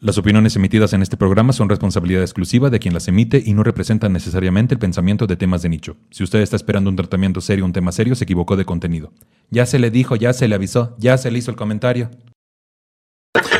Las 0.00 0.16
opiniones 0.16 0.54
emitidas 0.54 0.92
en 0.92 1.02
este 1.02 1.16
programa 1.16 1.52
son 1.52 1.68
responsabilidad 1.68 2.22
exclusiva 2.22 2.70
de 2.70 2.78
quien 2.78 2.94
las 2.94 3.08
emite 3.08 3.42
y 3.44 3.52
no 3.52 3.64
representan 3.64 4.12
necesariamente 4.12 4.74
el 4.74 4.78
pensamiento 4.78 5.26
de 5.26 5.34
temas 5.36 5.62
de 5.62 5.70
nicho. 5.70 5.96
Si 6.10 6.22
usted 6.22 6.38
está 6.40 6.54
esperando 6.54 6.88
un 6.88 6.94
tratamiento 6.94 7.40
serio, 7.40 7.64
un 7.64 7.72
tema 7.72 7.90
serio, 7.90 8.14
se 8.14 8.22
equivocó 8.22 8.54
de 8.56 8.64
contenido. 8.64 9.12
Ya 9.50 9.66
se 9.66 9.80
le 9.80 9.90
dijo, 9.90 10.14
ya 10.14 10.32
se 10.32 10.46
le 10.46 10.54
avisó, 10.54 10.94
ya 10.98 11.18
se 11.18 11.32
le 11.32 11.38
hizo 11.40 11.50
el 11.50 11.56
comentario. 11.56 12.10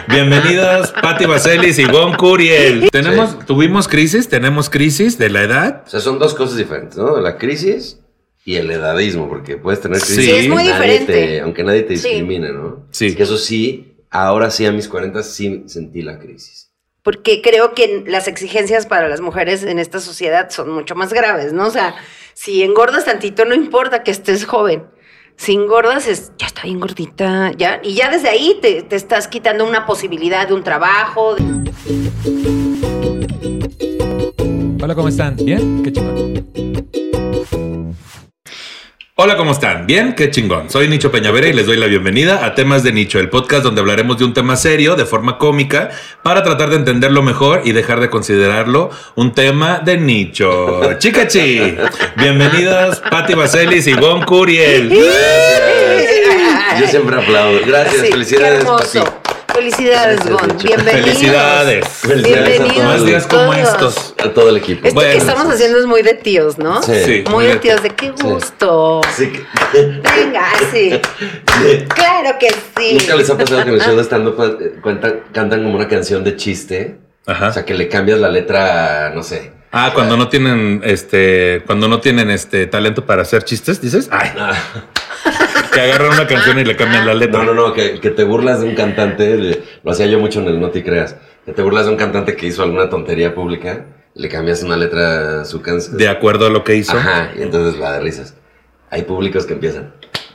Bienvenidos, 0.08 0.92
Patti 1.02 1.26
Vaselis 1.26 1.78
y 1.80 1.84
Gon 1.86 2.14
Curiel. 2.14 2.88
Tenemos, 2.92 3.44
tuvimos 3.44 3.88
crisis, 3.88 4.28
tenemos 4.28 4.70
crisis 4.70 5.18
de 5.18 5.30
la 5.30 5.42
edad. 5.42 5.82
O 5.86 5.90
sea, 5.90 5.98
son 6.00 6.20
dos 6.20 6.34
cosas 6.34 6.56
diferentes, 6.56 6.96
¿no? 6.98 7.20
La 7.20 7.36
crisis 7.36 7.98
y 8.44 8.54
el 8.54 8.70
edadismo, 8.70 9.28
porque 9.28 9.56
puedes 9.56 9.80
tener 9.80 9.98
crisis. 10.00 10.24
Sí, 10.24 10.30
es 10.30 10.48
muy 10.48 10.64
nadie 10.64 10.72
diferente. 10.72 11.12
te- 11.12 11.40
aunque 11.40 11.64
nadie 11.64 11.82
te 11.82 11.96
Sí. 11.96 12.08
discrimine, 12.08 12.52
¿no? 12.52 12.86
Sí. 12.90 13.14
Que 13.16 13.24
eso 13.24 13.36
sí, 13.36 13.87
ahora 14.10 14.50
sí 14.50 14.66
a 14.66 14.72
mis 14.72 14.88
40 14.88 15.22
sí 15.22 15.64
sentí 15.66 16.02
la 16.02 16.18
crisis. 16.18 16.70
Porque 17.02 17.40
creo 17.42 17.74
que 17.74 18.04
las 18.06 18.28
exigencias 18.28 18.86
para 18.86 19.08
las 19.08 19.20
mujeres 19.20 19.62
en 19.62 19.78
esta 19.78 20.00
sociedad 20.00 20.50
son 20.50 20.70
mucho 20.70 20.94
más 20.94 21.12
graves, 21.12 21.52
¿no? 21.52 21.66
O 21.66 21.70
sea, 21.70 21.94
si 22.34 22.62
engordas 22.62 23.04
tantito, 23.06 23.44
no 23.44 23.54
importa 23.54 24.02
que 24.02 24.10
estés 24.10 24.44
joven. 24.44 24.84
Si 25.36 25.52
engordas, 25.52 26.06
es, 26.08 26.32
ya 26.36 26.46
está 26.48 26.62
bien 26.64 26.80
gordita, 26.80 27.52
ya. 27.56 27.80
Y 27.82 27.94
ya 27.94 28.10
desde 28.10 28.28
ahí 28.28 28.58
te, 28.60 28.82
te 28.82 28.96
estás 28.96 29.28
quitando 29.28 29.64
una 29.66 29.86
posibilidad 29.86 30.48
de 30.48 30.54
un 30.54 30.64
trabajo. 30.64 31.36
de- 31.36 31.72
Hola, 34.82 34.94
¿cómo 34.94 35.08
están? 35.08 35.36
¿Bien? 35.36 35.82
Qué 35.82 35.92
chingón. 35.92 37.07
Hola, 39.20 39.36
¿cómo 39.36 39.50
están? 39.50 39.84
¿Bien? 39.84 40.14
Qué 40.14 40.30
chingón. 40.30 40.70
Soy 40.70 40.86
Nicho 40.86 41.10
Peñavera 41.10 41.48
y 41.48 41.52
les 41.52 41.66
doy 41.66 41.76
la 41.76 41.86
bienvenida 41.86 42.44
a 42.46 42.54
Temas 42.54 42.84
de 42.84 42.92
Nicho, 42.92 43.18
el 43.18 43.28
podcast 43.28 43.64
donde 43.64 43.80
hablaremos 43.80 44.16
de 44.16 44.24
un 44.24 44.32
tema 44.32 44.54
serio 44.54 44.94
de 44.94 45.04
forma 45.06 45.38
cómica 45.38 45.90
para 46.22 46.44
tratar 46.44 46.70
de 46.70 46.76
entenderlo 46.76 47.20
mejor 47.22 47.62
y 47.64 47.72
dejar 47.72 47.98
de 47.98 48.10
considerarlo 48.10 48.90
un 49.16 49.34
tema 49.34 49.80
de 49.80 49.96
nicho. 49.98 50.94
Chicachi. 50.98 51.74
Bienvenidos, 52.16 53.00
Patti 53.10 53.34
Vaselis 53.34 53.88
y 53.88 53.94
Gon 53.94 54.22
Curiel. 54.22 54.88
Yo 56.80 56.86
siempre 56.86 57.16
aplaudo. 57.20 57.58
Gracias, 57.66 58.02
Sí, 58.02 58.12
felicidades. 58.12 58.50
Qué 58.50 58.60
hermoso. 58.60 59.04
Pati. 59.04 59.17
Felicidades, 59.58 60.20
Gon. 60.24 60.56
Bienvenidos. 60.62 60.92
Felicidades. 61.18 61.84
Felicidades 61.88 62.48
Bienvenidos. 62.60 62.84
Más 62.84 63.04
días 63.04 63.26
como 63.26 63.52
estos. 63.54 64.14
A 64.24 64.28
todo 64.28 64.50
el 64.50 64.58
equipo. 64.58 64.86
Esto 64.86 64.94
Bueno, 64.94 65.10
que 65.10 65.18
estamos 65.18 65.52
haciendo 65.52 65.78
es 65.80 65.86
muy 65.86 66.02
de 66.02 66.14
tíos, 66.14 66.58
¿no? 66.58 66.80
Sí. 66.80 66.92
Sí. 67.04 67.24
Muy 67.28 67.46
de 67.46 67.56
tíos, 67.56 67.82
de 67.82 67.90
qué 67.90 68.10
gusto. 68.12 69.00
Sí 69.16 69.32
que- 69.32 69.44
Venga, 70.16 70.46
sí. 70.72 71.00
Claro 71.88 72.38
que 72.38 72.50
sí. 72.76 72.98
¿Nunca 73.00 73.16
les 73.16 73.30
ha 73.30 73.36
pasado 73.36 73.64
que 73.64 73.68
en 73.70 73.74
el 73.74 73.80
show 73.80 73.96
de 73.96 74.04
stand-up 74.04 74.58
eh, 74.60 74.74
cuentan- 74.80 75.24
cantan 75.32 75.64
como 75.64 75.74
una 75.74 75.88
canción 75.88 76.22
de 76.22 76.36
chiste? 76.36 76.98
Ajá. 77.26 77.48
O 77.48 77.52
sea, 77.52 77.64
que 77.64 77.74
le 77.74 77.88
cambias 77.88 78.20
la 78.20 78.28
letra, 78.28 79.10
no 79.12 79.24
sé. 79.24 79.50
Ah, 79.72 79.90
cuando 79.92 80.16
no 80.16 80.28
tienen 80.28 80.82
este, 80.84 81.64
cuando 81.66 81.88
no 81.88 82.00
tienen 82.00 82.30
este 82.30 82.68
talento 82.68 83.04
para 83.04 83.22
hacer 83.22 83.42
chistes, 83.42 83.80
dices, 83.80 84.08
ay, 84.12 84.30
Ah, 84.38 84.52
que 85.80 85.92
agarran 85.92 86.12
una 86.12 86.26
canción 86.26 86.58
y 86.58 86.64
le 86.64 86.76
cambian 86.76 87.06
la 87.06 87.14
letra. 87.14 87.42
No, 87.44 87.54
no, 87.54 87.68
no, 87.68 87.72
que, 87.74 88.00
que 88.00 88.10
te 88.10 88.24
burlas 88.24 88.60
de 88.60 88.68
un 88.68 88.74
cantante, 88.74 89.62
lo 89.82 89.90
hacía 89.92 90.06
yo 90.06 90.18
mucho 90.18 90.40
en 90.40 90.46
el 90.48 90.60
No 90.60 90.70
Te 90.70 90.82
Creas, 90.84 91.16
que 91.46 91.52
te 91.52 91.62
burlas 91.62 91.86
de 91.86 91.92
un 91.92 91.96
cantante 91.98 92.36
que 92.36 92.46
hizo 92.46 92.62
alguna 92.62 92.88
tontería 92.88 93.34
pública, 93.34 93.86
le 94.14 94.28
cambias 94.28 94.62
una 94.62 94.76
letra 94.76 95.42
a 95.42 95.44
su 95.44 95.62
canción. 95.62 95.96
De 95.96 96.08
acuerdo 96.08 96.46
a 96.46 96.50
lo 96.50 96.64
que 96.64 96.74
hizo. 96.76 96.96
Ajá, 96.96 97.30
y 97.38 97.42
entonces 97.42 97.78
la 97.80 97.92
de 97.92 98.00
risas. 98.00 98.34
Hay 98.90 99.02
públicos 99.02 99.46
que 99.46 99.52
empiezan. 99.54 99.92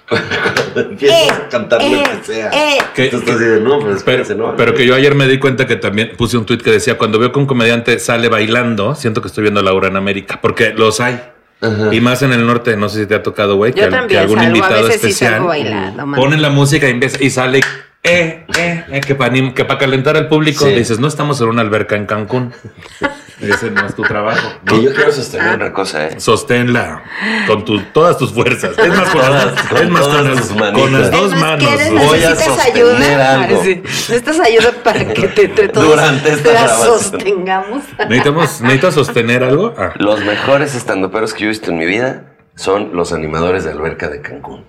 Empiezas 0.75 1.31
a 1.31 1.49
cantar 1.49 1.81
lo 1.81 1.87
eh, 1.97 2.03
que 2.03 2.33
sea. 2.33 2.49
eh. 2.51 2.77
Que- 2.93 3.05
estás 3.05 3.21
así 3.23 3.43
de, 3.43 3.59
no, 3.61 3.71
pero 3.79 3.81
Pero, 3.81 3.95
espérense, 3.95 4.35
no. 4.35 4.55
pero 4.55 4.73
que 4.73 4.85
yo 4.85 4.95
ayer 4.95 5.15
me 5.15 5.27
di 5.27 5.39
cuenta 5.39 5.65
que 5.65 5.75
también 5.75 6.11
puse 6.17 6.37
un 6.37 6.45
tweet 6.45 6.59
que 6.59 6.71
decía, 6.71 6.97
cuando 6.97 7.19
veo 7.19 7.31
que 7.31 7.39
un 7.39 7.45
comediante 7.45 7.97
sale 7.99 8.27
bailando, 8.29 8.95
siento 8.95 9.21
que 9.21 9.27
estoy 9.27 9.43
viendo 9.43 9.59
a 9.59 9.63
Laura 9.63 9.87
en 9.87 9.95
América, 9.95 10.39
porque 10.41 10.73
los 10.73 10.99
hay. 10.99 11.19
Ajá. 11.63 11.93
Y 11.95 12.01
más 12.01 12.21
en 12.21 12.33
el 12.33 12.45
norte, 12.45 12.75
no 12.75 12.89
sé 12.89 12.99
si 13.01 13.05
te 13.07 13.15
ha 13.15 13.23
tocado, 13.23 13.55
güey, 13.55 13.71
que, 13.73 13.83
algún 13.83 14.37
salgo, 14.37 14.39
a 14.39 14.43
invitado 14.45 14.83
veces 14.87 15.01
sí 15.01 15.07
especial 15.07 15.31
salgo 15.33 15.47
bailando, 15.47 16.05
ponen 16.15 16.41
la 16.41 16.49
música 16.49 16.87
y, 16.87 16.91
empieza- 16.91 17.23
y 17.23 17.29
sale, 17.29 17.59
eh, 18.03 18.45
eh, 18.57 18.83
eh, 18.91 19.01
que 19.01 19.15
para 19.15 19.33
que 19.53 19.63
pa 19.65 19.77
calentar 19.77 20.17
al 20.17 20.27
público, 20.27 20.65
Sí. 20.65 20.73
dices, 20.73 20.99
no 20.99 21.07
estamos 21.07 21.39
en 21.41 21.47
una 21.47 21.61
alberca 21.61 21.95
en 21.95 22.05
Cancún. 22.05 22.51
Ese 23.49 23.71
no 23.71 23.85
es 23.85 23.95
tu 23.95 24.01
trabajo. 24.03 24.47
¿no? 24.63 24.71
Que 24.73 24.83
yo 24.83 24.93
quiero 24.93 25.11
sostener 25.11 25.55
una 25.55 25.73
cosa, 25.73 26.07
¿eh? 26.07 26.19
Sosténla 26.19 27.03
con 27.47 27.63
tu- 27.65 27.81
todas 27.93 28.17
tus 28.17 28.33
fuerzas. 28.33 28.77
Es 28.77 28.87
más, 28.89 29.09
con, 29.09 29.21
las, 29.21 29.61
Con 29.63 29.77
es 29.83 29.89
más, 29.89 30.01
todas 30.01 30.17
con, 30.17 30.35
las, 30.35 30.71
con 30.73 30.93
las 30.93 31.11
dos 31.11 31.25
Es 31.25 31.31
más, 31.31 31.39
manos. 31.41 31.69
Voy 31.91 32.23
a 32.23 32.29
¿Necesitas 32.29 32.55
sostener 32.55 33.11
ayuda? 33.21 33.43
algo. 33.43 33.63
Sí. 33.63 33.81
Necesitas 33.83 34.39
ayuda 34.39 34.71
para 34.83 35.13
que 35.13 35.27
te, 35.27 35.45
entre 35.45 35.67
todos 35.69 35.87
Durante 35.89 36.29
esta 36.33 36.53
la 36.53 36.63
grabación. 36.63 36.99
sostengamos. 36.99 37.83
¿Necesitamos, 38.09 38.61
¿Necesitas 38.61 38.93
sostener 38.93 39.43
algo? 39.43 39.73
Ah. 39.77 39.93
Los 39.97 40.23
mejores 40.23 40.75
estandoperos 40.75 41.33
que 41.33 41.41
yo 41.41 41.45
he 41.45 41.49
visto 41.49 41.71
en 41.71 41.77
mi 41.77 41.85
vida 41.85 42.23
son 42.55 42.95
los 42.95 43.13
animadores 43.13 43.63
de 43.63 43.71
alberca 43.71 44.09
de 44.09 44.21
Cancún. 44.21 44.65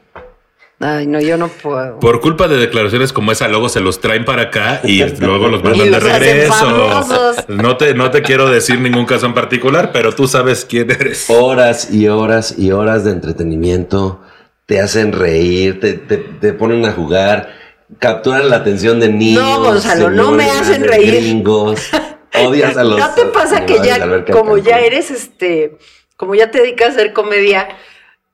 Ay, 0.81 1.07
no, 1.07 1.21
yo 1.21 1.37
no 1.37 1.49
puedo. 1.49 2.01
Por 2.01 2.21
culpa 2.21 2.49
de 2.49 2.57
declaraciones 2.57 3.13
como 3.13 3.33
esa, 3.33 3.49
luego 3.49 3.69
se 3.69 3.81
los 3.81 4.01
traen 4.01 4.25
para 4.25 4.43
acá 4.43 4.81
y 4.85 5.03
luego 5.21 5.49
los 5.49 5.63
mandan 5.63 5.87
Y 5.87 5.91
de 5.91 6.01
regreso. 6.01 7.35
No 7.49 7.77
te, 7.77 7.95
no 7.95 8.11
te 8.11 8.23
quiero 8.23 8.51
decir 8.51 8.81
ningún 8.81 9.07
caso 9.07 9.27
en 9.27 9.35
particular, 9.35 9.93
pero 9.93 10.13
tú 10.13 10.27
sabes 10.27 10.65
quién 10.65 10.91
eres. 10.91 11.31
Horas 11.31 11.93
y 11.93 12.09
horas 12.09 12.59
y 12.59 12.73
horas 12.73 13.05
de 13.05 13.13
entretenimiento. 13.13 14.21
Te 14.67 14.81
hacen 14.81 15.13
reír, 15.13 15.79
te, 15.81 15.93
te, 15.95 16.17
te 16.17 16.53
ponen 16.55 16.87
a 16.87 16.93
jugar, 16.93 17.53
capturan 17.99 18.49
la 18.49 18.57
atención 18.57 18.99
de 18.99 19.11
niños. 19.11 19.43
No, 19.43 19.63
Gonzalo, 19.63 20.11
no 20.11 20.33
me 20.33 20.51
hacen 20.51 20.85
reír. 20.85 21.17
Gringos. 21.17 21.91
Odias 22.35 22.77
a 22.77 22.85
los. 22.85 22.99
¿No 22.99 23.15
te 23.15 23.27
pasa 23.27 23.65
que 23.65 23.79
ya, 23.85 24.25
como 24.25 24.59
ya 24.59 24.81
eres 24.81 25.11
este, 25.11 25.79
como 26.17 26.35
ya 26.35 26.51
te 26.51 26.61
dedicas 26.61 26.89
a 26.89 26.93
hacer 26.93 27.13
comedia, 27.13 27.69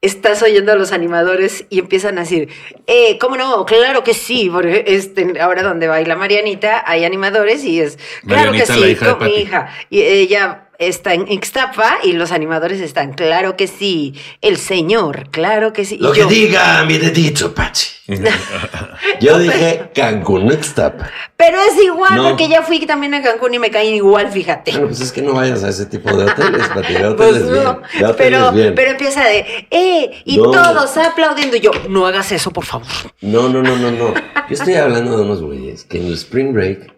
estás 0.02 0.42
oyendo 0.42 0.72
a 0.72 0.76
los 0.76 0.92
animadores 0.92 1.66
y 1.68 1.78
empiezan 1.78 2.16
a 2.16 2.22
decir, 2.22 2.48
eh, 2.86 3.18
¿cómo 3.18 3.36
no? 3.36 3.66
Claro 3.66 4.02
que 4.02 4.14
sí, 4.14 4.48
porque 4.50 4.84
este, 4.86 5.40
ahora 5.40 5.62
donde 5.62 5.88
baila 5.88 6.16
Marianita 6.16 6.82
hay 6.86 7.04
animadores 7.04 7.64
y 7.64 7.80
es, 7.80 7.98
claro 8.26 8.50
Marianita, 8.50 8.74
que 8.74 8.94
sí, 8.94 8.96
con 8.96 9.24
mi 9.24 9.34
hija. 9.36 9.68
Y 9.90 10.02
ella 10.02 10.69
está 10.80 11.14
en 11.14 11.30
Ixtapa 11.30 11.98
y 12.02 12.14
los 12.14 12.32
animadores 12.32 12.80
están, 12.80 13.12
claro 13.12 13.56
que 13.56 13.66
sí, 13.68 14.14
el 14.40 14.56
señor, 14.56 15.28
claro 15.30 15.72
que 15.72 15.84
sí. 15.84 15.96
Y 15.96 15.98
Lo 16.02 16.12
que 16.12 16.20
yo, 16.20 16.26
diga 16.26 16.82
mi 16.84 16.98
dedito, 16.98 17.54
Pachi. 17.54 17.88
Yo 19.20 19.38
dije 19.38 19.90
Cancún, 19.94 20.46
no 20.46 20.52
Ixtapa. 20.52 21.08
Pero 21.36 21.58
es 21.60 21.80
igual, 21.84 22.16
No. 22.16 22.28
porque 22.30 22.48
ya 22.48 22.62
fui 22.62 22.84
también 22.84 23.14
a 23.14 23.22
Cancún 23.22 23.54
y 23.54 23.58
me 23.60 23.70
caen 23.70 23.94
igual, 23.94 24.32
fíjate. 24.32 24.72
Bueno, 24.72 24.88
pues 24.88 25.00
es 25.00 25.12
que 25.12 25.22
no 25.22 25.34
vayas 25.34 25.62
a 25.62 25.68
ese 25.68 25.86
tipo 25.86 26.10
de 26.16 26.24
hoteles, 26.24 26.66
Pati. 26.74 26.92
De 26.94 27.10
Pues 27.12 27.30
hoteles 27.36 27.42
no, 27.46 27.52
bien. 27.52 28.00
De 28.00 28.06
hoteles 28.06 28.16
pero, 28.16 28.52
bien. 28.52 28.74
pero 28.74 28.90
empieza 28.90 29.24
de, 29.24 29.66
eh, 29.70 30.22
y 30.24 30.38
No. 30.38 30.50
todos 30.50 30.96
aplaudiendo. 30.96 31.56
Y 31.56 31.60
yo, 31.60 31.70
no 31.88 32.04
hagas 32.06 32.32
eso, 32.32 32.50
por 32.50 32.64
favor. 32.64 32.88
No, 33.20 33.48
no, 33.48 33.62
no, 33.62 33.76
no, 33.76 33.90
no. 33.92 34.12
Yo 34.14 34.54
estoy 34.54 34.74
hablando 34.74 35.16
de 35.16 35.22
unos 35.22 35.40
güeyes 35.42 35.84
que 35.84 35.98
en 35.98 36.06
el 36.06 36.14
Spring 36.14 36.52
Break 36.52 36.92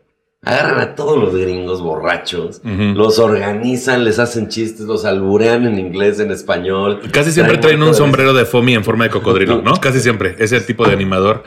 agarran 0.44 0.80
a 0.80 0.94
todos 0.96 1.18
los 1.22 1.34
gringos 1.36 1.80
borrachos, 1.80 2.60
los 2.64 3.18
organizan, 3.20 4.04
les 4.04 4.18
hacen 4.18 4.48
chistes, 4.48 4.86
los 4.86 5.04
alburean 5.04 5.64
en 5.66 5.78
inglés, 5.78 6.18
en 6.18 6.32
español. 6.32 7.00
Casi 7.12 7.30
siempre 7.30 7.58
traen 7.58 7.82
un 7.82 7.94
sombrero 7.94 8.32
de 8.34 8.44
foamy 8.44 8.74
en 8.74 8.84
forma 8.84 9.04
de 9.04 9.10
cocodrilo, 9.10 9.62
¿no? 9.62 9.74
Casi 9.76 10.00
siempre. 10.00 10.34
Ese 10.38 10.60
tipo 10.60 10.84
de 10.86 10.92
animador. 10.94 11.44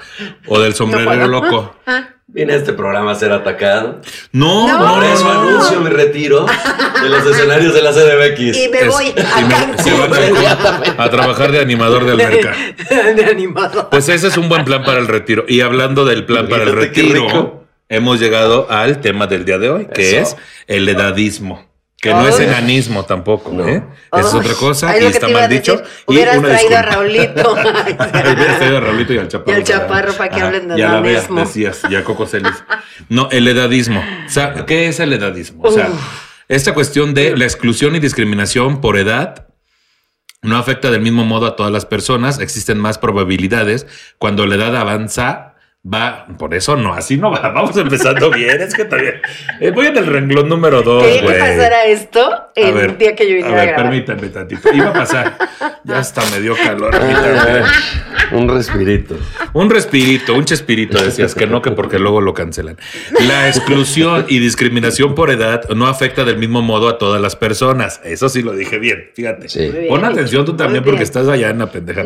O 0.47 0.59
del 0.59 0.73
sombrero 0.73 1.27
loco. 1.27 1.75
Viene 2.27 2.53
a 2.53 2.55
este 2.55 2.73
programa 2.73 3.11
a 3.11 3.15
ser 3.15 3.31
atacado. 3.33 4.01
No, 4.31 4.67
No. 4.67 4.95
Por 4.95 5.03
eso 5.03 5.29
anuncio 5.29 5.79
mi 5.81 5.89
retiro 5.89 6.45
de 7.03 7.09
los 7.09 7.25
escenarios 7.25 7.73
de 7.73 7.81
la 7.83 7.91
CDMX. 7.93 8.57
Y 8.57 8.69
me 8.69 8.79
Es- 8.79 8.87
voy 8.87 9.05
y 9.07 9.19
a 9.19 9.67
me- 9.67 9.77
se 9.77 9.91
va 9.93 11.03
a 11.05 11.09
trabajar 11.09 11.51
de 11.51 11.59
animador 11.59 12.03
de 12.05 12.13
alberca. 12.13 12.53
De 13.15 13.25
animador. 13.25 13.89
Pues 13.91 14.09
ese 14.09 14.27
es 14.27 14.37
un 14.37 14.49
buen 14.49 14.65
plan 14.65 14.83
para 14.83 14.99
el 14.99 15.07
retiro. 15.07 15.45
Y 15.47 15.61
hablando 15.61 16.03
del 16.03 16.25
plan 16.25 16.47
para 16.49 16.63
el 16.63 16.73
retiro, 16.73 17.25
rico. 17.27 17.64
Hemos 17.89 18.19
llegado 18.19 18.69
al 18.69 19.01
tema 19.01 19.27
del 19.27 19.45
día 19.45 19.57
de 19.57 19.69
hoy, 19.69 19.87
que 19.93 20.19
Eso. 20.21 20.35
es 20.35 20.37
el 20.67 20.87
edadismo. 20.89 21.65
Que 22.01 22.13
no 22.13 22.27
es 22.27 22.37
Ay. 22.39 22.45
enanismo 22.45 23.03
tampoco, 23.05 23.51
No. 23.51 23.67
¿eh? 23.67 23.83
Es 24.15 24.25
Ay, 24.31 24.39
otra 24.39 24.53
cosa 24.53 24.89
ay, 24.91 25.03
y 25.03 25.05
está 25.07 25.27
mal 25.27 25.43
a 25.43 25.47
dicho. 25.47 25.81
Y 26.07 26.11
Hubieras 26.13 26.37
una 26.37 26.49
traído 26.49 26.77
a 26.77 26.81
disculpa. 26.81 26.95
Raulito. 26.95 27.51
Hubieras 28.33 28.57
traído 28.59 28.77
a 28.77 28.79
Raulito 28.81 29.13
y 29.13 29.17
al 29.17 29.27
Chaparro. 29.27 29.51
Y 29.51 29.55
al 29.55 29.63
Chaparro 29.63 30.13
para 30.13 30.29
que 30.29 30.41
hablen 30.41 30.67
de 30.67 30.77
Y 30.77 30.81
a 30.83 30.89
la 30.89 30.97
enanismo. 30.99 31.39
decías, 31.39 31.81
y 31.89 31.95
a 31.95 32.03
Coco 32.03 32.27
Celis. 32.27 32.53
No, 33.09 33.29
el 33.31 33.47
edadismo. 33.47 34.03
O 34.25 34.29
sea, 34.29 34.65
¿qué 34.67 34.87
es 34.87 34.99
el 34.99 35.13
edadismo? 35.13 35.63
O 35.63 35.71
sea, 35.71 35.89
esta 36.47 36.75
cuestión 36.75 37.15
de 37.15 37.35
la 37.35 37.45
exclusión 37.45 37.95
y 37.95 37.99
discriminación 37.99 38.81
por 38.81 38.97
edad 38.97 39.47
no 40.43 40.57
afecta 40.57 40.91
del 40.91 41.01
mismo 41.01 41.25
modo 41.25 41.47
a 41.47 41.55
todas 41.55 41.71
las 41.71 41.87
personas. 41.87 42.39
Existen 42.39 42.77
más 42.77 42.99
probabilidades 42.99 43.87
cuando 44.19 44.45
la 44.45 44.55
edad 44.55 44.75
avanza. 44.75 45.54
Va, 45.87 46.25
por 46.39 46.55
eso 46.55 46.75
no, 46.75 46.93
así 46.95 47.15
no 47.15 47.29
va. 47.29 47.49
Vamos 47.49 47.77
empezando 47.77 48.31
bien. 48.31 48.59
Es 48.59 48.73
que 48.73 48.85
todavía. 48.85 49.21
eh, 49.59 49.69
voy 49.69 49.85
en 49.85 49.97
el 49.97 50.07
renglón 50.07 50.49
número 50.49 50.81
dos, 50.81 51.03
que 51.03 51.21
güey. 51.21 51.37
pasara 51.39 51.85
esto 51.85 52.21
A 52.27 52.49
el 52.55 52.73
ver, 52.73 52.97
día 52.97 53.15
que 53.15 53.25
yo 53.29 53.33
a 53.33 53.35
viniera 53.35 53.55
a, 53.61 53.65
ver, 53.65 53.67
grabar. 53.75 53.91
permítame 53.91 54.29
tantito. 54.29 54.73
Iba 54.73 54.89
a 54.89 54.93
pasar. 54.93 55.37
Ya 55.83 55.99
hasta 55.99 56.23
me 56.31 56.41
dio 56.41 56.55
calor. 56.55 56.95
a. 56.95 56.99
Ah, 56.99 57.63
un 58.31 58.49
respirito. 58.49 59.15
Un 59.53 59.69
respirito, 59.69 60.33
un 60.33 60.43
chespirito, 60.45 60.97
decías 61.03 61.35
que 61.35 61.45
no, 61.45 61.61
que 61.61 61.69
porque 61.69 61.99
luego 61.99 62.19
lo 62.19 62.33
cancelan. 62.33 62.77
La 63.27 63.47
exclusión 63.47 64.25
y 64.27 64.39
discriminación 64.39 65.13
por 65.13 65.29
edad 65.29 65.69
no 65.69 65.85
afecta 65.85 66.23
del 66.23 66.37
mismo 66.39 66.63
modo 66.63 66.89
a 66.89 66.97
todas 66.97 67.21
las 67.21 67.35
personas. 67.35 68.01
Eso 68.03 68.27
sí 68.29 68.41
lo 68.41 68.53
dije 68.53 68.79
bien, 68.79 69.11
fíjate. 69.13 69.47
Sí. 69.49 69.71
Pon 69.87 70.01
bien. 70.01 70.05
atención 70.11 70.45
tú 70.45 70.55
también 70.55 70.83
porque 70.83 71.03
estás 71.03 71.27
allá 71.27 71.51
en 71.51 71.59
la 71.59 71.67
pendeja. 71.67 72.03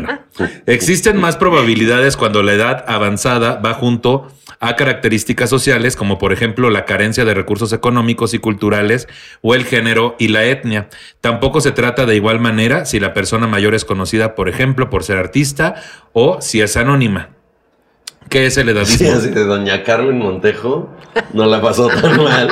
Bueno, 0.00 0.20
existen 0.66 1.18
más 1.20 1.36
probabilidades 1.36 2.16
cuando 2.16 2.42
la 2.42 2.52
edad 2.52 2.84
avanzada 2.88 3.56
va 3.56 3.74
junto 3.74 4.28
a 4.60 4.76
características 4.76 5.50
sociales 5.50 5.96
como 5.96 6.18
por 6.18 6.32
ejemplo 6.32 6.70
la 6.70 6.84
carencia 6.84 7.24
de 7.24 7.34
recursos 7.34 7.72
económicos 7.72 8.32
y 8.34 8.38
culturales 8.38 9.08
o 9.40 9.54
el 9.54 9.64
género 9.64 10.14
y 10.18 10.28
la 10.28 10.44
etnia. 10.44 10.88
Tampoco 11.20 11.60
se 11.60 11.72
trata 11.72 12.06
de 12.06 12.14
igual 12.16 12.38
manera 12.38 12.84
si 12.84 13.00
la 13.00 13.12
persona 13.12 13.46
mayor 13.46 13.74
es 13.74 13.84
conocida 13.84 14.34
por 14.34 14.48
ejemplo 14.48 14.88
por 14.88 15.02
ser 15.04 15.18
artista 15.18 15.74
o 16.12 16.40
si 16.40 16.60
es 16.60 16.76
anónima. 16.76 17.30
¿Qué 18.28 18.46
es 18.46 18.56
el 18.56 18.66
Sí, 18.66 18.70
edadismo? 18.70 19.12
así 19.12 19.28
de 19.30 19.44
Doña 19.44 19.82
Carmen 19.82 20.18
Montejo 20.18 20.90
no 21.34 21.44
la 21.46 21.60
pasó 21.60 21.88
tan 21.88 22.22
mal 22.22 22.48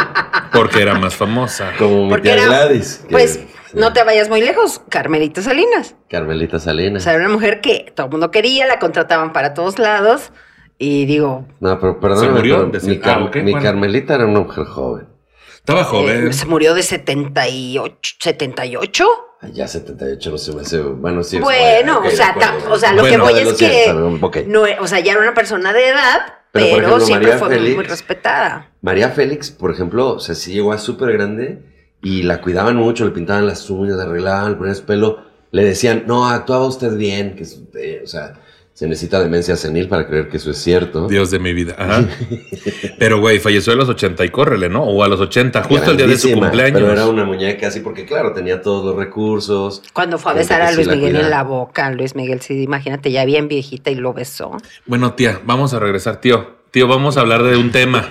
Porque 0.52 0.82
era 0.82 0.98
más 0.98 1.14
famosa. 1.14 1.72
como 1.78 2.06
mi 2.06 2.20
tía 2.20 2.34
era- 2.34 2.46
Gladys. 2.46 3.04
Pues 3.08 3.34
sí, 3.34 3.46
no 3.74 3.92
te 3.92 4.02
vayas 4.04 4.28
muy 4.28 4.40
lejos. 4.40 4.80
Carmelita 4.88 5.42
Salinas. 5.42 5.94
Carmelita 6.08 6.56
O 6.56 6.60
Salinas. 6.60 7.02
sea, 7.02 7.14
era 7.14 7.24
una 7.24 7.32
mujer 7.34 7.60
que 7.60 7.92
todo 7.94 8.06
el 8.06 8.12
mundo 8.12 8.30
quería, 8.30 8.66
la 8.66 8.78
contrataban 8.78 9.32
para 9.32 9.54
todos 9.54 9.78
lados. 9.78 10.32
Y 10.78 11.04
digo, 11.06 11.46
No, 11.60 11.78
pero 11.78 12.00
perdón. 12.00 12.24
¿Se 12.24 12.28
murió? 12.30 12.70
Mi, 12.82 12.98
Car- 12.98 13.18
ah, 13.20 13.24
ok, 13.24 13.36
mi 13.36 13.52
bueno. 13.52 13.62
Carmelita 13.62 14.14
era 14.14 14.26
una 14.26 14.40
mujer 14.40 14.64
joven. 14.64 15.08
Estaba 15.54 15.82
eh, 15.82 15.84
joven. 15.84 16.32
se 16.32 16.46
murió 16.46 16.74
de 16.74 16.82
78. 16.82 18.16
¿78? 18.18 19.06
Ay, 19.42 19.52
ya 19.52 19.68
78 19.68 20.30
no 20.30 20.38
se 20.38 20.54
me 20.54 20.62
hace. 20.62 20.80
Bueno, 20.80 21.22
sí. 21.22 21.38
Bueno, 21.38 22.00
o 22.04 22.10
sea, 22.10 22.34
o 22.70 22.78
sea, 22.78 22.92
lo 22.92 23.02
Bueno, 23.02 23.26
que 23.26 23.32
voy 23.32 23.42
es 23.42 23.54
que 23.54 24.44
no, 24.46 24.62
o 24.80 24.86
sea, 24.86 25.00
ya 25.00 25.12
era 25.12 25.20
una 25.20 25.34
persona 25.34 25.72
de 25.72 25.88
edad, 25.88 26.20
Pero, 26.52 26.66
pero, 26.66 26.70
por 26.70 26.78
ejemplo, 26.82 27.00
siempre 27.06 27.26
María 27.28 27.38
fue 27.38 27.74
muy 27.74 27.84
respetada. 27.84 28.70
María 28.82 29.08
Félix, 29.10 29.50
por 29.50 29.70
ejemplo, 29.70 30.14
o 30.14 30.18
sea, 30.20 30.34
sí 30.34 30.52
llegó 30.52 30.72
a 30.72 30.78
súper 30.78 31.12
grande 31.12 31.79
y 32.02 32.22
la 32.22 32.40
cuidaban 32.40 32.76
mucho, 32.76 33.04
le 33.04 33.10
pintaban 33.10 33.46
las 33.46 33.68
uñas, 33.70 33.96
le 33.96 34.02
arreglaban, 34.04 34.52
le 34.52 34.56
ponían 34.56 34.76
su 34.76 34.84
pelo. 34.84 35.18
Le 35.52 35.64
decían, 35.64 36.04
no, 36.06 36.28
actuaba 36.28 36.66
usted 36.66 36.96
bien, 36.96 37.34
que 37.36 37.42
es- 37.42 37.60
eh, 37.74 38.00
o 38.04 38.06
sea, 38.06 38.34
se 38.72 38.86
necesita 38.86 39.20
demencia 39.20 39.56
senil 39.56 39.88
para 39.88 40.06
creer 40.06 40.28
que 40.28 40.38
eso 40.38 40.52
es 40.52 40.56
cierto. 40.58 41.06
Dios 41.08 41.30
de 41.30 41.38
mi 41.38 41.52
vida. 41.52 41.74
Ajá. 41.76 42.04
Pero, 42.98 43.20
güey, 43.20 43.38
falleció 43.38 43.72
a 43.72 43.76
los 43.76 43.88
80 43.88 44.24
y 44.24 44.30
córrele, 44.30 44.68
¿no? 44.70 44.84
O 44.84 45.02
a 45.02 45.08
los 45.08 45.20
80, 45.20 45.62
justo 45.64 45.90
el 45.90 45.96
día 45.96 46.06
de 46.06 46.16
su 46.16 46.30
cumpleaños. 46.32 46.80
Pero 46.80 46.92
era 46.92 47.06
una 47.06 47.24
muñeca 47.24 47.66
así 47.68 47.80
porque, 47.80 48.06
claro, 48.06 48.32
tenía 48.32 48.62
todos 48.62 48.84
los 48.84 48.96
recursos. 48.96 49.82
Cuando 49.92 50.18
fue 50.18 50.32
a 50.32 50.34
besar 50.36 50.62
a 50.62 50.72
Luis 50.72 50.88
Miguel 50.88 51.16
en 51.16 51.28
la 51.30 51.42
boca, 51.42 51.90
Luis 51.90 52.14
Miguel, 52.14 52.40
sí, 52.40 52.62
imagínate, 52.62 53.10
ya 53.10 53.24
bien 53.26 53.48
viejita 53.48 53.90
y 53.90 53.96
lo 53.96 54.14
besó. 54.14 54.52
Bueno, 54.86 55.12
tía, 55.14 55.40
vamos 55.44 55.74
a 55.74 55.78
regresar, 55.78 56.20
tío. 56.20 56.59
Tío, 56.70 56.86
vamos 56.86 57.16
a 57.16 57.20
hablar 57.20 57.42
de 57.42 57.56
un 57.56 57.72
tema. 57.72 58.10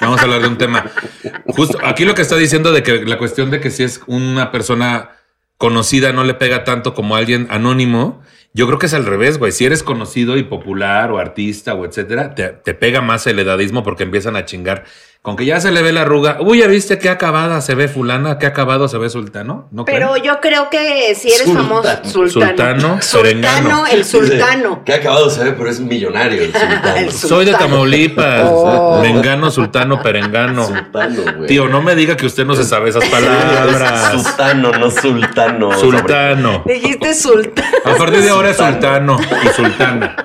Vamos 0.00 0.18
a 0.18 0.22
hablar 0.22 0.42
de 0.42 0.48
un 0.48 0.58
tema. 0.58 0.90
Justo 1.46 1.78
aquí 1.84 2.04
lo 2.04 2.14
que 2.14 2.22
está 2.22 2.36
diciendo 2.36 2.72
de 2.72 2.82
que 2.82 3.04
la 3.04 3.18
cuestión 3.18 3.50
de 3.50 3.60
que 3.60 3.70
si 3.70 3.82
es 3.82 4.00
una 4.06 4.50
persona 4.50 5.10
conocida 5.58 6.12
no 6.12 6.24
le 6.24 6.34
pega 6.34 6.64
tanto 6.64 6.94
como 6.94 7.14
alguien 7.14 7.46
anónimo. 7.50 8.20
Yo 8.54 8.66
creo 8.66 8.78
que 8.78 8.86
es 8.86 8.94
al 8.94 9.06
revés, 9.06 9.38
güey. 9.38 9.52
Si 9.52 9.64
eres 9.64 9.82
conocido 9.82 10.36
y 10.36 10.42
popular 10.42 11.12
o 11.12 11.18
artista 11.18 11.74
o 11.74 11.84
etcétera, 11.84 12.34
te, 12.34 12.48
te 12.48 12.74
pega 12.74 13.00
más 13.00 13.26
el 13.26 13.38
edadismo 13.38 13.84
porque 13.84 14.02
empiezan 14.02 14.36
a 14.36 14.44
chingar. 14.44 14.84
Con 15.22 15.36
que 15.36 15.44
ya 15.44 15.60
se 15.60 15.70
le 15.70 15.82
ve 15.82 15.92
la 15.92 16.00
arruga. 16.02 16.38
Uy, 16.40 16.58
ya 16.58 16.66
viste 16.66 16.98
qué 16.98 17.08
acabada 17.08 17.60
se 17.60 17.76
ve 17.76 17.86
fulana, 17.86 18.38
qué 18.38 18.46
acabado 18.46 18.88
se 18.88 18.98
ve 18.98 19.08
sultano. 19.08 19.68
¿No 19.70 19.84
Pero 19.84 20.10
creen? 20.14 20.24
yo 20.24 20.40
creo 20.40 20.68
que 20.68 21.14
si 21.14 21.28
eres 21.28 21.44
Sultano. 21.44 21.68
famoso, 21.68 22.28
sultano. 22.28 23.00
Sultano, 23.00 23.00
Sultano, 23.00 23.86
el 23.86 24.04
sultano. 24.04 24.82
Que 24.84 24.94
ha 24.94 24.96
acabado 24.96 25.26
de 25.26 25.30
saber, 25.30 25.56
pero 25.56 25.70
es 25.70 25.78
millonario 25.78 26.42
el 26.42 26.52
sultano. 26.52 26.96
El 26.96 27.12
Soy 27.12 27.44
de. 27.44 27.52
Tamaulipas. 27.52 28.42
Oh. 28.50 28.98
Mengano, 29.00 29.52
sultano, 29.52 30.02
perengano. 30.02 30.66
Sultano, 30.66 31.22
güey. 31.36 31.46
Tío, 31.46 31.68
no 31.68 31.82
me 31.82 31.94
diga 31.94 32.16
que 32.16 32.26
usted 32.26 32.44
no 32.44 32.56
se 32.56 32.64
sabe 32.64 32.90
esas 32.90 33.04
palabras. 33.08 34.20
Sultano, 34.24 34.72
no 34.72 34.90
sultano. 34.90 35.78
Sultano. 35.78 36.64
Dijiste 36.66 37.14
sultano. 37.14 37.68
A 37.84 37.94
partir 37.94 38.22
de 38.22 38.30
ahora 38.30 38.50
es 38.50 38.56
sultano 38.56 39.16
y 39.44 39.48
sultana. 39.50 40.16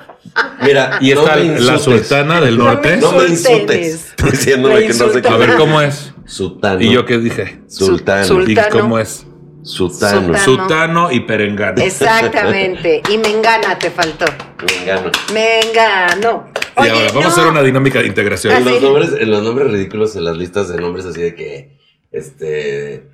Mira, 0.62 0.98
Y 1.00 1.12
no 1.14 1.20
está 1.22 1.36
la 1.36 1.78
sultana 1.78 2.40
del 2.40 2.58
No 2.58 2.64
norte. 2.64 2.96
No 2.98 3.12
me 3.12 3.26
Insultes. 3.26 4.14
insultes. 4.16 4.32
Diciéndome 4.32 4.74
Me 4.76 4.80
que 4.86 4.94
no 4.94 5.08
sé 5.10 5.22
qué. 5.22 5.28
A 5.28 5.36
ver 5.36 5.56
cómo 5.56 5.80
es. 5.80 6.12
Sultano. 6.26 6.80
¿Y 6.80 6.92
yo 6.92 7.04
qué 7.06 7.18
dije? 7.18 7.60
Sultano. 7.68 8.24
Sul- 8.24 8.42
¿Y 8.42 8.54
Sultano. 8.54 8.80
cómo 8.80 8.98
es? 8.98 9.24
Sultano. 9.62 10.20
Sultano. 10.38 10.62
Sutano 10.62 11.12
y 11.12 11.20
perengano. 11.20 11.82
Exactamente. 11.82 13.02
Y 13.10 13.18
Mengana 13.18 13.78
te 13.78 13.90
faltó. 13.90 14.24
Mengano. 14.78 15.10
Mengano. 15.34 16.52
Y 16.76 16.80
Oye, 16.80 16.90
ahora 16.90 17.06
vamos 17.08 17.24
no. 17.24 17.28
a 17.28 17.32
hacer 17.32 17.46
una 17.46 17.62
dinámica 17.62 18.00
de 18.00 18.06
integración. 18.06 18.54
En 18.54 18.64
los, 18.64 18.80
nombres, 18.80 19.10
en 19.18 19.30
los 19.30 19.42
nombres 19.42 19.70
ridículos, 19.70 20.14
en 20.16 20.24
las 20.24 20.36
listas 20.36 20.68
de 20.68 20.80
nombres 20.80 21.06
así 21.06 21.20
de 21.20 21.34
que, 21.34 21.76
este, 22.12 23.08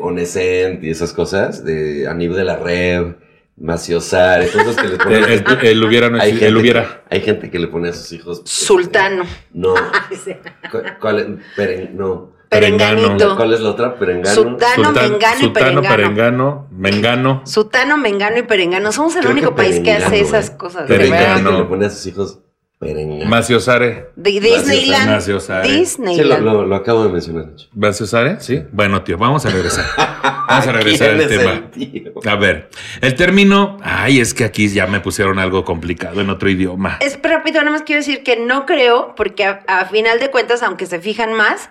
Onescent 0.00 0.82
y 0.84 0.90
esas 0.90 1.12
cosas, 1.12 1.64
de 1.64 2.06
Anib 2.08 2.34
de 2.34 2.44
la 2.44 2.56
Rev, 2.56 3.16
Maciosar, 3.58 4.42
esos 4.42 4.76
que 4.76 4.88
le 4.88 4.96
ponen. 4.98 5.24
El, 5.24 5.32
el- 5.32 5.66
el 5.66 5.84
hubiera 5.84 6.10
no 6.10 6.20
hay, 6.20 6.30
gente 6.32 6.46
el 6.46 6.56
hubiera. 6.58 7.04
Que, 7.08 7.16
hay 7.16 7.20
gente 7.22 7.50
que 7.50 7.58
le 7.58 7.68
pone 7.68 7.88
a 7.88 7.92
sus 7.94 8.12
hijos. 8.12 8.42
Sultano. 8.44 9.24
No. 9.54 9.74
¿Cu- 10.70 10.82
¿Cuál 11.00 11.18
es? 11.20 11.26
Peren- 11.56 11.90
no. 11.94 12.36
Perenganito. 12.48 13.34
¿Cuál 13.36 13.54
es 13.54 13.60
la 13.60 13.70
otra? 13.70 13.98
Perengano. 13.98 14.34
Sultano, 14.34 14.84
Sultan- 14.84 15.10
Mengano 15.12 15.44
y 15.44 15.48
Perengano. 15.48 15.88
perengano, 15.96 16.68
mengano. 16.70 17.42
Sutano, 17.44 17.96
Mengano 17.96 18.38
y 18.38 18.42
Perengano. 18.42 18.92
Somos 18.92 19.14
el 19.16 19.22
Creo 19.22 19.32
único 19.32 19.50
que 19.50 19.56
país 19.56 19.80
que 19.80 19.92
hace 19.92 20.20
esas 20.20 20.48
güey. 20.50 20.58
cosas. 20.58 20.86
Perengano. 20.86 21.50
que 21.50 21.56
le 21.58 21.64
pone 21.64 21.86
a 21.86 21.90
sus 21.90 22.06
hijos 22.06 22.38
Maciosare. 22.80 24.10
De 24.16 24.30
Disneyland. 24.40 25.10
Maciosare. 25.10 25.66
Sí, 25.66 25.72
lo, 25.74 25.78
Disneyland. 26.10 26.44
lo- 26.44 26.66
lo 26.66 26.76
acabo 26.76 27.04
de 27.04 27.10
mencionar. 27.10 27.46
Nacho. 27.46 27.68
¿Maciosare? 27.74 28.40
Sí. 28.40 28.62
Bueno, 28.72 29.02
tío, 29.02 29.16
vamos 29.18 29.46
a 29.46 29.50
regresar. 29.50 29.84
Vamos 29.96 30.66
a 30.66 30.72
regresar 30.72 31.08
¿Quién 31.16 31.20
al 31.22 31.28
tema. 31.28 31.52
el 31.52 31.70
tío? 31.70 32.12
A 32.26 32.34
ver, 32.36 32.68
el 33.00 33.14
término, 33.14 33.78
ay, 33.82 34.20
es 34.20 34.34
que 34.34 34.44
aquí 34.44 34.68
ya 34.68 34.86
me 34.86 35.00
pusieron 35.00 35.38
algo 35.38 35.64
complicado 35.64 36.20
en 36.20 36.30
otro 36.30 36.50
idioma. 36.50 36.98
Es 37.00 37.18
rápido, 37.22 37.58
nada 37.60 37.70
más 37.70 37.82
quiero 37.82 38.00
decir 38.00 38.22
que 38.22 38.36
no 38.36 38.66
creo, 38.66 39.14
porque 39.16 39.44
a, 39.44 39.62
a 39.66 39.86
final 39.86 40.18
de 40.20 40.30
cuentas, 40.30 40.62
aunque 40.62 40.86
se 40.86 41.00
fijan 41.00 41.32
más, 41.32 41.70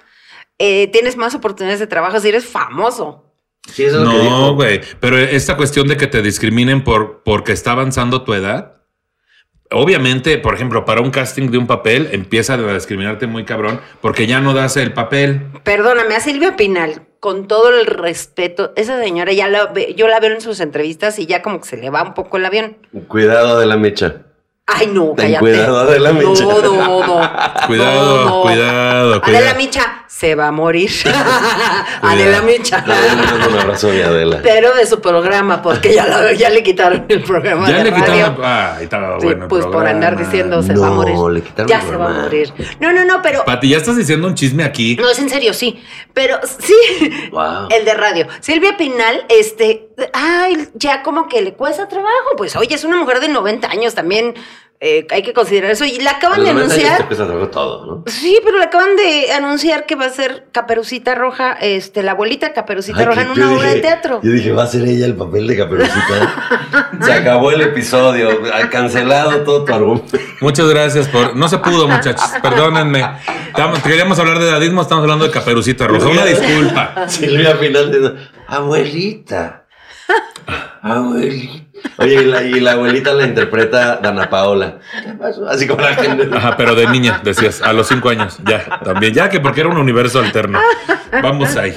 eh, 0.57 0.87
tienes 0.91 1.17
más 1.17 1.35
oportunidades 1.35 1.79
de 1.79 1.87
trabajo 1.87 2.19
si 2.19 2.29
eres 2.29 2.45
famoso. 2.45 3.21
Sí, 3.71 3.83
eso 3.83 3.97
es 3.99 4.03
lo 4.03 4.11
que 4.11 4.17
No, 4.29 4.53
güey, 4.55 4.81
pero 4.99 5.17
esta 5.17 5.57
cuestión 5.57 5.87
de 5.87 5.97
que 5.97 6.05
te 6.07 6.21
discriminen 6.21 6.83
por 6.83 7.23
porque 7.23 7.51
está 7.51 7.71
avanzando 7.71 8.23
tu 8.23 8.33
edad, 8.35 8.74
obviamente, 9.71 10.37
por 10.37 10.53
ejemplo, 10.53 10.85
para 10.85 11.01
un 11.01 11.11
casting 11.11 11.49
de 11.49 11.57
un 11.57 11.67
papel 11.67 12.09
empieza 12.11 12.53
a 12.55 12.73
discriminarte 12.73 13.27
muy 13.27 13.45
cabrón 13.45 13.79
porque 14.01 14.27
ya 14.27 14.39
no 14.41 14.53
das 14.53 14.77
el 14.77 14.93
papel. 14.93 15.41
Perdóname, 15.63 16.15
a 16.15 16.19
Silvia 16.19 16.55
Pinal, 16.55 17.01
con 17.19 17.47
todo 17.47 17.69
el 17.69 17.85
respeto, 17.85 18.71
esa 18.75 19.01
señora 19.01 19.33
ya 19.33 19.47
la 19.47 19.67
ve- 19.67 19.95
yo 19.97 20.07
la 20.07 20.19
veo 20.19 20.31
en 20.33 20.41
sus 20.41 20.59
entrevistas 20.59 21.17
y 21.19 21.25
ya 21.25 21.41
como 21.41 21.59
que 21.61 21.67
se 21.67 21.77
le 21.77 21.89
va 21.89 22.03
un 22.03 22.13
poco 22.13 22.37
el 22.37 22.45
avión. 22.45 22.77
Cuidado 23.07 23.59
de 23.59 23.65
la 23.65 23.77
mecha. 23.77 24.21
Ay, 24.67 24.87
no, 24.87 25.13
Ten 25.15 25.25
cállate. 25.27 25.39
cuidado, 25.41 25.79
Adela 25.79 26.11
Micha. 26.11 26.43
No, 26.43 26.59
no, 26.59 27.05
no. 27.05 27.31
Cuidado, 27.67 28.25
No, 28.25 28.25
no. 28.25 28.41
cuidado, 28.41 28.99
Adela 29.13 29.21
cuidado. 29.21 29.55
Micha 29.57 30.03
se 30.07 30.33
va 30.33 30.47
a 30.47 30.51
morir. 30.51 30.89
Adela 32.01 32.41
Micha. 32.41 32.83
Le 32.87 32.95
mando 33.15 33.47
un 33.49 33.59
abrazo 33.59 33.89
a 33.89 33.91
mi 33.91 34.01
Adela. 34.01 34.39
Pero 34.41 34.73
de 34.73 34.87
su 34.87 34.99
programa, 35.01 35.61
porque 35.61 35.93
ya, 35.93 36.49
le 36.49 36.63
quitaron 36.63 37.05
el 37.07 37.21
programa 37.21 37.69
Ya 37.69 37.77
de 37.77 37.83
le 37.83 37.91
radio. 37.91 38.05
quitaron. 38.05 38.37
Ah, 38.43 38.77
estaba 38.81 39.19
Sí, 39.19 39.25
bueno. 39.27 39.47
pues 39.47 39.65
por 39.67 39.85
andar 39.85 40.17
diciendo 40.17 40.63
se 40.63 40.73
va 40.75 40.87
a 40.87 40.91
morir. 40.91 41.15
le 41.31 41.41
quitaron 41.41 41.69
ya 41.69 41.79
el 41.81 41.87
se 41.87 41.95
va 41.95 42.05
a 42.09 42.21
morir. 42.23 42.53
No, 42.79 42.91
no, 42.91 43.05
no, 43.05 43.21
pero 43.21 43.45
Pati, 43.45 43.69
ya 43.69 43.77
estás 43.77 43.97
diciendo 43.97 44.27
un 44.27 44.33
chisme 44.33 44.63
aquí. 44.63 44.95
no 44.99 45.09
es 45.11 45.19
en 45.19 45.29
serio, 45.29 45.53
sí. 45.53 45.79
Pero 46.13 46.39
sí, 46.43 47.29
Wow. 47.31 47.67
el 47.69 47.85
de 47.85 47.93
radio. 47.93 48.27
Silvia 48.39 48.75
Pinal, 48.77 49.25
este, 49.29 49.84
ay, 50.13 50.69
ya 50.73 51.03
como 51.03 51.27
que 51.27 51.41
le 51.41 51.53
cuesta 51.53 51.87
trabajo. 51.87 52.35
Pues 52.37 52.55
oye, 52.55 52.75
es 52.75 52.83
una 52.83 52.97
mujer 52.97 53.19
de 53.19 53.29
90 53.29 53.67
años 53.69 53.93
también. 53.95 54.33
eh, 54.81 55.07
hay 55.09 55.23
que 55.23 55.31
considerar 55.33 55.71
eso. 55.71 55.85
Y 55.85 55.99
la 55.99 56.11
A 56.11 56.13
acaban 56.17 56.39
los 56.39 56.47
de 56.47 56.53
90 56.53 56.75
años 56.75 57.07
te 57.07 57.23
anunciar. 57.23 57.49
todo, 57.49 57.85
¿no? 57.85 58.03
Sí, 58.07 58.39
pero 58.43 58.57
le 58.57 58.65
acaban 58.65 58.95
de 58.97 59.31
anunciar 59.31 59.85
que 59.85 59.95
va 59.95 60.05
a 60.05 60.09
ser 60.09 60.47
Caperucita 60.51 61.15
Roja, 61.15 61.53
este, 61.53 62.03
la 62.03 62.11
abuelita 62.11 62.51
Caperucita 62.51 62.99
Ay, 62.99 63.05
Roja 63.05 63.21
en 63.21 63.29
una 63.29 63.53
obra 63.53 63.69
de 63.69 63.79
teatro. 63.79 64.19
Yo 64.21 64.31
dije, 64.31 64.51
va 64.51 64.63
a 64.63 64.67
ser 64.67 64.83
ella 64.83 65.05
el 65.05 65.15
papel 65.15 65.47
de 65.47 65.57
Caperucita. 65.57 66.91
Se 67.01 67.13
acabó 67.13 67.51
el 67.51 67.61
episodio. 67.61 68.29
Ha 68.53 68.69
cancelado 68.69 69.43
todo 69.43 69.63
tu 69.63 69.73
argumento. 69.73 70.17
Muchas 70.41 70.67
gracias 70.69 71.07
por. 71.07 71.35
No 71.37 71.47
se 71.47 71.57
pudo, 71.59 71.87
muchachos. 71.87 72.29
Perdónenme. 72.41 73.05
Estamos- 73.47 73.79
queríamos 73.79 74.19
hablar 74.19 74.39
de 74.39 74.45
dadismo, 74.51 74.81
estamos 74.81 75.03
hablando 75.03 75.23
de 75.25 75.31
Caperucita 75.31 75.87
Roja. 75.87 76.07
Una 76.09 76.25
disculpa. 76.25 77.07
Silvia 77.07 77.51
al 77.51 77.57
final 77.59 77.85
diciendo, 77.91 78.15
abuelita. 78.47 79.64
Abuelita. 80.81 81.65
Oye, 81.97 82.21
y 82.21 82.25
la, 82.25 82.43
y 82.43 82.59
la 82.59 82.73
abuelita 82.73 83.13
la 83.13 83.25
interpreta 83.25 83.97
Dana 83.97 84.29
Paola. 84.29 84.79
¿Qué 85.03 85.13
pasó? 85.13 85.47
Así 85.47 85.67
como 85.67 85.81
la 85.81 85.95
gente. 85.95 86.29
Ajá, 86.35 86.57
pero 86.57 86.75
de 86.75 86.87
niña, 86.87 87.21
decías, 87.23 87.61
a 87.61 87.73
los 87.73 87.87
cinco 87.87 88.09
años. 88.09 88.37
Ya, 88.45 88.79
también. 88.83 89.13
Ya 89.13 89.29
que 89.29 89.39
porque 89.39 89.61
era 89.61 89.69
un 89.69 89.77
universo 89.77 90.19
alterno. 90.19 90.59
Vamos 91.23 91.55
ahí. 91.55 91.75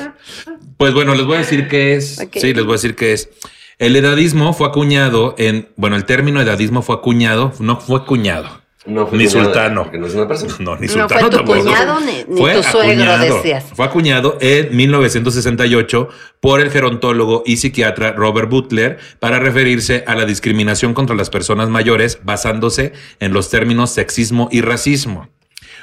Pues 0.76 0.92
bueno, 0.94 1.14
les 1.14 1.24
voy 1.24 1.36
a 1.36 1.38
decir 1.38 1.68
qué 1.68 1.94
es. 1.94 2.16
Sí, 2.32 2.54
les 2.54 2.64
voy 2.64 2.72
a 2.72 2.76
decir 2.76 2.96
qué 2.96 3.12
es. 3.12 3.30
El 3.78 3.96
edadismo 3.96 4.52
fue 4.52 4.66
acuñado 4.68 5.34
en. 5.38 5.68
Bueno, 5.76 5.96
el 5.96 6.04
término 6.04 6.40
edadismo 6.40 6.82
fue 6.82 6.96
acuñado, 6.96 7.52
no 7.60 7.80
fue 7.80 8.00
acuñado. 8.00 8.60
No 8.88 9.06
fue 9.06 9.18
Ni 9.18 9.26
cuñado, 9.26 9.44
sultano. 9.44 9.82
Porque 9.84 9.98
no 9.98 10.06
es 10.06 10.14
una 10.14 10.26
persona. 10.26 10.54
No, 10.60 10.76
ni 10.76 10.86
No 10.86 10.92
sultano 10.92 11.20
fue 11.20 11.30
tu 11.30 11.36
tampoco. 11.36 11.58
cuñado 11.60 12.00
ni- 12.00 12.24
ni 12.34 12.40
Fue 12.40 12.54
tu 12.54 12.62
suegro, 12.62 12.90
acuñado. 13.04 13.36
decías. 13.36 13.64
Fue 13.74 13.84
acuñado 13.84 14.38
en 14.40 14.74
1968 14.76 16.08
por 16.40 16.60
el 16.60 16.70
gerontólogo 16.70 17.42
y 17.44 17.58
psiquiatra 17.58 18.12
Robert 18.12 18.48
Butler 18.48 18.98
para 19.20 19.38
referirse 19.38 20.04
a 20.06 20.14
la 20.14 20.24
discriminación 20.24 20.94
contra 20.94 21.14
las 21.14 21.30
personas 21.30 21.68
mayores 21.68 22.20
basándose 22.24 22.92
en 23.20 23.32
los 23.32 23.50
términos 23.50 23.90
sexismo 23.90 24.48
y 24.50 24.62
racismo. 24.62 25.28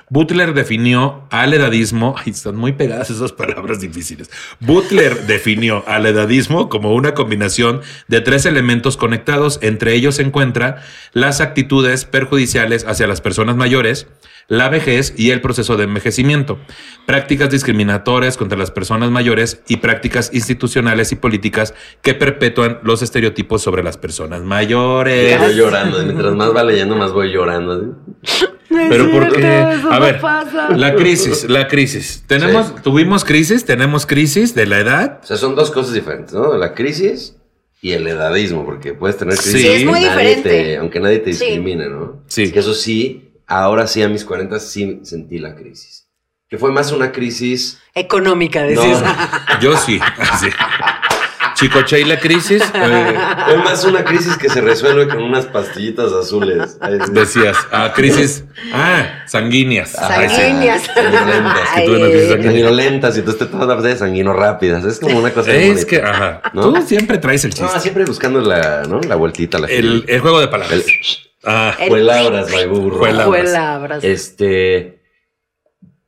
Butler 0.09 0.53
definió 0.53 1.23
al 1.31 1.53
edadismo, 1.53 2.15
ay, 2.17 2.31
están 2.31 2.55
muy 2.55 2.73
pegadas 2.73 3.09
esas 3.09 3.31
palabras 3.31 3.79
difíciles. 3.79 4.29
Butler 4.59 5.25
definió 5.27 5.83
al 5.87 6.05
edadismo 6.05 6.69
como 6.69 6.93
una 6.93 7.15
combinación 7.15 7.81
de 8.07 8.21
tres 8.21 8.45
elementos 8.45 8.97
conectados. 8.97 9.59
Entre 9.63 9.93
ellos 9.93 10.15
se 10.15 10.21
encuentra 10.21 10.83
las 11.13 11.41
actitudes 11.41 12.05
perjudiciales 12.05 12.85
hacia 12.85 13.07
las 13.07 13.21
personas 13.21 13.55
mayores, 13.55 14.07
la 14.47 14.69
vejez 14.69 15.15
y 15.17 15.31
el 15.31 15.41
proceso 15.41 15.75
de 15.75 15.85
envejecimiento, 15.85 16.59
prácticas 17.07 17.49
discriminatorias 17.49 18.37
contra 18.37 18.59
las 18.59 18.69
personas 18.69 19.09
mayores 19.09 19.61
y 19.67 19.77
prácticas 19.77 20.29
institucionales 20.33 21.11
y 21.11 21.15
políticas 21.15 21.73
que 22.03 22.13
perpetúan 22.13 22.79
los 22.83 23.01
estereotipos 23.01 23.63
sobre 23.63 23.81
las 23.81 23.97
personas 23.97 24.43
mayores. 24.43 25.33
Estoy 25.33 25.55
llorando. 25.55 26.03
Mientras 26.03 26.35
más 26.35 26.55
va 26.55 26.63
leyendo, 26.63 26.95
más 26.95 27.11
voy 27.11 27.33
llorando. 27.33 27.95
Pero 28.89 29.11
por 29.11 29.21
cierto, 29.23 29.39
qué? 29.39 29.61
eso 29.79 29.91
A 29.91 29.99
no 29.99 30.05
ver, 30.05 30.19
pasa. 30.21 30.69
la 30.71 30.95
crisis, 30.95 31.49
la 31.49 31.67
crisis. 31.67 32.23
Tenemos, 32.27 32.67
Sí. 32.67 32.73
tuvimos 32.83 33.23
crisis, 33.25 33.65
tenemos 33.65 34.05
crisis 34.05 34.53
de 34.55 34.65
la 34.65 34.79
edad. 34.79 35.19
O 35.23 35.25
sea, 35.27 35.37
son 35.37 35.55
dos 35.55 35.71
cosas 35.71 35.93
diferentes, 35.93 36.33
¿no? 36.33 36.57
La 36.57 36.73
crisis 36.73 37.35
y 37.81 37.91
el 37.93 38.07
edadismo, 38.07 38.65
porque 38.65 38.93
puedes 38.93 39.17
tener 39.17 39.35
crisis. 39.37 39.61
Sí, 39.61 39.67
es 39.67 39.73
aunque 39.83 39.85
muy 39.85 40.01
nadie 40.01 40.27
diferente. 40.35 40.49
te- 40.49 40.77
aunque 40.77 40.99
nadie 40.99 41.19
te 41.19 41.33
Sí. 41.33 41.45
discrimine, 41.45 41.89
¿no? 41.89 42.23
Sí. 42.27 42.51
Que 42.51 42.59
eso 42.59 42.73
sí, 42.73 43.31
ahora 43.47 43.87
sí 43.87 44.01
a 44.01 44.09
mis 44.09 44.25
40 44.25 44.59
sí 44.59 44.99
sentí 45.03 45.37
la 45.39 45.55
crisis. 45.55 46.07
Que 46.47 46.57
fue 46.59 46.71
más 46.71 46.91
una 46.91 47.11
crisis. 47.11 47.79
Económica, 47.95 48.61
No, 48.61 48.67
decías. 48.67 49.03
Yo 49.61 49.75
sí, 49.77 49.99
sí. 50.39 50.47
Chicoche 51.55 51.99
y 52.01 52.03
la 52.05 52.19
crisis, 52.19 52.61
eh, 52.73 53.15
fue 53.45 53.57
más 53.57 53.83
una 53.85 54.03
crisis 54.03 54.37
que 54.37 54.49
se 54.49 54.61
resuelve 54.61 55.07
con 55.07 55.23
unas 55.23 55.45
pastillitas 55.45 56.11
azules. 56.13 56.77
Decías, 57.11 57.57
ah, 57.71 57.91
crisis, 57.95 58.43
ah, 58.73 59.23
sanguíneas. 59.25 59.91
Sanguíneas. 59.91 60.83
Sanguinolentas, 60.83 61.69
que 61.75 61.81
tuve 61.81 61.97
una 61.97 62.07
crisis 62.07 62.21
Ay, 62.23 62.27
sanguínea. 62.29 62.51
Sanguinolentas, 62.51 63.15
y 63.15 63.19
entonces 63.19 63.39
te 63.49 63.57
todas 63.57 63.83
de 63.83 63.95
sanguino 63.97 64.33
rápidas. 64.33 64.83
Es 64.85 64.99
como 64.99 65.17
una 65.19 65.31
cosa. 65.31 65.51
Es 65.53 65.85
que, 65.85 66.01
ajá, 66.01 66.41
¿No? 66.53 66.73
tú 66.73 66.81
siempre 66.85 67.17
traes 67.17 67.43
el 67.45 67.51
No, 67.51 67.55
chiste. 67.57 67.79
siempre 67.79 68.05
buscando 68.05 68.41
la, 68.41 68.83
¿no? 68.83 68.99
la 69.01 69.15
vueltita, 69.15 69.57
la 69.57 69.67
El, 69.67 70.03
el 70.07 70.19
juego 70.19 70.39
de 70.39 70.47
palabras. 70.47 70.73
el- 70.79 70.83
Ah, 71.47 71.75
El- 71.79 71.89
Juelabras, 71.89 72.49
my 72.51 72.65
burro. 72.65 72.97
Juelabras. 72.97 73.27
Juelabras. 73.27 74.03
Este. 74.03 74.99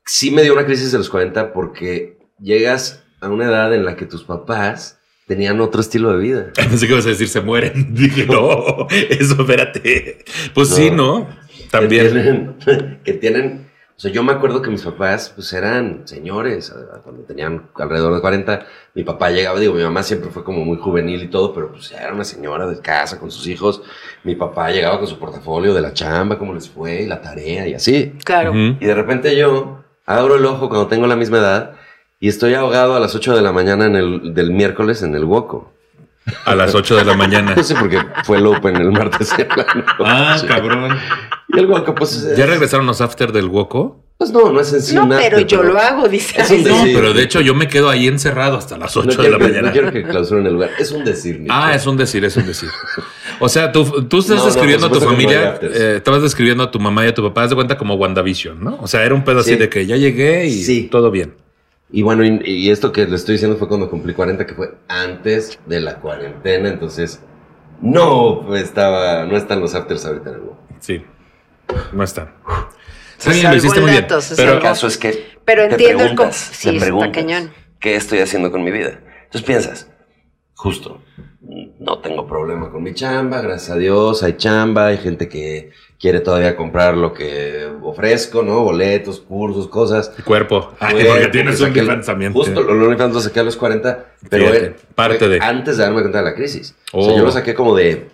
Sí 0.06 0.32
me 0.32 0.42
dio 0.42 0.54
una 0.54 0.66
crisis 0.66 0.92
de 0.92 0.98
los 0.98 1.10
40 1.10 1.54
porque 1.54 2.18
llegas 2.40 3.04
a 3.22 3.28
una 3.30 3.46
edad 3.46 3.74
en 3.74 3.86
la 3.86 3.96
que 3.96 4.06
tus 4.06 4.24
papás 4.24 4.97
tenían 5.28 5.60
otro 5.62 5.82
estilo 5.82 6.12
de 6.14 6.18
vida. 6.18 6.48
pensé 6.56 6.88
que 6.88 6.94
ibas 6.94 7.06
a 7.06 7.10
decir 7.10 7.28
se 7.28 7.42
mueren. 7.42 7.94
Dije, 7.94 8.26
no, 8.26 8.88
eso, 8.90 9.36
espérate. 9.40 10.26
Pues 10.56 10.70
sí, 10.70 10.90
¿no? 10.90 11.28
Que 11.56 11.64
También. 11.70 12.56
tienen, 12.66 13.00
que 13.04 13.14
tienen. 13.14 13.68
O 13.96 14.00
sea, 14.00 14.12
yo 14.12 14.22
me 14.22 14.32
acuerdo 14.32 14.62
que 14.62 14.70
mis 14.70 14.84
papás, 14.84 15.32
pues 15.34 15.52
eran 15.54 16.08
señores, 16.08 16.72
cuando 17.04 17.24
tenían 17.24 17.68
alrededor 17.74 18.14
de 18.14 18.22
40. 18.22 18.66
Mi 18.94 19.04
papá 19.04 19.32
llegaba, 19.32 19.60
digo, 19.60 19.74
mi 19.74 19.82
mamá 19.82 20.04
siempre 20.04 20.30
fue 20.30 20.44
como 20.44 20.64
muy 20.64 20.78
juvenil 20.78 21.24
y 21.24 21.28
todo, 21.30 21.52
pero 21.52 21.72
pues 21.72 21.92
era 21.92 22.14
una 22.14 22.24
señora 22.24 22.68
de 22.68 22.80
casa 22.80 23.20
con 23.20 23.32
sus 23.32 23.48
hijos. 23.48 23.82
Mi 24.24 24.36
papá 24.36 24.70
llegaba 24.70 25.00
con 25.00 25.08
su 25.08 25.18
portafolio 25.18 25.74
de 25.74 25.82
la 25.82 25.94
chamba, 25.94 26.38
cómo 26.38 26.54
les 26.54 26.70
fue, 26.70 27.02
y 27.02 27.06
la 27.08 27.22
tarea 27.22 27.68
y 27.68 27.74
así. 27.74 28.14
Claro. 28.24 28.52
Ujú. 28.52 28.78
Y 28.80 28.86
de 28.86 28.94
repente 28.94 29.36
yo 29.36 29.84
abro 30.06 30.36
el 30.36 30.46
ojo 30.46 30.70
cuando 30.70 30.86
tengo 30.86 31.08
la 31.08 31.16
misma 31.16 31.40
edad 31.40 31.77
y 32.20 32.28
estoy 32.30 32.54
ahogado 32.56 32.96
a 32.96 33.00
las 33.00 33.16
8 33.16 33.36
de 33.36 33.42
la 33.42 33.52
mañana 33.52 33.86
en 33.86 33.96
el, 33.96 34.34
del 34.34 34.52
miércoles 34.52 35.02
en 35.04 35.16
el 35.16 35.24
Woco. 35.24 35.74
A 36.46 36.56
las 36.56 36.76
8 36.76 36.96
de 36.98 37.06
la 37.06 37.16
mañana. 37.16 37.54
No 37.58 37.64
sé 37.64 37.74
por 37.76 37.90
qué 37.90 38.00
fue 38.26 38.38
el 38.40 38.46
Open 38.48 38.76
el 38.76 38.92
martes. 38.92 39.32
en 39.38 39.48
la 39.56 39.66
Ah, 40.00 40.38
cabrón. 40.48 40.98
Y 41.50 41.60
el 41.60 41.68
Woco, 41.68 41.96
pues. 41.96 42.14
es- 42.18 42.38
¿Ya 42.38 42.46
regresaron 42.46 42.86
los 42.86 43.00
after 43.02 43.32
del 43.32 43.46
Woco? 43.46 44.04
Pues 44.18 44.32
no, 44.32 44.52
no 44.52 44.60
es 44.60 44.74
en 44.74 44.82
sí 44.82 44.96
No, 44.96 45.08
pero 45.10 45.40
yo 45.42 45.62
lo 45.62 45.78
hago, 45.78 46.10
dice. 46.10 46.42
Es 46.42 46.50
un 46.50 46.64
No, 46.64 46.76
decir. 46.80 46.96
pero 46.96 47.14
de 47.14 47.22
hecho 47.22 47.40
yo 47.40 47.54
me 47.54 47.68
quedo 47.68 47.88
ahí 47.88 48.08
encerrado 48.08 48.58
hasta 48.58 48.76
las 48.78 48.98
8 48.98 49.16
No 49.16 49.24
de 49.24 49.30
la 49.30 49.38
que, 49.38 49.44
mañana. 49.44 49.68
no 49.68 49.72
quiero 49.72 49.92
que 49.92 50.04
clausuren 50.04 50.46
el 50.48 50.54
lugar. 50.54 50.72
Es 50.80 50.92
un 50.92 51.06
decir. 51.06 51.40
Nicho. 51.40 51.54
Ah, 51.56 51.76
es 51.76 51.86
un 51.86 51.96
decir, 51.98 52.26
es 52.26 52.36
un 52.36 52.48
decir. 52.48 52.68
O 53.40 53.48
sea, 53.48 53.72
tú, 53.72 53.86
tú 54.10 54.18
estás 54.20 54.38
No, 54.38 54.46
describiendo 54.48 54.88
a 54.88 54.92
tu 54.92 55.00
familia, 55.00 55.60
eh, 55.62 55.94
estabas 55.98 56.24
describiendo 56.24 56.64
a 56.64 56.72
tu 56.72 56.80
mamá 56.80 57.06
y 57.06 57.10
a 57.10 57.14
tu 57.14 57.22
papá, 57.24 57.44
haz 57.44 57.52
de 57.52 57.56
cuenta 57.56 57.78
como 57.78 57.94
WandaVision, 57.94 58.62
¿no? 58.62 58.80
O 58.82 58.88
sea, 58.88 59.04
era 59.06 59.14
un 59.14 59.24
pedo 59.24 59.40
así 59.42 59.52
Sí. 59.52 59.56
de 59.58 59.70
que 59.70 59.86
ya 59.86 59.96
llegué 59.98 60.48
y 60.48 60.64
Sí. 60.64 60.90
todo 60.92 61.12
bien. 61.12 61.36
Y 61.90 62.02
bueno, 62.02 62.26
y, 62.26 62.42
y 62.44 62.70
esto 62.70 62.92
que 62.92 63.06
le 63.06 63.16
estoy 63.16 63.34
diciendo 63.34 63.58
fue 63.58 63.68
cuando 63.68 63.90
cumplí 63.90 64.14
40, 64.14 64.46
que 64.46 64.54
fue 64.54 64.76
antes 64.88 65.60
de 65.66 65.80
la 65.80 66.00
cuarentena. 66.00 66.70
Entonces, 66.70 67.22
no 67.82 68.56
estaba, 68.56 69.26
no 69.26 69.38
están 69.38 69.60
los 69.62 69.76
afters 69.76 70.06
ahorita 70.06 70.30
en 70.30 70.36
el 70.36 70.42
Woco. 70.42 70.60
Sí. 70.80 71.06
No 71.94 72.04
están. 72.04 72.34
Se 73.18 73.32
bien, 73.32 73.50
lo 73.50 73.56
hiciste 73.56 73.78
el 73.78 73.84
muy 73.84 73.92
bien. 73.92 74.06
Pero 74.08 74.22
salvó. 74.22 74.62
caso 74.62 74.88
es 74.88 74.98
que 74.98 75.38
Pero 75.44 75.64
te 75.64 75.72
entiendo 75.72 76.04
el 76.04 76.10
preguntas, 76.16 76.50
te 76.50 76.56
sí, 76.56 76.70
está 76.70 76.86
preguntas, 76.86 77.12
cañón. 77.12 77.54
¿Qué 77.80 77.96
estoy 77.96 78.20
haciendo 78.20 78.52
con 78.52 78.64
mi 78.64 78.72
vida? 78.72 79.00
Entonces 79.26 79.44
piensas, 79.44 79.92
justo, 80.56 81.02
no 81.80 82.00
tengo 82.00 82.26
problema 82.28 82.70
con 82.72 82.84
mi 82.84 82.94
chamba, 82.94 83.42
gracias 83.42 83.72
a 83.72 83.80
Dios, 83.80 84.24
hay 84.24 84.34
chamba, 84.38 84.88
hay 84.88 84.98
gente 84.98 85.28
que 85.30 85.72
quiere 86.00 86.20
todavía 86.20 86.56
comprar 86.56 86.96
lo 86.96 87.14
que 87.14 87.68
ofrezco, 87.82 88.44
¿no? 88.44 88.62
Boletos, 88.64 89.20
cursos, 89.20 89.68
cosas. 89.68 90.12
cuerpo. 90.26 90.74
Ay, 90.80 90.94
Güey, 90.94 91.08
porque 91.08 91.28
tienes 91.28 91.60
un 91.62 91.68
saqué 91.68 91.80
el- 91.80 92.02
también. 92.06 92.34
Justo, 92.34 92.62
los 92.62 92.72
OnlyFans 92.88 93.14
lo 93.14 93.20
saqué 93.20 93.40
a 93.40 93.44
los 93.44 93.56
40, 93.58 94.06
pero 94.30 94.46
Fíjate, 94.48 94.66
eh, 94.66 94.76
parte 94.96 95.18
fue 95.20 95.28
de- 95.30 95.40
antes 95.42 95.78
de 95.78 95.84
darme 95.84 96.02
cuenta 96.02 96.20
de 96.20 96.24
la 96.26 96.36
crisis. 96.36 96.76
O 96.94 97.04
sea, 97.04 97.14
Oh. 97.14 97.18
yo 97.18 97.24
lo 97.26 97.32
saqué 97.32 97.54
como 97.56 97.76
de, 97.76 98.10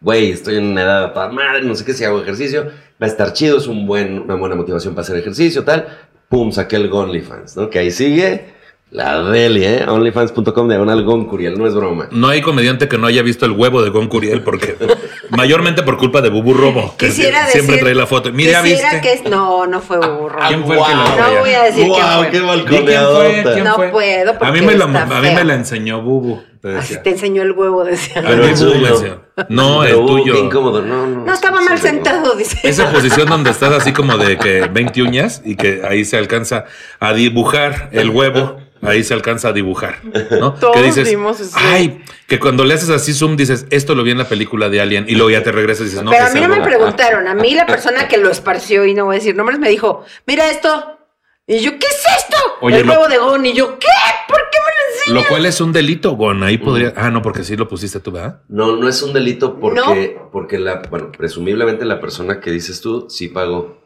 güey, 0.00 0.30
estoy 0.32 0.56
en 0.56 0.64
una 0.66 0.82
edad 0.82 1.14
para 1.14 1.30
madre, 1.32 1.62
no 1.62 1.74
sé 1.74 1.84
qué, 1.84 1.92
si 1.94 2.04
hago 2.04 2.20
ejercicio, 2.20 2.64
va 2.66 3.06
a 3.06 3.10
estar 3.10 3.32
chido, 3.32 3.58
es 3.58 3.66
un 3.66 3.86
buen, 3.86 4.20
una 4.20 4.34
buena 4.34 4.54
motivación 4.56 4.94
para 4.94 5.02
hacer 5.02 5.16
ejercicio, 5.16 5.64
tal. 5.64 5.86
Pum, 6.28 6.50
saqué 6.52 6.76
el 6.76 6.92
OnlyFans, 6.92 7.56
¿no? 7.56 7.70
Que 7.70 7.78
ahí 7.78 7.90
sigue 7.92 8.53
la 8.94 9.24
deli, 9.24 9.64
¿eh? 9.64 9.84
OnlyFans.com 9.88 10.68
diagonal 10.68 11.02
Goncuriel, 11.02 11.58
no 11.58 11.66
es 11.66 11.74
broma. 11.74 12.06
No 12.12 12.28
hay 12.28 12.40
comediante 12.40 12.86
que 12.86 12.96
no 12.96 13.08
haya 13.08 13.22
visto 13.22 13.44
el 13.44 13.50
huevo 13.50 13.82
de 13.82 13.90
Gon 13.90 14.06
Curiel 14.06 14.42
porque 14.42 14.76
mayormente 15.30 15.82
por 15.82 15.96
culpa 15.96 16.20
de 16.20 16.28
Bubu 16.30 16.54
Robo, 16.54 16.94
que 16.96 17.08
Quisiera 17.08 17.46
sie- 17.48 17.50
siempre 17.52 17.74
decir- 17.74 17.80
trae 17.82 17.94
la 17.96 18.06
foto. 18.06 18.30
Mira, 18.32 18.62
¿viste? 18.62 19.00
que 19.02 19.14
es, 19.14 19.24
no, 19.24 19.66
no 19.66 19.80
fue 19.80 19.96
burro. 19.98 20.38
¿Quién 20.46 20.64
fue 20.64 20.76
el 20.78 20.84
que 20.84 20.90
la 20.94 21.16
No 21.34 21.40
voy 21.40 21.50
a 21.50 21.62
decir 21.64 21.86
¡Guau, 21.88 22.20
quién 22.20 22.32
qué 22.32 22.40
fue. 22.40 23.52
Quién 23.52 23.64
No 23.64 23.74
fue. 23.74 23.88
puedo, 23.88 24.30
A 24.30 24.34
mí, 24.34 24.38
porque 24.40 24.60
me, 24.62 24.74
la, 24.76 24.84
está 24.84 25.18
a 25.18 25.20
mí 25.20 25.28
me 25.34 25.44
la 25.44 25.54
enseñó 25.54 26.00
Bubu. 26.00 26.40
te 26.62 26.76
Así 26.76 26.96
te 27.02 27.10
enseñó 27.10 27.42
el 27.42 27.50
huevo, 27.50 27.82
decía. 27.84 28.22
Pero 28.24 28.44
el 28.44 28.54
Bubu 28.54 28.86
enseñó. 28.86 29.20
No, 29.48 29.82
el 29.82 29.88
Pero, 29.90 30.06
tuyo. 30.06 30.32
Qué 30.34 30.38
incómodo, 30.38 30.82
no, 30.82 31.08
no. 31.08 31.24
No, 31.24 31.32
estaba 31.34 31.60
mal 31.60 31.78
sentado, 31.80 32.36
dice. 32.36 32.58
Esa 32.62 32.90
posición 32.92 33.28
donde 33.28 33.50
estás 33.50 33.72
así 33.72 33.92
como 33.92 34.16
de 34.18 34.36
que 34.38 34.68
20 34.72 35.02
uñas 35.02 35.42
y 35.44 35.56
que 35.56 35.82
ahí 35.84 36.04
se 36.04 36.16
alcanza 36.16 36.66
a 37.00 37.12
dibujar 37.12 37.88
el 37.90 38.10
huevo, 38.10 38.58
ahí 38.86 39.02
se 39.04 39.14
alcanza 39.14 39.48
a 39.48 39.52
dibujar, 39.52 40.00
¿no? 40.38 40.54
Todos 40.60 40.76
que 40.76 40.82
dices, 40.82 41.08
vimos 41.08 41.40
eso. 41.40 41.56
ay, 41.58 42.02
que 42.26 42.38
cuando 42.38 42.64
le 42.64 42.74
haces 42.74 42.90
así 42.90 43.12
zoom 43.12 43.36
dices, 43.36 43.66
esto 43.70 43.94
lo 43.94 44.02
vi 44.02 44.10
en 44.12 44.18
la 44.18 44.28
película 44.28 44.68
de 44.68 44.80
Alien 44.80 45.04
y 45.08 45.14
luego 45.14 45.30
ya 45.30 45.42
te 45.42 45.52
regresas 45.52 45.82
y 45.82 45.90
dices, 45.90 46.02
no, 46.02 46.10
Pero 46.10 46.24
a 46.24 46.28
es 46.28 46.34
mí 46.34 46.40
no 46.40 46.48
me 46.48 46.60
preguntaron. 46.62 47.26
A 47.28 47.34
mí 47.34 47.54
la 47.54 47.66
persona 47.66 48.08
que 48.08 48.16
lo 48.18 48.30
esparció 48.30 48.84
y 48.86 48.94
no 48.94 49.06
voy 49.06 49.16
a 49.16 49.18
decir 49.18 49.34
nombres 49.36 49.58
me 49.58 49.68
dijo, 49.68 50.04
mira 50.26 50.50
esto. 50.50 50.98
Y 51.46 51.58
yo, 51.60 51.72
¿qué 51.72 51.86
es 51.86 52.02
esto? 52.18 52.36
Oye, 52.62 52.78
el 52.78 52.86
lo- 52.86 52.92
huevo 52.94 53.08
de 53.08 53.18
Gon. 53.18 53.44
Y 53.44 53.52
yo, 53.52 53.78
¿qué? 53.78 53.86
¿Por 54.26 54.38
qué 54.50 54.58
me 54.58 54.64
lo 54.64 54.94
enseñas? 54.98 55.22
Lo 55.24 55.28
cual 55.28 55.44
es 55.44 55.60
un 55.60 55.72
delito, 55.74 56.12
Gon. 56.16 56.42
Ahí 56.42 56.56
podría. 56.56 56.94
Ah, 56.96 57.10
no, 57.10 57.20
porque 57.20 57.44
sí 57.44 57.54
lo 57.54 57.68
pusiste 57.68 58.00
tú, 58.00 58.12
¿verdad? 58.12 58.40
No, 58.48 58.76
no 58.76 58.88
es 58.88 59.02
un 59.02 59.12
delito 59.12 59.60
porque, 59.60 60.18
porque 60.32 60.58
la, 60.58 60.80
bueno, 60.88 61.12
presumiblemente 61.12 61.84
la 61.84 62.00
persona 62.00 62.40
que 62.40 62.50
dices 62.50 62.80
tú 62.80 63.08
sí 63.10 63.28
pagó. 63.28 63.78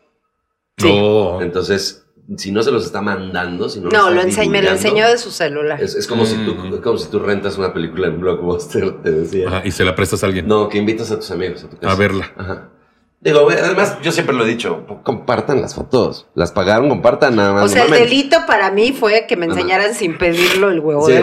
Sí. 0.77 0.87
No. 0.97 1.43
Entonces, 1.43 2.07
si 2.37 2.53
no 2.53 2.63
se 2.63 2.71
los 2.71 2.85
está 2.85 3.01
mandando, 3.01 3.69
si 3.69 3.81
no, 3.81 3.89
No, 3.89 4.07
los 4.11 4.15
lo 4.15 4.21
está 4.29 4.43
ense- 4.43 4.51
me 4.51 4.63
lo 4.63 4.71
enseñó 4.71 5.09
de 5.09 5.17
su 5.19 5.31
celular. 5.31 5.83
Es, 5.83 5.95
es 5.95 6.07
como, 6.07 6.27
si 6.27 6.37
tú, 6.45 6.55
Mm. 6.55 6.75
es 6.75 6.81
como 6.81 6.99
si 6.99 7.09
tú 7.11 7.19
rentas 7.21 7.57
una 7.57 7.73
película 7.73 8.09
en 8.09 8.21
Blockbuster, 8.21 8.91
te 9.03 9.11
decía. 9.13 9.49
Ajá, 9.49 9.63
y 9.65 9.71
se 9.71 9.85
la 9.85 9.95
prestas 9.95 10.23
a 10.23 10.27
alguien. 10.27 10.47
No, 10.47 10.69
que 10.69 10.79
invitas 10.79 11.11
a 11.11 11.17
tus 11.17 11.31
amigos 11.31 11.65
a 11.65 11.71
tu 11.71 11.79
casa. 11.79 11.93
A 11.93 11.97
verla. 11.97 12.31
Ajá. 12.37 12.69
Digo, 13.21 13.49
además, 13.51 13.97
yo 14.01 14.13
siempre 14.13 14.37
lo 14.37 14.45
he 14.45 14.49
dicho, 14.49 14.85
compartan 15.03 15.61
las 15.61 15.75
fotos. 15.75 16.29
Las 16.35 16.53
pagaron, 16.53 16.89
compartan 16.89 17.35
nada 17.35 17.53
más. 17.53 17.65
O 17.65 17.69
sea, 17.69 17.85
el 17.87 17.91
delito 17.91 18.37
para 18.47 18.71
mí 18.71 18.93
fue 18.93 19.27
que 19.27 19.37
me 19.37 19.47
Ajá. 19.47 19.55
enseñaran 19.57 19.95
sin 19.95 20.17
pedirlo 20.19 20.71
el 20.71 20.79
huevo 20.79 21.05
Sí, 21.07 21.15
de. 21.15 21.21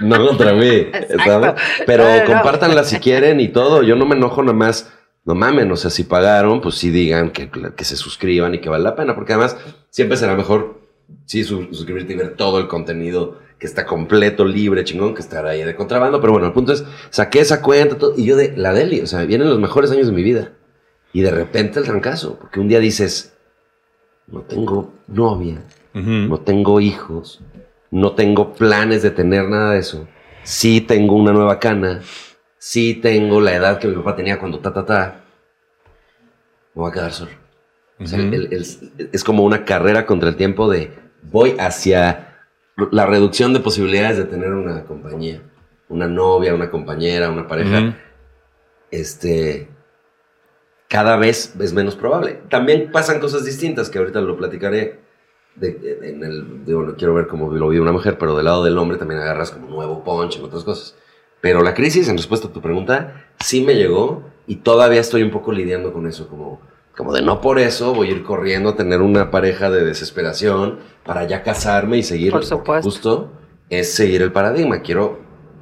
No 0.00 0.24
contra 0.26 0.52
mí. 0.52 0.86
Pero 1.86 2.04
No, 2.04 2.10
no, 2.16 2.18
no. 2.20 2.24
compártanla 2.26 2.84
si 2.84 2.98
quieren 2.98 3.40
y 3.40 3.48
todo. 3.48 3.82
Yo 3.82 3.96
no 3.96 4.06
me 4.06 4.14
enojo 4.16 4.42
nada 4.42 4.56
más. 4.56 4.92
No 5.24 5.34
mamen, 5.34 5.70
o 5.70 5.76
sea, 5.76 5.90
si 5.90 6.04
pagaron, 6.04 6.60
pues 6.60 6.74
sí 6.76 6.90
digan 6.90 7.30
que, 7.30 7.48
que 7.76 7.84
se 7.84 7.96
suscriban 7.96 8.54
y 8.54 8.60
que 8.60 8.68
vale 8.68 8.82
la 8.84 8.96
pena, 8.96 9.14
porque 9.14 9.32
además 9.34 9.56
siempre 9.90 10.16
será 10.16 10.34
mejor 10.34 10.80
sí 11.26 11.44
su- 11.44 11.68
suscribirte 11.72 12.14
y 12.14 12.16
ver 12.16 12.34
todo 12.36 12.58
el 12.58 12.66
contenido 12.66 13.38
que 13.58 13.66
está 13.66 13.86
completo, 13.86 14.44
libre, 14.44 14.82
chingón, 14.82 15.14
que 15.14 15.20
estar 15.22 15.46
ahí 15.46 15.62
de 15.62 15.76
contrabando. 15.76 16.20
Pero 16.20 16.32
bueno, 16.32 16.48
el 16.48 16.52
punto 16.52 16.72
es, 16.72 16.84
saqué 17.10 17.38
esa 17.38 17.62
cuenta 17.62 17.96
todo, 17.96 18.14
y 18.16 18.24
yo 18.24 18.34
de 18.36 18.56
la 18.56 18.72
Deli, 18.72 19.00
o 19.00 19.06
sea, 19.06 19.22
vienen 19.24 19.48
los 19.48 19.60
mejores 19.60 19.92
años 19.92 20.06
de 20.08 20.12
mi 20.12 20.24
vida. 20.24 20.52
Y 21.12 21.20
de 21.20 21.30
repente 21.30 21.78
el 21.78 21.84
trancazo, 21.84 22.38
porque 22.40 22.58
un 22.58 22.66
día 22.66 22.80
dices, 22.80 23.34
no 24.26 24.40
tengo 24.40 24.92
novia, 25.06 25.62
no 26.28 26.40
tengo 26.40 26.80
hijos, 26.80 27.40
no 27.92 28.12
tengo 28.12 28.54
planes 28.54 29.02
de 29.02 29.10
tener 29.12 29.48
nada 29.48 29.74
de 29.74 29.78
eso. 29.80 30.08
Sí 30.42 30.80
tengo 30.80 31.14
una 31.14 31.32
nueva 31.32 31.60
cana, 31.60 32.00
sí 32.64 32.94
tengo 32.94 33.40
la 33.40 33.56
edad 33.56 33.80
que 33.80 33.88
mi 33.88 33.96
papá 33.96 34.14
tenía 34.14 34.38
cuando 34.38 34.60
ta, 34.60 34.72
ta, 34.72 34.86
ta. 34.86 35.24
Me 36.74 36.80
voy 36.82 36.90
a 36.90 36.94
quedar 36.94 37.12
solo. 37.12 37.32
O 37.98 38.06
sea, 38.06 38.20
Ujú. 38.20 38.28
el- 38.34 38.52
el- 38.52 39.08
es 39.12 39.24
como 39.24 39.42
una 39.42 39.64
carrera 39.64 40.06
contra 40.06 40.28
el 40.28 40.36
tiempo 40.36 40.70
de 40.70 40.92
voy 41.22 41.56
hacia 41.58 42.38
la 42.92 43.04
reducción 43.06 43.52
de 43.52 43.58
posibilidades 43.58 44.16
de 44.16 44.24
tener 44.26 44.52
una 44.52 44.84
compañía, 44.84 45.42
una 45.88 46.06
novia, 46.06 46.54
una 46.54 46.70
compañera, 46.70 47.30
una 47.30 47.48
pareja. 47.48 47.80
Ujú. 47.80 47.94
Este 48.92 49.68
cada 50.88 51.16
vez 51.16 51.54
es 51.58 51.72
menos 51.72 51.96
probable. 51.96 52.38
También 52.48 52.92
pasan 52.92 53.18
cosas 53.18 53.44
distintas 53.44 53.90
que 53.90 53.98
ahorita 53.98 54.20
lo 54.20 54.36
platicaré. 54.36 55.00
De, 55.56 55.72
de- 55.72 56.08
en 56.10 56.22
el, 56.22 56.64
digo, 56.64 56.82
no 56.84 56.94
quiero 56.94 57.12
ver 57.14 57.26
cómo 57.26 57.50
lo 57.52 57.68
vive 57.70 57.82
una 57.82 57.92
mujer, 57.92 58.18
pero 58.18 58.36
del 58.36 58.44
lado 58.44 58.62
del 58.62 58.78
hombre 58.78 58.98
también 58.98 59.20
agarras 59.20 59.50
como 59.50 59.66
nuevo 59.68 60.04
punch 60.04 60.36
en 60.36 60.44
otras 60.44 60.62
cosas. 60.64 60.96
Pero 61.42 61.60
la 61.62 61.74
crisis, 61.74 62.08
en 62.08 62.16
respuesta 62.16 62.46
a 62.46 62.52
tu 62.52 62.62
pregunta, 62.62 63.26
sí 63.40 63.62
me 63.62 63.74
llegó 63.74 64.22
y 64.46 64.56
todavía 64.56 65.00
estoy 65.00 65.24
un 65.24 65.32
poco 65.32 65.50
lidiando 65.50 65.92
con 65.92 66.06
eso, 66.06 66.28
como, 66.28 66.60
como 66.96 67.12
de 67.12 67.20
no 67.20 67.40
por 67.40 67.58
eso 67.58 67.92
voy 67.92 68.08
a 68.08 68.10
ir 68.12 68.22
corriendo 68.22 68.70
a 68.70 68.76
tener 68.76 69.00
una 69.02 69.32
pareja 69.32 69.68
de 69.68 69.84
desesperación 69.84 70.78
para 71.04 71.26
ya 71.26 71.42
casarme 71.42 71.98
y 71.98 72.04
seguir. 72.04 72.30
Por 72.30 72.44
supuesto. 72.44 72.88
Justo 72.88 73.32
es 73.70 73.92
seguir 73.92 74.22
el 74.22 74.30
paradigma. 74.30 74.82
Quiero 74.82 75.18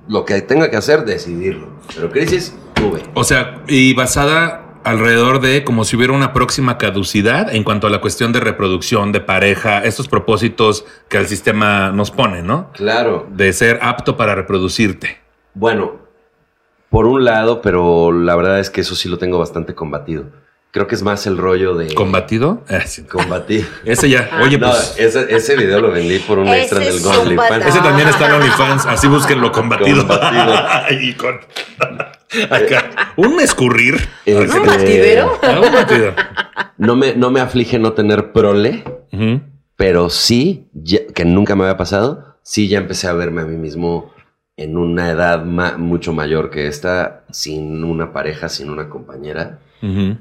lo 0.06 0.26
que 0.26 0.42
tenga 0.42 0.70
que 0.70 0.76
hacer, 0.76 1.06
decidirlo. 1.06 1.68
Pero 1.94 2.10
crisis, 2.10 2.54
tuve. 2.74 3.02
O 3.14 3.24
sea, 3.24 3.62
y 3.66 3.94
basada 3.94 4.80
alrededor 4.84 5.40
de 5.40 5.64
como 5.64 5.86
si 5.86 5.96
hubiera 5.96 6.12
una 6.12 6.34
próxima 6.34 6.76
caducidad 6.76 7.54
en 7.54 7.64
cuanto 7.64 7.86
a 7.86 7.90
la 7.90 8.02
cuestión 8.02 8.34
de 8.34 8.40
reproducción, 8.40 9.12
de 9.12 9.20
pareja, 9.20 9.82
estos 9.82 10.08
propósitos 10.08 10.84
que 11.08 11.16
el 11.16 11.26
sistema 11.26 11.90
nos 11.90 12.10
pone, 12.10 12.42
¿no? 12.42 12.70
Claro. 12.74 13.26
De 13.30 13.54
ser 13.54 13.78
apto 13.80 14.18
para 14.18 14.34
reproducirte. 14.34 15.20
Bueno, 15.54 15.92
por 16.90 17.06
un 17.06 17.24
lado, 17.24 17.60
pero 17.62 18.12
la 18.12 18.34
verdad 18.36 18.58
es 18.60 18.70
que 18.70 18.80
eso 18.82 18.94
sí 18.94 19.08
lo 19.08 19.18
tengo 19.18 19.38
bastante 19.38 19.74
combatido. 19.74 20.24
Creo 20.72 20.86
que 20.86 20.94
es 20.94 21.02
más 21.02 21.26
el 21.26 21.36
rollo 21.36 21.74
de 21.74 21.92
¿Combatido? 21.94 22.62
Eh, 22.68 22.82
sí. 22.86 23.02
combatir. 23.02 23.66
Ese 23.84 24.08
ya. 24.08 24.30
Oye, 24.40 24.56
No, 24.56 24.68
pues. 24.68 24.94
ese, 24.98 25.26
ese 25.34 25.56
video 25.56 25.80
lo 25.80 25.90
vendí 25.90 26.20
por 26.20 26.38
un 26.38 26.46
extra 26.46 26.78
del 26.78 27.04
OnlyFans. 27.04 27.66
Ese 27.66 27.80
también 27.80 28.06
está 28.08 28.26
en 28.26 28.32
OnlyFans, 28.34 28.86
así 28.86 29.08
búsquenlo 29.08 29.50
combatido. 29.50 30.06
Combatido. 30.06 30.54
y 31.00 31.12
con 31.14 31.34
acá. 32.50 33.12
Un 33.16 33.40
escurrir. 33.40 33.96
Este, 34.24 34.58
¿Un 34.60 34.66
batidero? 34.66 35.40
Ah, 35.42 35.60
un 35.60 35.72
batido. 35.72 36.14
No 36.78 36.94
me, 36.94 37.16
no 37.16 37.32
me 37.32 37.40
aflige 37.40 37.80
no 37.80 37.92
tener 37.94 38.30
prole, 38.32 38.84
pero 39.74 40.08
sí, 40.08 40.68
ya- 40.72 41.04
que 41.12 41.24
nunca 41.24 41.56
me 41.56 41.64
había 41.64 41.76
pasado, 41.76 42.36
sí 42.42 42.68
ya 42.68 42.78
empecé 42.78 43.08
a 43.08 43.12
verme 43.12 43.42
a 43.42 43.44
mí 43.44 43.56
mismo 43.56 44.12
en 44.62 44.76
una 44.76 45.10
edad 45.10 45.44
ma- 45.44 45.78
mucho 45.78 46.12
mayor 46.12 46.50
que 46.50 46.66
esta, 46.66 47.24
sin 47.30 47.82
una 47.82 48.12
pareja, 48.12 48.48
sin 48.50 48.68
una 48.70 48.88
compañera, 48.90 49.58
eh, 49.82 50.16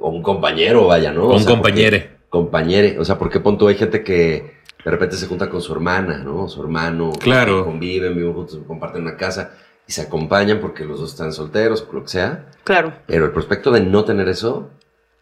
o 0.00 0.08
un 0.10 0.22
compañero, 0.22 0.86
vaya, 0.86 1.12
¿no? 1.12 1.24
O 1.24 1.34
Un 1.34 1.40
sea, 1.40 1.48
porque- 1.56 1.70
compañere. 1.70 2.10
compañere. 2.30 2.98
O 2.98 3.04
sea, 3.04 3.18
porque 3.18 3.38
pon 3.40 3.58
tú, 3.58 3.68
hay 3.68 3.74
gente 3.74 4.02
que 4.02 4.54
de 4.84 4.90
repente 4.90 5.16
se 5.16 5.26
junta 5.26 5.50
con 5.50 5.60
su 5.60 5.72
hermana, 5.74 6.18
¿no? 6.18 6.48
Su 6.48 6.62
hermano. 6.62 7.12
Claro. 7.20 7.64
Conviven, 7.66 8.16
viven 8.16 8.32
juntos, 8.32 8.58
comparten 8.66 9.02
una 9.02 9.16
casa 9.16 9.52
y 9.86 9.92
se 9.92 10.00
acompañan 10.02 10.58
porque 10.60 10.84
los 10.86 10.98
dos 10.98 11.10
están 11.10 11.32
solteros 11.32 11.86
o 11.88 11.92
lo 11.92 12.02
que 12.04 12.08
sea. 12.08 12.46
Claro. 12.64 12.94
Pero 13.06 13.26
el 13.26 13.32
prospecto 13.32 13.70
de 13.70 13.80
no 13.82 14.04
tener 14.04 14.28
eso, 14.28 14.70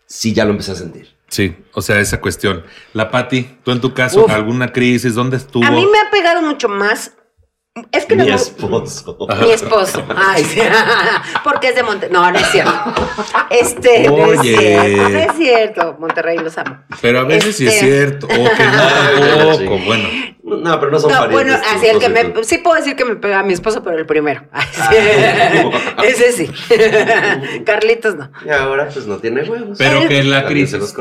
sí 0.06 0.32
ya 0.32 0.44
lo 0.44 0.52
empecé 0.52 0.72
a 0.72 0.76
sentir. 0.76 1.08
Sí, 1.28 1.56
o 1.74 1.82
sea, 1.82 1.98
esa 2.00 2.20
cuestión. 2.20 2.62
La 2.92 3.10
Pati, 3.10 3.58
tú 3.64 3.70
en 3.72 3.80
tu 3.80 3.92
caso, 3.94 4.24
Uf. 4.24 4.30
alguna 4.30 4.72
crisis, 4.72 5.14
¿dónde 5.14 5.36
estuvo? 5.38 5.64
A 5.64 5.70
mí 5.72 5.84
me 5.90 5.98
ha 5.98 6.10
pegado 6.10 6.42
mucho 6.42 6.68
más. 6.68 7.16
Es 7.92 8.06
que 8.06 8.16
Mi 8.16 8.26
no- 8.26 8.34
esposo. 8.34 9.16
Mi 9.42 9.50
esposo. 9.50 10.04
Ay, 10.16 10.44
sí. 10.44 10.60
Porque 11.44 11.68
es 11.68 11.74
de 11.74 11.82
Monterrey. 11.82 12.12
No, 12.12 12.30
no 12.30 12.38
es 12.38 12.46
cierto. 12.50 12.72
Este, 13.50 14.08
no 14.08 14.32
es 14.32 14.38
Oye. 14.40 14.56
cierto. 14.56 15.08
No 15.08 15.18
es 15.18 15.32
cierto. 15.36 15.96
Monterrey 15.98 16.38
los 16.38 16.56
amo. 16.58 16.78
Pero 17.00 17.20
a 17.20 17.24
veces 17.24 17.56
sí 17.56 17.66
es 17.66 17.74
Este- 17.74 17.86
cierto, 17.86 18.26
o 18.26 18.28
que 18.28 18.36
no 18.38 18.46
tampoco. 19.58 19.78
sí. 19.78 19.84
Bueno, 19.86 20.08
No, 20.42 20.80
pero 20.80 20.90
no 20.92 20.98
son 20.98 21.12
No, 21.12 21.18
parientes. 21.20 21.46
bueno, 21.60 21.62
así 21.76 21.86
el 21.86 21.98
que 21.98 22.08
me. 22.08 22.24
tú. 22.24 22.42
Sí 22.44 22.58
puedo 22.58 22.76
decir 22.76 22.96
que 22.96 23.04
me 23.04 23.16
pega 23.16 23.40
a 23.40 23.42
mi 23.42 23.52
esposo, 23.52 23.82
pero 23.82 23.96
el 23.98 24.06
primero. 24.06 24.42
Ay, 24.52 24.66
sí. 24.72 26.04
Ese 26.06 26.32
sí. 26.32 26.50
Carlitos 27.64 28.16
no. 28.16 28.30
Y 28.44 28.50
ahora 28.50 28.88
pues 28.92 29.06
no 29.06 29.18
tiene 29.18 29.42
huevos. 29.42 29.78
pero 29.78 30.06
que 30.08 30.22
la 30.24 30.44
crisis. 30.46 30.94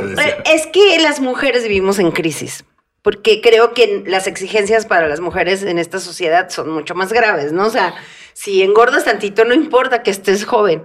Es 0.45 0.67
que 0.67 0.99
las 0.99 1.19
mujeres 1.19 1.63
vivimos 1.63 1.99
en 1.99 2.11
crisis. 2.11 2.63
Porque 3.01 3.41
creo 3.41 3.73
que 3.73 4.03
las 4.05 4.27
exigencias 4.27 4.85
para 4.85 5.07
las 5.07 5.19
mujeres 5.19 5.63
en 5.63 5.79
esta 5.79 5.99
sociedad 5.99 6.49
son 6.49 6.69
mucho 6.69 6.95
más 6.95 7.13
graves, 7.13 7.53
¿no? 7.53 7.65
O 7.65 7.69
sea, 7.69 7.95
si 8.33 8.61
engordas 8.61 9.05
tantito, 9.05 9.45
no 9.45 9.53
importa 9.53 10.03
que 10.03 10.11
estés 10.11 10.45
joven. 10.45 10.83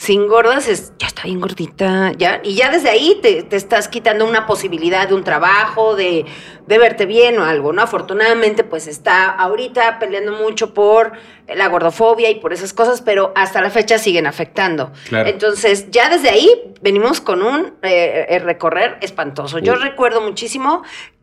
Si 0.00 0.14
engordas, 0.14 0.66
es, 0.66 0.94
ya 0.98 1.08
está 1.08 1.24
bien 1.24 1.40
gordita, 1.40 2.12
ya. 2.16 2.40
Y 2.42 2.54
ya 2.54 2.70
desde 2.70 2.88
ahí 2.88 3.18
te, 3.20 3.42
te 3.42 3.56
estás 3.56 3.86
quitando 3.86 4.26
una 4.26 4.46
posibilidad 4.46 5.06
de 5.06 5.14
un 5.14 5.24
trabajo, 5.24 5.94
de, 5.94 6.24
de 6.66 6.78
verte 6.78 7.04
bien 7.04 7.38
o 7.38 7.44
algo, 7.44 7.74
¿no? 7.74 7.82
Afortunadamente, 7.82 8.64
pues 8.64 8.86
está 8.86 9.28
ahorita 9.28 9.98
peleando 9.98 10.32
mucho 10.32 10.72
por 10.72 11.12
la 11.46 11.68
gordofobia 11.68 12.30
y 12.30 12.36
por 12.36 12.54
esas 12.54 12.72
cosas, 12.72 13.02
pero 13.02 13.32
hasta 13.34 13.60
la 13.60 13.68
fecha 13.68 13.98
siguen 13.98 14.26
afectando. 14.26 14.90
Claro. 15.10 15.28
Entonces, 15.28 15.90
ya 15.90 16.08
desde 16.08 16.30
ahí 16.30 16.48
venimos 16.80 17.20
con 17.20 17.42
un 17.42 17.74
eh, 17.82 18.24
eh, 18.26 18.38
recorrer 18.38 18.96
espantoso. 19.02 19.58
Yo 19.58 19.74
recuerdo 19.74 20.22
muchísimo 20.22 20.82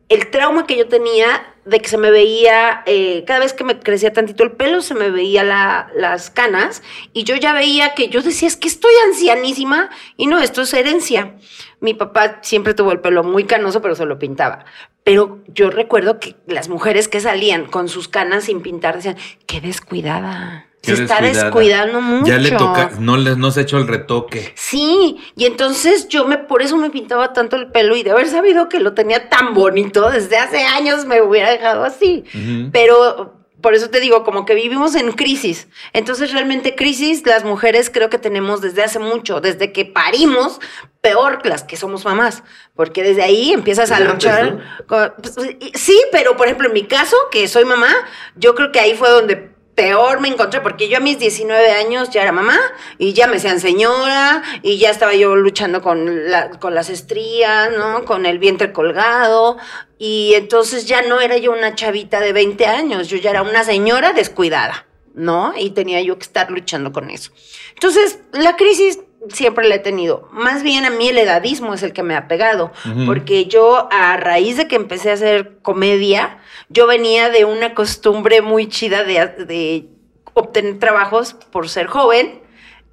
el 0.10 0.30
trauma 0.32 0.66
que 0.66 0.78
yo 0.78 0.88
tenía 0.88 1.54
de 1.66 1.82
que 1.82 1.90
se 1.90 1.98
me 1.98 2.12
veía, 2.12 2.82
eh, 2.86 3.26
cada 3.28 3.40
vez 3.42 3.52
que 3.52 3.66
me 3.66 3.78
crecía 3.78 4.14
tantito 4.14 4.44
el 4.44 4.54
pelo, 4.54 4.82
se 4.82 4.94
me 4.94 5.10
veía 5.12 5.44
la- 5.44 5.90
las 5.96 6.30
canas 6.30 6.82
y 7.12 7.26
yo 7.26 7.36
ya 7.36 7.52
veía 7.52 7.94
que 7.94 8.08
yo 8.08 8.22
decía, 8.22 8.48
es 8.48 8.56
que 8.56 8.70
estoy 8.70 8.94
ancianísima 9.06 9.90
y 10.16 10.28
no, 10.28 10.40
esto 10.40 10.62
es 10.62 10.74
herencia. 10.74 11.36
Mi 11.82 11.94
papá 11.94 12.40
siempre 12.42 12.74
tuvo 12.74 12.94
el 12.94 13.02
pelo 13.02 13.24
muy 13.24 13.44
canoso, 13.44 13.82
pero 13.82 13.96
se 13.96 14.06
lo 14.06 14.18
pintaba. 14.18 14.64
Pero 15.04 15.40
yo 15.48 15.70
recuerdo 15.70 16.20
que 16.20 16.36
las 16.48 16.70
mujeres 16.70 17.08
que 17.10 17.20
salían 17.20 17.66
con 17.66 17.90
sus 17.90 18.08
canas 18.08 18.46
sin 18.46 18.62
pintar 18.62 18.96
decían, 18.96 19.18
qué 19.46 19.60
descuidada. 19.60 20.68
Se 20.96 21.04
está 21.04 21.16
descuidando 21.44 22.02
mucho. 22.02 22.28
Ya 22.28 22.38
le 22.38 22.52
toca, 22.52 22.92
no 23.00 23.18
le 23.18 23.36
no 23.36 23.52
se 23.52 23.60
ha 23.60 23.64
hecho 23.64 23.78
el 23.78 23.88
retoque. 23.88 24.54
Sí, 24.56 25.18
y 25.36 25.46
entonces 25.46 26.08
yo 26.08 26.26
me, 26.26 26.38
por 26.38 26.62
eso 26.62 26.78
me 26.78 26.90
pintaba 26.90 27.34
tanto 27.34 27.56
el 27.56 27.68
pelo 27.72 27.96
y 27.96 28.04
de 28.04 28.12
haber 28.12 28.28
sabido 28.28 28.70
que 28.70 28.80
lo 28.80 28.94
tenía 28.94 29.30
tan 29.30 29.54
bonito 29.54 30.10
desde 30.10 30.38
hace 30.38 30.64
años 30.64 31.06
me 31.06 31.22
hubiera 31.22 31.50
dejado 31.52 31.84
así. 31.84 32.24
Pero 32.72 33.34
por 33.62 33.74
eso 33.74 33.90
te 33.90 34.00
digo, 34.00 34.24
como 34.24 34.46
que 34.46 34.54
vivimos 34.54 34.94
en 34.96 35.12
crisis. 35.14 35.68
Entonces 35.92 36.32
realmente 36.32 36.76
crisis 36.76 37.26
las 37.26 37.44
mujeres 37.44 37.90
creo 37.90 38.10
que 38.10 38.20
tenemos 38.20 38.62
desde 38.62 38.84
hace 38.84 39.00
mucho, 39.00 39.42
desde 39.42 39.72
que 39.74 39.84
parimos, 39.84 40.60
peor 41.02 41.40
las 41.44 41.64
que 41.64 41.76
somos 41.76 42.06
mamás, 42.06 42.44
porque 42.76 43.02
desde 43.02 43.24
ahí 43.24 43.54
empiezas 43.54 43.92
a 43.92 44.00
luchar. 44.00 44.54
¿no? 44.56 44.88
con- 44.88 45.14
pues, 45.22 45.36
sí, 45.74 46.00
pero 46.12 46.38
por 46.38 46.46
ejemplo 46.46 46.68
en 46.68 46.74
mi 46.74 46.84
caso, 46.84 47.18
que 47.32 47.48
soy 47.48 47.66
mamá, 47.66 47.90
yo 48.36 48.54
creo 48.54 48.72
que 48.72 48.80
ahí 48.80 48.94
fue 48.96 49.10
donde 49.10 49.50
peor 49.78 50.20
me 50.22 50.28
encontré, 50.28 50.60
porque 50.60 50.90
yo 50.90 50.98
a 50.98 51.00
mis 51.00 51.20
19 51.20 51.70
años 51.72 52.10
ya 52.10 52.24
era 52.24 52.32
mamá 52.32 52.58
y 52.98 53.14
ya 53.14 53.28
me 53.28 53.34
decían 53.34 53.60
señora 53.60 54.42
y 54.64 54.80
ya 54.80 54.90
estaba 54.90 55.14
yo 55.14 55.36
luchando 55.36 55.84
con, 55.84 56.32
la- 56.32 56.50
con 56.50 56.74
las 56.74 56.90
estrías, 56.90 57.70
¿no? 57.78 58.04
Con 58.04 58.26
el 58.26 58.40
vientre 58.40 58.74
colgado 58.74 59.58
y 60.00 60.34
entonces 60.34 60.86
ya 60.88 61.04
no 61.04 61.22
era 61.22 61.38
yo 61.38 61.52
una 61.52 61.76
chavita 61.76 62.20
de 62.20 62.34
20 62.34 62.66
años, 62.66 63.08
yo 63.08 63.18
ya 63.18 63.30
era 63.30 63.44
una 63.44 63.64
señora 63.64 64.14
descuidada, 64.14 64.88
¿no? 65.14 65.54
Y 65.56 65.70
tenía 65.70 66.02
yo 66.02 66.18
que 66.18 66.24
estar 66.24 66.50
luchando 66.50 66.92
con 66.92 67.12
eso. 67.12 67.32
Entonces, 67.76 68.18
la 68.32 68.56
crisis 68.56 68.98
siempre 69.30 69.68
la 69.68 69.76
he 69.76 69.80
tenido. 69.80 70.28
Más 70.32 70.64
bien 70.64 70.86
a 70.86 70.90
mí 70.90 71.10
el 71.10 71.18
edadismo 71.18 71.74
es 71.74 71.84
el 71.84 71.94
que 71.94 72.04
me 72.04 72.16
ha 72.16 72.28
pegado, 72.28 72.72
porque 73.06 73.46
yo 73.46 73.88
a 73.92 74.18
raíz 74.18 74.58
de 74.58 74.68
que 74.68 74.76
empecé 74.76 75.12
a 75.12 75.14
hacer 75.14 75.60
comedia, 75.62 76.40
yo 76.70 76.88
venía 76.88 77.30
de 77.30 77.46
una 77.46 77.74
costumbre 77.74 78.42
muy 78.42 78.68
chida 78.68 79.04
de, 79.04 79.28
de 79.46 79.90
obtener 80.34 80.80
trabajos 80.80 81.34
por 81.34 81.70
ser 81.70 81.88
joven 81.88 82.42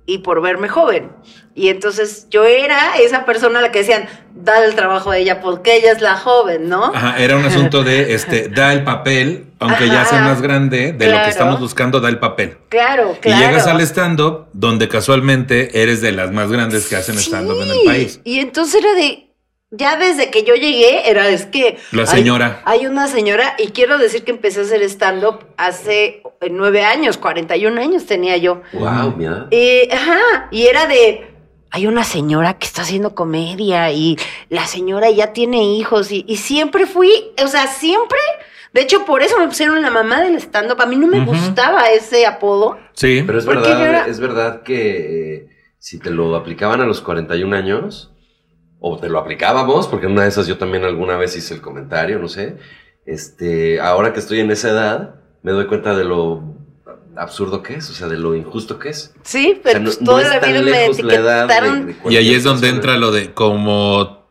y 0.07 0.19
por 0.19 0.41
verme 0.41 0.69
joven. 0.69 1.13
Y 1.57 1.69
entonces 1.69 2.27
yo 2.31 2.45
era 2.45 2.97
esa 2.97 3.25
persona 3.25 3.61
a 3.61 3.63
la 3.63 3.71
que 3.71 3.81
decían, 3.81 4.09
da 4.35 4.65
el 4.65 4.75
trabajo 4.75 5.13
a 5.13 5.19
ella 5.19 5.41
porque 5.41 5.77
ella 5.77 5.93
es 5.93 6.01
la 6.01 6.17
joven, 6.17 6.69
¿no? 6.69 6.87
Ajá, 6.87 7.17
era 7.19 7.37
un 7.37 7.45
asunto 7.45 7.85
de, 7.85 8.15
este, 8.15 8.49
da 8.49 8.73
el 8.73 8.83
papel, 8.83 9.47
aunque 9.61 9.87
ya 9.87 10.05
sea 10.05 10.21
más 10.23 10.43
grande, 10.43 10.93
de 10.93 11.09
lo 11.09 11.23
que 11.23 11.31
estamos 11.31 11.61
buscando, 11.61 12.01
da 12.01 12.09
el 12.09 12.19
papel. 12.19 12.59
Claro, 12.69 13.17
claro. 13.21 13.41
Y 13.41 13.47
llegas 13.47 13.67
al 13.69 13.81
stand-up, 13.83 14.47
donde 14.53 14.89
casualmente 14.89 15.81
eres 15.81 16.01
de 16.01 16.11
las 16.11 16.33
más 16.33 16.51
grandes 16.51 16.89
que 16.89 16.97
hacen 16.97 17.17
stand-up 17.19 17.63
en 17.63 17.71
el 17.71 17.79
país. 17.87 18.21
Y 18.25 18.41
entonces 18.41 18.83
era 18.83 18.93
de, 18.95 19.31
ya 19.71 19.97
desde 19.97 20.31
que 20.31 20.43
yo 20.43 20.55
llegué, 20.55 21.09
era, 21.09 21.29
es 21.29 21.47
que... 21.47 21.79
La 21.93 22.07
señora. 22.07 22.63
Hay, 22.65 22.87
una 22.87 23.07
señora, 23.07 23.55
y 23.59 23.69
quiero 23.69 23.99
decir 23.99 24.25
que 24.25 24.33
empecé 24.33 24.61
a 24.61 24.63
hacer 24.65 24.83
stand-up 24.83 25.47
hace 25.57 26.23
eh, 26.41 26.49
nueve 26.51 26.85
años, 26.85 27.17
41 27.17 27.81
años 27.81 28.07
tenía 28.07 28.37
yo. 28.37 28.63
Wow, 28.73 29.15
mira. 29.17 29.47
Y, 29.51 29.89
ajá, 29.93 30.49
y 30.51 30.67
era 30.67 30.87
de, 30.87 31.34
hay 31.71 31.87
una 31.87 32.05
señora 32.05 32.59
que 32.59 32.67
está 32.67 32.83
haciendo 32.83 33.15
comedia 33.15 33.91
y 33.91 34.17
la 34.49 34.67
señora 34.67 35.11
ya 35.11 35.33
tiene 35.33 35.63
hijos 35.75 36.13
y, 36.13 36.25
y 36.29 36.37
siempre 36.37 36.87
fui, 36.87 37.11
o 37.43 37.49
sea, 37.49 37.67
siempre, 37.67 38.19
de 38.73 38.83
hecho 38.83 39.05
por 39.05 39.23
eso 39.23 39.39
me 39.39 39.47
pusieron 39.49 39.83
la 39.83 39.91
mamá 39.91 40.21
del 40.21 40.37
stand-up, 40.37 40.81
a 40.81 40.87
mí 40.87 40.97
no 40.97 41.07
me 41.09 41.25
gustaba 41.25 41.85
ese 41.87 42.27
apodo. 42.27 42.79
Sí. 42.93 43.23
Pero 43.27 43.39
es 43.39 43.47
verdad, 43.47 43.87
era- 43.89 44.07
es 44.07 44.21
verdad 44.21 44.63
que 44.63 45.35
eh, 45.37 45.49
si 45.79 45.99
te 45.99 46.11
lo 46.11 46.35
aplicaban 46.37 46.81
a 46.81 46.87
los 46.87 47.01
41 47.01 47.55
años, 47.57 48.11
o 48.87 48.99
te 48.99 49.09
lo 49.09 49.19
aplicábamos, 49.19 49.89
porque 49.89 50.07
en 50.07 50.13
una 50.13 50.23
de 50.23 50.29
esas 50.29 50.47
yo 50.47 50.59
también 50.59 50.85
alguna 50.85 51.17
vez 51.17 51.37
hice 51.37 51.55
el 51.55 51.61
comentario, 51.63 52.19
no 52.19 52.29
sé. 52.29 52.57
Este, 53.07 53.81
ahora 53.81 54.13
que 54.13 54.21
estoy 54.21 54.41
en 54.41 54.51
esa 54.51 54.71
edad, 54.71 55.15
me 55.43 55.53
doy 55.53 55.67
cuenta 55.67 55.95
de 55.97 56.05
lo 56.05 56.54
absurdo 57.17 57.63
que 57.63 57.75
es, 57.75 57.91
o 57.91 57.95
sea, 57.95 58.07
de 58.09 58.17
lo 58.19 58.35
injusto 58.35 58.79
que 58.79 58.91
es. 58.91 59.13
Sí, 59.23 59.57
O 59.59 59.63
pero 59.63 59.73
sea, 59.73 59.79
no, 59.81 59.85
pues 59.87 60.01
no 60.01 60.07
toda 60.07 60.23
es 60.23 60.29
la 60.29 60.41
tan 60.41 60.51
vida 60.51 60.63
me 60.63 60.71
lejos 60.71 61.03
la 61.03 61.15
edad 61.15 61.47
de- 61.49 61.55
etiquetaron 61.55 61.87
de 61.87 61.97
Y 62.13 62.17
ahí 62.17 62.35
es 62.35 62.43
donde 62.45 62.61
persona. 62.63 62.77
entra 62.77 62.97
lo 62.99 63.13
de 63.13 63.33
como. 63.35 64.25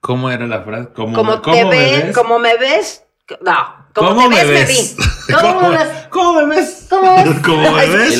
¿Cómo 0.00 0.30
era 0.30 0.46
la 0.46 0.62
frase? 0.62 0.88
Como, 0.94 1.14
como 1.16 1.42
¿cómo 1.42 1.56
te 1.56 1.64
me 1.64 1.70
ves, 1.70 2.04
ves? 2.06 2.16
como 2.16 2.38
me 2.38 2.56
ves, 2.56 3.04
no, 3.42 3.86
como 3.94 4.08
¿Cómo 4.14 4.22
te 4.22 4.28
me 4.28 4.44
ves, 4.44 4.46
me 4.46 4.52
ves? 4.64 4.96
vi. 4.96 5.04
¿Cómo 5.40 5.60
me 5.60 5.68
ves? 5.76 5.88
¿Cómo 6.10 6.32
me 6.46 6.46
ves? 6.56 6.86
¿Cómo 6.88 7.14
ves? 7.16 7.36
¿Cómo 7.44 7.70
me 7.72 7.86
ves? 7.86 8.18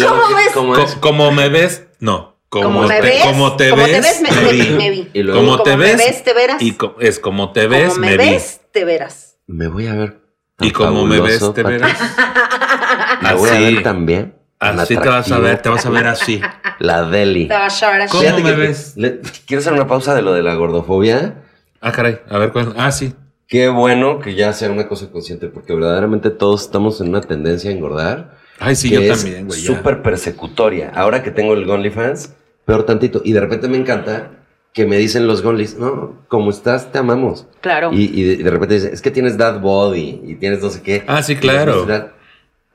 ¿Cómo 0.54 0.72
¿qué- 0.74 0.80
ves? 0.82 0.96
cómo 1.00 1.32
me 1.32 1.48
ves, 1.48 1.84
no. 2.00 2.30
Como, 2.50 2.82
me 2.82 2.96
te, 2.96 3.00
ves, 3.02 3.22
como 3.26 3.54
te 3.56 3.70
ves, 3.72 4.20
me, 4.22 4.30
me 4.32 4.52
vi, 4.52 4.70
me 4.70 4.90
vi. 4.90 5.08
Y 5.12 5.22
luego, 5.22 5.40
Como 5.40 5.62
te 5.62 5.76
me 5.76 5.84
ves, 5.84 5.96
ves, 5.98 6.24
te 6.24 6.34
verás. 6.34 6.60
Y 6.60 6.76
es 6.98 7.20
como 7.20 7.52
te 7.52 7.68
ves, 7.68 7.96
me, 7.96 8.08
me 8.16 8.24
vi. 8.24 8.30
ves, 8.30 8.60
te 8.72 8.84
verás. 8.84 9.36
me 9.46 9.68
voy 9.68 9.86
a 9.86 9.94
ver. 9.94 10.20
Y 10.58 10.72
como 10.72 11.06
me 11.06 11.20
ves, 11.20 11.40
te 11.54 11.62
verás. 11.62 11.96
Me 13.20 13.34
voy 13.34 13.48
a 13.50 13.52
Así. 13.54 13.74
ver 13.74 13.82
también. 13.82 14.34
Así 14.58 14.96
te 14.96 15.08
vas 15.08 15.30
a 15.32 15.38
ver, 15.38 15.62
te 15.62 15.68
vas 15.68 15.86
a 15.86 15.90
ver 15.90 16.06
así. 16.06 16.40
La 16.80 17.04
deli. 17.04 17.48
Te 17.48 17.54
vas 17.54 17.82
a 17.82 17.90
ver 17.90 18.02
así. 18.02 18.10
¿Cómo 18.12 18.22
Fíjate 18.22 18.42
me 18.42 18.52
ves? 18.54 18.92
le- 18.96 19.20
¿Quieres 19.46 19.66
hacer 19.66 19.72
una 19.78 19.86
pausa 19.86 20.14
de 20.14 20.22
lo 20.22 20.32
de 20.34 20.42
la 20.42 20.54
gordofobia? 20.54 21.34
Ah, 21.80 21.92
caray. 21.92 22.20
A 22.28 22.38
ver 22.38 22.52
cuál. 22.52 22.74
Ah, 22.76 22.92
sí. 22.92 23.14
Qué 23.46 23.68
bueno 23.68 24.20
que 24.20 24.34
ya 24.34 24.52
sea 24.52 24.70
una 24.70 24.86
cosa 24.86 25.10
consciente, 25.10 25.48
porque 25.48 25.74
verdaderamente 25.74 26.30
todos 26.30 26.62
estamos 26.62 27.00
en 27.00 27.08
una 27.08 27.20
tendencia 27.20 27.70
a 27.70 27.74
engordar. 27.74 28.36
Ay, 28.58 28.76
sí, 28.76 28.90
que 28.90 28.96
yo 29.06 29.12
es 29.12 29.22
también, 29.22 29.46
güey. 29.46 29.58
Súper 29.60 30.02
persecutoria. 30.02 30.92
Ahora 30.94 31.22
que 31.22 31.30
tengo 31.30 31.54
el 31.54 31.68
OnlyFans, 31.68 32.34
peor 32.66 32.84
tantito. 32.84 33.22
Y 33.24 33.32
de 33.32 33.40
repente 33.40 33.66
me 33.68 33.76
encanta 33.78 34.30
que 34.72 34.86
me 34.86 34.98
dicen 34.98 35.26
los 35.26 35.42
Gonlis, 35.42 35.76
no, 35.78 36.14
como 36.28 36.50
estás, 36.50 36.92
te 36.92 36.98
amamos. 36.98 37.46
Claro. 37.60 37.90
Y, 37.92 38.04
y 38.04 38.22
de, 38.24 38.32
y 38.34 38.42
de 38.42 38.50
repente 38.50 38.74
dicen, 38.74 38.92
es 38.92 39.00
que 39.02 39.10
tienes 39.10 39.36
dad 39.36 39.60
body 39.60 40.20
y 40.26 40.34
tienes 40.36 40.62
no 40.62 40.68
sé 40.70 40.82
qué. 40.82 41.02
Ah, 41.08 41.22
sí, 41.22 41.34
claro. 41.36 41.86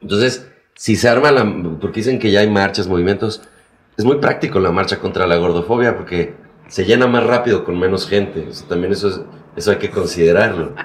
Entonces, 0.02 0.48
si 0.76 0.96
se 0.96 1.10
arma 1.10 1.32
la. 1.32 1.46
Porque 1.80 2.00
dicen 2.00 2.20
que 2.20 2.32
ya 2.32 2.42
hay 2.42 2.50
marchas, 2.50 2.88
movimientos. 2.88 3.42
Es 3.98 4.04
muy 4.04 4.18
práctico 4.18 4.60
la 4.60 4.72
marcha 4.72 5.00
contra 5.00 5.26
la 5.26 5.38
gordofobia 5.38 5.96
porque 5.96 6.34
se 6.68 6.84
llena 6.84 7.08
más 7.08 7.24
rápido 7.24 7.64
con 7.64 7.80
menos 7.80 8.08
gente. 8.08 8.48
O 8.50 8.54
sea, 8.54 8.68
también 8.68 8.92
eso 8.94 9.08
es. 9.08 9.22
Eso 9.56 9.72
hay 9.72 9.78
que 9.78 9.89
considerarlo. 9.89 10.76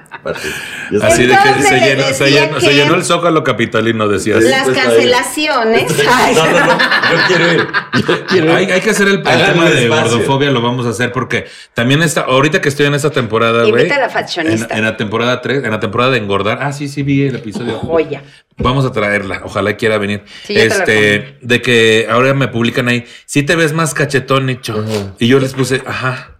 Así 1.02 1.26
de 1.26 1.36
que 1.36 1.62
se 1.62 1.80
llenó, 1.80 2.04
se, 2.12 2.30
llenó, 2.30 2.60
se 2.60 2.72
llenó 2.72 2.94
el 2.94 3.04
zócalo 3.04 3.42
capitalino, 3.42 4.06
decías. 4.06 4.44
Las 4.44 4.64
Pues, 4.64 4.78
cancelaciones. 4.78 5.92
Ay, 6.08 6.34
No, 6.36 6.44
no, 6.46 6.66
no. 6.66 6.78
Yo 6.78 7.18
quiero 7.26 7.52
ir. 7.52 7.66
Yo 8.06 8.26
quiero 8.26 8.46
ir. 8.46 8.52
Hay, 8.52 8.70
hay 8.70 8.80
que 8.80 8.90
hacer 8.90 9.08
el, 9.08 9.16
el 9.16 9.22
tema 9.22 9.68
de 9.70 9.88
gordofobia, 9.88 10.50
lo 10.52 10.60
vamos 10.62 10.86
a 10.86 10.90
hacer 10.90 11.10
porque 11.10 11.46
también 11.74 12.02
está, 12.02 12.22
ahorita 12.22 12.60
que 12.60 12.68
estoy 12.68 12.86
en 12.86 12.94
esta 12.94 13.10
temporada, 13.10 13.64
güey. 13.64 13.88
En, 14.36 14.66
en 14.70 14.84
la 14.84 14.96
temporada 14.96 15.40
3, 15.40 15.64
en 15.64 15.70
la 15.70 15.80
temporada 15.80 16.12
de 16.12 16.18
engordar. 16.18 16.58
Ah, 16.62 16.72
sí, 16.72 16.88
sí, 16.88 17.02
vi 17.02 17.26
el 17.26 17.36
episodio. 17.36 17.78
Joya. 17.78 18.22
Vamos 18.58 18.84
a 18.84 18.92
traerla, 18.92 19.40
ojalá 19.44 19.76
quiera 19.76 19.98
venir. 19.98 20.22
Sí, 20.44 20.54
este, 20.56 21.38
de 21.40 21.62
que 21.62 22.06
ahora 22.10 22.34
me 22.34 22.46
publican 22.48 22.88
ahí, 22.88 23.04
si 23.26 23.42
te 23.42 23.56
ves 23.56 23.72
más 23.72 23.94
cachetón. 23.94 24.50
Ajá. 24.50 25.14
Y 25.18 25.26
yo 25.28 25.40
les 25.40 25.54
puse, 25.54 25.82
ajá. 25.86 26.36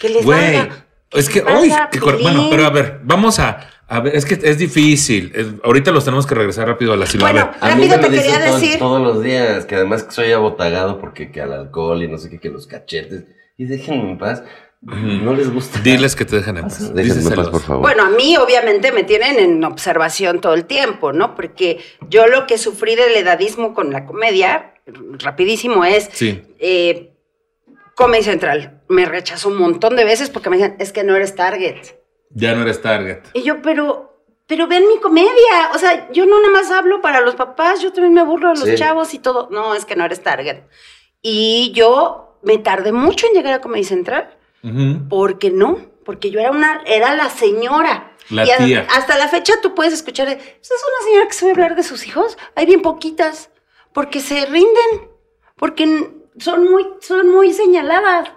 Que 0.00 0.08
les 0.08 0.24
Güey, 0.24 0.56
valga. 0.56 0.84
Es 1.12 1.28
que, 1.28 1.42
uy, 1.42 1.72
qué 1.90 1.98
cor- 2.00 2.20
bueno, 2.22 2.48
pero 2.50 2.66
a 2.66 2.70
ver, 2.70 3.00
vamos 3.04 3.38
a, 3.38 3.68
a 3.86 4.00
ver, 4.00 4.14
es 4.14 4.24
que 4.26 4.38
es 4.42 4.58
difícil. 4.58 5.32
Es- 5.34 5.46
ahorita 5.64 5.90
los 5.90 6.04
tenemos 6.04 6.26
que 6.26 6.34
regresar 6.34 6.68
rápido 6.68 6.92
a 6.92 6.96
la 6.96 7.06
ciudad. 7.06 7.30
Bueno, 7.30 7.50
a 7.60 7.74
mí 7.74 7.88
Rápido 7.88 7.96
me 7.96 8.02
te 8.02 8.10
lo 8.16 8.22
quería 8.22 8.44
todo- 8.46 8.58
decir. 8.58 8.78
todos 8.78 9.00
los 9.00 9.22
días, 9.22 9.64
que 9.66 9.74
además 9.76 10.02
que 10.04 10.12
soy 10.12 10.32
abotagado 10.32 11.00
porque 11.00 11.30
que 11.30 11.40
al 11.40 11.52
alcohol 11.52 12.02
y 12.02 12.08
no 12.08 12.18
sé 12.18 12.28
qué, 12.30 12.38
que 12.38 12.50
los 12.50 12.66
cachetes. 12.66 13.24
Y 13.56 13.64
déjenme 13.64 14.10
en 14.12 14.18
paz. 14.18 14.42
No 14.80 15.34
les 15.34 15.52
gusta. 15.52 15.80
diles 15.80 16.14
que 16.14 16.24
te 16.24 16.36
dejen 16.36 16.58
en 16.58 16.62
paz. 16.64 16.94
Déjenme 16.94 17.30
en 17.30 17.34
paz, 17.34 17.48
por 17.48 17.60
favor. 17.62 17.82
Bueno, 17.82 18.04
a 18.04 18.10
mí 18.10 18.36
obviamente 18.36 18.92
me 18.92 19.02
tienen 19.02 19.38
en 19.40 19.64
observación 19.64 20.40
todo 20.40 20.54
el 20.54 20.66
tiempo, 20.66 21.12
¿no? 21.12 21.34
Porque 21.34 21.78
yo 22.08 22.28
lo 22.28 22.46
que 22.46 22.58
sufrí 22.58 22.94
del 22.94 23.16
edadismo 23.16 23.74
con 23.74 23.90
la 23.92 24.06
comedia, 24.06 24.74
rapidísimo, 25.18 25.84
es 25.84 26.08
Sí. 26.12 26.42
eh, 26.60 27.10
Comedy 27.98 28.22
Central. 28.22 28.80
Me 28.88 29.04
rechazó 29.04 29.48
un 29.48 29.58
montón 29.58 29.96
de 29.96 30.04
veces 30.04 30.30
porque 30.30 30.48
me 30.50 30.56
decían, 30.56 30.76
es 30.78 30.92
que 30.92 31.02
no 31.04 31.14
eres 31.16 31.34
target. 31.34 31.76
Ya 32.30 32.54
no 32.54 32.62
eres 32.62 32.80
target. 32.80 33.18
Y 33.34 33.42
yo, 33.42 33.60
pero, 33.60 34.22
pero 34.46 34.66
ven 34.68 34.86
mi 34.88 34.98
comedia. 35.00 35.70
O 35.74 35.78
sea, 35.78 36.08
yo 36.12 36.24
no 36.24 36.40
nada 36.40 36.52
más 36.52 36.70
hablo 36.70 37.02
para 37.02 37.20
los 37.20 37.34
papás, 37.34 37.82
yo 37.82 37.92
también 37.92 38.14
me 38.14 38.22
burlo 38.22 38.50
de 38.50 38.54
los 38.60 38.68
Sí. 38.68 38.76
chavos 38.76 39.12
y 39.14 39.18
todo. 39.18 39.48
No, 39.50 39.74
es 39.74 39.84
que 39.84 39.96
no 39.96 40.04
eres 40.04 40.22
target. 40.22 40.62
Y 41.22 41.72
yo 41.74 42.38
me 42.42 42.58
tardé 42.58 42.92
mucho 42.92 43.26
en 43.26 43.32
llegar 43.34 43.52
a 43.54 43.60
Comedy 43.60 43.82
Central. 43.84 44.36
Ujú. 44.62 45.08
Porque 45.08 45.50
no, 45.50 45.78
porque 46.04 46.30
yo 46.30 46.38
era 46.40 46.50
una, 46.52 46.82
era 46.86 47.14
la 47.16 47.28
señora. 47.30 48.12
La 48.30 48.44
y 48.44 48.66
tía. 48.66 48.86
hasta 48.94 49.16
la 49.18 49.26
fecha 49.28 49.54
tú 49.62 49.74
puedes 49.74 49.92
escuchar, 49.94 50.26
"Pues 50.26 50.38
es 50.70 50.70
una 50.70 51.06
señora 51.06 51.26
que 51.26 51.32
sabe 51.32 51.52
hablar 51.52 51.74
de 51.76 51.82
sus 51.82 52.06
hijos. 52.06 52.36
Hay 52.54 52.66
bien 52.66 52.82
poquitas, 52.82 53.50
porque 53.94 54.20
se 54.20 54.44
rinden, 54.46 55.08
porque 55.56 56.10
son 56.38 56.64
muy, 56.70 56.86
son 57.00 57.30
muy 57.30 57.52
señaladas. 57.52 58.30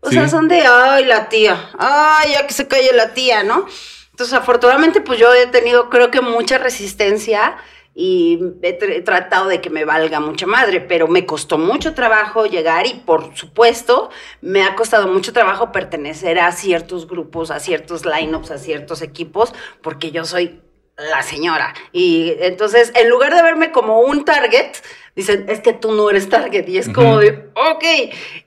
O 0.00 0.10
Sí. 0.10 0.14
sea, 0.14 0.28
son 0.28 0.48
de, 0.48 0.62
ay, 0.66 1.04
la 1.04 1.28
tía, 1.28 1.70
ay, 1.78 2.32
ya 2.32 2.46
que 2.46 2.52
se 2.54 2.68
calle 2.68 2.92
la 2.92 3.12
tía, 3.14 3.42
¿no? 3.42 3.66
Entonces, 4.10 4.34
afortunadamente, 4.34 5.00
pues 5.00 5.18
yo 5.18 5.32
he 5.34 5.46
tenido, 5.48 5.90
creo 5.90 6.10
que 6.10 6.20
mucha 6.20 6.58
resistencia 6.58 7.56
y 7.94 8.38
he, 8.62 8.78
tr- 8.78 8.92
he 8.94 9.00
tratado 9.02 9.48
de 9.48 9.60
que 9.60 9.70
me 9.70 9.84
valga 9.84 10.20
mucha 10.20 10.46
madre, 10.46 10.80
pero 10.80 11.08
me 11.08 11.26
costó 11.26 11.58
mucho 11.58 11.94
trabajo 11.94 12.46
llegar 12.46 12.86
y, 12.86 12.94
por 12.94 13.36
supuesto, 13.36 14.10
me 14.42 14.62
ha 14.64 14.74
costado 14.76 15.08
mucho 15.08 15.32
trabajo 15.32 15.72
pertenecer 15.72 16.38
a 16.38 16.52
ciertos 16.52 17.08
grupos, 17.08 17.50
a 17.50 17.58
ciertos 17.58 18.04
lineups, 18.06 18.50
a 18.50 18.58
ciertos 18.58 19.02
equipos, 19.02 19.52
porque 19.82 20.12
yo 20.12 20.24
soy 20.24 20.60
la 20.96 21.22
señora. 21.22 21.74
Y 21.92 22.34
entonces, 22.40 22.92
en 22.94 23.08
lugar 23.08 23.34
de 23.34 23.42
verme 23.42 23.70
como 23.70 24.00
un 24.00 24.24
target, 24.24 24.72
dicen, 25.14 25.46
es 25.48 25.60
que 25.60 25.72
tú 25.72 25.92
no 25.92 26.08
eres 26.10 26.28
target. 26.28 26.66
Y 26.68 26.78
es 26.78 26.88
como 26.88 27.18
de, 27.18 27.50
ok. 27.54 27.84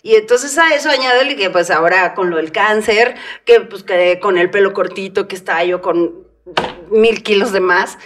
Y 0.01 0.15
entonces 0.15 0.57
a 0.57 0.73
eso 0.73 0.89
añádele 0.89 1.35
que 1.35 1.49
pues 1.49 1.69
ahora 1.71 2.13
con 2.15 2.29
lo 2.29 2.37
del 2.37 2.51
cáncer, 2.51 3.15
que 3.45 3.61
pues 3.61 3.83
que 3.83 4.19
con 4.19 4.37
el 4.37 4.49
pelo 4.49 4.73
cortito, 4.73 5.27
que 5.27 5.35
estaba 5.35 5.63
yo 5.63 5.81
con 5.81 6.27
mil 6.89 7.21
kilos 7.23 7.51
de 7.51 7.59
más. 7.59 7.97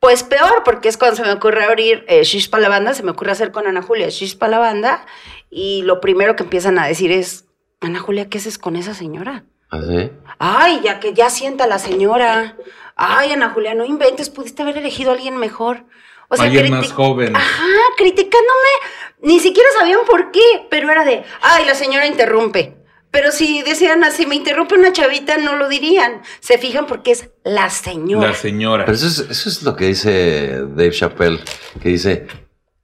Pues 0.00 0.24
peor, 0.24 0.62
porque 0.64 0.88
es 0.88 0.96
cuando 0.96 1.16
se 1.16 1.22
me 1.22 1.30
ocurre 1.30 1.62
abrir 1.62 2.04
eh, 2.08 2.24
Shish 2.24 2.50
pa' 2.50 2.58
la 2.58 2.68
banda, 2.68 2.92
se 2.92 3.04
me 3.04 3.12
ocurre 3.12 3.30
hacer 3.30 3.52
con 3.52 3.68
Ana 3.68 3.82
Julia 3.82 4.08
Shish 4.08 4.36
pa' 4.36 4.48
la 4.48 4.58
banda, 4.58 5.06
y 5.48 5.82
lo 5.82 6.00
primero 6.00 6.34
que 6.34 6.42
empiezan 6.42 6.76
a 6.80 6.88
decir 6.88 7.12
es, 7.12 7.44
Ana 7.80 8.00
Julia, 8.00 8.28
¿qué 8.28 8.38
haces 8.38 8.58
con 8.58 8.74
esa 8.74 8.94
señora? 8.94 9.44
¿Así? 9.70 10.10
Ay, 10.40 10.80
ya 10.82 10.98
que 10.98 11.14
ya 11.14 11.30
sienta 11.30 11.68
la 11.68 11.78
señora. 11.78 12.56
Ay, 13.04 13.32
Ana 13.32 13.50
Julia, 13.50 13.74
no 13.74 13.84
inventes, 13.84 14.30
pudiste 14.30 14.62
haber 14.62 14.78
elegido 14.78 15.10
a 15.10 15.14
alguien 15.14 15.36
mejor. 15.36 15.84
O 16.28 16.36
sea, 16.36 16.46
Alguien 16.46 16.70
más 16.70 16.92
joven. 16.92 17.34
Ajá, 17.36 17.66
criticándome. 17.96 18.72
Ni 19.20 19.40
siquiera 19.40 19.68
sabían 19.78 20.00
por 20.06 20.30
qué, 20.30 20.66
pero 20.70 20.90
era 20.90 21.04
de, 21.04 21.24
ay, 21.40 21.64
la 21.66 21.74
señora 21.74 22.06
interrumpe. 22.06 22.76
Pero 23.10 23.30
si 23.32 23.60
decían 23.62 24.02
así, 24.04 24.24
me 24.24 24.36
interrumpe 24.36 24.74
una 24.74 24.92
chavita, 24.92 25.36
no 25.36 25.56
lo 25.56 25.68
dirían. 25.68 26.22
Se 26.40 26.56
fijan 26.58 26.86
porque 26.86 27.10
es 27.10 27.28
la 27.44 27.68
señora. 27.68 28.28
La 28.28 28.34
señora. 28.34 28.84
Pero 28.86 28.96
eso 28.96 29.06
es, 29.06 29.18
eso 29.30 29.48
es 29.50 29.62
lo 29.62 29.76
que 29.76 29.86
dice 29.86 30.60
Dave 30.68 30.92
Chappelle, 30.92 31.40
que 31.82 31.90
dice, 31.90 32.26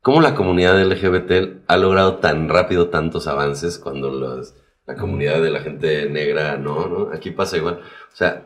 ¿cómo 0.03 0.21
la 0.21 0.35
comunidad 0.35 0.79
LGBT 0.83 1.63
ha 1.67 1.77
logrado 1.79 2.17
tan 2.17 2.49
rápido 2.51 2.89
tantos 2.91 3.27
avances 3.27 3.79
cuando 3.79 4.11
los- 4.11 4.55
la 4.87 4.97
comunidad 4.97 5.41
de 5.41 5.51
la 5.51 5.61
gente 5.61 6.07
negra 6.11 6.57
no, 6.59 6.87
no? 6.89 7.11
Aquí 7.15 7.31
pasa 7.31 7.57
igual. 7.57 7.81
O 8.13 8.17
sea, 8.17 8.43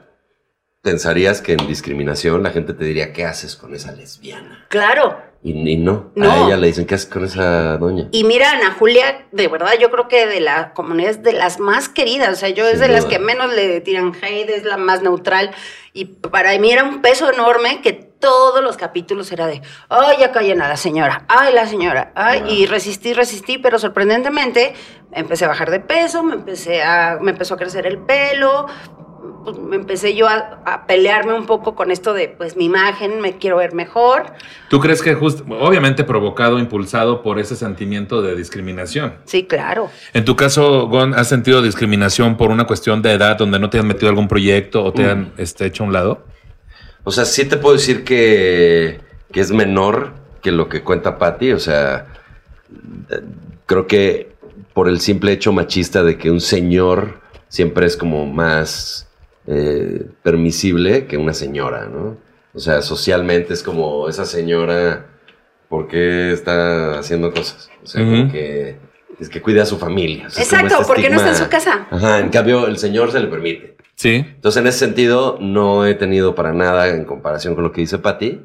pensarías 0.83 1.40
que 1.40 1.53
en 1.53 1.66
discriminación 1.68 2.42
la 2.42 2.51
gente 2.51 2.75
te 2.75 2.85
diría, 2.85 3.12
¿qué 3.12 3.25
haces 3.25 3.55
con 3.57 3.75
esa 3.75 3.92
lesbiana? 3.92 4.66
Claro. 4.68 5.16
Y, 5.45 5.53
y 5.71 5.77
no, 5.77 6.11
No. 6.14 6.31
a 6.31 6.47
ella 6.47 6.57
le 6.57 6.66
dicen, 6.68 6.87
¿qué 6.87 6.97
haces 6.97 7.09
con 7.09 7.25
esa 7.25 7.77
doña? 7.79 8.09
Y 8.12 8.25
mira, 8.25 8.51
Ana 8.53 8.77
Julia, 8.79 9.27
de 9.33 9.49
verdad, 9.49 9.73
yo 9.81 9.90
creo 9.90 10.07
que 10.09 10.27
de 10.27 10.40
la 10.40 10.73
comunidad 10.75 11.11
es 11.11 11.23
de 11.23 11.33
las 11.33 11.59
más 11.61 11.88
queridas. 11.88 12.31
O 12.31 12.37
sea, 12.37 12.49
yo 12.51 12.66
es 12.68 12.79
de 12.81 12.88
las 12.88 13.05
que 13.07 13.18
menos 13.18 13.53
le 13.53 13.81
tiran 13.81 14.12
hate, 14.21 14.51
es 14.51 14.64
la 14.64 14.77
más 14.77 15.03
neutral. 15.03 15.51
Y 15.92 16.05
para 16.07 16.57
mí 16.59 16.71
era 16.73 16.85
un 16.85 17.01
peso 17.01 17.33
enorme 17.33 17.81
que 17.81 17.92
todos 17.92 18.62
los 18.62 18.77
capítulos 18.77 19.31
era 19.33 19.47
de, 19.47 19.62
ay, 19.88 20.16
ya 20.21 20.31
callen 20.33 20.62
a 20.62 20.68
la 20.68 20.77
señora, 20.77 21.25
ay, 21.29 21.53
la 21.55 21.66
señora, 21.66 22.12
ay, 22.14 22.45
y 22.49 22.66
resistí, 22.66 23.12
resistí, 23.14 23.59
pero 23.59 23.81
sorprendentemente 23.81 24.75
empecé 25.11 25.45
a 25.45 25.49
bajar 25.49 25.73
de 25.73 25.81
peso, 25.81 26.23
me 26.23 26.35
empecé 26.35 26.85
a, 26.85 27.18
me 27.21 27.33
empezó 27.33 27.55
a 27.55 27.57
crecer 27.57 27.85
el 27.85 27.99
pelo, 27.99 28.66
pues, 29.45 29.59
me 29.59 29.77
empecé 29.77 30.15
yo 30.15 30.29
a, 30.29 30.61
a 30.65 30.87
pelearme 30.87 31.35
un 31.35 31.47
poco 31.47 31.75
con 31.75 31.91
esto 31.91 32.15
de, 32.15 32.29
pues, 32.29 32.57
mi 32.57 32.65
imagen, 32.65 33.21
me 33.21 33.39
quiero 33.39 33.57
ver 33.57 33.75
mejor. 33.75 34.27
¿Tú 34.69 34.81
crees 34.81 35.03
que 35.03 35.15
justo, 35.15 35.45
obviamente 35.61 36.05
provocado, 36.05 36.59
impulsado 36.59 37.23
por 37.23 37.39
ese 37.39 37.57
sentimiento 37.57 38.23
de 38.23 38.35
discriminación? 38.35 39.15
Sí, 39.25 39.45
claro. 39.45 39.91
En 40.13 40.25
tu 40.25 40.37
caso, 40.37 40.89
Gon, 40.89 41.15
¿has 41.15 41.29
sentido 41.29 41.63
discriminación 41.63 42.37
por 42.37 42.51
una 42.51 42.67
cuestión 42.67 43.03
de 43.03 43.13
edad 43.13 43.37
donde 43.37 43.59
no 43.59 43.71
te 43.71 43.79
han 43.79 43.87
metido 43.87 44.09
a 44.09 44.11
algún 44.11 44.29
proyecto 44.29 44.85
o 44.85 44.93
te 44.93 45.05
han 45.11 45.33
este, 45.37 45.67
hecho 45.67 45.85
a 45.85 45.87
un 45.87 45.93
lado? 45.93 46.25
O 47.05 47.11
sea, 47.11 47.25
sí 47.25 47.45
te 47.45 47.57
puedo 47.57 47.75
decir 47.75 48.05
que, 48.05 49.01
que 49.33 49.41
es 49.41 49.51
menor 49.51 50.15
que 50.41 50.53
lo 50.53 50.69
que 50.69 50.83
cuenta 50.83 51.19
Patty. 51.19 51.53
O 51.53 51.59
sea, 51.59 52.07
creo 53.67 53.87
que 53.87 54.33
por 54.73 54.89
el 54.89 55.01
simple 55.01 55.33
hecho 55.33 55.53
machista 55.53 56.03
de 56.03 56.17
que 56.17 56.31
un 56.31 56.41
señor 56.41 57.21
siempre 57.49 57.87
es 57.87 57.97
como 57.97 58.27
más 58.27 59.09
eh, 59.47 60.07
permisible 60.23 61.07
que 61.07 61.17
una 61.17 61.35
señora, 61.35 61.87
¿no? 61.87 62.17
O 62.55 62.59
sea, 62.59 62.83
socialmente 62.83 63.55
es 63.55 63.63
como 63.63 64.09
esa 64.09 64.25
señora, 64.25 65.07
¿por 65.69 65.89
qué 65.89 66.33
está 66.33 66.99
haciendo 66.99 67.33
cosas? 67.33 67.71
O 67.83 67.87
sea, 67.87 68.05
como 68.05 68.23
Ujú. 68.25 68.33
que 68.33 68.77
es 69.19 69.29
que 69.29 69.41
cuida 69.41 69.63
a 69.63 69.67
su 69.67 69.79
familia. 69.79 70.27
O 70.27 70.31
sea, 70.31 70.43
Exacto, 70.45 70.75
este 70.75 70.85
porque 70.87 71.09
no 71.11 71.17
está 71.17 71.31
en 71.31 71.37
su 71.37 71.49
casa. 71.49 71.87
Ajá, 71.91 72.19
en 72.19 72.29
cambio, 72.29 72.67
el 72.67 72.79
señor 72.79 73.11
se 73.13 73.21
le 73.21 73.29
permite. 73.29 73.77
Sí. 73.95 74.17
Entonces, 74.17 74.61
en 74.61 74.67
ese 74.67 74.79
sentido, 74.81 75.39
no 75.41 75.87
he 75.87 75.95
tenido 75.95 76.35
para 76.35 76.53
nada 76.53 76.89
en 76.89 77.05
comparación 77.05 77.55
con 77.55 77.65
lo 77.65 77.73
que 77.73 77.83
dice 77.83 77.99
Patty. 77.99 78.43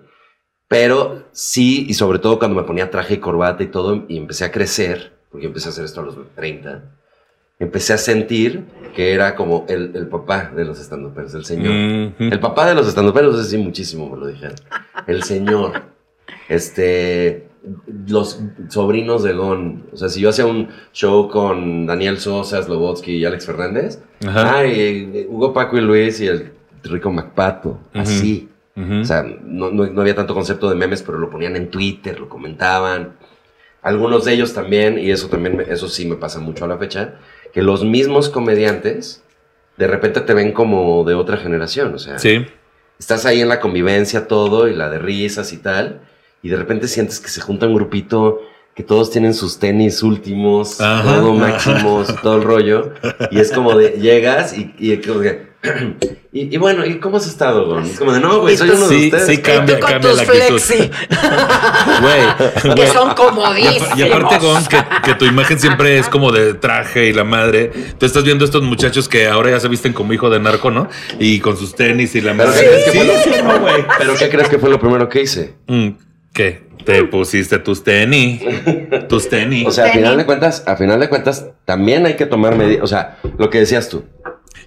Pero 0.67 1.27
sí, 1.31 1.85
y 1.87 1.93
sobre 1.93 2.19
todo 2.19 2.39
cuando 2.39 2.59
me 2.59 2.67
ponía 2.67 2.91
traje 2.91 3.15
y 3.15 3.17
corbata 3.17 3.63
y 3.63 3.67
todo, 3.67 4.05
y 4.07 4.17
empecé 4.17 4.43
a 4.45 4.51
crecer, 4.51 5.17
porque 5.31 5.47
empecé 5.47 5.69
a 5.69 5.71
hacer 5.71 5.85
esto 5.85 6.01
a 6.01 6.03
los 6.03 6.15
30, 6.35 6.83
empecé 7.59 7.93
a 7.93 7.97
sentir 7.97 8.65
que 8.95 9.13
era 9.13 9.35
como 9.35 9.65
el, 9.69 9.91
el 9.95 10.07
papá 10.07 10.51
de 10.55 10.65
los 10.65 10.79
estandoperos, 10.79 11.33
el 11.35 11.45
señor. 11.45 11.71
El 12.19 12.39
papá 12.39 12.67
de 12.67 12.75
los 12.75 12.87
estandoperos, 12.87 13.39
ese 13.39 13.51
sí, 13.51 13.57
muchísimo 13.57 14.09
me 14.09 14.17
lo 14.17 14.27
dijeron. 14.27 14.55
El 15.05 15.23
señor. 15.23 15.83
Este. 16.49 17.47
Los 18.07 18.39
sobrinos 18.69 19.23
de 19.23 19.33
Gon. 19.33 19.83
O 19.91 19.97
sea, 19.97 20.07
si 20.09 20.21
yo 20.21 20.29
hacía 20.29 20.45
un 20.45 20.69
show 20.93 21.29
con 21.29 21.85
Daniel 21.85 22.17
Sosa, 22.17 22.63
Slobotsky 22.63 23.17
y 23.17 23.25
Alex 23.25 23.45
Fernández. 23.45 23.99
Ajá. 24.25 24.59
Ay, 24.59 25.27
Hugo 25.29 25.53
Paco 25.53 25.77
y 25.77 25.81
Luis 25.81 26.21
y 26.21 26.27
el 26.27 26.51
Rico 26.83 27.11
Macpato. 27.11 27.77
Así. 27.93 28.49
Ujú. 28.75 29.01
O 29.01 29.05
sea, 29.05 29.23
no, 29.43 29.69
no- 29.71 29.87
no 29.87 30.01
había 30.01 30.15
tanto 30.15 30.33
concepto 30.33 30.69
de 30.69 30.75
memes, 30.75 31.03
pero 31.03 31.17
lo 31.17 31.29
ponían 31.29 31.55
en 31.55 31.69
Twitter, 31.69 32.19
lo 32.19 32.29
comentaban. 32.29 33.13
Algunos 33.81 34.25
de 34.25 34.33
ellos 34.33 34.53
también, 34.53 34.97
y 34.97 35.11
eso 35.11 35.27
también, 35.27 35.63
eso 35.67 35.87
sí 35.89 36.05
me 36.07 36.15
pasa 36.15 36.39
mucho 36.39 36.65
a 36.65 36.67
la 36.67 36.77
fecha, 36.77 37.15
que 37.57 37.63
los 37.63 37.83
mismos 37.83 38.29
comediantes 38.29 39.23
de 39.77 39.87
repente 39.87 40.21
te 40.21 40.35
ven 40.35 40.51
como 40.51 41.03
de 41.05 41.15
otra 41.15 41.37
generación. 41.37 41.95
O 41.95 41.97
sea, 41.97 42.19
Sí. 42.19 42.45
estás 42.99 43.25
ahí 43.25 43.41
en 43.41 43.49
la 43.49 43.59
convivencia 43.59 44.27
todo 44.27 44.67
y 44.67 44.75
la 44.75 44.91
de 44.91 44.99
risas 44.99 45.51
y 45.53 45.57
tal, 45.57 46.01
y 46.43 46.49
de 46.49 46.55
repente 46.55 46.87
sientes 46.87 47.19
que 47.19 47.29
se 47.29 47.41
junta 47.41 47.65
un 47.65 47.73
grupito 47.73 48.41
que 48.77 48.83
todos 48.83 49.09
tienen 49.09 49.33
sus 49.33 49.57
tenis 49.57 50.03
últimos, 50.03 50.79
Ajá. 50.79 51.15
todo 51.15 51.33
máximos, 51.33 52.15
todo 52.21 52.35
el 52.37 52.43
rollo, 52.43 52.93
y 53.31 53.39
es 53.39 53.51
como 53.51 53.75
de, 53.75 53.97
llegas 53.99 54.55
y, 54.55 54.71
y 54.77 54.95
como 54.97 55.21
que, 55.21 55.47
y, 56.31 56.53
y 56.53 56.57
bueno, 56.57 56.85
¿y 56.85 56.99
cómo 56.99 57.17
has 57.17 57.25
estado, 57.25 57.65
Gon? 57.65 57.83
Es 57.85 57.97
como 57.97 58.13
de, 58.13 58.19
no, 58.19 58.39
güey, 58.39 58.55
soy 58.55 58.69
uno 58.69 58.87
sí, 58.87 59.09
de 59.09 59.17
ustedes. 59.17 59.25
sí, 59.25 59.37
cambia, 59.41 59.79
Tú 59.79 59.81
con 59.81 59.91
cambia 59.93 60.09
tus 60.11 60.17
la 60.17 60.23
actitud. 60.23 60.59
flexi, 60.59 60.91
Güey. 62.01 62.75
que 62.75 62.87
son 62.87 63.15
comodísimos. 63.15 63.97
y 63.97 64.03
aparte, 64.03 64.37
Gon, 64.37 64.63
que, 64.67 64.77
que 65.03 65.13
tu 65.15 65.25
imagen 65.25 65.57
siempre 65.59 65.97
es 65.97 66.07
como 66.07 66.31
de 66.31 66.53
traje 66.53 67.07
y 67.07 67.13
la 67.13 67.23
madre. 67.23 67.71
Tú 67.97 68.05
estás 68.05 68.23
viendo 68.23 68.45
estos 68.45 68.61
muchachos 68.61 69.07
que 69.09 69.27
ahora 69.27 69.49
ya 69.49 69.59
se 69.59 69.67
visten 69.67 69.93
como 69.93 70.13
hijo 70.13 70.29
de 70.29 70.39
narco, 70.39 70.69
¿no? 70.69 70.87
Y 71.19 71.39
con 71.39 71.57
sus 71.57 71.73
tenis 71.75 72.13
y 72.13 72.21
la 72.21 72.33
Pero 72.37 72.49
madre. 72.49 72.61
¿qué 72.61 72.67
crees 72.69 72.83
que 72.85 72.91
Sí, 72.91 72.97
fue 72.99 73.07
lo- 73.07 73.23
sí, 73.37 73.43
no, 73.43 73.59
güey. 73.59 73.85
Pero 73.97 74.15
¿qué 74.15 74.29
crees 74.29 74.49
que 74.49 74.59
fue 74.59 74.69
lo 74.69 74.79
primero 74.79 75.09
que 75.09 75.21
hice? 75.23 75.55
Mm, 75.65 75.89
¿Qué? 76.31 76.66
Te 76.85 77.03
pusiste 77.05 77.59
tus 77.59 77.83
tenis. 77.83 78.41
Tus 79.09 79.29
tenis. 79.29 79.67
O 79.67 79.71
sea, 79.71 79.85
a 79.85 79.89
final 79.89 80.17
de 80.17 80.25
cuentas, 80.25 80.63
a 80.65 80.75
final 80.77 80.99
de 80.99 81.09
cuentas, 81.09 81.49
también 81.65 82.05
hay 82.05 82.15
que 82.15 82.25
tomar 82.25 82.55
medidas, 82.55 82.83
o 82.83 82.87
sea, 82.87 83.17
lo 83.37 83.49
que 83.49 83.59
decías 83.59 83.89
tú, 83.89 84.05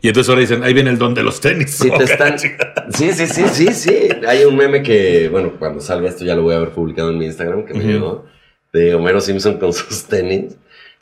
y 0.02 0.08
entonces 0.08 0.28
ahora 0.30 0.40
dicen, 0.40 0.62
ahí 0.62 0.72
viene 0.72 0.90
el 0.90 0.98
don 0.98 1.14
de 1.14 1.22
los 1.22 1.40
tenis. 1.40 1.72
Si 1.72 1.90
te 1.90 1.94
Ok, 1.96 2.00
están. 2.02 2.36
chica. 2.36 2.86
Sí, 2.90 3.12
sí, 3.12 3.26
sí, 3.26 3.44
sí, 3.52 3.72
sí. 3.74 4.08
Hay 4.26 4.44
un 4.44 4.56
meme 4.56 4.82
que, 4.82 5.28
bueno, 5.28 5.52
cuando 5.58 5.80
salga 5.80 6.08
esto 6.08 6.24
ya 6.24 6.34
lo 6.34 6.42
voy 6.42 6.54
a 6.54 6.56
haber 6.56 6.70
publicado 6.70 7.10
en 7.10 7.18
mi 7.18 7.26
Instagram, 7.26 7.66
que 7.66 7.74
me 7.74 7.84
llegó, 7.84 8.24
de 8.72 8.94
Homero 8.94 9.20
Simpson 9.20 9.58
con 9.58 9.72
sus 9.74 10.04
tenis 10.04 10.56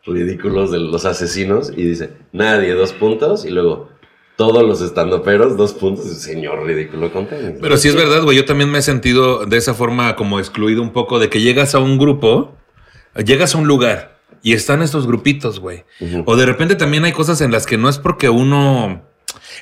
ridículos 0.05 0.71
de 0.73 0.79
los 0.79 1.05
asesinos, 1.05 1.71
y 1.77 1.85
dice, 1.85 2.11
nadie, 2.33 2.73
dos 2.73 2.93
puntos, 2.93 3.45
y 3.45 3.51
luego, 3.51 3.91
todos 4.39 4.63
los 4.63 4.81
estandoperos, 4.81 5.57
dos 5.57 5.73
puntos, 5.73 6.07
señor 6.07 6.65
ridículo 6.65 7.13
con 7.13 7.27
tenis. 7.27 7.59
Pero 7.61 7.77
sí 7.77 7.89
es 7.89 7.97
verdad, 7.97 8.23
güey. 8.23 8.37
Yo 8.37 8.45
también 8.45 8.71
me 8.71 8.79
he 8.79 8.83
sentido 8.83 9.45
de 9.47 9.57
esa 9.57 9.75
forma 9.75 10.15
como 10.15 10.39
excluido 10.39 10.81
un 10.81 10.93
poco 10.93 11.19
de 11.19 11.29
que 11.29 11.41
llegas 11.41 11.75
a 11.75 11.81
un 11.81 11.99
grupo, 11.99 12.57
llegas 13.17 13.57
a 13.57 13.59
un 13.59 13.67
lugar 13.67 14.21
y 14.41 14.53
están 14.53 14.81
estos 14.81 15.09
grupitos, 15.09 15.59
güey. 15.59 15.85
O 16.25 16.37
de 16.37 16.47
repente 16.47 16.77
también 16.77 17.05
hay 17.05 17.11
cosas 17.11 17.41
en 17.41 17.51
las 17.51 17.67
que 17.67 17.79
no 17.79 17.89
es 17.89 17.99
porque 17.99 18.29
uno. 18.29 19.03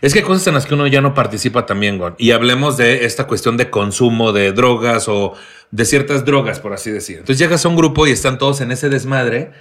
Es 0.03 0.13
que 0.13 0.19
hay 0.19 0.25
cosas 0.27 0.47
en 0.47 0.53
las 0.53 0.67
que 0.67 0.75
uno 0.75 0.87
ya 0.87 1.01
no 1.01 1.15
participa 1.15 1.65
también, 1.65 1.97
güey. 1.97 2.13
Y 2.19 2.33
hablemos 2.33 2.77
de 2.77 3.07
esta 3.07 3.27
cuestión 3.27 3.57
de 3.57 3.71
consumo 3.71 4.35
de 4.35 4.53
drogas 4.53 5.09
o 5.09 5.33
de 5.71 5.87
ciertas 5.87 6.27
drogas, 6.27 6.61
por 6.61 6.75
así 6.75 6.91
decir. 6.91 7.17
Entonces 7.21 7.39
llegas 7.39 7.65
a 7.65 7.71
un 7.71 7.77
grupo 7.77 8.07
y 8.07 8.11
están 8.11 8.37
todos 8.37 8.61
en 8.61 8.73
ese 8.73 8.91
desmadre 8.91 9.53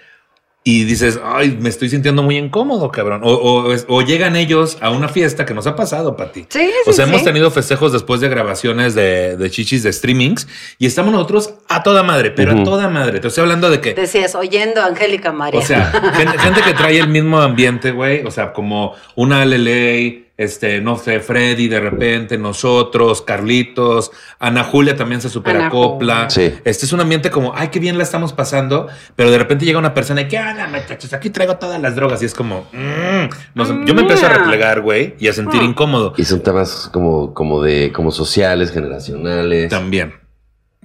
y 0.68 0.84
dices, 0.84 1.20
ay, 1.24 1.56
me 1.62 1.70
estoy 1.70 1.90
sintiendo 1.90 2.24
muy 2.24 2.38
incómodo, 2.38 2.90
cabrón. 2.92 3.22
O, 3.24 3.30
o 3.30 3.76
o 3.88 4.02
llegan 4.02 4.36
ellos 4.36 4.80
a 4.82 4.90
una 4.90 5.08
fiesta 5.08 5.46
que 5.46 5.54
nos 5.54 5.68
ha 5.68 5.76
pasado, 5.76 6.18
Pati. 6.18 6.48
Sí, 6.50 6.68
O 6.88 6.92
sí, 6.92 6.94
sea, 6.96 7.06
hemos 7.06 7.24
tenido 7.24 7.52
festejos 7.52 7.94
después 7.94 8.20
de 8.20 8.30
grabaciones 8.30 8.96
de, 8.96 9.38
de 9.38 9.50
chichis 9.52 9.84
de 9.84 9.94
streamings 9.94 10.48
y 10.80 10.88
estamos 10.88 11.12
nosotros 11.14 11.54
a 11.70 11.84
toda 11.84 12.02
madre, 12.02 12.32
pero 12.32 12.54
a 12.60 12.64
toda 12.64 12.90
madre. 12.90 13.20
Te 13.20 13.28
estoy 13.28 13.44
hablando 13.44 13.70
de 13.70 13.80
que 13.80 13.94
Decías, 13.94 14.34
oyendo 14.34 14.82
a 14.82 14.88
Angélica 14.88 15.32
María. 15.32 15.60
o 15.60 15.64
sea, 15.64 15.92
gente, 16.16 16.40
gente 16.40 16.62
que 16.64 16.74
trae 16.74 16.98
el 16.98 17.10
mismo 17.10 17.40
ambiente, 17.40 17.92
güey. 17.92 18.26
O 18.26 18.32
sea, 18.32 18.52
como 18.52 18.96
una 19.14 19.46
LLA, 19.46 20.25
este, 20.38 20.82
no 20.82 20.98
sé, 20.98 21.22
Freddy 21.22 21.68
de 21.70 21.80
repente, 21.80 22.38
nosotros, 22.38 23.22
Carlitos, 23.22 24.12
Ana 24.38 24.64
Julia 24.66 24.96
también 24.98 25.22
se 25.22 25.30
superacopla. 25.30 26.30
Sí. 26.30 26.54
Este 26.66 26.86
es 26.86 26.92
un 26.94 27.00
ambiente 27.00 27.32
como, 27.32 27.54
ay, 27.56 27.70
qué 27.70 27.80
bien 27.80 27.98
la 27.98 28.04
estamos 28.04 28.34
pasando, 28.34 28.88
pero 29.16 29.32
de 29.32 29.38
repente 29.38 29.64
llega 29.66 29.80
una 29.80 29.94
persona 29.94 30.22
y, 30.22 30.28
¿qué 30.28 30.38
onda, 30.38 30.68
muchachos? 30.68 31.14
Aquí 31.14 31.30
traigo 31.30 31.56
todas 31.58 31.82
las 31.82 31.96
drogas 31.96 32.22
y 32.22 32.26
es 32.26 32.34
como, 32.34 32.68
mm, 32.74 33.30
no 33.54 33.66
sé, 33.66 33.74
yo 33.86 33.94
me 33.96 34.02
empiezo 34.02 34.26
a 34.26 34.30
replegar, 34.30 34.82
güey, 34.82 35.16
y 35.20 35.28
a 35.30 35.34
sentir 35.34 35.62
Mm. 35.62 35.66
incómodo. 35.70 36.14
Y 36.18 36.26
son 36.26 36.42
temas 36.42 36.90
como, 36.92 37.34
como 37.34 37.62
de, 37.62 37.92
como 37.94 38.12
sociales, 38.12 38.72
generacionales. 38.72 39.70
También. 39.70 40.14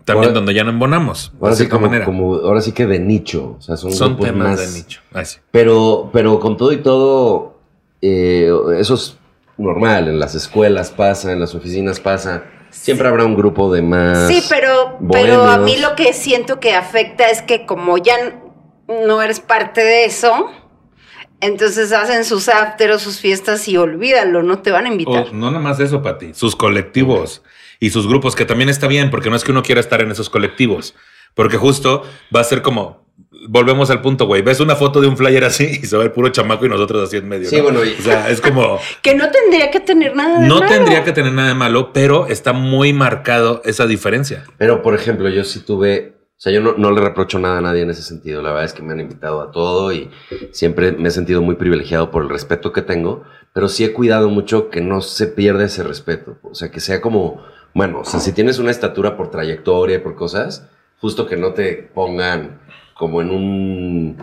También 0.05 0.29
Ahora- 0.31 0.35
donde 0.35 0.55
ya 0.55 0.65
no 0.65 0.71
embonamos. 0.71 1.33
de 1.33 1.39
Ahora 1.41 1.53
sí, 1.55 1.59
cierta 1.59 1.77
como, 1.77 1.87
manera. 1.89 2.05
como- 2.05 2.35
ahora 2.37 2.61
sí 2.63 2.73
que 2.73 2.87
de 2.87 2.99
nicho. 2.99 3.57
O 3.59 3.61
sea, 3.61 3.77
son, 3.77 4.17
temas 4.17 4.49
más- 4.59 4.73
de 4.73 4.79
nicho. 4.79 5.01
Ay, 5.13 5.25
sí. 5.27 5.39
Pero, 5.51 6.09
pero 6.13 6.41
con 6.41 6.57
todo 6.57 6.73
y 6.73 6.79
todo, 6.79 7.59
eh, 8.01 8.51
eso 8.79 8.95
es 8.95 9.17
normal. 9.61 10.09
En 10.09 10.19
las 10.19 10.35
escuelas 10.35 10.91
pasa, 10.91 11.33
en 11.33 11.41
las 11.41 11.55
oficinas 11.55 12.01
pasa. 12.01 12.45
Siempre 12.71 13.09
habrá 13.09 13.25
un 13.25 13.35
grupo 13.37 13.73
de 13.73 13.83
más. 13.83 14.29
Sí, 14.29 14.43
pero, 14.49 14.99
pero 15.11 15.45
a 15.45 15.59
mí 15.59 15.77
lo 15.77 15.97
que 15.97 16.13
siento 16.13 16.61
que 16.61 16.75
afecta 16.75 17.29
es 17.29 17.43
que 17.43 17.67
como 17.67 17.99
ya 17.99 18.15
no 18.87 19.23
eres 19.23 19.41
parte 19.41 19.83
de 19.83 20.05
eso, 20.05 20.51
Entonces 21.41 21.91
hacen 21.93 22.25
sus 22.25 22.49
after 22.49 22.91
o 22.91 22.99
sus 22.99 23.19
fiestas 23.19 23.67
y 23.67 23.77
olvídalo, 23.79 24.43
no 24.43 24.59
te 24.59 24.71
van 24.71 24.85
a 24.85 24.89
invitar. 24.89 25.33
No 25.33 25.51
nada 25.51 25.63
más 25.63 25.81
eso, 25.81 26.03
Pati. 26.03 26.35
Sus 26.35 26.55
colectivos 26.55 27.43
y 27.79 27.91
sus 27.91 28.07
grupos, 28.07 28.37
que 28.37 28.45
también 28.45 28.69
está 28.69 28.87
bien, 28.87 29.11
porque 29.11 29.31
no 29.31 29.37
es 29.37 29.45
que 29.45 29.53
uno 29.53 29.63
quiera 29.63 29.81
estar 29.81 30.03
en 30.03 30.11
esos 30.11 30.29
colectivos. 30.29 30.95
Porque 31.35 31.57
justo 31.57 32.03
va 32.35 32.41
a 32.41 32.45
ser 32.45 32.61
como. 32.61 33.07
Volvemos 33.49 33.91
al 33.91 34.01
punto, 34.03 34.27
güey. 34.27 34.43
Ves 34.43 34.61
una 34.61 34.77
foto 34.77 35.01
de 35.01 35.07
un 35.09 35.17
flyer 35.17 35.45
así 35.45 35.65
y 35.83 35.87
se 35.87 35.97
ve 35.97 36.05
el 36.05 36.13
puro 36.13 36.29
chamaco 36.29 36.67
y 36.67 36.69
nosotros 36.69 37.03
así 37.09 37.17
en 37.17 37.29
medio. 37.29 37.49
Sí, 37.49 37.57
¿no? 37.57 37.63
bueno, 37.65 37.85
y- 37.85 37.95
O 37.99 38.03
sea, 38.03 38.29
es 38.29 38.41
como. 38.41 38.79
Que 39.03 39.15
no 39.15 39.31
tendría 39.31 39.71
que 39.71 39.81
tener 39.81 40.15
nada 40.15 40.41
de 40.41 40.47
No 40.49 40.59
malo. 40.61 40.71
tendría 40.71 41.05
que 41.05 41.13
tener 41.13 41.33
nada 41.33 41.49
de 41.49 41.55
malo, 41.55 41.93
pero 41.93 42.27
está 42.27 42.53
muy 42.53 42.93
marcado 42.93 43.63
esa 43.65 43.87
diferencia. 43.87 44.45
Pero, 44.59 44.83
por 44.83 44.95
ejemplo, 44.95 45.29
yo 45.31 45.45
sí 45.45 45.61
tuve, 45.61 46.15
o 46.37 46.41
sea, 46.41 46.53
yo 46.53 46.61
no, 46.61 46.75
no 46.77 46.91
le 46.91 47.01
reprocho 47.01 47.39
nada 47.39 47.59
a 47.59 47.61
nadie 47.63 47.83
en 47.83 47.91
ese 47.91 48.03
sentido. 48.03 48.43
La 48.43 48.51
verdad 48.51 48.65
es 48.67 48.73
que 48.75 48.83
me 48.83 48.93
han 48.93 49.01
invitado 49.01 49.41
a 49.41 49.51
todo 49.51 49.91
y 49.93 50.11
siempre 50.53 50.93
me 50.93 51.09
he 51.09 51.13
sentido 51.13 51.41
muy 51.43 51.55
privilegiado 51.55 52.11
por 52.11 52.23
el 52.23 52.29
respeto 52.29 52.73
que 52.73 52.83
tengo, 52.83 53.25
pero 53.55 53.69
sí 53.69 53.85
he 53.85 53.93
cuidado 53.93 54.29
mucho 54.29 54.69
que 54.71 54.81
no 54.81 55.01
se 55.01 55.27
pierda 55.27 55.65
ese 55.65 55.83
respeto. 55.83 56.39
O 56.43 56.55
sea, 56.55 56.71
que 56.71 56.81
sea 56.81 57.01
como, 57.01 57.43
bueno, 57.75 58.01
o 58.01 58.05
sea, 58.05 58.21
si 58.21 58.33
tienes 58.33 58.59
una 58.59 58.71
estatura 58.71 59.17
por 59.17 59.31
trayectoria 59.31 59.97
y 59.97 60.01
por 60.01 60.15
cosas, 60.15 60.69
justo 61.01 61.27
que 61.27 61.37
no 61.37 61.53
te 61.55 61.73
pongan 61.95 62.61
como 63.01 63.23
en 63.23 63.31
un, 63.31 64.17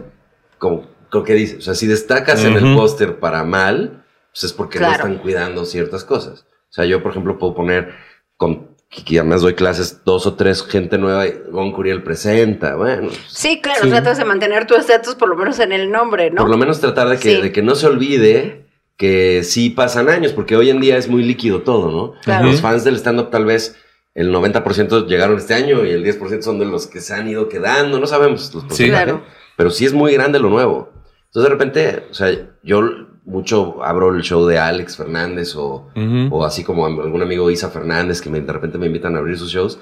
como, 0.59 0.85
como 1.09 1.23
que 1.23 1.33
dice, 1.33 1.57
o 1.57 1.61
sea, 1.61 1.73
si 1.73 1.87
destacas 1.87 2.43
en 2.45 2.53
el 2.53 2.75
póster 2.75 3.17
para 3.17 3.43
mal, 3.43 4.03
pues 4.31 4.43
es 4.43 4.53
porque 4.53 4.79
no 4.79 4.91
están 4.91 5.17
cuidando 5.17 5.65
ciertas 5.65 6.03
cosas. 6.03 6.45
O 6.69 6.73
sea, 6.73 6.85
yo, 6.85 7.01
por 7.01 7.09
ejemplo, 7.09 7.39
puedo 7.39 7.55
poner 7.55 7.89
con 8.37 8.67
que 8.87 9.17
además 9.19 9.41
doy 9.41 9.55
clases 9.55 10.03
dos 10.05 10.27
o 10.27 10.35
tres 10.35 10.61
gente 10.61 10.99
nueva 10.99 11.25
y 11.25 11.33
Gon 11.49 11.71
Curiel 11.71 12.03
presenta, 12.03 12.75
bueno, 12.75 13.09
Sí, 13.27 13.61
claro, 13.61 13.81
Sí. 13.85 13.89
tratas 13.89 14.19
de 14.19 14.25
mantener 14.25 14.67
tu 14.67 14.75
estatus 14.75 15.15
por 15.15 15.27
lo 15.27 15.35
menos 15.35 15.57
en 15.59 15.71
el 15.71 15.89
nombre, 15.89 16.29
¿no? 16.29 16.43
por 16.43 16.49
lo 16.51 16.57
menos 16.57 16.79
tratar 16.79 17.09
de 17.09 17.17
que, 17.17 17.35
Sí. 17.37 17.41
de 17.41 17.51
que 17.51 17.63
no 17.63 17.73
se 17.73 17.87
olvide 17.87 18.67
que 18.95 19.41
sí 19.43 19.71
pasan 19.71 20.07
años, 20.07 20.33
porque 20.33 20.55
hoy 20.55 20.69
en 20.69 20.79
día 20.81 20.97
es 20.97 21.07
muy 21.07 21.23
líquido 21.23 21.63
todo, 21.63 21.89
¿no? 21.89 22.13
Claro. 22.21 22.45
Los 22.45 22.61
fans 22.61 22.83
del 22.83 22.95
stand-up 22.97 23.31
tal 23.31 23.45
vez 23.45 23.75
el 24.17 24.33
90% 24.33 25.05
llegaron 25.07 25.37
este 25.37 25.53
año 25.53 25.85
y 25.85 25.91
el 25.91 26.03
10% 26.03 26.41
son 26.41 26.59
de 26.59 26.65
los 26.65 26.87
que 26.87 26.99
se 27.01 27.13
han 27.13 27.27
ido 27.29 27.47
quedando, 27.47 27.99
no 27.99 28.07
sabemos 28.07 28.53
los 28.53 28.63
porcentajes, 28.65 29.05
Claro. 29.05 29.23
pero 29.55 29.69
sí 29.69 29.85
es 29.85 29.93
muy 29.93 30.13
grande 30.13 30.39
lo 30.39 30.49
nuevo. 30.49 30.89
Entonces 31.27 31.43
de 31.43 31.49
repente, 31.49 32.03
o 32.09 32.13
sea, 32.13 32.29
yo 32.63 32.81
mucho 33.25 33.83
abro 33.83 34.13
el 34.15 34.21
show 34.23 34.45
de 34.47 34.57
Alex 34.57 34.97
Fernández 34.97 35.55
o, 35.55 35.89
Ujú. 35.95 36.29
o 36.35 36.45
así 36.45 36.63
como 36.63 36.85
algún 36.85 37.21
amigo 37.21 37.51
Isa 37.51 37.69
Fernández 37.69 38.21
que 38.21 38.29
me, 38.29 38.39
de 38.41 38.51
repente 38.53 38.77
me 38.77 38.87
invitan 38.87 39.15
a 39.15 39.19
abrir 39.19 39.37
sus 39.37 39.51
shows. 39.51 39.79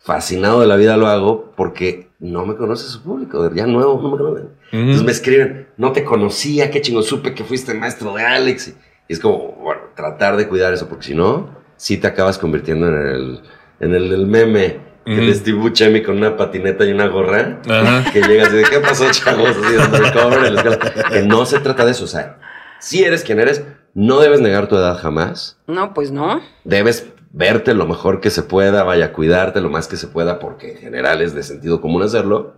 Fascinado 0.00 0.60
de 0.60 0.66
la 0.68 0.76
vida 0.76 0.96
lo 0.96 1.08
hago 1.08 1.52
porque 1.56 2.08
no 2.20 2.46
me 2.46 2.54
conoce 2.56 2.88
su 2.88 3.02
público, 3.02 3.52
ya 3.52 3.66
nuevo, 3.66 4.00
no 4.00 4.10
me 4.12 4.16
conocen. 4.16 4.48
Entonces 4.72 5.04
me 5.04 5.12
escriben, 5.12 5.68
no 5.76 5.92
te 5.92 6.04
conocía, 6.04 6.70
qué 6.70 6.80
chingo, 6.80 7.02
supe 7.02 7.34
que 7.34 7.44
fuiste 7.44 7.74
maestro 7.74 8.14
de 8.14 8.22
Alex. 8.22 8.74
Y 9.08 9.12
es 9.12 9.20
como, 9.20 9.52
bueno, 9.60 9.82
tratar 9.96 10.36
de 10.36 10.48
cuidar 10.48 10.72
eso, 10.72 10.88
porque 10.88 11.04
si 11.06 11.14
no, 11.14 11.50
sí 11.76 11.96
te 11.98 12.06
acabas 12.06 12.38
convirtiendo 12.38 12.88
en 12.88 12.94
el, 12.94 13.40
en 13.80 13.94
el, 13.94 14.12
el 14.12 14.26
meme 14.26 14.80
que 15.04 15.12
Ujú. 15.14 15.22
de 15.26 15.34
Steve 15.34 15.58
Buscemi 15.58 16.02
con 16.02 16.18
una 16.18 16.36
patineta 16.36 16.84
y 16.84 16.92
una 16.92 17.06
gorra. 17.06 17.60
Ajá. 17.68 18.10
Que 18.12 18.20
llegas 18.22 18.52
y 18.52 18.56
de 18.58 18.64
qué 18.64 18.78
pasó, 18.80 19.10
chavos, 19.10 19.50
así. 19.50 21.10
Que 21.12 21.22
no 21.22 21.46
se 21.46 21.60
trata 21.60 21.84
de 21.84 21.92
eso, 21.92 22.04
o 22.04 22.08
sea, 22.08 22.38
si 22.78 23.02
eres 23.04 23.24
quien 23.24 23.40
eres, 23.40 23.64
no 23.94 24.20
debes 24.20 24.40
negar 24.40 24.68
tu 24.68 24.76
edad 24.76 24.98
jamás 24.98 25.58
No, 25.66 25.94
pues 25.94 26.10
no. 26.10 26.40
debes 26.64 27.06
verte 27.30 27.74
lo 27.74 27.86
mejor 27.86 28.20
que 28.20 28.30
se 28.30 28.42
pueda, 28.42 28.82
vaya, 28.84 29.12
cuidarte 29.12 29.60
lo 29.60 29.70
más 29.70 29.88
que 29.88 29.96
se 29.96 30.08
pueda, 30.08 30.38
porque 30.38 30.72
en 30.72 30.78
general 30.78 31.20
es 31.22 31.34
de 31.34 31.42
sentido 31.42 31.80
común 31.80 32.02
hacerlo, 32.02 32.54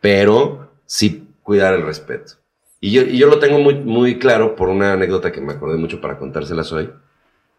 pero 0.00 0.70
sí 0.86 1.28
cuidar 1.42 1.74
el 1.74 1.82
respeto. 1.82 2.34
Y 2.80 2.92
yo, 2.92 3.02
y 3.02 3.18
yo 3.18 3.26
lo 3.28 3.38
tengo 3.38 3.58
muy, 3.58 3.74
muy 3.74 4.18
claro 4.18 4.54
por 4.56 4.68
una 4.68 4.92
anécdota 4.92 5.32
que 5.32 5.40
me 5.40 5.52
acordé 5.54 5.76
mucho 5.78 6.00
para 6.00 6.18
contárselas 6.18 6.70
hoy, 6.72 6.90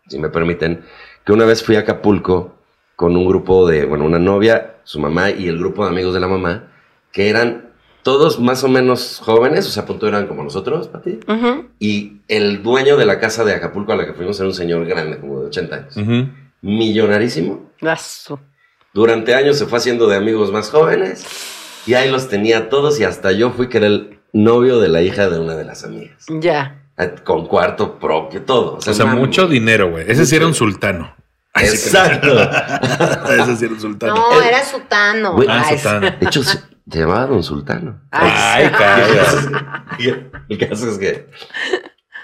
si 0.08 0.18
me 0.18 0.30
permiten, 0.30 0.84
que 1.26 1.34
una 1.34 1.46
vez 1.46 1.64
fui 1.64 1.76
a 1.76 1.80
Acapulco 1.80 2.56
con 3.00 3.16
un 3.16 3.26
grupo 3.26 3.66
de, 3.66 3.86
bueno, 3.86 4.04
una 4.04 4.20
novia, 4.20 4.76
su 4.84 5.00
mamá 5.00 5.30
y 5.30 5.48
el 5.48 5.58
grupo 5.58 5.86
de 5.86 5.90
amigos 5.92 6.14
de 6.14 6.20
la 6.20 6.28
mamá, 6.28 6.68
que 7.14 7.30
eran 7.30 7.70
todos 8.04 8.42
más 8.42 8.66
o 8.66 8.68
menos 8.68 9.22
jóvenes, 9.24 9.66
o 9.68 9.70
sea, 9.70 9.84
a 9.84 9.86
punto 9.86 10.06
eran 10.06 10.28
como 10.28 10.44
nosotros, 10.44 10.90
Pati. 10.90 11.18
Ujú. 11.26 11.70
Y 11.80 12.18
el 12.28 12.62
dueño 12.62 12.98
de 12.98 13.06
la 13.06 13.18
casa 13.18 13.46
de 13.46 13.54
Acapulco 13.54 13.94
a 13.94 13.96
la 13.96 14.06
que 14.06 14.12
fuimos 14.12 14.38
era 14.42 14.50
un 14.50 14.54
señor 14.54 14.86
grande, 14.86 15.18
como 15.18 15.40
de 15.40 15.48
80 15.48 15.76
años. 15.78 15.96
Millonarísimo. 16.62 17.72
Lazo. 17.80 18.42
Durante 18.94 19.34
años 19.34 19.58
se 19.58 19.66
fue 19.66 19.78
haciendo 19.78 20.08
de 20.10 20.18
amigos 20.18 20.52
más 20.52 20.70
jóvenes. 20.70 21.26
Y 21.86 21.94
ahí 21.94 22.12
los 22.12 22.28
tenía 22.28 22.68
todos 22.68 23.00
y 23.00 23.06
hasta 23.06 23.32
yo 23.32 23.52
fui 23.52 23.70
que 23.70 23.78
era 23.78 23.88
el 23.88 24.20
novio 24.34 24.78
de 24.82 24.90
la 24.90 25.02
hija 25.02 25.30
de 25.30 25.40
una 25.40 25.56
de 25.56 25.64
las 25.64 25.86
amigas. 25.86 26.26
Ya. 26.28 26.84
Eh, 26.98 27.16
Con 27.24 27.46
cuarto 27.46 27.98
propio, 27.98 28.42
todo. 28.42 28.76
O 28.76 28.82
sea, 28.82 29.06
mami. 29.06 29.22
mucho 29.22 29.48
dinero, 29.48 29.90
güey. 29.90 30.04
Ese 30.06 30.26
sí 30.26 30.36
era 30.36 30.46
un 30.46 30.54
sultano. 30.54 31.16
Exacto. 31.56 32.40
Ese 33.34 33.56
sí 33.58 33.66
era 33.66 33.74
un 33.74 33.80
sultano. 33.82 34.16
No, 34.16 34.42
era. 34.42 34.62
Güey, 35.32 35.48
Ah, 35.50 35.64
Ay, 35.66 35.78
sultano. 35.78 36.08
De 36.20 36.26
hecho, 36.26 36.44
se 36.44 36.60
llamaba 36.88 37.26
Don 37.28 37.44
Sultano. 37.44 38.02
Ay, 38.12 38.32
Ay, 38.66 38.72
cabrón. 38.72 39.68
Y 40.00 40.10
el 40.54 40.68
caso 40.70 40.90
es 40.90 40.98
que 40.98 41.28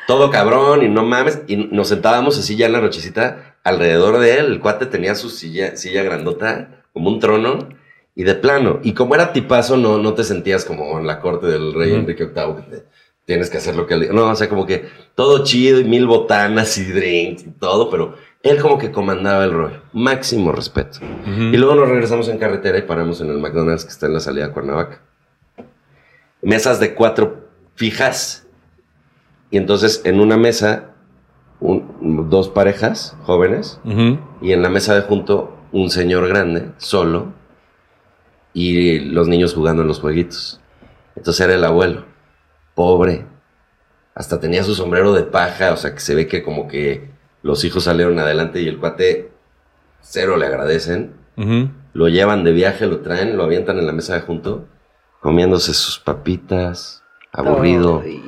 todo 0.07 0.29
cabrón 0.31 0.83
y 0.83 0.89
no 0.89 1.03
mames. 1.03 1.41
Y 1.47 1.57
nos 1.57 1.89
sentábamos 1.89 2.37
así 2.37 2.55
ya 2.55 2.65
en 2.67 2.73
la 2.73 2.81
nochecita 2.81 3.57
alrededor 3.63 4.19
de 4.19 4.39
él. 4.39 4.45
El 4.47 4.59
cuate 4.59 4.85
tenía 4.85 5.15
su 5.15 5.29
silla, 5.29 5.75
silla 5.75 6.03
grandota, 6.03 6.83
como 6.93 7.09
un 7.09 7.19
trono, 7.19 7.69
y 8.15 8.23
de 8.23 8.35
plano. 8.35 8.79
Y 8.83 8.93
como 8.93 9.15
era 9.15 9.33
tipazo, 9.33 9.77
no, 9.77 9.97
no 9.97 10.13
te 10.13 10.23
sentías 10.23 10.65
como 10.65 10.97
en 10.99 11.07
la 11.07 11.19
corte 11.19 11.47
del 11.47 11.73
rey. 11.73 11.93
Enrique 11.93 12.25
VIII, 12.25 12.55
que 12.55 12.61
te- 12.77 12.85
tienes 13.25 13.49
que 13.49 13.57
hacer 13.57 13.75
lo 13.75 13.87
que 13.87 13.95
él 13.95 14.01
diga. 14.01 14.13
No, 14.13 14.29
o 14.29 14.35
sea, 14.35 14.47
como 14.49 14.65
que 14.65 14.89
todo 15.15 15.43
chido 15.43 15.79
y 15.79 15.83
mil 15.83 16.05
botanas 16.07 16.77
y 16.77 16.85
drinks 16.85 17.43
y 17.43 17.51
todo, 17.51 17.89
pero 17.89 18.15
él 18.45 18.61
como 18.61 18.77
que 18.77 18.91
comandaba 18.91 19.43
el 19.43 19.51
rollo. 19.53 19.81
Máximo 19.93 20.51
respeto. 20.51 20.99
Y 21.25 21.57
luego 21.57 21.75
nos 21.75 21.89
regresamos 21.89 22.29
en 22.29 22.37
carretera 22.37 22.77
y 22.77 22.83
paramos 22.83 23.19
en 23.21 23.29
el 23.29 23.37
McDonald's 23.39 23.83
que 23.85 23.91
está 23.91 24.05
en 24.05 24.13
la 24.13 24.19
salida 24.19 24.45
a 24.45 24.51
Cuernavaca. 24.53 25.01
Mesas 26.41 26.79
de 26.79 26.93
cuatro 26.93 27.47
fijas. 27.75 28.47
Y 29.51 29.57
entonces 29.57 30.01
en 30.05 30.19
una 30.19 30.37
mesa, 30.37 30.91
un- 31.59 32.29
dos 32.29 32.49
parejas 32.49 33.17
jóvenes. 33.23 33.79
Y 34.41 34.51
en 34.51 34.61
la 34.61 34.69
mesa 34.69 34.93
de 34.95 35.01
junto, 35.01 35.57
un 35.71 35.89
señor 35.89 36.27
grande, 36.27 36.71
solo. 36.77 37.33
Y 38.53 38.99
los 38.99 39.27
niños 39.27 39.53
jugando 39.53 39.81
en 39.81 39.87
los 39.87 39.99
jueguitos. 39.99 40.61
Entonces 41.15 41.41
era 41.45 41.55
el 41.55 41.63
abuelo. 41.63 42.05
Pobre. 42.75 43.25
Hasta 44.13 44.39
tenía 44.39 44.63
su 44.63 44.75
sombrero 44.75 45.13
de 45.13 45.23
paja. 45.23 45.73
O 45.73 45.77
sea 45.77 45.93
que 45.93 45.99
se 45.99 46.15
ve 46.15 46.27
que 46.27 46.43
como 46.43 46.67
que 46.67 47.09
los 47.45 47.63
hijos 47.63 47.83
salieron 47.83 48.17
adelante 48.17 48.59
y 48.61 48.67
el 48.67 48.79
cuate 48.79 49.31
cero 50.01 50.35
le 50.35 50.47
agradecen 50.47 51.13
lo 51.93 52.07
llevan 52.09 52.43
de 52.43 52.51
viaje, 52.51 52.87
lo 52.87 52.99
traen, 52.99 53.37
lo 53.37 53.43
avientan 53.43 53.77
en 53.77 53.85
la 53.85 53.91
mesa 53.93 54.15
de 54.15 54.21
junto, 54.21 54.67
comiéndose 55.21 55.73
sus 55.73 55.99
papitas, 55.99 57.03
aburrido, 57.31 58.01
Ay. 58.03 58.21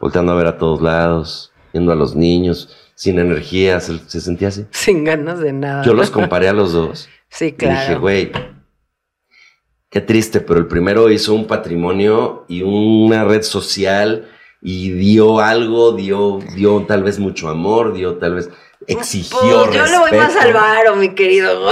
volteando 0.00 0.32
a 0.32 0.36
ver 0.36 0.46
a 0.46 0.58
todos 0.58 0.80
lados, 0.80 1.52
viendo 1.72 1.92
a 1.92 1.94
los 1.94 2.16
niños, 2.16 2.76
sin 2.94 3.18
energía, 3.18 3.78
se, 3.80 3.98
se 4.06 4.20
sentía 4.20 4.48
así. 4.48 4.66
Sin 4.70 5.04
ganas 5.04 5.38
de 5.38 5.52
nada. 5.52 5.84
Yo 5.84 5.94
los 5.94 6.10
comparé 6.10 6.48
a 6.48 6.52
los 6.52 6.72
dos 6.72 7.08
Sí, 7.28 7.46
y 7.46 7.50
dije, 7.50 7.56
claro. 7.58 8.00
güey, 8.00 8.32
qué 9.88 10.00
triste, 10.00 10.40
pero 10.40 10.58
el 10.60 10.66
primero 10.66 11.10
hizo 11.10 11.32
un 11.34 11.46
patrimonio 11.46 12.44
y 12.48 12.62
una 12.62 13.24
red 13.24 13.42
social 13.42 14.28
y 14.62 14.90
dio 14.92 15.40
algo, 15.40 15.92
dio, 15.92 16.38
dio 16.54 16.84
tal 16.86 17.02
vez 17.02 17.18
mucho 17.18 17.48
amor, 17.48 17.92
dio 17.92 18.14
tal 18.18 18.36
vez, 18.36 18.48
exigió 18.86 19.38
Pues 19.66 19.76
yo 19.76 19.86
le 19.86 19.98
voy 19.98 20.12
más 20.12 20.34
respeto. 20.34 20.46
al 20.46 20.52
varo, 20.54 20.96
mi 20.96 21.14
querido. 21.14 21.70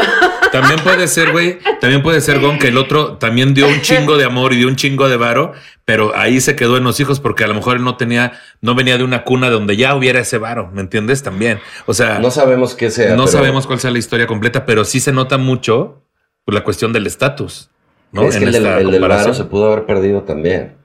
También 0.52 0.80
puede 0.80 1.06
ser, 1.06 1.30
güey, 1.32 1.58
también 1.80 2.02
puede 2.02 2.20
ser, 2.20 2.40
Gon, 2.40 2.58
que 2.58 2.68
el 2.68 2.76
otro 2.78 3.16
también 3.18 3.54
dio 3.54 3.68
un 3.68 3.80
chingo 3.80 4.16
de 4.16 4.24
amor 4.24 4.52
y 4.52 4.56
dio 4.56 4.66
un 4.68 4.74
chingo 4.76 5.08
de 5.08 5.16
varo, 5.16 5.52
pero 5.84 6.16
ahí 6.16 6.40
se 6.40 6.56
quedó 6.56 6.76
en 6.76 6.84
los 6.84 6.98
hijos 7.00 7.20
porque 7.20 7.44
a 7.44 7.46
lo 7.46 7.54
mejor 7.54 7.76
él 7.76 7.84
no 7.84 7.96
tenía, 7.96 8.32
no 8.60 8.74
venía 8.74 8.98
de 8.98 9.04
una 9.04 9.22
cuna 9.24 9.50
donde 9.50 9.76
ya 9.76 9.94
hubiera 9.94 10.20
ese 10.20 10.38
varo, 10.38 10.70
¿me 10.72 10.80
entiendes? 10.80 11.22
También. 11.22 11.60
O 11.86 11.94
sea, 11.94 12.18
No 12.18 12.30
sabemos 12.32 12.74
qué 12.74 12.90
sea. 12.90 13.10
no 13.10 13.24
pero- 13.26 13.28
sabemos 13.28 13.66
cuál 13.68 13.78
sea 13.78 13.90
la 13.92 13.98
historia 13.98 14.26
completa, 14.26 14.66
pero 14.66 14.84
sí 14.84 14.98
se 14.98 15.12
nota 15.12 15.38
mucho 15.38 16.02
por 16.44 16.54
la 16.54 16.64
cuestión 16.64 16.92
del 16.92 17.06
estatus, 17.06 17.70
¿no? 18.10 18.22
Es 18.24 18.36
que 18.36 18.44
el 18.44 18.52
del, 18.52 18.64
esta 18.66 18.80
el 18.80 18.90
del 18.90 19.00
varo 19.00 19.32
se 19.34 19.44
pudo 19.44 19.72
haber 19.72 19.86
perdido 19.86 20.22
también. 20.22 20.79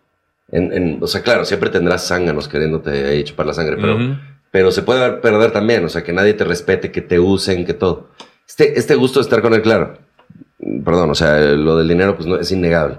En, 0.51 0.71
en- 0.73 0.97
o 1.01 1.07
sea, 1.07 1.21
claro, 1.21 1.43
siempre 1.45 1.69
tendrás 1.69 2.07
zánganos 2.07 2.47
queriéndote 2.47 3.05
ahí 3.05 3.23
chupar 3.23 3.45
la 3.47 3.53
sangre, 3.53 3.77
pero, 3.77 3.97
pero 4.51 4.71
se 4.71 4.83
puede 4.83 5.13
perder 5.13 5.51
también. 5.51 5.83
O 5.85 5.89
sea, 5.89 6.03
que 6.03 6.13
nadie 6.13 6.33
te 6.33 6.43
respete, 6.43 6.91
que 6.91 7.01
te 7.01 7.19
usen, 7.19 7.65
que 7.65 7.73
todo. 7.73 8.09
Este, 8.47 8.77
este 8.79 8.95
gusto 8.95 9.19
de 9.19 9.23
estar 9.23 9.41
con 9.41 9.53
él, 9.53 9.61
claro. 9.61 9.97
Perdón, 10.83 11.09
o 11.11 11.15
sea, 11.15 11.39
lo 11.39 11.77
del 11.77 11.87
dinero 11.87 12.15
pues 12.15 12.27
no, 12.27 12.37
es 12.37 12.51
innegable. 12.51 12.97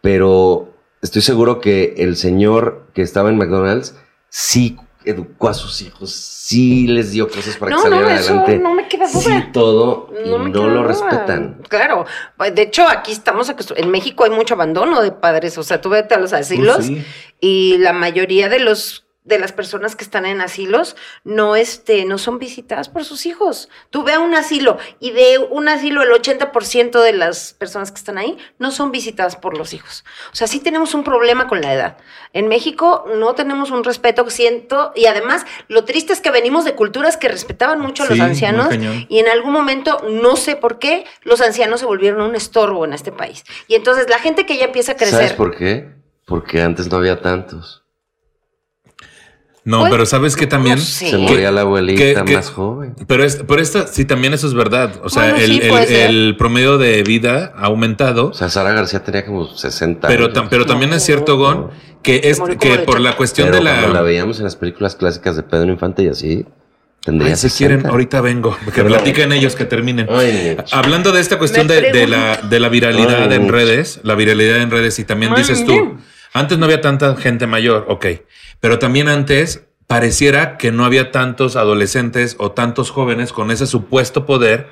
Pero 0.00 0.72
estoy 1.00 1.22
seguro 1.22 1.60
que 1.60 1.94
el 1.98 2.16
señor 2.16 2.86
que 2.94 3.02
estaba 3.02 3.30
en 3.30 3.38
McDonald's 3.38 3.96
sí 4.28 4.76
educó 5.04 5.48
a 5.48 5.54
sus 5.54 5.80
hijos, 5.82 6.10
sí 6.12 6.86
les 6.86 7.12
dio 7.12 7.28
cosas 7.28 7.56
para 7.56 7.70
No, 7.70 7.76
que 7.78 7.82
salieran 7.88 8.08
no, 8.14 8.20
eso 8.20 8.32
adelante. 8.32 8.58
no 8.58 8.74
me 8.74 8.88
queda 8.88 9.06
duda. 9.08 9.20
Sí, 9.22 9.44
todo, 9.52 10.10
y 10.24 10.28
no, 10.28 10.38
lo 10.38 10.50
duda. 10.50 10.82
respetan. 10.84 11.62
Claro. 11.68 12.04
De 12.54 12.62
hecho, 12.62 12.86
aquí 12.88 13.12
estamos 13.12 13.52
En 13.76 13.90
México 13.90 14.24
hay 14.24 14.30
mucho 14.30 14.54
abandono 14.54 15.00
de 15.02 15.12
padres. 15.12 15.56
O 15.58 15.62
sea, 15.62 15.80
tú 15.80 15.88
vete 15.90 16.14
a 16.14 16.18
los 16.18 16.32
asilos 16.32 16.84
sí. 16.86 17.04
y 17.40 17.78
la 17.78 17.92
mayoría 17.92 18.48
de 18.48 18.58
los 18.60 19.06
de 19.24 19.38
las 19.38 19.52
personas 19.52 19.94
que 19.94 20.02
están 20.02 20.26
en 20.26 20.40
asilos 20.40 20.96
no 21.22 21.54
este 21.54 22.04
no 22.04 22.18
son 22.18 22.38
visitadas 22.38 22.88
por 22.88 23.04
sus 23.04 23.24
hijos. 23.26 23.68
Tú 23.90 24.02
ve 24.02 24.14
a 24.14 24.20
un 24.20 24.34
asilo 24.34 24.78
y 24.98 25.12
de 25.12 25.38
un 25.38 25.68
asilo 25.68 26.02
el 26.02 26.10
80% 26.10 27.00
de 27.00 27.12
las 27.12 27.52
personas 27.52 27.92
que 27.92 27.98
están 27.98 28.18
ahí 28.18 28.36
no 28.58 28.72
son 28.72 28.90
visitadas 28.90 29.36
por 29.36 29.56
los 29.56 29.74
hijos. 29.74 30.04
O 30.32 30.36
sea, 30.36 30.48
sí 30.48 30.58
tenemos 30.58 30.94
un 30.94 31.04
problema 31.04 31.46
con 31.46 31.60
la 31.60 31.72
edad. 31.72 31.98
En 32.32 32.48
México 32.48 33.04
no 33.16 33.34
tenemos 33.34 33.70
un 33.70 33.84
respeto, 33.84 34.28
siento, 34.28 34.92
y 34.96 35.06
además 35.06 35.46
lo 35.68 35.84
triste 35.84 36.12
es 36.12 36.20
que 36.20 36.30
venimos 36.30 36.64
de 36.64 36.74
culturas 36.74 37.16
que 37.16 37.28
respetaban 37.28 37.80
mucho 37.80 38.02
a 38.02 38.06
Sí, 38.06 38.14
los 38.14 38.20
ancianos 38.20 38.74
y 39.08 39.18
en 39.18 39.28
algún 39.28 39.52
momento, 39.52 40.04
no 40.10 40.36
sé 40.36 40.56
por 40.56 40.78
qué, 40.78 41.04
los 41.22 41.40
ancianos 41.40 41.80
se 41.80 41.86
volvieron 41.86 42.22
un 42.22 42.34
estorbo 42.34 42.84
en 42.84 42.92
este 42.92 43.12
país. 43.12 43.44
Y 43.68 43.76
entonces 43.76 44.08
la 44.08 44.18
gente 44.18 44.46
que 44.46 44.56
ya 44.56 44.64
empieza 44.64 44.92
a 44.92 44.96
crecer... 44.96 45.14
¿Sabes 45.14 45.32
por 45.34 45.56
qué? 45.56 45.90
Porque 46.26 46.62
antes 46.62 46.90
no 46.90 46.96
había 46.98 47.20
tantos. 47.20 47.81
No, 49.64 49.80
Pues, 49.80 49.92
pero 49.92 50.06
¿sabes 50.06 50.34
qué 50.34 50.48
también? 50.48 50.74
no 50.76 50.82
sé. 50.82 51.10
Se 51.10 51.18
moría 51.18 51.52
la 51.52 51.60
abuelita 51.60 52.02
que- 52.02 52.24
que- 52.26 52.34
más 52.34 52.50
joven. 52.50 52.96
Pero, 53.06 53.22
es, 53.22 53.44
pero 53.46 53.62
esta, 53.62 53.86
sí, 53.86 54.04
también 54.04 54.34
eso 54.34 54.48
es 54.48 54.54
verdad. 54.54 54.94
O 55.04 55.08
sea, 55.08 55.22
Bueno, 55.30 55.38
el, 55.38 55.46
sí, 55.46 55.60
el- 55.62 55.68
puede 55.68 55.86
ser. 55.86 56.10
el 56.10 56.34
promedio 56.36 56.78
de 56.78 57.02
vida 57.04 57.52
ha 57.56 57.66
aumentado. 57.66 58.28
O 58.30 58.34
sea, 58.34 58.48
Sara 58.48 58.72
García 58.72 59.04
tenía 59.04 59.24
como 59.24 59.46
60 59.46 60.08
Pero, 60.08 60.24
años. 60.24 60.36
tam- 60.36 60.48
pero 60.50 60.66
también 60.66 60.92
es 60.92 61.04
cierto, 61.04 61.36
Gon, 61.36 61.70
que, 62.02 62.22
es, 62.24 62.40
que 62.58 62.78
por 62.80 62.98
la 63.00 63.16
cuestión 63.16 63.46
Pero 63.50 63.58
de 63.58 63.70
cuando 63.70 63.88
la 63.88 63.94
la... 63.94 64.02
veíamos 64.02 64.38
en 64.38 64.44
las 64.44 64.56
películas 64.56 64.96
clásicas 64.96 65.36
de 65.36 65.44
Pedro 65.44 65.70
Infante 65.70 66.02
y 66.02 66.08
así, 66.08 66.44
tendría 67.04 67.30
Ay, 67.30 67.36
si 67.36 67.48
60. 67.48 67.58
quieren, 67.58 67.86
ahorita 67.86 68.20
vengo. 68.20 68.56
Que 68.74 68.82
platiquen 68.82 69.30
ellos, 69.30 69.54
que 69.54 69.64
terminen. 69.64 70.08
Ay. 70.10 70.56
Hablando 70.72 71.12
de 71.12 71.20
esta 71.20 71.38
cuestión 71.38 71.68
de, 71.68 71.92
de 71.92 72.08
la, 72.08 72.36
de 72.38 72.58
la 72.58 72.68
viralidad 72.68 73.30
Ay, 73.30 73.36
en 73.36 73.48
redes, 73.48 74.00
la 74.02 74.16
viralidad 74.16 74.56
en 74.60 74.72
redes, 74.72 74.98
y 74.98 75.04
también 75.04 75.32
dices 75.36 75.64
bien. 75.64 75.98
Antes 76.32 76.58
no 76.58 76.64
había 76.64 76.80
tanta 76.80 77.14
gente 77.16 77.46
mayor, 77.46 77.86
ok, 77.88 78.06
pero 78.60 78.78
también 78.78 79.08
antes 79.08 79.66
pareciera 79.86 80.56
que 80.56 80.72
no 80.72 80.84
había 80.84 81.10
tantos 81.10 81.56
adolescentes 81.56 82.36
o 82.38 82.52
tantos 82.52 82.90
jóvenes 82.90 83.32
con 83.32 83.50
ese 83.50 83.66
supuesto 83.66 84.24
poder 84.24 84.68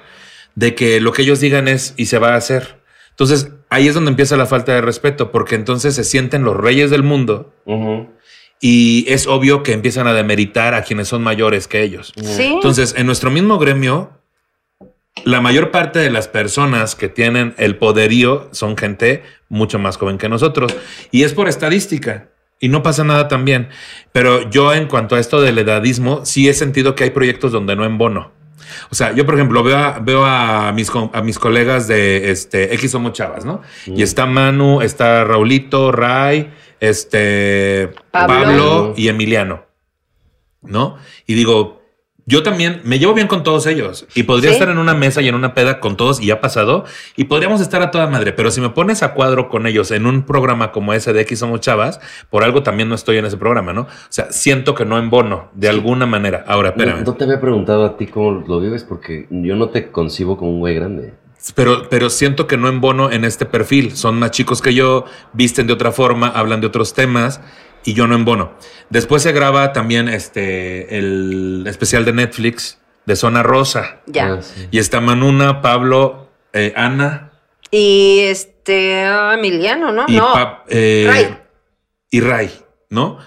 de 0.54 0.74
que 0.74 1.00
lo 1.00 1.12
que 1.12 1.22
ellos 1.22 1.40
digan 1.40 1.68
es 1.68 1.94
y 1.96 2.06
se 2.06 2.18
va 2.18 2.34
a 2.34 2.36
hacer. 2.36 2.80
Entonces 3.10 3.50
ahí 3.68 3.88
es 3.88 3.94
donde 3.94 4.10
empieza 4.10 4.36
la 4.36 4.46
falta 4.46 4.72
de 4.72 4.80
respeto, 4.80 5.30
porque 5.30 5.54
entonces 5.54 5.94
se 5.94 6.04
sienten 6.04 6.42
los 6.42 6.56
reyes 6.56 6.90
del 6.90 7.02
mundo 7.02 7.52
y 8.60 9.04
es 9.08 9.26
obvio 9.26 9.62
que 9.62 9.72
empiezan 9.72 10.06
a 10.06 10.12
demeritar 10.12 10.74
a 10.74 10.82
quienes 10.82 11.08
son 11.08 11.22
mayores 11.22 11.66
que 11.66 11.82
ellos. 11.82 12.12
Sí. 12.16 12.52
Entonces, 12.54 12.94
en 12.96 13.06
nuestro 13.06 13.30
mismo 13.30 13.58
gremio, 13.58 14.19
la 15.24 15.40
mayor 15.40 15.70
parte 15.70 15.98
de 15.98 16.10
las 16.10 16.28
personas 16.28 16.94
que 16.94 17.08
tienen 17.08 17.54
el 17.58 17.76
poderío 17.76 18.48
son 18.52 18.76
gente 18.76 19.22
mucho 19.48 19.78
más 19.78 19.96
joven 19.96 20.18
que 20.18 20.28
nosotros. 20.28 20.74
Y 21.10 21.22
es 21.22 21.32
por 21.32 21.48
estadística. 21.48 22.28
Y 22.58 22.68
no 22.68 22.82
pasa 22.82 23.04
nada 23.04 23.28
también. 23.28 23.68
Pero 24.12 24.50
yo 24.50 24.74
en 24.74 24.86
cuanto 24.86 25.16
a 25.16 25.20
esto 25.20 25.40
del 25.40 25.58
edadismo, 25.58 26.24
sí 26.26 26.48
he 26.48 26.54
sentido 26.54 26.94
que 26.94 27.04
hay 27.04 27.10
proyectos 27.10 27.52
donde 27.52 27.74
no 27.76 27.84
en 27.84 27.96
bono. 27.96 28.32
O 28.90 28.94
sea, 28.94 29.12
yo 29.12 29.24
por 29.24 29.34
ejemplo 29.34 29.62
veo 29.62 29.78
a, 29.78 29.98
veo 29.98 30.24
a, 30.24 30.70
mis, 30.72 30.90
a 31.12 31.22
mis 31.22 31.38
colegas 31.38 31.88
de 31.88 32.30
este, 32.30 32.74
X 32.74 32.90
Somos 32.90 33.12
Chavas, 33.14 33.44
¿no? 33.44 33.62
Y 33.86 34.02
está 34.02 34.26
Manu, 34.26 34.82
está 34.82 35.24
Raulito, 35.24 35.90
Ray, 35.90 36.52
este, 36.78 37.90
Pablo. 38.10 38.44
Pablo 38.44 38.94
y 38.96 39.08
Emiliano. 39.08 39.70
¿no? 40.62 40.96
Y 41.26 41.34
digo, 41.34 41.79
yo 42.30 42.42
también 42.44 42.80
me 42.84 42.98
llevo 42.98 43.12
bien 43.12 43.26
con 43.26 43.42
todos 43.42 43.66
ellos 43.66 44.06
y 44.14 44.22
podría 44.22 44.50
Sí. 44.50 44.54
estar 44.54 44.68
en 44.70 44.78
una 44.78 44.94
mesa 44.94 45.20
y 45.20 45.28
en 45.28 45.34
una 45.34 45.52
peda 45.52 45.80
con 45.80 45.96
todos 45.96 46.20
y 46.22 46.30
ha 46.30 46.40
pasado 46.40 46.84
y 47.16 47.24
podríamos 47.24 47.60
estar 47.60 47.82
a 47.82 47.90
toda 47.90 48.06
madre, 48.06 48.32
pero 48.32 48.50
si 48.50 48.60
me 48.60 48.70
pones 48.70 49.02
a 49.02 49.12
cuadro 49.14 49.48
con 49.48 49.66
ellos 49.66 49.90
en 49.90 50.06
un 50.06 50.22
programa 50.22 50.70
como 50.72 50.94
ese 50.94 51.12
de 51.12 51.20
X 51.22 51.40
Somos 51.40 51.60
Chavas, 51.60 52.00
por 52.30 52.44
algo 52.44 52.62
también 52.62 52.88
no 52.88 52.94
estoy 52.94 53.18
en 53.18 53.24
ese 53.26 53.36
programa, 53.36 53.72
¿no? 53.72 53.82
O 53.82 53.86
sea, 54.08 54.30
siento 54.30 54.74
que 54.74 54.84
no 54.84 54.96
en 54.98 55.10
bono 55.10 55.50
de 55.54 55.68
alguna 55.68 56.06
manera. 56.06 56.44
Ahora, 56.46 56.68
espérame. 56.70 57.04
no 57.04 57.14
te 57.14 57.24
había 57.24 57.40
preguntado 57.40 57.84
a 57.84 57.96
ti 57.96 58.06
cómo 58.06 58.44
lo 58.46 58.60
vives 58.60 58.84
porque 58.84 59.26
yo 59.30 59.56
no 59.56 59.68
te 59.70 59.90
concibo 59.90 60.36
como 60.38 60.52
un 60.52 60.60
güey 60.60 60.76
grande. 60.76 61.12
Pero, 61.54 61.88
pero 61.88 62.10
siento 62.10 62.46
que 62.46 62.56
no 62.58 62.68
en 62.68 62.80
bono 62.82 63.10
en 63.10 63.24
este 63.24 63.46
perfil. 63.46 63.96
Son 63.96 64.18
más 64.18 64.30
chicos 64.30 64.60
que 64.60 64.74
yo, 64.74 65.06
visten 65.32 65.66
de 65.66 65.72
otra 65.72 65.90
forma, 65.90 66.28
hablan 66.28 66.60
de 66.60 66.66
otros 66.66 66.92
temas 66.94 67.40
y 67.84 67.94
yo 67.94 68.06
no 68.06 68.14
en 68.14 68.24
bono. 68.24 68.52
Después 68.90 69.22
se 69.22 69.32
graba 69.32 69.72
también 69.72 70.08
este 70.08 70.98
el 70.98 71.64
especial 71.66 72.04
de 72.04 72.12
Netflix 72.12 72.78
de 73.06 73.16
Zona 73.16 73.42
Rosa. 73.42 74.00
Ya. 74.06 74.34
Ah, 74.34 74.42
sí. 74.42 74.68
Y 74.70 74.78
está 74.78 75.00
Manuna, 75.00 75.62
Pablo, 75.62 76.28
eh, 76.52 76.72
Ana 76.76 77.32
Y 77.70 78.20
este 78.20 79.04
ah, 79.04 79.34
Emiliano, 79.36 79.92
¿no? 79.92 80.04
y, 80.08 80.16
no. 80.16 80.32
Pap- 80.34 80.64
eh, 80.68 81.06
Ray. 81.08 81.36
y 82.10 82.20
Ray, 82.20 82.50
¿no? 82.90 83.18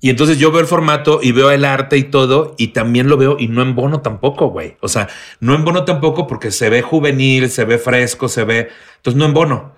Y 0.00 0.10
entonces 0.10 0.38
yo 0.38 0.50
veo 0.52 0.60
el 0.60 0.66
formato 0.66 1.20
y 1.22 1.32
veo 1.32 1.50
el 1.50 1.64
arte 1.64 1.96
y 1.96 2.02
todo, 2.04 2.54
y 2.58 2.68
también 2.68 3.08
lo 3.08 3.16
veo 3.16 3.36
y 3.38 3.48
no 3.48 3.62
en 3.62 3.74
bono 3.74 4.02
tampoco, 4.02 4.48
güey. 4.48 4.76
O 4.80 4.88
sea, 4.88 5.08
no 5.40 5.54
en 5.54 5.64
bono 5.64 5.86
tampoco 5.86 6.26
porque 6.26 6.50
se 6.50 6.68
ve 6.68 6.82
juvenil, 6.82 7.48
se 7.48 7.64
ve 7.64 7.78
fresco, 7.78 8.28
se 8.28 8.44
ve. 8.44 8.68
Entonces 8.96 9.18
no 9.18 9.24
en 9.24 9.32
bono. 9.32 9.74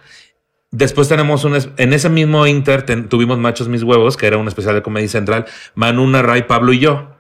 Después 0.77 1.09
tenemos 1.09 1.43
un. 1.45 1.57
En 1.79 1.93
ese 1.95 2.11
mismo 2.11 2.47
Inter 2.47 2.83
ten- 2.83 3.09
tuvimos 3.09 3.39
Machos 3.39 3.67
Mis 3.69 3.83
Huevos, 3.83 4.19
que 4.19 4.27
era 4.27 4.37
un 4.37 4.47
especial 4.47 4.75
de 4.75 4.83
Comedia 4.83 5.09
Central. 5.09 5.47
Manuna, 5.75 6.21
Ray, 6.21 6.43
Pablo 6.43 6.75
y 6.75 6.81
yo. 6.81 7.13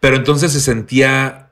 Pero 0.00 0.16
entonces 0.16 0.50
se 0.50 0.60
sentía. 0.60 1.50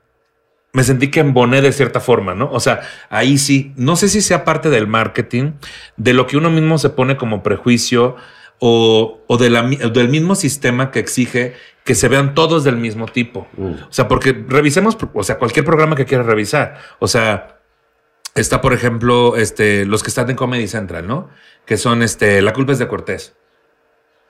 Me 0.73 0.83
sentí 0.83 1.09
que 1.11 1.19
emboné 1.19 1.61
de 1.61 1.71
cierta 1.71 1.99
forma, 1.99 2.33
¿no? 2.33 2.49
O 2.51 2.59
sea, 2.59 2.81
ahí 3.11 3.37
sí. 3.37 3.73
No 3.75 3.95
sé 3.95 4.09
si 4.09 4.21
sea 4.21 4.43
parte 4.43 4.71
del 4.71 4.87
marketing, 4.87 5.51
de 5.97 6.13
lo 6.13 6.25
que 6.25 6.35
uno 6.37 6.49
mismo 6.49 6.79
se 6.79 6.89
pone 6.89 7.15
como 7.15 7.43
prejuicio 7.43 8.15
o, 8.57 9.19
o 9.27 9.37
de 9.37 9.49
la 9.51 9.61
del 9.63 10.09
mismo 10.09 10.33
sistema 10.33 10.89
que 10.89 10.99
exige 10.99 11.53
que 11.83 11.93
se 11.93 12.07
vean 12.07 12.33
todos 12.33 12.63
del 12.63 12.77
mismo 12.77 13.05
tipo. 13.05 13.47
Mm. 13.57 13.65
O 13.65 13.91
sea, 13.91 14.07
porque 14.07 14.45
revisemos, 14.47 14.97
o 15.13 15.23
sea, 15.23 15.37
cualquier 15.37 15.65
programa 15.65 15.95
que 15.95 16.05
quieras 16.05 16.25
revisar. 16.25 16.79
O 16.99 17.07
sea, 17.07 17.60
está, 18.35 18.61
por 18.61 18.73
ejemplo, 18.73 19.35
este, 19.35 19.85
los 19.85 20.03
que 20.03 20.09
están 20.09 20.29
en 20.29 20.35
Comedy 20.35 20.67
Central, 20.67 21.07
¿no? 21.07 21.29
Que 21.65 21.77
son 21.77 22.01
este, 22.01 22.41
La 22.41 22.53
culpa 22.53 22.73
es 22.73 22.79
de 22.79 22.87
Cortés. 22.87 23.33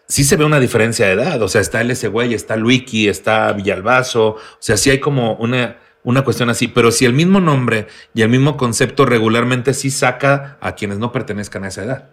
Sí 0.08 0.24
se 0.24 0.36
ve 0.36 0.43
una 0.43 0.60
diferencia 0.60 1.08
de 1.08 1.14
edad. 1.14 1.41
O 1.41 1.47
sea, 1.47 1.62
está 1.62 1.82
el 1.82 1.91
ese 1.91 2.12
está 2.32 2.56
Luiki, 2.58 3.08
está 3.08 3.54
Villalbazo. 3.54 4.28
O 4.28 4.39
sea, 4.60 4.76
sí 4.76 4.89
hay 4.89 4.99
como 4.99 5.36
una, 5.36 5.78
una 6.04 6.24
cuestión 6.24 6.49
así. 6.49 6.68
Pero 6.68 6.91
si 6.91 7.06
el 7.06 7.14
mismo 7.14 7.39
nombre 7.39 7.88
y 8.14 8.22
el 8.22 8.30
mismo 8.30 8.58
concepto 8.58 9.06
regularmente 9.06 9.74
sí 9.74 9.89
saca 9.89 10.58
a 10.60 10.76
quienes 10.76 10.97
no 10.97 11.14
pertenezcan 11.14 11.64
a 11.64 11.70
esa 11.70 11.84
edad. 11.84 12.10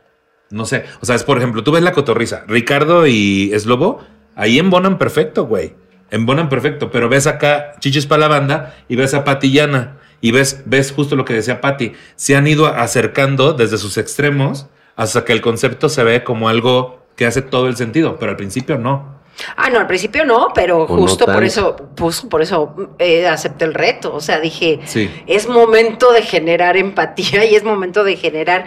No 0.51 0.65
sé. 0.65 0.85
O 1.01 1.07
sea, 1.07 1.17
es 1.17 1.25
por 1.25 1.39
ejemplo, 1.39 1.65
tú 1.65 1.73
ves 1.73 1.83
la 1.83 1.93
cotorriza. 1.93 2.45
Ricardo 2.47 3.07
y 3.07 3.53
Slobo, 3.59 4.05
ahí 4.37 4.61
embonan 4.61 4.97
perfecto, 4.97 5.47
güey. 5.47 5.75
Embonan 6.11 6.49
perfecto. 6.49 6.93
Pero 6.93 7.09
ves 7.09 7.27
acá 7.27 7.73
Chichis 7.81 8.07
para 8.07 8.21
la 8.21 8.29
banda 8.29 8.77
y 8.89 8.95
ves 8.95 9.13
a 9.15 9.25
Patillana. 9.25 9.98
Y 10.21 10.33
ves, 10.33 10.63
ves 10.67 10.93
justo 10.93 11.17
lo 11.17 11.25
que 11.25 11.35
decía 11.35 11.61
Pati. 11.61 11.93
Se 12.17 12.37
han 12.37 12.47
ido 12.47 12.67
acercando 12.67 13.53
desde 13.53 13.79
sus 13.79 13.97
extremos 13.99 14.67
hasta 14.97 15.25
que 15.25 15.33
el 15.33 15.41
concepto 15.41 15.89
se 15.89 16.03
ve 16.03 16.25
como 16.25 16.49
algo 16.49 17.07
que 17.17 17.27
hace 17.27 17.43
todo 17.43 17.69
el 17.69 17.77
sentido. 17.77 18.19
Pero 18.19 18.31
al 18.33 18.37
principio 18.37 18.79
no. 18.79 19.19
Ah, 19.57 19.71
no, 19.71 19.79
al 19.79 19.87
principio 19.87 20.25
no, 20.25 20.49
pero 20.53 20.79
O 20.83 20.89
no 20.97 21.03
justo 21.03 21.25
por 21.25 21.45
eso, 21.45 21.77
pues, 21.95 22.23
por 22.23 22.43
eso 22.43 22.75
eh, 22.99 23.29
acepté 23.29 23.65
el 23.65 23.75
reto. 23.75 24.13
O 24.13 24.21
sea, 24.21 24.41
dije, 24.41 24.81
Sí. 24.85 25.09
es 25.29 25.49
momento 25.49 26.13
de 26.13 26.23
generar 26.23 26.77
empatía 26.77 27.45
y 27.45 27.55
es 27.55 27.63
momento 27.63 28.03
de 28.03 28.17
generar 28.17 28.67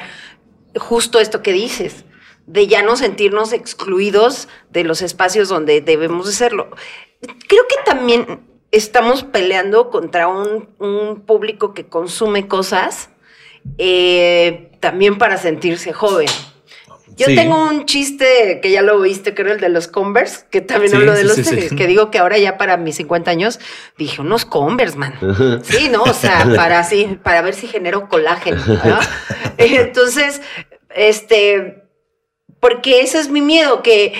justo 0.78 1.20
esto 1.20 1.42
que 1.44 1.52
dices, 1.52 2.06
de 2.48 2.68
ya 2.68 2.82
no 2.84 2.96
sentirnos 2.96 3.52
excluidos 3.52 4.48
de 4.70 4.86
los 4.86 5.02
espacios 5.02 5.50
donde 5.50 5.82
debemos 5.82 6.28
de 6.28 6.32
serlo. 6.34 6.70
Creo 7.48 7.64
que 7.68 7.76
también 7.86 8.40
estamos 8.72 9.24
peleando 9.24 9.90
contra 9.90 10.28
un, 10.28 10.70
un 10.80 11.22
público 11.22 11.74
que 11.74 11.88
consume 11.88 12.48
cosas 12.48 13.10
eh, 13.78 14.72
también 14.80 15.18
para 15.18 15.38
sentirse 15.38 15.94
joven. 15.94 16.28
Yo 17.18 17.28
Sí. 17.28 17.36
tengo 17.36 17.62
un 17.68 17.86
chiste 17.86 18.60
que 18.62 18.72
ya 18.72 18.82
lo 18.82 18.96
oíste, 18.98 19.34
creo, 19.36 19.54
el 19.54 19.60
de 19.60 19.68
los 19.70 19.88
Converse, 19.90 20.46
que 20.50 20.62
también 20.62 20.92
Sí, 20.92 20.98
hablo 20.98 21.14
de 21.14 21.26
los 21.26 21.36
sí, 21.36 21.44
tenis, 21.44 21.74
que 21.78 21.86
digo 21.86 22.10
que 22.10 22.18
ahora 22.20 22.38
ya 22.38 22.58
para 22.58 22.78
mis 22.78 22.96
50 22.96 23.30
años 23.30 23.60
dije 23.98 24.22
unos 24.22 24.46
Converse, 24.46 24.98
man. 24.98 25.14
Sí, 25.64 25.90
no, 25.90 26.04
o 26.04 26.14
sea, 26.14 26.48
para 26.56 26.80
así, 26.80 27.20
para 27.22 27.42
ver 27.42 27.54
si 27.54 27.68
genero 27.68 28.08
colágeno. 28.08 28.64
¿no? 28.66 29.00
Entonces, 29.58 30.42
este, 30.96 31.84
porque 32.62 33.02
ese 33.02 33.20
es 33.20 33.30
mi 33.30 33.42
miedo, 33.42 33.84
que 33.84 34.14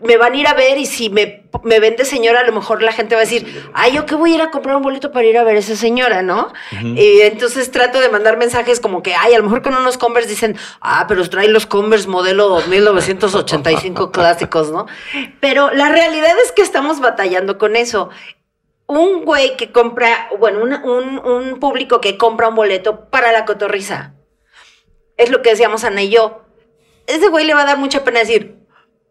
me 0.00 0.16
van 0.16 0.32
a 0.32 0.36
ir 0.36 0.46
a 0.46 0.54
ver 0.54 0.78
y 0.78 0.86
si 0.86 1.10
me, 1.10 1.44
me 1.64 1.80
ven 1.80 1.96
de 1.96 2.04
señora, 2.04 2.40
a 2.40 2.44
lo 2.44 2.52
mejor 2.52 2.82
la 2.82 2.92
gente 2.92 3.14
va 3.14 3.22
a 3.22 3.24
decir, 3.24 3.70
ay, 3.74 3.92
¿yo 3.92 4.06
qué 4.06 4.14
voy 4.14 4.32
a 4.32 4.34
ir 4.36 4.42
a 4.42 4.50
comprar 4.50 4.76
un 4.76 4.82
boleto 4.82 5.10
para 5.10 5.26
ir 5.26 5.36
a 5.36 5.42
ver 5.42 5.56
a 5.56 5.58
esa 5.58 5.74
señora, 5.76 6.22
no? 6.22 6.52
Y 6.70 7.20
entonces 7.22 7.70
trato 7.70 8.00
de 8.00 8.08
mandar 8.08 8.36
mensajes 8.36 8.78
como 8.80 9.02
que, 9.02 9.14
ay, 9.14 9.34
a 9.34 9.38
lo 9.38 9.44
mejor 9.44 9.62
con 9.62 9.74
unos 9.74 9.98
Converse 9.98 10.28
dicen, 10.28 10.56
ah, 10.80 11.06
pero 11.08 11.28
trae 11.28 11.48
los 11.48 11.66
Converse 11.66 12.08
modelo 12.08 12.60
1985 12.68 14.10
clásicos, 14.12 14.70
¿no? 14.70 14.86
Pero 15.40 15.70
la 15.72 15.88
realidad 15.88 16.34
es 16.44 16.52
que 16.52 16.62
estamos 16.62 17.00
batallando 17.00 17.58
con 17.58 17.74
eso. 17.74 18.10
Un 18.86 19.24
güey 19.24 19.56
que 19.56 19.72
compra, 19.72 20.28
bueno, 20.38 20.62
un, 20.62 20.72
un, 20.72 21.18
un 21.18 21.60
público 21.60 22.00
que 22.00 22.16
compra 22.16 22.48
un 22.48 22.54
boleto 22.54 23.10
para 23.10 23.32
la 23.32 23.44
cotorriza. 23.44 24.14
Es 25.16 25.30
lo 25.30 25.42
que 25.42 25.50
decíamos 25.50 25.82
Ana 25.84 26.02
y 26.02 26.10
yo. 26.10 26.42
Ese 27.06 27.28
güey 27.28 27.44
le 27.44 27.54
va 27.54 27.62
a 27.62 27.66
dar 27.66 27.78
mucha 27.78 28.04
pena 28.04 28.20
decir, 28.20 28.57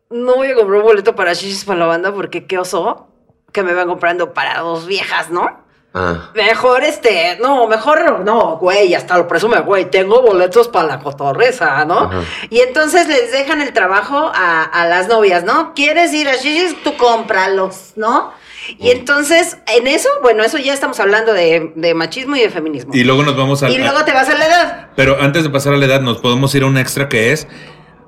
no 0.10 0.36
voy 0.36 0.52
a 0.52 0.56
comprar 0.56 0.80
un 0.80 0.86
boleto 0.86 1.16
para 1.16 1.34
Shishis 1.34 1.66
para 1.66 1.80
la 1.80 1.86
banda 1.86 2.14
porque 2.14 2.46
qué 2.46 2.58
oso 2.58 3.08
que 3.52 3.64
me 3.64 3.74
van 3.74 3.88
comprando 3.88 4.34
para 4.34 4.60
dos 4.60 4.86
viejas, 4.88 5.30
¿no? 5.30 5.66
Ah, 5.94 6.30
Mejor 6.36 6.84
este, 6.84 7.38
no, 7.42 7.66
mejor 7.68 8.24
no, 8.24 8.58
güey, 8.58 8.94
hasta 8.94 9.18
lo 9.18 9.28
presume, 9.28 9.60
güey, 9.62 9.90
tengo 9.90 10.22
boletos 10.22 10.68
para 10.68 10.88
la 10.88 11.00
cotorreza, 11.00 11.86
¿no? 11.86 12.00
Ajá. 12.00 12.22
Y 12.50 12.60
entonces 12.60 13.08
les 13.08 13.32
dejan 13.32 13.62
el 13.62 13.74
trabajo 13.74 14.32
a, 14.36 14.64
a 14.64 14.86
las 14.88 15.08
novias, 15.08 15.44
¿no? 15.44 15.74
¿Quieres 15.74 16.14
ir 16.14 16.28
a 16.28 16.36
Shishis? 16.36 16.84
Tú 16.84 16.96
cómpralos, 16.98 17.94
¿no? 17.96 18.32
Y 18.80 18.92
entonces, 18.92 19.58
en 19.66 19.88
eso, 19.88 20.10
bueno, 20.22 20.44
eso 20.44 20.58
ya 20.58 20.74
estamos 20.74 21.00
hablando 21.00 21.34
de, 21.34 21.72
de 21.76 21.94
machismo 21.94 22.36
y 22.36 22.42
de 22.42 22.50
feminismo. 22.50 22.92
Y 22.94 23.06
luego 23.06 23.24
nos 23.24 23.38
vamos 23.38 23.64
a. 23.64 23.70
Y 23.70 23.78
luego 23.78 24.04
te 24.04 24.12
vas 24.12 24.28
a 24.30 24.38
la 24.38 24.46
edad. 24.46 24.88
Pero 24.96 25.18
antes 25.22 25.44
de 25.44 25.50
pasar 25.50 25.74
a 25.74 25.78
la 25.78 25.86
edad, 25.86 26.02
nos 26.02 26.18
podemos 26.18 26.54
ir 26.54 26.64
a 26.64 26.66
un 26.66 26.78
extra 26.78 27.08
que 27.08 27.32
es. 27.32 27.48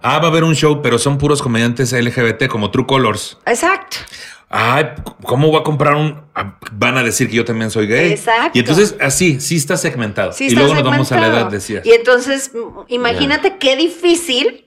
Ah, 0.02 0.20
va 0.20 0.26
a 0.28 0.32
haber 0.32 0.44
un 0.44 0.56
show, 0.56 0.82
pero 0.82 0.98
son 0.98 1.18
puros 1.18 1.42
comediantes 1.42 1.92
LGBT 1.94 2.48
como 2.48 2.72
True 2.72 2.86
Colors. 2.88 3.38
Exacto. 3.46 3.98
Ay, 4.52 4.86
¿cómo 5.24 5.50
voy 5.50 5.60
a 5.60 5.64
comprar 5.64 5.96
un.? 5.96 6.22
ah, 6.34 6.58
Van 6.72 6.98
a 6.98 7.04
decir 7.04 7.30
que 7.30 7.36
yo 7.36 7.46
también 7.46 7.70
soy 7.70 7.86
gay. 7.88 8.14
Exacto. 8.14 8.52
Y 8.58 8.60
entonces, 8.62 8.96
así, 9.00 9.40
sí 9.40 9.56
está 9.58 9.78
segmentado. 9.78 10.32
Sí, 10.32 10.46
y 10.46 10.48
está 10.48 10.60
luego 10.62 10.74
nos 10.76 10.84
vamos 10.84 11.12
a 11.12 11.16
la 11.16 11.22
segmentado. 11.22 11.42
edad, 11.48 11.52
decías. 11.52 11.86
Y 11.86 11.92
entonces, 11.92 12.52
imagínate 12.88 13.58
qué 13.60 13.76
difícil, 13.76 14.66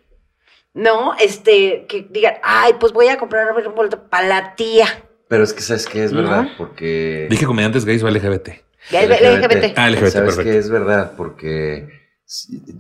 ¿no? 0.75 1.15
Este, 1.19 1.87
que 1.89 2.07
digan, 2.11 2.35
ay, 2.45 2.75
pues 2.79 2.93
voy 2.93 3.09
a 3.09 3.19
comprar 3.19 3.47
un 3.67 3.75
boleto 3.75 4.09
para 4.09 4.29
la 4.29 4.55
tía. 4.55 4.87
pero 5.29 5.43
es 5.43 5.53
que 5.53 5.63
sabes 5.63 5.87
que 5.87 6.05
es 6.05 6.13
verdad, 6.13 6.43
¿No? 6.45 6.51
porque. 6.57 7.27
Dije 7.29 7.45
comediantes 7.47 7.85
gays 7.85 8.03
o 8.05 8.09
LGBT. 8.11 8.51
LGBT. 8.91 9.73
Ah, 9.77 9.89
LGBT, 9.91 10.09
Sabes 10.11 10.13
perfecto. 10.13 10.43
que 10.45 10.59
es 10.59 10.71
verdad, 10.71 11.13
porque 11.17 11.89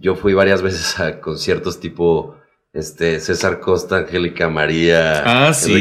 yo 0.00 0.14
fui 0.14 0.34
varias 0.34 0.62
veces 0.62 0.98
a 1.00 1.20
conciertos 1.20 1.80
tipo 1.80 2.36
este 2.72 3.20
César 3.20 3.60
Costa, 3.60 3.98
Angélica 3.98 4.48
María, 4.48 5.22
Ah, 5.48 5.52
sí, 5.54 5.72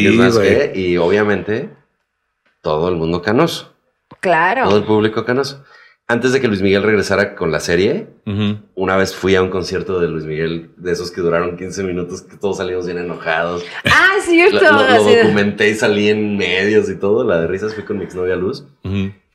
y 0.76 0.98
obviamente 0.98 1.70
todo 2.62 2.90
el 2.90 2.96
mundo 2.96 3.22
canoso, 3.22 3.74
Claro. 4.20 4.66
todo 4.68 4.78
el 4.78 4.84
público 4.84 5.24
canoso. 5.26 5.64
Antes 6.08 6.34
de 6.34 6.42
que 6.42 6.50
Luis 6.50 6.62
Miguel 6.62 6.84
regresara 6.84 7.36
con 7.36 7.52
la 7.54 7.62
serie, 7.62 8.08
una 8.76 8.98
vez 8.98 9.16
fui 9.16 9.36
a 9.36 9.42
un 9.42 9.50
concierto 9.50 10.02
de 10.02 10.10
Luis 10.10 10.26
Miguel, 10.26 10.72
de 10.76 10.92
esos 10.92 11.10
que 11.10 11.22
duraron 11.22 11.56
15 11.56 11.84
minutos, 11.84 12.24
que 12.24 12.36
todos 12.36 12.58
salimos 12.58 12.86
bien 12.86 12.98
enojados. 12.98 13.64
Ah, 13.86 14.16
Lo, 14.18 14.22
cierto. 14.24 14.60
lo- 14.62 15.04
documenté 15.04 15.70
y 15.70 15.76
salí 15.76 16.10
en 16.10 16.36
medios 16.36 16.90
y 16.90 16.96
todo. 16.96 17.24
La 17.24 17.40
de 17.40 17.48
risas 17.48 17.74
fui 17.76 17.86
con 17.86 17.98
mi 17.98 18.04
exnovia 18.04 18.36
Luz. 18.36 18.66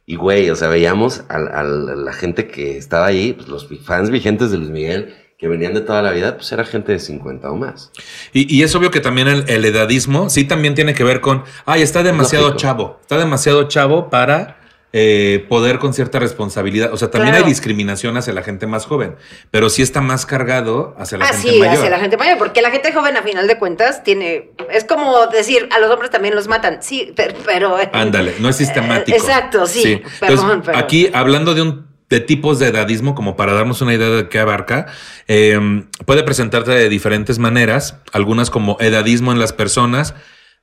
Y 0.05 0.17
güey, 0.17 0.51
o 0.51 0.55
sea, 0.57 0.69
veíamos 0.69 1.25
a, 1.31 1.37
a 1.37 1.65
la 1.65 2.13
gente 2.13 2.47
que 2.47 2.77
estaba 2.77 3.07
ahí, 3.07 3.33
pues 3.33 3.49
los 3.49 3.67
fans 3.83 4.11
vigentes 4.11 4.51
de 4.51 4.59
Luis 4.59 4.71
Miguel, 4.71 5.15
que 5.39 5.49
venían 5.49 5.75
de 5.75 5.83
toda 5.83 6.01
la 6.03 6.13
vida, 6.13 6.37
pues 6.37 6.51
era 6.53 6.65
gente 6.65 6.93
de 6.93 6.99
50 6.99 7.51
o 7.51 7.57
más. 7.57 7.91
Y, 8.33 8.55
y 8.55 8.63
es 8.63 8.75
obvio 8.75 8.91
que 8.91 9.01
también 9.01 9.29
el, 9.29 9.45
el 9.49 9.65
edadismo 9.67 10.31
sí 10.31 10.45
también 10.45 10.75
tiene 10.75 10.95
que 10.95 11.05
ver 11.05 11.21
con, 11.21 11.45
ay, 11.67 11.83
está 11.83 12.03
demasiado 12.03 12.47
Lógico. 12.47 12.61
chavo, 12.61 12.99
está 13.03 13.19
demasiado 13.19 13.65
chavo 13.69 14.09
para 14.09 14.57
eh, 14.95 15.45
poder 15.51 15.79
con 15.79 15.93
cierta 15.93 16.19
responsabilidad. 16.21 16.91
O 16.95 16.97
sea, 16.97 17.11
también 17.11 17.33
Claro. 17.35 17.45
hay 17.45 17.51
discriminación 17.51 18.17
hacia 18.17 18.33
la 18.33 18.43
gente 18.43 18.67
más 18.67 18.87
joven, 18.87 19.17
pero 19.51 19.69
sí 19.69 19.83
está 19.83 20.01
más 20.01 20.25
cargado 20.25 20.95
hacia 20.99 21.19
la 21.19 21.27
Ah, 21.27 21.29
gente 21.35 21.51
sí, 21.51 21.59
mayor. 21.59 21.75
hacia 21.75 21.91
la 21.91 21.99
gente 21.99 22.17
mayor, 22.17 22.39
porque 22.39 22.63
la 22.63 22.71
gente 22.71 22.91
joven, 22.95 23.15
a 23.19 23.23
final 23.23 23.47
de 23.47 23.59
cuentas, 23.59 24.03
tiene. 24.05 24.53
Es 24.73 24.85
como 24.85 25.27
decir, 25.27 25.69
a 25.71 25.79
los 25.81 25.91
hombres 25.91 26.11
también 26.11 26.35
los 26.35 26.49
matan. 26.49 26.79
Sí, 26.83 27.13
pero. 27.15 27.35
pero 27.45 27.77
Ándale, 27.93 28.37
no 28.41 28.49
es 28.49 28.57
sistemático. 28.57 29.15
Eh, 29.15 29.21
exacto, 29.21 29.67
sí, 29.67 30.01
perdón, 30.19 30.39
Entonces, 30.53 30.63
pero- 30.65 30.79
Aquí, 30.79 31.11
hablando 31.13 31.53
de 31.55 31.61
un 31.61 31.87
de 32.09 32.21
tipos 32.21 32.59
de 32.59 32.69
edadismo, 32.69 33.15
como 33.15 33.37
para 33.37 33.53
darnos 33.53 33.81
una 33.81 33.95
idea 33.95 34.11
de 34.11 34.29
qué 34.29 34.39
abarca, 34.39 34.87
eh, 35.27 35.85
puede 36.05 36.23
presentarse 36.23 36.71
de 36.71 36.89
diferentes 36.89 37.39
maneras, 37.39 37.97
algunas 38.13 38.51
como 38.51 38.77
edadismo 38.81 39.33
en 39.33 39.39
las 39.39 39.53
personas, 39.53 40.15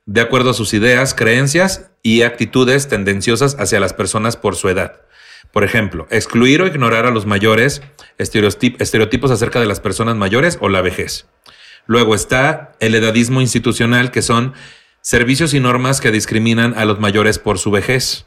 de 0.06 0.20
acuerdo 0.20 0.50
a 0.50 0.54
sus 0.54 0.74
ideas, 0.74 1.14
creencias 1.14 1.90
y 2.02 2.22
actitudes 2.22 2.88
tendenciosas 2.88 3.56
hacia 3.58 3.80
las 3.80 3.92
personas 3.92 4.36
por 4.36 4.56
su 4.56 4.68
edad. 4.68 5.00
Por 5.52 5.64
ejemplo, 5.64 6.06
excluir 6.10 6.62
o 6.62 6.66
ignorar 6.66 7.06
a 7.06 7.10
los 7.10 7.26
mayores, 7.26 7.80
estereotip- 8.18 8.76
estereotipos 8.80 9.30
acerca 9.30 9.60
de 9.60 9.66
las 9.66 9.80
personas 9.80 10.16
mayores 10.16 10.58
o 10.60 10.68
la 10.68 10.82
vejez. 10.82 11.26
Luego 11.86 12.14
está 12.14 12.72
el 12.80 12.94
edadismo 12.94 13.40
institucional, 13.40 14.10
que 14.10 14.22
son 14.22 14.54
servicios 15.00 15.52
y 15.54 15.60
normas 15.60 16.00
que 16.00 16.10
discriminan 16.10 16.74
a 16.76 16.86
los 16.86 16.98
mayores 16.98 17.38
por 17.38 17.58
su 17.58 17.70
vejez. 17.70 18.26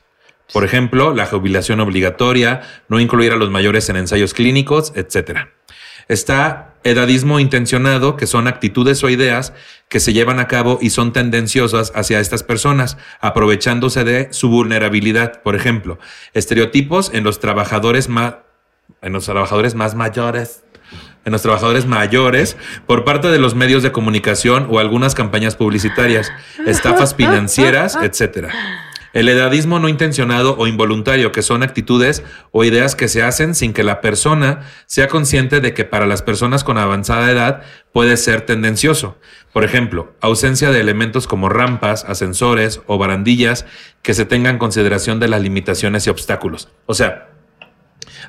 Por 0.53 0.63
ejemplo, 0.63 1.13
la 1.13 1.25
jubilación 1.25 1.79
obligatoria, 1.79 2.61
no 2.87 2.99
incluir 2.99 3.31
a 3.33 3.35
los 3.35 3.49
mayores 3.49 3.89
en 3.89 3.97
ensayos 3.97 4.33
clínicos, 4.33 4.93
etc. 4.95 5.47
Está 6.07 6.75
edadismo 6.83 7.39
intencionado, 7.39 8.15
que 8.15 8.27
son 8.27 8.47
actitudes 8.47 9.03
o 9.03 9.09
ideas 9.09 9.53
que 9.89 9.99
se 9.99 10.13
llevan 10.13 10.39
a 10.39 10.47
cabo 10.47 10.79
y 10.81 10.89
son 10.89 11.11
tendenciosas 11.11 11.91
hacia 11.95 12.19
estas 12.19 12.43
personas, 12.43 12.97
aprovechándose 13.19 14.03
de 14.03 14.29
su 14.31 14.49
vulnerabilidad. 14.49 15.41
Por 15.41 15.55
ejemplo, 15.55 15.99
estereotipos 16.33 17.11
en 17.13 17.23
los 17.23 17.39
trabajadores 17.39 18.07
más, 18.07 18.35
en 19.01 19.13
los 19.13 19.25
trabajadores 19.25 19.75
más 19.75 19.95
mayores 19.95 20.63
en 21.25 21.33
los 21.33 21.41
trabajadores 21.41 21.85
mayores 21.85 22.55
por 22.85 23.03
parte 23.03 23.27
de 23.27 23.37
los 23.37 23.53
medios 23.53 23.83
de 23.83 23.91
comunicación 23.91 24.67
o 24.69 24.79
algunas 24.79 25.13
campañas 25.13 25.57
publicitarias, 25.57 26.31
estafas 26.65 27.15
financieras, 27.15 27.97
etc. 28.01 28.47
El 29.17 29.29
edadismo 29.29 29.79
no 29.79 29.89
intencionado 29.89 30.55
o 30.59 30.67
involuntario, 30.67 31.31
que 31.31 31.41
son 31.41 31.63
actitudes 31.63 32.21
o 32.51 32.63
ideas 32.63 32.95
que 32.95 33.07
se 33.07 33.23
hacen 33.23 33.55
sin 33.55 33.73
que 33.73 33.81
la 33.81 33.99
persona 33.99 34.67
sea 34.85 35.07
consciente 35.07 35.59
de 35.59 35.73
que 35.73 35.85
para 35.85 36.05
las 36.05 36.21
personas 36.21 36.63
con 36.63 36.77
avanzada 36.77 37.31
edad 37.31 37.63
puede 37.91 38.15
ser 38.15 38.41
tendencioso. 38.41 39.17
Por 39.53 39.63
ejemplo, 39.63 40.13
ausencia 40.21 40.69
de 40.69 40.81
elementos 40.81 41.25
como 41.25 41.49
rampas, 41.49 42.05
ascensores 42.05 42.81
o 42.85 42.99
barandillas 42.99 43.65
que 44.03 44.13
se 44.13 44.25
tengan 44.25 44.59
consideración 44.59 45.19
de 45.19 45.29
las 45.29 45.41
limitaciones 45.41 46.05
y 46.05 46.11
obstáculos. 46.11 46.69
O 46.85 46.93
sea, 46.93 47.29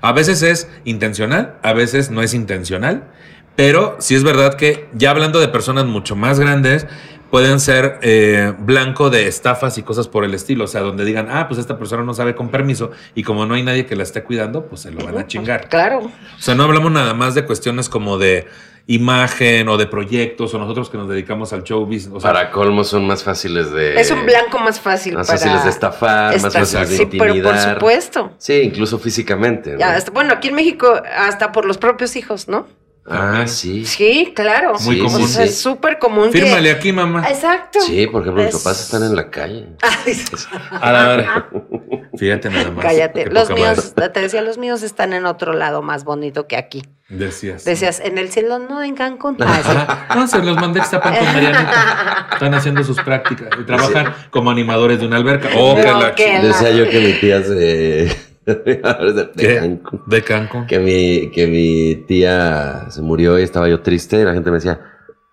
a 0.01 0.12
veces 0.12 0.41
es 0.41 0.70
intencional, 0.86 1.59
a 1.62 1.74
veces 1.74 2.11
no 2.11 2.22
es 2.22 2.32
intencional, 2.32 3.11
pero 3.57 3.97
sí 3.99 4.14
es 4.14 4.24
verdad 4.24 4.55
que 4.55 4.89
ya 4.95 5.11
hablando 5.11 5.39
de 5.39 5.49
personas 5.49 5.84
mucho 5.84 6.16
más 6.16 6.41
grandes, 6.41 6.86
pueden 7.31 7.61
ser 7.61 7.99
eh, 8.03 8.53
blanco 8.59 9.11
de 9.11 9.26
estafas 9.29 9.76
y 9.79 9.83
cosas 9.83 10.09
por 10.09 10.24
el 10.24 10.35
estilo. 10.35 10.64
O 10.64 10.68
sea, 10.68 10.81
donde 10.81 11.05
digan, 11.05 11.29
ah, 11.31 11.47
pues 11.49 11.61
esta 11.61 11.79
persona 11.79 12.03
no 12.03 12.14
sabe 12.14 12.35
con 12.35 12.49
permiso 12.51 12.91
y 13.14 13.22
como 13.22 13.47
no 13.47 13.55
hay 13.55 13.62
nadie 13.62 13.87
que 13.87 13.97
la 13.97 14.03
esté 14.03 14.22
cuidando, 14.22 14.66
pues 14.66 14.83
se 14.83 14.91
lo 14.91 15.05
van 15.05 15.18
a 15.18 15.26
chingar. 15.26 15.68
Claro. 15.68 15.99
O 16.01 16.41
sea, 16.41 16.55
no 16.55 16.64
hablamos 16.64 16.91
nada 16.93 17.14
más 17.14 17.35
de 17.35 17.45
cuestiones 17.45 17.89
como 17.89 18.18
de 18.18 18.47
imagen 18.91 19.68
o 19.68 19.76
de 19.76 19.87
proyectos 19.87 20.55
o 20.55 20.59
nosotros 20.59 20.89
que 20.89 20.97
nos 20.97 21.09
dedicamos 21.11 21.53
al 21.53 21.62
show 21.62 21.85
business. 21.85 22.09
O 22.14 22.20
sea, 22.20 22.33
Para 22.33 22.51
colmo 22.51 22.85
son 22.85 23.07
más 23.07 23.22
fáciles 23.22 23.70
de... 23.70 24.01
es 24.01 24.11
un 24.11 24.24
blanco 24.24 24.59
más 24.61 24.81
fácil 24.81 25.12
Más 25.14 25.26
para. 25.26 25.39
fáciles 25.39 25.64
de 25.64 25.70
estafar, 25.70 26.41
más 26.41 26.53
fáciles 26.55 26.89
de 26.91 26.97
sí, 26.97 27.05
pero 27.11 27.18
por 27.26 27.29
intimidar. 27.37 27.74
supuesto. 27.74 28.33
Sí, 28.39 28.55
incluso 28.62 28.99
físicamente. 28.99 29.72
¿no? 29.74 29.79
Ya, 29.79 29.95
hasta- 29.95 30.11
bueno, 30.11 30.33
aquí 30.33 30.49
en 30.49 30.55
México, 30.55 31.01
hasta 31.18 31.53
por 31.53 31.66
los 31.66 31.76
propios 31.76 32.16
hijos, 32.16 32.49
¿no? 32.49 32.66
Ah, 33.11 33.46
sí. 33.46 33.84
Sí, 33.86 34.32
claro. 34.34 34.74
Muy 34.80 34.96
Sí, 34.96 35.02
común. 35.02 35.22
O 35.22 35.26
sea, 35.26 35.42
sí. 35.44 35.48
es 35.48 35.59
súper 35.59 35.98
común. 35.98 36.30
que- 36.30 36.40
fírmale 36.42 36.70
aquí, 36.70 36.92
mamá. 36.92 37.28
Exacto. 37.28 37.80
Sí, 37.80 38.06
por 38.06 38.22
ejemplo, 38.22 38.42
mis 38.44 38.54
Es- 38.54 38.62
papás 38.62 38.80
están 38.82 39.02
en 39.04 39.16
la 39.16 39.30
calle. 39.30 39.66
Ay, 39.82 40.22
A 40.80 40.92
la 40.92 41.09
verga. 41.09 41.48
Fíjate 42.18 42.50
nada 42.50 42.70
más. 42.72 42.84
cállate. 42.84 43.26
Los 43.26 43.48
míos, 43.50 43.92
madre. 43.96 44.09
te 44.11 44.20
decía, 44.20 44.42
los 44.42 44.59
míos 44.59 44.82
están 44.82 45.12
en 45.12 45.24
otro 45.24 45.52
lado 45.52 45.82
más 45.82 46.02
bonito 46.04 46.48
que 46.48 46.56
aquí. 46.56 46.82
Decías. 47.09 47.64
Decías, 47.64 48.00
en 48.00 48.18
el 48.18 48.30
cielo, 48.30 48.59
no, 48.59 48.82
en 48.82 48.94
Cancún. 48.96 49.36
Ah. 49.40 50.09
No, 50.16 50.26
se 50.26 50.38
los 50.42 50.56
mandé 50.56 50.80
a 50.80 50.82
Extapan 50.82 51.14
con 51.14 51.24
Marianita. 51.26 52.28
Están 52.32 52.54
haciendo 52.54 52.82
sus 52.82 53.00
prácticas 53.00 53.48
y 53.61 53.64
trabajan 53.64 54.12
como 54.30 54.50
animadores 54.50 54.98
de 55.00 55.06
una 55.06 55.16
alberca. 55.16 55.48
Oh, 55.56 55.76
que 55.76 55.86
No, 55.86 56.14
que- 56.14 56.40
Decía 56.40 56.70
yo 56.72 56.88
que 56.90 57.00
mi 57.00 57.12
tía 57.14 57.42
se... 57.42 58.28
de 58.55 59.30
¿Qué? 59.36 59.57
Cancún. 59.57 60.03
De 60.07 60.22
Cancún. 60.22 60.66
Que 60.66 60.78
mi, 60.78 61.30
que 61.30 61.46
mi 61.46 61.96
tía 62.07 62.90
se 62.90 63.03
murió 63.03 63.38
y 63.38 63.42
estaba 63.42 63.68
yo 63.68 63.80
triste 63.80 64.20
y 64.20 64.24
la 64.24 64.34
gente 64.34 64.51
me 64.51 64.57
decía, 64.57 64.80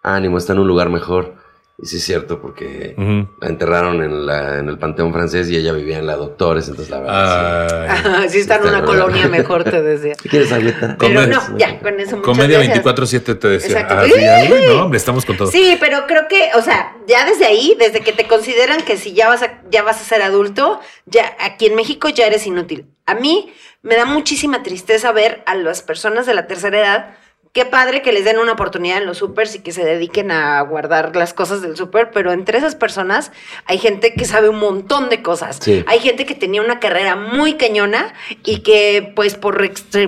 ánimo, 0.03 0.38
está 0.38 0.53
en 0.53 0.59
un 0.59 0.68
lugar 0.68 0.89
mejor. 0.89 1.36
Y 1.78 1.88
sí 1.88 1.97
es 1.97 2.05
cierto, 2.05 2.39
porque 2.41 2.95
la 3.41 3.47
enterraron 3.49 4.01
en, 4.01 4.26
la, 4.26 4.59
en 4.59 4.69
el 4.69 4.78
Panteón 4.80 5.11
francés 5.11 5.49
y 5.49 5.57
ella 5.57 5.73
vivía 5.73 5.99
en 5.99 6.07
la 6.07 6.15
Doctores, 6.15 6.69
entonces 6.69 6.89
la 6.89 6.99
verdad. 7.01 7.89
Ay. 7.89 8.30
sí 8.30 8.39
está 8.39 8.55
en 8.55 8.61
está 8.61 8.69
una 8.69 8.82
raro. 8.82 8.86
colonia 8.86 9.28
mejor, 9.28 9.65
te 9.65 9.82
decía. 9.82 10.15
sí. 10.21 10.30
¿Quieres 10.30 10.53
aleta? 10.53 10.95
Pero 10.97 11.28
no, 11.28 11.57
ya, 11.57 11.78
con 11.80 11.99
eso 11.99 12.21
Comedia 12.21 12.59
gracias. 12.63 12.86
24-7 12.86 13.39
te 13.39 13.47
decía. 13.49 13.82
Exacto. 13.82 13.95
Ah, 13.99 14.05
sí, 14.05 14.53
no, 14.69 14.84
hombre, 14.84 14.97
estamos 14.97 15.26
con 15.26 15.36
todo. 15.36 15.51
Sí, 15.51 15.76
pero 15.80 16.07
creo 16.07 16.30
que, 16.30 16.51
o 16.55 16.61
sea, 16.61 16.95
ya 17.07 17.26
desde 17.26 17.45
ahí, 17.45 17.76
desde 17.78 17.99
que 17.99 18.13
te 18.13 18.26
consideran 18.26 18.82
que 18.84 18.95
si 18.95 19.13
ya 19.13 19.28
vas 19.28 19.43
a, 19.43 19.61
ya 19.69 19.84
vas 19.84 19.99
a 19.99 20.05
ser 20.05 20.21
adulto, 20.21 20.80
ya 21.05 21.36
aquí 21.41 21.65
en 21.65 21.76
México 21.76 22.07
ya 22.07 22.26
eres 22.26 22.47
inútil. 22.47 22.86
A 23.05 23.15
mí 23.15 23.51
me 23.82 23.97
da 23.97 24.05
muchísima 24.05 24.63
tristeza 24.63 25.11
ver 25.11 25.43
a 25.45 25.55
las 25.55 25.82
personas 25.82 26.26
de 26.26 26.34
la 26.36 26.47
tercera 26.47 26.80
edad. 26.80 27.15
Qué 27.56 27.64
padre 27.64 28.01
que 28.01 28.12
les 28.12 28.26
den 28.26 28.38
una 28.38 28.51
oportunidad 28.51 28.97
en 28.97 29.06
los 29.06 29.20
supers 29.20 29.56
y 29.56 29.60
que 29.60 29.72
se 29.72 29.86
dediquen 29.86 30.30
a 30.30 30.60
guardar 30.64 31.16
las 31.16 31.34
cosas 31.34 31.62
del 31.62 31.78
súper, 31.78 32.12
pero 32.12 32.34
entre 32.34 32.58
esas 32.58 32.76
personas 32.76 33.32
hay 33.66 33.78
gente 33.78 34.14
que 34.14 34.26
sabe 34.26 34.49
un 34.49 34.60
montón 34.60 35.08
de 35.08 35.22
cosas. 35.22 35.60
Sí. 35.62 35.82
Hay 35.88 35.99
gente 36.01 36.26
que 36.26 36.36
tenía 36.36 36.62
una 36.62 36.82
carrera 36.82 37.16
muy 37.16 37.53
cañona 37.53 38.14
y 38.43 38.60
que 38.60 39.14
pues 39.16 39.36
por 39.36 39.58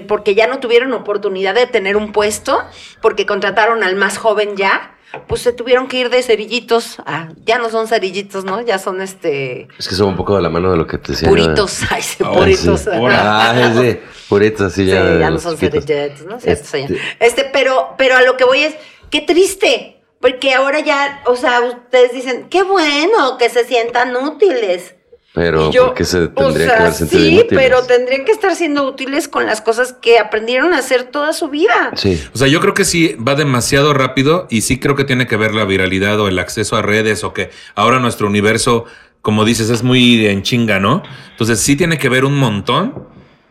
porque 0.09 0.35
ya 0.35 0.47
no 0.47 0.59
tuvieron 0.59 0.91
oportunidad 0.91 1.55
de 1.55 1.67
tener 1.67 1.95
un 1.95 2.11
puesto, 2.11 2.61
porque 3.01 3.25
contrataron 3.25 3.81
al 3.81 3.95
más 3.95 4.17
joven 4.17 4.57
ya, 4.57 4.96
pues 5.27 5.41
se 5.41 5.53
tuvieron 5.53 5.87
que 5.87 5.97
ir 5.97 6.09
de 6.09 6.21
cerillitos 6.21 6.99
a, 7.05 7.29
ya 7.45 7.57
no 7.57 7.69
son 7.69 7.87
cerillitos, 7.87 8.43
¿no? 8.43 8.61
Ya 8.61 8.77
son 8.77 9.01
este 9.01 9.67
Es 9.79 9.87
que 9.87 9.95
son 9.95 10.09
un 10.09 10.15
poco 10.17 10.35
de 10.35 10.41
la 10.41 10.49
mano 10.49 10.69
de 10.71 10.77
lo 10.77 10.85
que 10.85 10.97
te 10.97 11.13
decía. 11.13 11.29
puritos, 11.29 11.79
ay, 11.89 12.01
sí, 12.01 12.23
Ay, 12.25 12.35
puritos. 12.35 12.81
sí. 12.81 12.89
Ah, 12.93 13.73
sí, 13.79 13.99
puritos, 14.29 14.73
sí, 14.73 14.83
Sí, 14.85 14.91
ya. 14.91 15.17
ya 15.19 15.29
no 15.29 15.39
son 15.39 15.57
cerillitos, 15.57 16.25
¿no? 16.25 16.39
Cierto, 16.39 16.61
Este- 16.63 16.65
señor. 16.65 16.91
Este, 17.19 17.45
pero, 17.53 17.95
pero 17.97 18.17
a 18.17 18.21
lo 18.21 18.35
que 18.37 18.43
voy 18.43 18.59
es, 18.59 18.75
qué 19.09 19.21
triste, 19.21 20.01
porque 20.19 20.53
ahora 20.53 20.79
ya, 20.81 21.21
o 21.25 21.35
sea, 21.35 21.61
ustedes 21.61 22.11
dicen, 22.11 22.47
qué 22.49 22.63
bueno 22.63 23.37
que 23.37 23.49
se 23.49 23.63
sientan 23.65 24.15
útiles. 24.15 24.95
Pero, 25.33 25.71
yo, 25.71 25.87
¿por 25.87 25.93
qué 25.95 26.03
se 26.05 26.17
o 26.17 26.29
tendría 26.29 26.65
sea, 26.67 26.75
que 26.77 26.81
haber 26.83 26.93
sentido 26.93 27.21
Sí, 27.21 27.27
inútiles? 27.29 27.63
pero 27.63 27.83
tendrían 27.83 28.25
que 28.25 28.31
estar 28.31 28.55
siendo 28.55 28.87
útiles 28.87 29.27
con 29.27 29.45
las 29.45 29.61
cosas 29.61 29.93
que 29.93 30.17
aprendieron 30.17 30.73
a 30.73 30.79
hacer 30.79 31.03
toda 31.03 31.31
su 31.33 31.49
vida. 31.49 31.91
Sí. 31.95 32.19
O 32.33 32.37
sea, 32.37 32.47
yo 32.47 32.59
creo 32.59 32.73
que 32.73 32.85
sí 32.85 33.15
va 33.15 33.35
demasiado 33.35 33.93
rápido 33.93 34.47
y 34.49 34.61
sí 34.61 34.79
creo 34.79 34.95
que 34.95 35.03
tiene 35.03 35.27
que 35.27 35.37
ver 35.37 35.53
la 35.53 35.65
viralidad 35.65 36.19
o 36.19 36.27
el 36.27 36.39
acceso 36.39 36.75
a 36.75 36.81
redes 36.81 37.23
o 37.23 37.33
que 37.33 37.51
ahora 37.75 37.99
nuestro 37.99 38.25
universo, 38.25 38.85
como 39.21 39.45
dices, 39.45 39.69
es 39.69 39.83
muy 39.83 40.25
en 40.25 40.41
chinga, 40.41 40.79
¿no? 40.79 41.03
Entonces 41.31 41.59
sí 41.59 41.75
tiene 41.75 41.99
que 41.99 42.09
ver 42.09 42.25
un 42.25 42.37
montón 42.37 43.05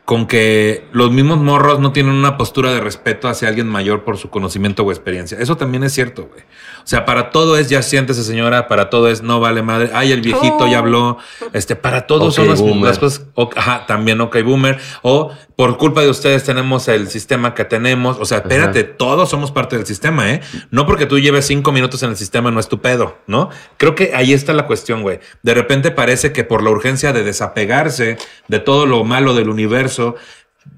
con 0.04 0.26
que 0.28 0.84
los 0.92 1.10
mismos 1.10 1.38
morros 1.38 1.80
no 1.80 1.92
tienen 1.92 2.12
una 2.14 2.36
postura 2.36 2.72
de 2.72 2.80
respeto 2.80 3.26
hacia 3.28 3.48
alguien 3.48 3.66
mayor 3.66 4.04
por 4.04 4.18
su 4.18 4.30
conocimiento 4.30 4.84
o 4.84 4.90
experiencia. 4.92 5.36
Eso 5.40 5.56
también 5.56 5.82
es 5.82 5.92
cierto, 5.92 6.28
güey. 6.28 6.42
O 6.86 6.88
sea, 6.88 7.04
para 7.04 7.30
todo 7.32 7.58
es 7.58 7.68
ya 7.68 7.82
siéntese 7.82 8.22
señora, 8.22 8.68
para 8.68 8.90
todo 8.90 9.08
es 9.10 9.20
no 9.20 9.40
vale 9.40 9.60
madre. 9.60 9.90
Ay, 9.92 10.12
el 10.12 10.20
viejito 10.20 10.68
ya 10.68 10.78
habló. 10.78 11.18
Este, 11.52 11.74
para 11.74 12.06
todo 12.06 12.26
Ok, 12.26 12.32
son 12.32 12.46
las, 12.46 12.60
las 12.60 13.00
cosas. 13.00 13.26
o- 13.34 13.50
ajá, 13.56 13.86
también 13.86 14.20
ok, 14.20 14.36
boomer. 14.44 14.78
O 15.02 15.32
por 15.56 15.78
culpa 15.78 16.02
de 16.02 16.10
ustedes 16.10 16.44
tenemos 16.44 16.86
el 16.86 17.08
sistema 17.08 17.54
que 17.54 17.64
tenemos. 17.64 18.18
O 18.20 18.24
sea, 18.24 18.38
espérate, 18.38 18.84
todos 18.84 19.28
somos 19.28 19.50
parte 19.50 19.76
del 19.76 19.84
sistema, 19.84 20.30
¿eh? 20.30 20.42
No 20.70 20.86
porque 20.86 21.06
tú 21.06 21.18
lleves 21.18 21.44
cinco 21.48 21.72
minutos 21.72 22.04
en 22.04 22.10
el 22.10 22.16
sistema 22.16 22.52
no 22.52 22.60
es 22.60 22.68
tu 22.68 22.80
pedo, 22.80 23.18
¿no? 23.26 23.50
Creo 23.78 23.96
que 23.96 24.12
ahí 24.14 24.32
está 24.32 24.52
la 24.52 24.68
cuestión, 24.68 25.02
güey. 25.02 25.18
De 25.42 25.54
repente 25.54 25.90
parece 25.90 26.30
que 26.32 26.44
por 26.44 26.62
la 26.62 26.70
urgencia 26.70 27.12
de 27.12 27.24
desapegarse 27.24 28.16
de 28.46 28.58
todo 28.60 28.86
lo 28.86 29.02
malo 29.02 29.34
del 29.34 29.48
universo, 29.48 30.14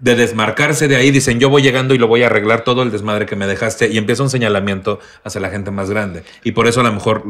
de 0.00 0.14
desmarcarse 0.14 0.88
de 0.88 0.96
ahí, 0.96 1.10
dicen 1.10 1.40
yo 1.40 1.48
voy 1.50 1.62
llegando 1.62 1.94
y 1.94 1.98
lo 1.98 2.06
voy 2.06 2.22
a 2.22 2.26
arreglar 2.26 2.62
todo 2.62 2.82
el 2.82 2.90
desmadre 2.90 3.26
que 3.26 3.36
me 3.36 3.46
dejaste 3.46 3.88
y 3.88 3.98
empieza 3.98 4.22
un 4.22 4.30
señalamiento 4.30 5.00
hacia 5.24 5.40
la 5.40 5.50
gente 5.50 5.70
más 5.70 5.90
grande. 5.90 6.22
Y 6.44 6.52
por 6.52 6.66
eso 6.66 6.80
a 6.80 6.84
lo 6.84 6.92
mejor 6.92 7.24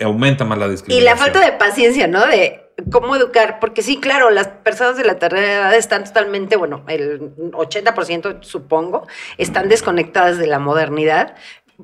aumenta 0.00 0.44
más 0.44 0.58
la 0.58 0.66
Y 0.66 0.70
discriminación. 0.70 1.04
la 1.04 1.16
falta 1.16 1.40
de 1.44 1.52
paciencia, 1.58 2.06
¿no? 2.06 2.26
De 2.26 2.62
cómo 2.90 3.14
educar, 3.16 3.58
porque 3.60 3.82
sí, 3.82 4.00
claro, 4.00 4.30
las 4.30 4.48
personas 4.48 4.96
de 4.96 5.04
la 5.04 5.18
tercera 5.18 5.52
edad 5.54 5.74
están 5.74 6.04
totalmente, 6.04 6.56
bueno, 6.56 6.84
el 6.88 7.20
80% 7.52 8.42
supongo, 8.42 9.06
están 9.36 9.68
desconectadas 9.68 10.38
de 10.38 10.46
la 10.46 10.58
modernidad, 10.58 11.34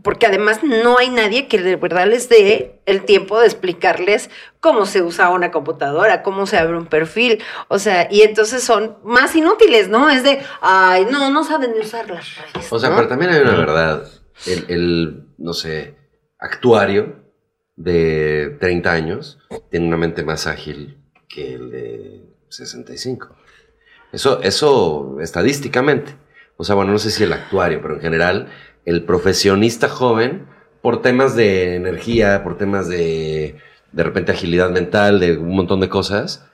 porque 0.03 0.27
además 0.27 0.63
no 0.63 0.99
hay 0.99 1.11
nadie 1.11 1.49
que 1.49 1.59
de 1.59 1.77
verdad 1.77 2.07
les 2.07 2.29
dé 2.29 2.81
el 2.87 3.05
tiempo 3.05 3.41
de 3.41 3.47
explicarles 3.47 4.31
cómo 4.61 4.87
se 4.87 5.03
usa 5.03 5.31
una 5.31 5.51
computadora, 5.51 6.23
cómo 6.23 6.47
se 6.47 6.59
abre 6.59 6.77
un 6.77 6.87
perfil, 6.87 7.43
o 7.69 7.79
sea, 7.79 8.09
y 8.11 8.23
entonces 8.23 8.63
son 8.63 8.99
más 9.05 9.35
inútiles, 9.35 9.89
¿no? 9.89 10.09
Es 10.11 10.23
de, 10.23 10.41
ay, 10.61 11.07
no, 11.11 11.31
no 11.31 11.45
saben 11.45 11.73
ni 11.73 11.81
usar 11.81 12.09
las 12.11 12.37
redes. 12.37 12.73
O 12.73 12.79
sea, 12.79 12.91
¿no? 12.91 12.97
pero 12.97 13.09
también 13.09 13.31
hay 13.31 13.41
una 13.41 13.57
verdad. 13.57 14.09
El, 14.47 14.65
el, 14.69 15.27
no 15.39 15.53
sé, 15.53 15.97
actuario 16.39 17.17
de 17.77 18.57
30 18.61 18.91
años 18.93 19.39
tiene 19.71 19.87
una 19.87 19.97
mente 19.97 20.23
más 20.23 20.47
ágil 20.47 20.99
que 21.29 21.55
el 21.55 21.71
de 21.71 22.23
65. 22.49 23.37
Eso, 24.13 24.41
eso 24.43 25.19
estadísticamente. 25.21 26.17
O 26.57 26.65
sea, 26.65 26.75
bueno, 26.75 26.93
no 26.93 26.99
sé 26.99 27.11
si 27.11 27.23
el 27.23 27.33
actuario, 27.33 27.81
pero 27.81 27.95
en 27.95 28.01
general, 28.01 28.49
el 28.89 29.05
profesionista 29.05 29.89
joven, 29.89 30.47
por 30.83 31.03
temas 31.03 31.35
de 31.37 31.75
energía, 31.77 32.43
por 32.43 32.57
temas 32.57 32.89
de, 32.89 33.57
de 33.93 34.03
repente, 34.03 34.33
agilidad 34.33 34.71
mental, 34.71 35.21
de 35.21 35.37
un 35.37 35.55
montón 35.55 35.81
de 35.81 35.89
cosas, 35.89 36.45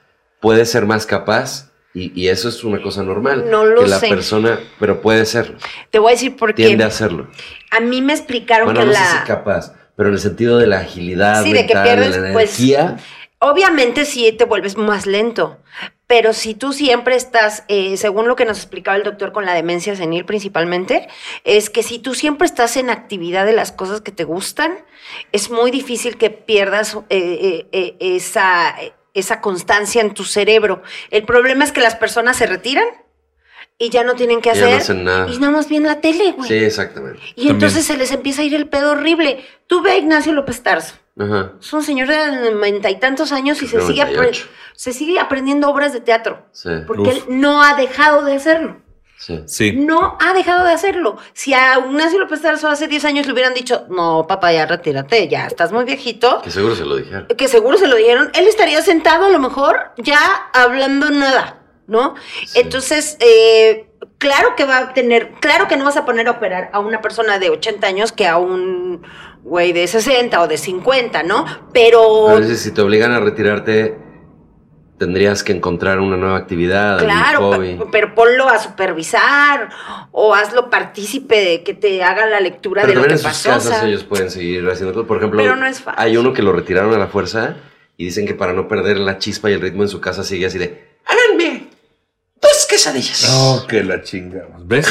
puede 0.41 0.65
ser 0.65 0.85
más 0.85 1.05
capaz. 1.05 1.71
Y, 1.93 2.11
y 2.19 2.27
eso 2.27 2.49
es 2.49 2.63
una 2.65 2.81
cosa 2.81 3.03
normal. 3.03 3.45
No 3.49 3.63
lo 3.65 3.83
que 3.83 3.87
la 3.87 3.99
sé. 3.99 4.09
persona, 4.09 4.59
pero 4.79 5.01
puede 5.01 5.25
serlo. 5.25 5.57
Te 5.91 5.99
voy 5.99 6.09
a 6.09 6.15
decir 6.15 6.35
por 6.35 6.53
Tiende 6.53 6.83
a 6.83 6.87
qué. 6.87 6.93
hacerlo. 6.93 7.27
A 7.71 7.79
mí 7.79 8.01
me 8.01 8.11
explicaron 8.11 8.65
Bueno, 8.65 8.81
que 8.81 8.85
no 8.87 8.91
la... 8.91 8.99
sé 8.99 9.17
si 9.19 9.23
capaz, 9.23 9.73
pero 9.95 10.09
en 10.09 10.15
el 10.15 10.19
sentido 10.19 10.57
de 10.57 10.67
la 10.67 10.79
agilidad 10.79 11.41
Sí, 11.43 11.53
de 11.53 11.65
que 11.65 11.73
pierdes, 11.73 12.15
de 12.15 12.21
la 12.21 12.33
pues, 12.33 12.59
energía. 12.59 12.97
Obviamente 13.39 14.03
sí 14.03 14.29
te 14.33 14.43
vuelves 14.43 14.75
más 14.75 15.05
lento, 15.05 15.59
pero 16.07 16.33
si 16.33 16.53
tú 16.53 16.71
siempre 16.71 17.15
estás, 17.15 17.63
eh, 17.67 17.97
según 17.97 18.27
lo 18.27 18.35
que 18.35 18.45
nos 18.45 18.57
explicaba 18.57 18.97
el 18.97 19.03
doctor 19.03 19.31
con 19.31 19.45
la 19.45 19.53
demencia 19.53 19.95
senil 19.95 20.25
principalmente, 20.25 21.07
es 21.43 21.69
que 21.69 21.81
si 21.83 21.99
tú 21.99 22.13
siempre 22.13 22.45
estás 22.45 22.77
en 22.77 22.89
actividad 22.89 23.45
de 23.45 23.53
las 23.53 23.71
cosas 23.71 24.01
que 24.01 24.11
te 24.11 24.23
gustan, 24.23 24.77
es 25.31 25.49
muy 25.49 25.71
difícil 25.71 26.17
que 26.17 26.29
pierdas 26.29 26.95
eh, 26.95 27.03
eh, 27.09 27.67
eh, 27.71 27.95
esa, 27.99 28.75
esa 29.13 29.41
constancia 29.41 30.01
en 30.01 30.13
tu 30.13 30.23
cerebro. 30.25 30.83
El 31.09 31.23
problema 31.23 31.63
es 31.63 31.71
que 31.71 31.81
las 31.81 31.95
personas 31.95 32.37
se 32.37 32.45
retiran 32.45 32.85
y 33.77 33.89
ya 33.89 34.03
no 34.03 34.15
tienen 34.15 34.41
que 34.41 34.53
Ya 34.53 34.61
no 34.61 34.65
hacer 34.67 34.81
hacen 34.81 35.03
nada. 35.03 35.27
y 35.33 35.37
nada 35.39 35.51
más 35.51 35.69
ven 35.69 35.83
la 35.83 36.01
tele, 36.01 36.31
güey. 36.33 36.47
Sí, 36.47 36.55
exactamente. 36.63 37.19
y 37.35 37.49
entonces 37.49 37.83
se 37.85 37.97
les 37.97 38.11
empieza 38.11 38.41
a 38.41 38.45
ir 38.45 38.53
el 38.55 38.67
pedo 38.69 38.91
horrible. 38.91 39.43
Tú 39.67 39.81
ve 39.81 39.91
a 39.91 39.97
Ignacio 39.97 40.33
López 40.33 40.61
Tarso. 40.61 40.95
Ajá. 41.17 41.53
Es 41.61 41.71
un 41.71 41.81
señor 41.83 42.07
de 42.09 42.51
noventa 42.51 42.89
y 42.89 42.99
tantos 42.99 43.31
años 43.31 43.61
y 43.61 43.67
se 43.67 43.79
sigue, 43.81 44.01
apre- 44.01 44.15
98. 44.15 44.47
se 44.75 44.91
sigue 44.93 45.19
aprendiendo 45.19 45.69
obras 45.69 45.93
de 45.93 46.01
teatro. 46.01 46.45
Sí, 46.51 46.69
Porque 46.85 47.03
Uf. 47.03 47.07
él 47.09 47.23
no 47.29 47.63
ha 47.63 47.75
dejado 47.75 48.23
de 48.25 48.35
hacerlo. 48.35 48.77
sí. 49.17 49.41
Sí. 49.47 49.71
No 49.71 50.17
ha 50.19 50.33
dejado 50.33 50.65
de 50.65 50.73
hacerlo. 50.73 51.17
Si 51.33 51.53
a 51.53 51.79
Ignacio 51.79 52.19
López 52.19 52.41
Tarso 52.41 52.67
hace 52.67 52.87
10 52.89 53.05
años 53.05 53.25
le 53.25 53.31
hubieran 53.33 53.53
dicho, 53.53 53.85
no, 53.89 54.27
papá, 54.27 54.51
ya 54.51 54.65
retírate, 54.65 55.27
ya 55.29 55.47
estás 55.47 55.71
muy 55.71 55.85
viejito, 55.85 56.41
Que 56.43 56.51
seguro 56.51 56.75
se 56.75 56.83
lo 56.85 56.97
dijeron. 56.97 57.27
que 57.27 57.47
seguro 57.47 57.77
se 57.77 57.87
lo 57.87 57.95
dijeron, 57.95 58.29
él 58.33 58.45
estaría 58.47 58.81
sentado 58.81 59.25
a 59.25 59.29
lo 59.29 59.39
mejor 59.39 59.93
ya 59.97 60.19
hablando 60.53 61.09
nada, 61.11 61.61
¿no? 61.87 62.15
Sí. 62.45 62.59
Entonces, 62.59 63.15
eh, 63.21 63.87
claro 64.17 64.55
que 64.57 64.65
va 64.65 64.77
a 64.79 64.93
tener, 64.93 65.31
claro 65.39 65.67
que 65.69 65.77
no 65.77 65.85
vas 65.85 65.95
a 65.97 66.03
poner 66.05 66.27
a 66.27 66.31
operar 66.31 66.69
a 66.73 66.79
una 66.79 66.99
persona 67.01 67.39
de 67.39 67.49
80 67.49 67.87
años 67.87 68.11
que 68.11 68.27
a 68.27 68.37
un 68.37 69.01
güey 69.45 69.71
de 69.73 69.87
60 69.87 70.41
o 70.41 70.47
de 70.47 70.57
50, 70.57 71.23
¿no? 71.23 71.45
Pero... 71.71 72.27
A 72.29 72.35
veces 72.39 72.59
si 72.61 72.71
te 72.71 72.81
obligan 72.81 73.11
a 73.11 73.19
retirarte, 73.19 73.95
tendrías 74.97 75.43
que 75.43 75.51
encontrar 75.51 75.99
una 75.99 76.17
nueva 76.17 76.35
actividad, 76.37 76.97
Claro, 76.99 77.51
hobby. 77.51 77.77
pero 77.91 78.15
ponlo 78.15 78.49
a 78.49 78.57
supervisar 78.59 79.69
o 80.11 80.33
hazlo 80.33 80.69
partícipe 80.69 81.35
de 81.39 81.63
que 81.63 81.73
te 81.73 82.03
haga 82.03 82.25
la 82.25 82.39
lectura 82.39 82.81
Pero 82.83 83.01
de 83.01 83.01
lo 83.01 83.07
que 83.07 83.13
en 83.13 83.19
sus 83.19 83.27
pasó. 83.27 83.49
o 83.49 83.53
casas 83.53 83.79
sea, 83.79 83.87
ellos 83.87 84.03
pueden 84.03 84.31
seguir 84.31 84.67
haciendo 84.69 84.93
cosas. 84.93 85.07
Por 85.07 85.17
ejemplo, 85.17 85.41
Pero 85.41 85.55
no 85.55 85.65
es 85.67 85.79
fácil. 85.79 86.01
hay 86.03 86.17
uno 86.17 86.33
que 86.33 86.41
lo 86.41 86.51
retiraron 86.51 86.93
a 86.93 86.97
la 86.97 87.07
fuerza 87.07 87.55
y 87.97 88.05
dicen 88.05 88.25
que 88.25 88.33
para 88.33 88.53
no 88.53 88.67
perder 88.67 88.97
la 88.97 89.19
chispa 89.19 89.49
y 89.49 89.53
el 89.53 89.61
ritmo 89.61 89.83
en 89.83 89.89
su 89.89 90.01
casa 90.01 90.23
sigue 90.23 90.47
así 90.47 90.57
de 90.57 90.95
háganme 91.05 91.64
quesadillas. 92.75 93.29
No, 93.31 93.65
que 93.67 93.83
la 93.83 94.01
chingamos. 94.01 94.67
¿Ves? 94.67 94.87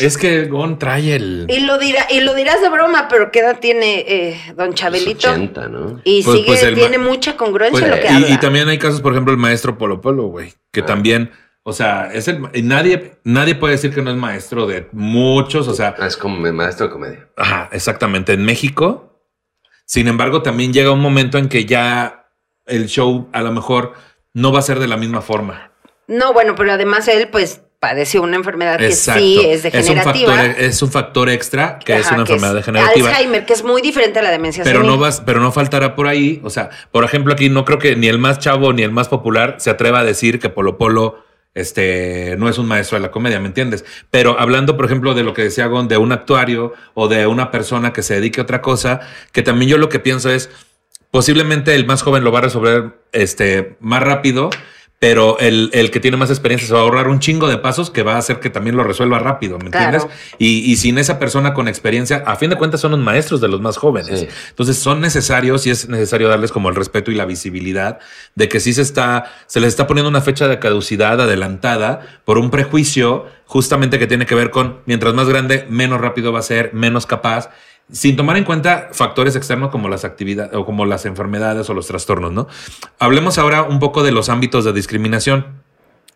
Es 0.00 0.16
que 0.16 0.44
Gon 0.46 0.78
trae 0.78 1.14
el. 1.16 1.46
y, 1.48 1.60
lo 1.60 1.78
dirá, 1.78 2.06
y 2.10 2.20
lo 2.20 2.34
dirás 2.34 2.60
de 2.60 2.68
broma, 2.68 3.08
pero 3.08 3.30
¿qué 3.30 3.40
edad 3.40 3.58
tiene 3.60 4.04
eh, 4.06 4.40
don 4.56 4.72
Chabelito? 4.74 5.30
80, 5.30 5.68
¿no? 5.68 6.00
Y 6.04 6.22
Pues- 6.22 6.36
sigue, 6.36 6.46
pues 6.46 6.62
el 6.62 6.74
tiene 6.74 6.98
mucha 6.98 7.36
congruencia 7.36 7.78
Pues, 7.80 7.84
en 7.84 7.90
lo 7.90 7.96
que 7.96 8.12
y, 8.12 8.16
habla. 8.16 8.28
y 8.34 8.38
también 8.40 8.68
hay 8.68 8.78
casos, 8.78 9.00
por 9.00 9.12
ejemplo, 9.12 9.32
el 9.32 9.38
maestro 9.38 9.76
Polo 9.78 10.00
Polo, 10.00 10.24
güey, 10.28 10.54
que 10.70 10.80
Ah. 10.80 10.86
también, 10.86 11.30
o 11.64 11.72
sea, 11.72 12.10
es 12.12 12.28
el. 12.28 12.40
y 12.54 12.62
nadie, 12.62 13.18
nadie 13.24 13.54
puede 13.54 13.72
decir 13.74 13.92
que 13.94 14.02
no 14.02 14.10
es 14.10 14.16
maestro 14.16 14.66
de 14.66 14.88
muchos, 14.92 15.66
o 15.68 15.74
sea, 15.74 15.94
Ah, 15.98 16.06
es 16.06 16.16
como 16.16 16.36
maestro 16.52 16.86
de 16.86 16.92
comedia. 16.92 17.28
Ajá, 17.36 17.68
exactamente. 17.72 18.32
En 18.32 18.44
México, 18.44 19.20
sin 19.84 20.08
embargo, 20.08 20.42
también 20.42 20.72
llega 20.72 20.90
un 20.92 21.00
momento 21.00 21.38
en 21.38 21.48
que 21.48 21.64
ya 21.66 22.30
el 22.66 22.86
show 22.86 23.28
a 23.32 23.42
lo 23.42 23.52
mejor 23.52 23.94
no 24.34 24.52
va 24.52 24.60
a 24.60 24.62
ser 24.62 24.78
de 24.78 24.86
la 24.86 24.96
misma 24.96 25.20
forma. 25.20 25.71
No, 26.12 26.32
bueno, 26.32 26.54
pero 26.54 26.72
además 26.72 27.08
él, 27.08 27.28
pues, 27.28 27.62
padeció 27.82 28.22
una 28.22 28.36
enfermedad 28.36 28.78
que 28.78 28.92
sí 28.92 29.40
es 29.44 29.64
degenerativa. 29.64 30.12
Es 30.12 30.46
un 30.46 30.46
factor, 30.46 30.64
es 30.64 30.82
un 30.82 30.92
factor 30.92 31.28
extra 31.30 31.78
que 31.80 31.96
es 31.96 32.06
una 32.12 32.22
que 32.22 32.34
enfermedad 32.34 32.54
degenerativa. 32.54 33.08
Alzheimer, 33.08 33.44
que 33.44 33.52
es 33.54 33.64
muy 33.64 33.82
diferente 33.82 34.20
a 34.20 34.22
la 34.22 34.30
demencia 34.30 34.62
Pero 34.62 34.80
senil. 34.80 34.92
no 34.92 34.98
vas, 34.98 35.20
pero 35.20 35.40
no 35.40 35.50
faltará 35.50 35.96
por 35.96 36.06
ahí. 36.06 36.40
O 36.44 36.50
sea, 36.50 36.70
por 36.92 37.02
ejemplo, 37.02 37.32
aquí 37.32 37.48
no 37.48 37.64
creo 37.64 37.80
que 37.80 37.96
ni 37.96 38.06
el 38.06 38.20
más 38.20 38.38
chavo 38.38 38.72
ni 38.72 38.82
el 38.82 38.92
más 38.92 39.08
popular 39.08 39.56
se 39.58 39.70
atreva 39.70 39.98
a 39.98 40.04
decir 40.04 40.38
que 40.38 40.48
Polo 40.48 40.78
Polo 40.78 41.24
este, 41.54 42.36
no 42.38 42.48
es 42.48 42.56
un 42.58 42.66
maestro 42.66 42.98
de 42.98 43.02
la 43.02 43.10
comedia, 43.10 43.40
¿me 43.40 43.48
entiendes? 43.48 43.84
Pero 44.10 44.38
hablando, 44.38 44.76
por 44.76 44.86
ejemplo, 44.86 45.14
de 45.14 45.24
lo 45.24 45.34
que 45.34 45.42
decía 45.42 45.66
Gon, 45.66 45.88
de 45.88 45.96
un 45.96 46.12
actuario 46.12 46.74
o 46.94 47.08
de 47.08 47.26
una 47.26 47.50
persona 47.50 47.92
que 47.92 48.04
se 48.04 48.14
dedique 48.14 48.40
a 48.40 48.44
otra 48.44 48.62
cosa, 48.62 49.00
que 49.32 49.42
también 49.42 49.70
yo 49.70 49.78
lo 49.78 49.88
que 49.88 49.98
pienso 49.98 50.30
es, 50.30 50.50
posiblemente 51.10 51.74
el 51.74 51.84
más 51.84 52.02
joven 52.02 52.22
lo 52.22 52.30
va 52.30 52.38
a 52.38 52.42
resolver 52.42 52.94
este, 53.10 53.76
más 53.80 54.02
rápido, 54.02 54.50
pero 55.02 55.36
el, 55.40 55.68
el 55.72 55.90
que 55.90 55.98
tiene 55.98 56.16
más 56.16 56.30
experiencia 56.30 56.68
se 56.68 56.74
va 56.74 56.78
a 56.78 56.82
ahorrar 56.84 57.08
un 57.08 57.18
chingo 57.18 57.48
de 57.48 57.58
pasos 57.58 57.90
que 57.90 58.04
va 58.04 58.14
a 58.14 58.18
hacer 58.18 58.38
que 58.38 58.50
también 58.50 58.76
lo 58.76 58.84
resuelva 58.84 59.18
rápido, 59.18 59.58
¿me 59.58 59.68
Claro. 59.68 59.96
entiendes? 59.96 60.16
Y, 60.38 60.60
y 60.70 60.76
sin 60.76 60.96
esa 60.96 61.18
persona 61.18 61.54
con 61.54 61.66
experiencia, 61.66 62.22
a 62.24 62.36
fin 62.36 62.50
de 62.50 62.56
cuentas 62.56 62.82
son 62.82 62.92
los 62.92 63.00
maestros 63.00 63.40
de 63.40 63.48
los 63.48 63.60
más 63.60 63.78
jóvenes. 63.78 64.20
Sí. 64.20 64.28
Entonces 64.50 64.78
son 64.78 65.00
necesarios 65.00 65.66
y 65.66 65.70
es 65.70 65.88
necesario 65.88 66.28
darles 66.28 66.52
como 66.52 66.68
el 66.68 66.76
respeto 66.76 67.10
y 67.10 67.16
la 67.16 67.24
visibilidad 67.24 67.98
de 68.36 68.48
que 68.48 68.60
sí 68.60 68.72
se 68.72 68.82
está, 68.82 69.24
se 69.48 69.58
les 69.58 69.70
está 69.70 69.88
poniendo 69.88 70.08
una 70.08 70.20
fecha 70.20 70.46
de 70.46 70.60
caducidad 70.60 71.20
adelantada 71.20 72.20
por 72.24 72.38
un 72.38 72.52
prejuicio 72.52 73.26
justamente 73.46 73.98
que 73.98 74.06
tiene 74.06 74.24
que 74.24 74.36
ver 74.36 74.52
con 74.52 74.82
mientras 74.86 75.14
más 75.14 75.28
grande, 75.28 75.66
menos 75.68 76.00
rápido 76.00 76.32
va 76.32 76.38
a 76.38 76.42
ser, 76.42 76.74
menos 76.74 77.06
capaz, 77.06 77.50
sin 77.90 78.16
tomar 78.16 78.36
en 78.36 78.44
cuenta 78.44 78.88
factores 78.92 79.36
externos 79.36 79.70
como 79.70 79.88
las 79.88 80.04
actividades 80.04 80.54
o 80.54 80.64
como 80.64 80.84
las 80.84 81.06
enfermedades 81.06 81.68
o 81.70 81.74
los 81.74 81.86
trastornos, 81.86 82.32
¿no? 82.32 82.48
Hablemos 82.98 83.38
ahora 83.38 83.62
un 83.62 83.78
poco 83.78 84.02
de 84.02 84.12
los 84.12 84.28
ámbitos 84.28 84.64
de 84.64 84.72
discriminación. 84.72 85.61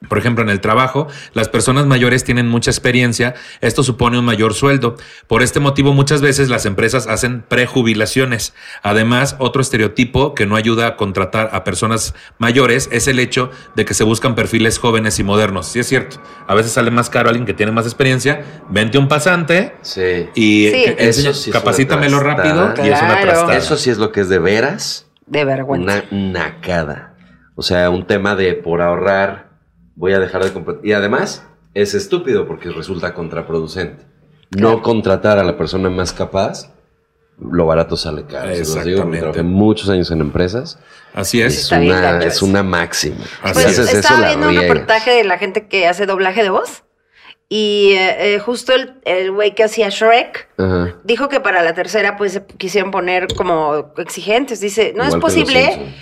Por 0.09 0.19
ejemplo, 0.19 0.45
en 0.45 0.51
el 0.51 0.61
trabajo, 0.61 1.09
las 1.33 1.49
personas 1.49 1.87
mayores 1.87 2.23
tienen 2.23 2.49
mucha 2.49 2.71
experiencia, 2.71 3.35
esto 3.63 3.83
supone 3.83 4.19
un 4.19 4.27
mayor 4.27 4.53
sueldo. 4.53 4.97
Por 5.27 5.43
este 5.43 5.59
motivo, 5.59 5.95
muchas 5.95 6.21
veces 6.21 6.51
las 6.51 6.67
empresas 6.67 7.07
hacen 7.07 7.43
prejubilaciones. 7.49 8.55
Además, 8.83 9.37
otro 9.39 9.63
estereotipo 9.63 10.35
que 10.35 10.45
no 10.47 10.55
ayuda 10.57 10.87
a 10.87 10.97
contratar 10.97 11.49
a 11.53 11.65
personas 11.65 12.15
mayores 12.39 12.89
es 12.93 13.09
el 13.09 13.19
hecho 13.19 13.51
de 13.75 13.85
que 13.87 13.95
se 13.95 14.05
buscan 14.05 14.35
perfiles 14.35 14.79
jóvenes 14.79 15.19
y 15.19 15.25
modernos. 15.25 15.67
Sí 15.69 15.79
es 15.81 15.87
cierto, 15.89 16.21
a 16.47 16.55
veces 16.55 16.73
sale 16.73 16.91
más 16.91 17.09
caro 17.11 17.29
alguien 17.31 17.47
que 17.47 17.55
tiene 17.55 17.73
más 17.73 17.87
experiencia, 17.87 18.45
vente 18.69 18.99
un 18.99 19.09
pasante 19.09 19.75
Sí. 19.83 20.29
y 20.35 20.69
Sí. 20.69 20.85
Eso 20.99 21.33
sí 21.35 21.51
capacítamelo 21.51 22.21
rápido 22.21 22.75
y 22.85 22.89
es 22.89 23.01
una 23.03 23.21
trastada. 23.21 23.57
Eso 23.57 23.77
sí 23.77 23.91
es 23.91 23.99
lo 23.99 24.13
que 24.13 24.21
es 24.21 24.29
de 24.29 24.39
veras 24.39 25.07
De 25.27 25.45
vergüenza. 25.45 26.05
una 26.11 26.31
nacada. 26.31 27.15
O 27.55 27.63
sea, 27.63 27.89
un 27.91 28.07
tema 28.07 28.35
de 28.37 28.55
por 28.55 28.83
ahorrar 28.83 29.46
voy 29.97 30.13
a 30.13 30.21
dejar 30.21 30.45
de 30.45 30.53
comprar. 30.53 30.79
Y 30.85 30.93
además 30.93 31.45
es 31.75 31.95
estúpido 31.95 32.47
porque 32.47 32.71
resulta 32.71 33.13
contraproducente. 33.15 34.05
No 34.51 34.81
contratar 34.81 35.39
a 35.39 35.43
la 35.45 35.59
persona 35.59 35.91
más 35.91 36.13
capaz, 36.13 36.73
lo 37.39 37.67
barato 37.67 37.97
sale 37.97 38.25
caro. 38.25 38.53
Se 38.55 38.61
los 38.61 38.85
digo 38.85 39.03
Exactamente. 39.03 39.43
muchos 39.43 39.89
años 39.91 40.11
en 40.11 40.21
empresas. 40.21 40.79
Así 41.13 41.41
Es, 41.43 41.59
es. 41.59 41.73
Una, 41.73 42.19
es 42.21 42.37
eso. 42.37 42.47
una 42.47 42.63
máxima. 42.63 43.17
Así 43.43 43.55
Pues 43.55 43.79
eso, 43.79 43.83
estaba 43.83 44.21
la 44.21 44.29
viendo 44.29 44.49
un 44.49 44.57
reportaje 44.57 45.11
de 45.11 45.25
la 45.25 45.37
gente 45.39 45.67
que 45.67 45.87
hace 45.89 46.07
doblaje 46.07 46.43
de 46.43 46.51
voz 46.51 46.85
y 47.49 47.91
eh, 47.93 48.35
eh, 48.35 48.39
justo 48.41 48.73
el 48.75 48.95
el 49.05 49.31
güey 49.31 49.55
que 49.55 49.63
hacía 49.65 49.89
Shrek 49.89 50.49
Ajá. 50.59 50.97
dijo 51.05 51.29
que 51.29 51.39
para 51.41 51.63
la 51.63 51.75
tercera 51.75 52.17
pues 52.17 52.33
se 52.33 52.45
quisieron 52.45 52.91
poner 52.91 53.29
como 53.37 53.93
exigentes. 53.99 54.61
Dice, 54.61 54.93
no 54.97 55.05
Igual 55.05 55.09
es 55.09 55.15
que 55.15 55.15
los 55.17 55.23
posible. 55.25 55.95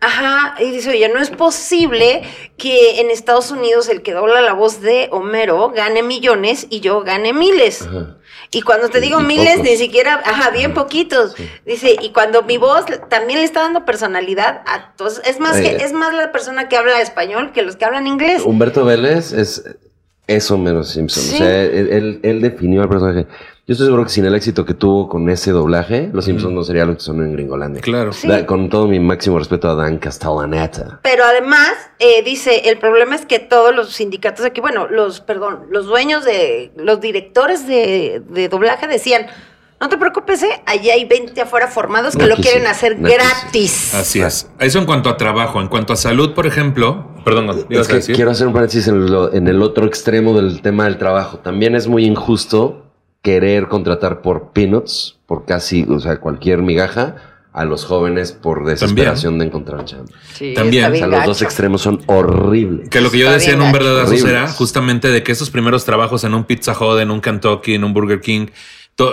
Ajá, 0.00 0.54
y 0.60 0.70
dice, 0.70 0.90
oye, 0.90 1.08
no 1.08 1.20
es 1.20 1.30
posible 1.30 2.22
que 2.56 3.00
en 3.00 3.10
Estados 3.10 3.50
Unidos 3.50 3.88
el 3.88 4.02
que 4.02 4.12
dobla 4.12 4.40
la 4.40 4.52
voz 4.52 4.80
de 4.80 5.08
Homero 5.10 5.70
gane 5.70 6.02
millones 6.02 6.66
y 6.70 6.80
yo 6.80 7.02
gane 7.02 7.32
miles. 7.32 7.82
Ajá. 7.82 8.16
Y 8.52 8.62
cuando 8.62 8.88
te 8.88 8.98
Y- 8.98 9.02
digo 9.02 9.20
y 9.20 9.24
miles, 9.24 9.56
pocos. 9.56 9.70
ni 9.70 9.76
siquiera, 9.76 10.22
ajá, 10.24 10.50
bien 10.50 10.74
poquitos. 10.74 11.34
Dice, 11.66 11.96
y 12.00 12.10
cuando 12.12 12.42
mi 12.42 12.56
voz 12.56 12.84
también 13.08 13.40
le 13.40 13.44
está 13.44 13.62
dando 13.62 13.84
personalidad 13.84 14.62
a 14.66 14.92
todos, 14.94 15.20
es 15.24 15.40
más 15.40 15.60
que, 15.60 15.76
es 15.76 15.92
más 15.92 16.14
la 16.14 16.30
persona 16.30 16.68
que 16.68 16.76
habla 16.76 17.00
español 17.00 17.50
que 17.52 17.62
los 17.62 17.74
que 17.76 17.84
hablan 17.84 18.06
inglés. 18.06 18.42
Humberto 18.44 18.84
Vélez 18.84 19.32
es, 19.32 19.64
es 20.26 20.50
Homero 20.50 20.82
Simpson. 20.84 21.22
Sí. 21.22 21.34
O 21.34 21.38
sea, 21.38 21.62
él, 21.64 21.88
él- 21.90 22.20
él 22.22 22.40
definió 22.40 22.82
al 22.82 22.88
personaje. 22.88 23.26
Yo 23.66 23.72
estoy 23.72 23.86
seguro 23.86 24.04
que 24.04 24.10
sin 24.10 24.26
el 24.26 24.34
éxito 24.34 24.66
que 24.66 24.74
tuvo 24.74 25.08
con 25.08 25.28
ese 25.30 25.50
doblaje, 25.50 26.10
los 26.12 26.26
Simpsons 26.26 26.52
no 26.52 26.62
sería 26.64 26.84
lo 26.84 26.94
que 26.94 27.00
son 27.00 27.22
en 27.22 27.32
Gringolandia. 27.32 27.80
Claro. 27.80 28.12
Sí. 28.12 28.28
Da- 28.28 28.44
con 28.44 28.68
todo 28.68 28.86
mi 28.86 29.00
máximo 29.00 29.38
respeto 29.38 29.70
a 29.70 29.74
Dan 29.74 29.96
Castellaneta. 29.96 31.00
Pero 31.02 31.24
además, 31.24 31.72
eh, 31.98 32.22
dice, 32.22 32.68
el 32.68 32.78
problema 32.78 33.14
es 33.14 33.24
que 33.24 33.38
todos 33.38 33.74
los 33.74 33.92
sindicatos 33.94 34.44
aquí, 34.44 34.60
bueno, 34.60 34.86
los, 34.88 35.20
perdón, 35.22 35.60
los 35.70 35.86
dueños 35.86 36.26
de, 36.26 36.72
los 36.76 37.00
directores 37.00 37.66
de, 37.66 38.22
de 38.28 38.48
doblaje 38.50 38.86
decían, 38.86 39.28
no 39.80 39.88
te 39.88 39.96
preocupes, 39.96 40.42
¿eh? 40.42 40.62
allí 40.66 40.90
hay 40.90 41.06
20 41.06 41.40
afuera 41.40 41.66
formados 41.68 42.14
que 42.16 42.22
No 42.22 42.28
lo 42.28 42.36
quieren 42.36 42.66
hacer 42.66 42.98
no 42.98 43.08
gratis. 43.08 43.94
Así 43.94 44.20
es. 44.20 44.46
Eso 44.58 44.78
en 44.78 44.84
cuanto 44.84 45.08
a 45.08 45.16
trabajo. 45.16 45.60
En 45.62 45.68
cuanto 45.68 45.94
a 45.94 45.96
salud, 45.96 46.34
por 46.34 46.46
ejemplo. 46.46 47.13
Perdón, 47.24 47.46
¿ibas 47.70 47.82
Es 47.82 47.88
que 47.88 47.94
decir? 47.94 48.14
quiero 48.16 48.30
hacer 48.30 48.46
un 48.46 48.52
paréntesis 48.52 48.86
en, 48.88 49.06
lo- 49.10 49.32
en 49.32 49.48
el 49.48 49.62
otro 49.62 49.86
extremo 49.86 50.34
del 50.34 50.60
tema 50.62 50.84
del 50.84 50.98
trabajo. 50.98 51.38
También 51.38 51.74
es 51.74 51.88
muy 51.88 52.04
injusto 52.04 52.86
querer 53.22 53.68
contratar 53.68 54.20
por 54.22 54.52
peanuts, 54.52 55.16
por 55.26 55.44
casi, 55.46 55.86
o 55.88 55.98
sea, 56.00 56.18
cualquier 56.20 56.62
migaja, 56.62 57.16
a 57.54 57.64
los 57.64 57.84
jóvenes 57.84 58.32
por 58.32 58.66
desesperación 58.66 59.38
de 59.38 59.44
encontrar 59.46 59.84
chamba. 59.84 60.06
Sí, 60.34 60.54
También. 60.54 60.92
O 60.92 60.96
sea, 60.96 61.06
los 61.06 61.24
dos 61.24 61.40
extremos 61.42 61.82
son 61.82 62.02
horribles. 62.06 62.88
Que 62.88 63.00
lo 63.00 63.10
que 63.12 63.18
yo 63.18 63.26
Está 63.26 63.34
decía 63.38 63.54
en 63.54 63.62
un 63.62 63.68
Horribles. 63.72 64.24
era 64.24 64.48
justamente 64.48 65.08
de 65.08 65.22
que 65.22 65.30
esos 65.30 65.50
primeros 65.50 65.84
trabajos 65.84 66.24
en 66.24 66.34
un 66.34 66.44
Pizza 66.44 66.72
Hut, 66.72 66.98
en 66.98 67.12
un 67.12 67.20
Kentucky, 67.20 67.74
en 67.74 67.84
un 67.84 67.94
Burger 67.94 68.20
King, 68.20 68.46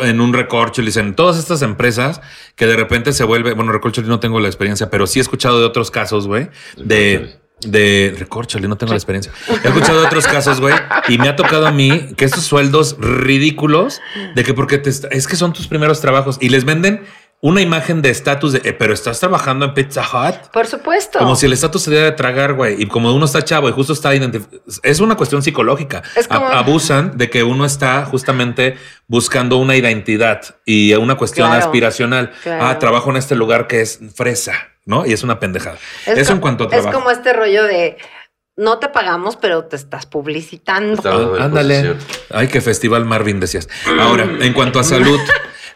en 0.03 0.21
un 0.21 0.33
Recorcholis, 0.33 0.97
en 0.97 1.15
todas 1.15 1.37
estas 1.37 1.61
empresas 1.61 2.19
que 2.55 2.65
de 2.65 2.75
repente 2.75 3.13
se 3.13 3.23
vuelve, 3.23 3.53
bueno, 3.53 3.71
Recorcholis 3.71 4.09
no 4.09 4.19
tengo 4.19 4.39
la 4.39 4.47
experiencia, 4.47 4.89
pero 4.89 5.05
sí 5.07 5.19
he 5.19 5.21
escuchado 5.21 5.59
de 5.59 5.65
otros 5.65 5.91
casos, 5.91 6.27
güey, 6.27 6.49
de 6.77 7.39
de 7.65 8.15
Recorcholis, 8.17 8.67
no 8.67 8.77
tengo 8.77 8.93
la 8.93 8.97
experiencia. 8.97 9.31
He 9.63 9.67
escuchado 9.67 10.05
otros 10.05 10.25
casos, 10.27 10.59
güey, 10.59 10.73
y 11.07 11.17
me 11.17 11.29
ha 11.29 11.35
tocado 11.35 11.67
a 11.67 11.71
mí 11.71 12.13
que 12.17 12.25
estos 12.25 12.43
sueldos 12.43 12.95
ridículos 12.99 14.01
de 14.35 14.43
que 14.43 14.53
porque 14.53 14.77
te 14.77 14.89
es 14.89 15.27
que 15.27 15.35
son 15.35 15.53
tus 15.53 15.67
primeros 15.67 16.01
trabajos 16.01 16.37
y 16.41 16.49
les 16.49 16.65
venden 16.65 17.03
una 17.43 17.59
imagen 17.61 18.03
de 18.03 18.11
estatus 18.11 18.53
de, 18.53 18.61
"Eh, 18.65 18.73
pero 18.73 18.93
estás 18.93 19.19
trabajando 19.19 19.65
en 19.65 19.73
Pizza 19.73 20.01
Hut. 20.03 20.35
Por 20.53 20.67
supuesto. 20.67 21.17
Como 21.17 21.35
si 21.35 21.47
el 21.47 21.53
estatus 21.53 21.81
se 21.81 21.89
diera 21.89 22.05
de 22.05 22.11
tragar, 22.11 22.53
güey. 22.53 22.79
Y 22.79 22.85
como 22.85 23.11
uno 23.15 23.25
está 23.25 23.41
chavo 23.43 23.67
y 23.67 23.71
justo 23.71 23.93
está 23.93 24.13
identificado. 24.13 24.61
Es 24.83 24.99
una 24.99 25.15
cuestión 25.15 25.41
psicológica. 25.41 26.03
Es 26.15 26.27
como- 26.27 26.45
abusan 26.45 27.17
de 27.17 27.31
que 27.31 27.41
uno 27.41 27.65
está 27.65 28.05
justamente 28.05 28.77
buscando 29.07 29.57
una 29.57 29.75
identidad 29.75 30.41
y 30.65 30.93
una 30.93 31.15
cuestión 31.15 31.47
Claro. 31.47 31.65
aspiracional. 31.65 32.31
Claro. 32.43 32.63
Ah, 32.67 32.77
trabajo 32.77 33.09
en 33.09 33.17
este 33.17 33.35
lugar 33.35 33.65
que 33.65 33.81
es 33.81 33.99
fresa, 34.15 34.53
¿no? 34.85 35.05
Y 35.05 35.13
es 35.13 35.23
una 35.23 35.39
pendejada. 35.39 35.77
Es 36.05 36.17
Eso 36.17 36.29
co- 36.29 36.35
en 36.35 36.39
cuanto 36.41 36.63
a 36.63 36.67
Es 36.67 36.71
trabajo. 36.71 36.93
como 36.99 37.11
este 37.11 37.33
rollo 37.33 37.63
de 37.63 37.97
no 38.57 38.79
te 38.79 38.89
pagamos, 38.89 39.37
pero 39.37 39.65
te 39.65 39.75
estás 39.75 40.05
publicitando. 40.05 41.35
Ah, 41.39 41.45
ándale. 41.45 41.75
posición. 41.93 41.97
Ay, 42.31 42.47
qué 42.47 42.61
festival 42.61 43.05
Marvin 43.05 43.39
decías. 43.39 43.67
Ahora, 43.99 44.23
en 44.39 44.53
cuanto 44.53 44.79
a 44.79 44.83
salud, 44.83 45.19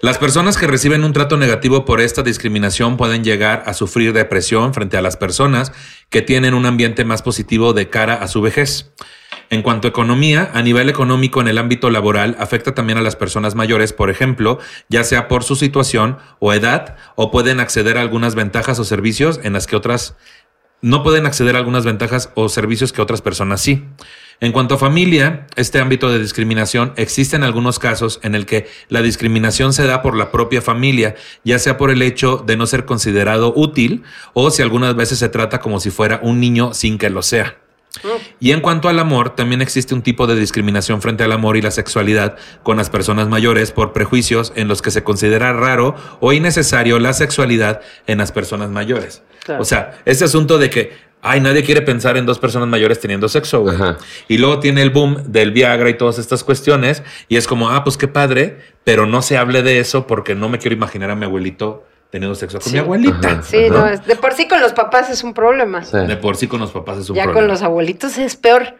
las 0.01 0.17
personas 0.17 0.57
que 0.57 0.67
reciben 0.67 1.03
un 1.03 1.13
trato 1.13 1.37
negativo 1.37 1.85
por 1.85 2.01
esta 2.01 2.21
discriminación 2.21 2.97
pueden 2.97 3.23
llegar 3.23 3.63
a 3.65 3.73
sufrir 3.73 4.13
depresión 4.13 4.73
frente 4.73 4.97
a 4.97 5.01
las 5.01 5.17
personas 5.17 5.71
que 6.09 6.21
tienen 6.21 6.53
un 6.53 6.65
ambiente 6.65 7.05
más 7.05 7.21
positivo 7.21 7.73
de 7.73 7.89
cara 7.89 8.15
a 8.15 8.27
su 8.27 8.41
vejez. 8.41 8.91
En 9.49 9.61
cuanto 9.61 9.87
a 9.87 9.89
economía, 9.89 10.49
a 10.53 10.61
nivel 10.61 10.89
económico 10.89 11.41
en 11.41 11.47
el 11.47 11.57
ámbito 11.57 11.89
laboral 11.89 12.35
afecta 12.39 12.73
también 12.73 12.97
a 12.97 13.01
las 13.01 13.15
personas 13.15 13.55
mayores, 13.55 13.93
por 13.93 14.09
ejemplo, 14.09 14.59
ya 14.89 15.03
sea 15.03 15.27
por 15.27 15.43
su 15.43 15.55
situación 15.55 16.17
o 16.39 16.53
edad, 16.53 16.95
o 17.15 17.31
pueden 17.31 17.59
acceder 17.59 17.97
a 17.97 18.01
algunas 18.01 18.35
ventajas 18.35 18.79
o 18.79 18.83
servicios 18.83 19.39
en 19.43 19.53
las 19.53 19.67
que 19.67 19.75
otras 19.75 20.15
no 20.81 21.03
pueden 21.03 21.25
acceder 21.25 21.55
a 21.55 21.59
algunas 21.59 21.85
ventajas 21.85 22.29
o 22.35 22.49
servicios 22.49 22.93
que 22.93 23.01
otras 23.01 23.21
personas 23.21 23.61
sí. 23.61 23.85
En 24.39 24.51
cuanto 24.51 24.75
a 24.75 24.77
familia, 24.77 25.47
este 25.55 25.79
ámbito 25.79 26.11
de 26.11 26.19
discriminación 26.19 26.93
existen 26.97 27.43
algunos 27.43 27.79
casos 27.79 28.19
en 28.21 28.35
el 28.35 28.45
que 28.45 28.67
la 28.89 29.01
discriminación 29.01 29.73
se 29.73 29.87
da 29.87 30.01
por 30.01 30.15
la 30.15 30.31
propia 30.31 30.61
familia, 30.61 31.15
ya 31.43 31.57
sea 31.57 31.77
por 31.77 31.89
el 31.89 32.01
hecho 32.01 32.43
de 32.45 32.57
no 32.57 32.67
ser 32.67 32.85
considerado 32.85 33.53
útil 33.55 34.03
o 34.33 34.51
si 34.51 34.61
algunas 34.61 34.95
veces 34.95 35.19
se 35.19 35.29
trata 35.29 35.59
como 35.59 35.79
si 35.79 35.89
fuera 35.89 36.19
un 36.21 36.39
niño 36.39 36.73
sin 36.73 36.97
que 36.97 37.09
lo 37.09 37.21
sea. 37.21 37.64
Y 38.39 38.51
en 38.51 38.61
cuanto 38.61 38.89
al 38.89 38.99
amor, 38.99 39.35
también 39.35 39.61
existe 39.61 39.93
un 39.93 40.01
tipo 40.01 40.27
de 40.27 40.35
discriminación 40.35 41.01
frente 41.01 41.23
al 41.23 41.31
amor 41.31 41.57
y 41.57 41.61
la 41.61 41.71
sexualidad 41.71 42.37
con 42.63 42.77
las 42.77 42.89
personas 42.89 43.27
mayores 43.27 43.71
por 43.71 43.93
prejuicios 43.93 44.53
en 44.55 44.67
los 44.67 44.81
que 44.81 44.91
se 44.91 45.03
considera 45.03 45.53
raro 45.53 45.95
o 46.19 46.33
innecesario 46.33 46.99
la 46.99 47.13
sexualidad 47.13 47.81
en 48.07 48.17
las 48.17 48.31
personas 48.31 48.69
mayores. 48.69 49.23
Claro. 49.43 49.61
O 49.61 49.65
sea, 49.65 49.99
este 50.05 50.25
asunto 50.25 50.57
de 50.57 50.69
que, 50.69 50.93
ay, 51.21 51.39
nadie 51.39 51.63
quiere 51.63 51.81
pensar 51.81 52.17
en 52.17 52.25
dos 52.25 52.39
personas 52.39 52.67
mayores 52.67 52.99
teniendo 52.99 53.29
sexo, 53.29 53.61
güey. 53.61 53.75
Ajá. 53.75 53.97
Y 54.27 54.37
luego 54.37 54.59
tiene 54.59 54.81
el 54.81 54.89
boom 54.89 55.31
del 55.31 55.51
Viagra 55.51 55.89
y 55.89 55.97
todas 55.97 56.17
estas 56.17 56.43
cuestiones 56.43 57.03
y 57.27 57.37
es 57.37 57.47
como, 57.47 57.69
ah, 57.69 57.83
pues 57.83 57.97
qué 57.97 58.07
padre, 58.07 58.59
pero 58.83 59.05
no 59.05 59.21
se 59.21 59.37
hable 59.37 59.61
de 59.61 59.79
eso 59.79 60.07
porque 60.07 60.35
no 60.35 60.49
me 60.49 60.57
quiero 60.57 60.75
imaginar 60.75 61.11
a 61.11 61.15
mi 61.15 61.25
abuelito 61.25 61.85
teniendo 62.15 62.33
sexo 62.35 62.59
con 62.59 62.67
Sí. 62.69 62.73
mi 62.73 62.79
abuelita. 62.79 63.27
Ajá. 63.29 63.41
Sí, 63.43 63.69
no, 63.69 63.85
es- 63.87 64.05
de 64.05 64.15
por 64.15 64.31
sí 64.33 64.47
con 64.47 64.61
los 64.61 64.71
papás 64.71 65.09
es 65.09 65.21
un 65.23 65.33
problema. 65.33 65.83
Sí. 65.83 65.97
De 65.97 66.15
por 66.15 66.37
sí 66.37 66.47
con 66.47 66.61
los 66.61 66.71
papás 66.71 66.97
es 66.99 67.09
un 67.09 67.15
ya 67.17 67.23
problema. 67.23 67.41
con 67.41 67.47
los 67.49 67.61
abuelitos 67.61 68.17
es 68.17 68.37
peor. 68.37 68.75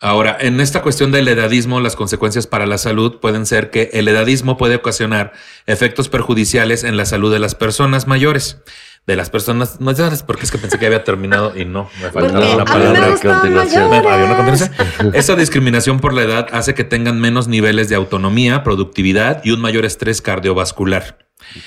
Ahora, 0.00 0.36
en 0.40 0.60
esta 0.60 0.82
cuestión 0.82 1.12
del 1.12 1.28
edadismo, 1.28 1.78
las 1.78 1.94
consecuencias 1.94 2.48
para 2.48 2.66
la 2.66 2.76
salud 2.78 3.20
pueden 3.20 3.46
ser 3.46 3.70
que 3.70 3.90
el 3.92 4.08
edadismo 4.08 4.56
puede 4.56 4.74
ocasionar 4.74 5.30
efectos 5.66 6.08
perjudiciales 6.08 6.82
en 6.82 6.96
la 6.96 7.04
salud 7.04 7.32
de 7.32 7.38
las 7.38 7.54
personas 7.54 8.08
mayores. 8.08 8.60
De 9.04 9.16
las 9.16 9.30
personas 9.30 9.80
mayores, 9.80 10.22
porque 10.22 10.44
es 10.44 10.52
que 10.52 10.58
pensé 10.58 10.78
que 10.78 10.86
había 10.86 11.02
terminado 11.02 11.58
y 11.58 11.64
no, 11.64 11.90
me 12.00 12.08
Porque 12.10 12.28
faltaba 12.28 12.54
la 12.54 12.64
me 12.64 12.70
palabra. 12.70 13.08
gustan 13.10 13.32
continuación. 13.40 13.90
Me- 13.90 13.96
había 13.96 14.24
una 14.26 14.34
mayores. 14.38 14.68
continuación. 14.68 15.12
Esta 15.14 15.34
discriminación 15.34 15.98
por 15.98 16.14
la 16.14 16.22
edad 16.22 16.46
hace 16.52 16.74
que 16.74 16.84
tengan 16.84 17.20
menos 17.20 17.48
niveles 17.48 17.88
de 17.88 17.96
autonomía, 17.96 18.62
productividad 18.62 19.40
y 19.44 19.50
un 19.50 19.60
mayor 19.60 19.84
estrés 19.84 20.22
cardiovascular. 20.22 21.18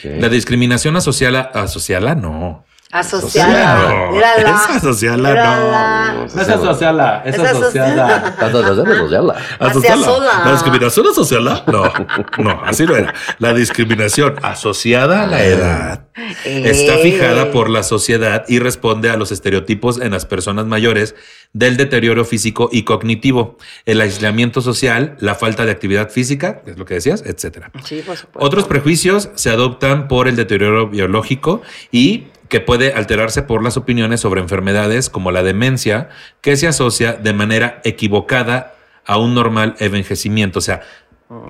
La 0.03 0.29
discriminación 0.29 0.95
asociada, 0.95 1.41
asociada 1.41 2.15
no. 2.15 2.63
Asociada. 2.99 3.89
No, 3.89 4.11
Mírala. 4.13 4.49
es 4.69 4.75
asociada, 4.77 5.17
Mírala. 5.17 6.13
no. 6.13 6.19
No 6.33 6.41
es 6.41 6.49
asociada, 6.49 7.23
es 7.25 7.35
pues, 7.35 7.73
ya 7.73 7.89
la- 9.97 10.51
discriminación 10.51 11.07
asociada, 11.07 11.63
no, 11.67 11.91
no, 12.43 12.61
así 12.65 12.85
no 12.85 12.95
era. 12.95 13.13
La 13.39 13.53
discriminación 13.53 14.35
asociada 14.41 15.23
a 15.23 15.27
la 15.27 15.43
edad 15.43 16.05
está 16.45 16.93
Eh. 16.95 16.99
fijada 17.03 17.51
por 17.51 17.69
la 17.69 17.83
sociedad 17.83 18.45
y 18.47 18.59
responde 18.59 19.09
a 19.09 19.17
los 19.17 19.31
estereotipos 19.31 19.99
en 19.99 20.11
las 20.11 20.25
personas 20.25 20.65
mayores 20.65 21.15
del 21.53 21.75
deterioro 21.77 22.23
físico 22.25 22.69
y 22.71 22.83
cognitivo, 22.83 23.57
el 23.85 23.99
aislamiento 24.01 24.61
social, 24.61 25.15
la 25.19 25.35
falta 25.35 25.65
de 25.65 25.71
actividad 25.71 26.09
física, 26.09 26.61
que 26.63 26.71
es 26.71 26.77
lo 26.77 26.85
que 26.85 26.95
decías, 26.95 27.23
etcétera. 27.25 27.71
Sí, 27.83 28.01
por 28.05 28.15
supuesto. 28.17 28.45
Otros 28.45 28.65
prejuicios 28.65 29.29
se 29.35 29.49
adoptan 29.49 30.07
por 30.07 30.27
el 30.27 30.35
deterioro 30.35 30.87
biológico 30.87 31.61
y 31.91 32.25
que 32.49 32.59
puede 32.59 32.93
alterarse 32.93 33.41
por 33.43 33.63
las 33.63 33.77
opiniones 33.77 34.21
sobre 34.21 34.41
enfermedades 34.41 35.09
como 35.09 35.31
la 35.31 35.43
demencia, 35.43 36.09
que 36.41 36.55
se 36.57 36.67
asocia 36.67 37.13
de 37.13 37.33
manera 37.33 37.81
equivocada 37.83 38.75
a 39.05 39.17
un 39.17 39.33
normal 39.33 39.75
envejecimiento. 39.79 40.59
O 40.59 40.61
sea, 40.61 40.81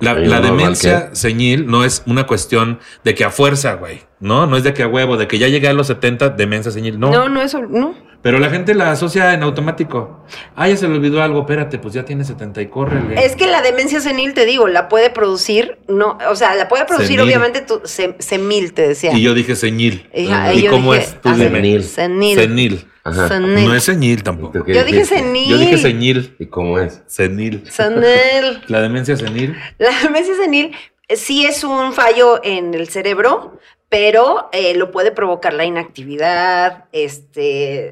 la, 0.00 0.12
¿Y 0.12 0.14
la 0.14 0.20
un 0.20 0.28
normal 0.28 0.42
demencia 0.42 1.10
qué? 1.10 1.16
señil 1.16 1.66
no 1.66 1.84
es 1.84 2.02
una 2.06 2.26
cuestión 2.26 2.78
de 3.04 3.14
que 3.14 3.24
a 3.24 3.30
fuerza, 3.30 3.74
güey. 3.74 4.00
No, 4.20 4.46
no 4.46 4.56
es 4.56 4.64
de 4.64 4.72
que 4.72 4.82
a 4.82 4.88
huevo, 4.88 5.16
de 5.16 5.28
que 5.28 5.38
ya 5.38 5.48
llegué 5.48 5.68
a 5.68 5.72
los 5.72 5.88
70, 5.88 6.30
demencia 6.30 6.70
señil. 6.70 6.98
No. 6.98 7.10
No, 7.10 7.28
no, 7.28 7.42
eso, 7.42 7.60
no. 7.62 7.94
Pero 8.26 8.40
la 8.40 8.50
gente 8.50 8.74
la 8.74 8.90
asocia 8.90 9.34
en 9.34 9.44
automático. 9.44 10.24
Ah, 10.56 10.68
ya 10.68 10.76
se 10.76 10.88
le 10.88 10.96
olvidó 10.96 11.22
algo, 11.22 11.42
espérate, 11.42 11.78
pues 11.78 11.94
ya 11.94 12.04
tiene 12.04 12.24
70 12.24 12.60
y 12.60 12.66
corre. 12.66 13.24
Es 13.24 13.36
que 13.36 13.46
la 13.46 13.62
demencia 13.62 14.00
senil, 14.00 14.34
te 14.34 14.44
digo, 14.46 14.66
la 14.66 14.88
puede 14.88 15.10
producir, 15.10 15.78
no, 15.86 16.18
o 16.28 16.34
sea, 16.34 16.56
la 16.56 16.66
puede 16.66 16.86
producir 16.86 17.20
Senil. 17.20 17.24
obviamente 17.24 17.60
tu 17.60 17.82
se- 17.84 18.16
semil, 18.18 18.72
te 18.72 18.88
decía. 18.88 19.12
Y 19.12 19.22
yo 19.22 19.32
dije 19.32 19.54
señil. 19.54 20.10
¿Y 20.12 20.26
yo 20.60 20.72
cómo 20.72 20.94
dije, 20.94 21.04
es? 21.04 21.20
Tú 21.20 21.28
ah. 21.28 21.36
Senil. 21.36 21.84
Senil. 21.84 22.36
Senil. 22.36 22.88
Ajá. 23.04 23.28
Senil. 23.28 23.64
No 23.64 23.74
es 23.76 23.84
señil 23.84 24.24
tampoco. 24.24 24.64
¿Qué 24.64 24.74
Yo 24.74 24.82
dije 24.82 25.04
senil. 25.04 25.48
Yo 25.48 25.58
dije 25.58 25.78
señil. 25.78 26.34
¿Y 26.40 26.46
cómo 26.46 26.80
es? 26.80 27.02
Senil. 27.06 27.62
Senil. 27.70 28.60
La 28.66 28.80
demencia 28.80 29.16
senil. 29.16 29.56
La 29.78 29.90
demencia 30.02 30.34
senil 30.34 30.72
sí 31.14 31.46
es 31.46 31.62
un 31.62 31.92
fallo 31.92 32.40
en 32.42 32.74
el 32.74 32.88
cerebro, 32.88 33.58
pero 33.88 34.48
eh, 34.52 34.74
lo 34.74 34.90
puede 34.90 35.12
provocar 35.12 35.54
la 35.54 35.64
inactividad, 35.64 36.86
este, 36.92 37.86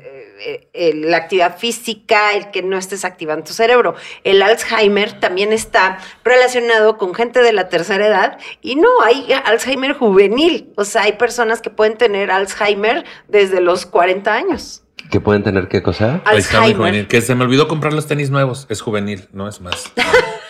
eh, 0.44 0.68
eh, 0.72 0.94
la 0.94 1.18
actividad 1.18 1.56
física, 1.56 2.34
el 2.34 2.50
que 2.50 2.62
no 2.62 2.76
estés 2.76 3.04
activando 3.04 3.44
tu 3.44 3.52
cerebro. 3.52 3.94
El 4.24 4.42
Alzheimer 4.42 5.20
también 5.20 5.52
está 5.52 5.98
relacionado 6.24 6.98
con 6.98 7.14
gente 7.14 7.42
de 7.42 7.52
la 7.52 7.68
tercera 7.68 8.06
edad 8.06 8.38
y 8.60 8.74
no 8.74 8.88
hay 9.02 9.32
Alzheimer 9.44 9.92
juvenil. 9.92 10.72
O 10.76 10.84
sea, 10.84 11.02
hay 11.02 11.12
personas 11.12 11.60
que 11.60 11.70
pueden 11.70 11.96
tener 11.96 12.30
Alzheimer 12.30 13.04
desde 13.28 13.60
los 13.60 13.86
40 13.86 14.34
años. 14.34 14.83
¿Qué 15.10 15.20
pueden 15.20 15.42
tener 15.42 15.68
qué 15.68 15.82
cosa? 15.82 16.20
Ahí 16.24 16.38
está 16.38 16.58
muy 16.60 16.70
Alzheimer. 16.70 16.76
juvenil. 16.76 17.08
Que 17.08 17.20
se 17.20 17.34
me 17.34 17.44
olvidó 17.44 17.68
comprar 17.68 17.92
los 17.92 18.06
tenis 18.06 18.30
nuevos. 18.30 18.66
Es 18.68 18.80
juvenil, 18.80 19.28
no 19.32 19.48
es 19.48 19.60
más. 19.60 19.92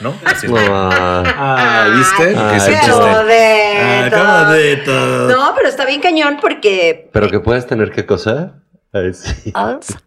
¿No? 0.01 0.15
Así. 0.25 0.47
Ah, 0.51 1.23
Ah, 1.37 1.87
¿viste? 1.97 2.35
Que 2.35 2.57
es. 2.57 2.69
Ah, 2.87 4.09
qué 4.11 4.87
bonito. 4.91 5.29
No, 5.29 5.53
pero 5.55 5.69
está 5.69 5.85
bien 5.85 6.01
cañón 6.01 6.39
porque 6.41 7.11
¿Pero 7.13 7.29
que 7.31 7.41
puedes 7.41 7.67
tener 7.67 7.91
qué 7.91 8.07
cosa? 8.07 8.55
Ay, 8.93 9.11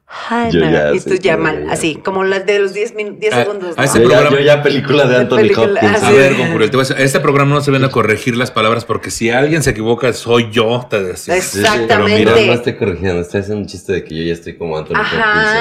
Alzheimer. 0.07 0.51
Yo 0.53 0.59
ya 0.71 0.93
y 0.95 0.99
tú 1.01 1.15
ya. 1.15 1.37
así, 1.69 1.95
como 1.95 2.23
las 2.23 2.45
de 2.45 2.59
los 2.59 2.73
10 2.73 2.95
min- 2.95 3.19
10 3.19 3.33
Ah, 3.33 3.43
segundos. 3.43 3.73
a 3.77 3.81
¿no? 3.81 3.83
ese 3.85 4.01
Yo 4.01 4.09
ya, 4.09 4.15
programa- 4.19 4.37
yo 4.37 4.43
ya 4.45 4.63
película 4.63 5.05
de 5.05 5.15
Anthony 5.17 5.35
película, 5.35 5.81
Hopkins. 5.81 6.03
A 6.03 6.11
ver, 6.11 6.35
Goncurel, 6.35 6.69
te 6.71 6.77
voy 6.77 6.85
a 6.85 6.87
decir, 6.89 7.05
este 7.05 7.19
programa 7.19 7.55
no 7.55 7.61
se 7.61 7.71
viene 7.71 7.87
a 7.87 7.89
corregir 7.89 8.37
las 8.37 8.49
palabras 8.49 8.85
porque 8.85 9.11
si 9.11 9.29
alguien 9.29 9.63
se 9.63 9.71
equivoca 9.71 10.11
soy 10.13 10.49
yo, 10.49 10.87
te 10.89 10.97
Sí, 11.17 11.23
sí, 11.23 11.25
pero 11.27 11.37
Exactamente. 11.37 12.19
mira, 12.19 12.31
no 12.31 12.53
estoy 12.53 12.73
corrigiendo, 12.77 13.21
estoy 13.21 13.41
haciendo 13.41 13.61
un 13.61 13.67
chiste 13.67 13.91
de 13.91 14.03
que 14.05 14.15
yo 14.15 14.23
ya 14.23 14.33
estoy 14.33 14.55
como 14.57 14.77
Anthony 14.77 14.95
Ajá. 14.95 15.17
Hopkins 15.17 15.51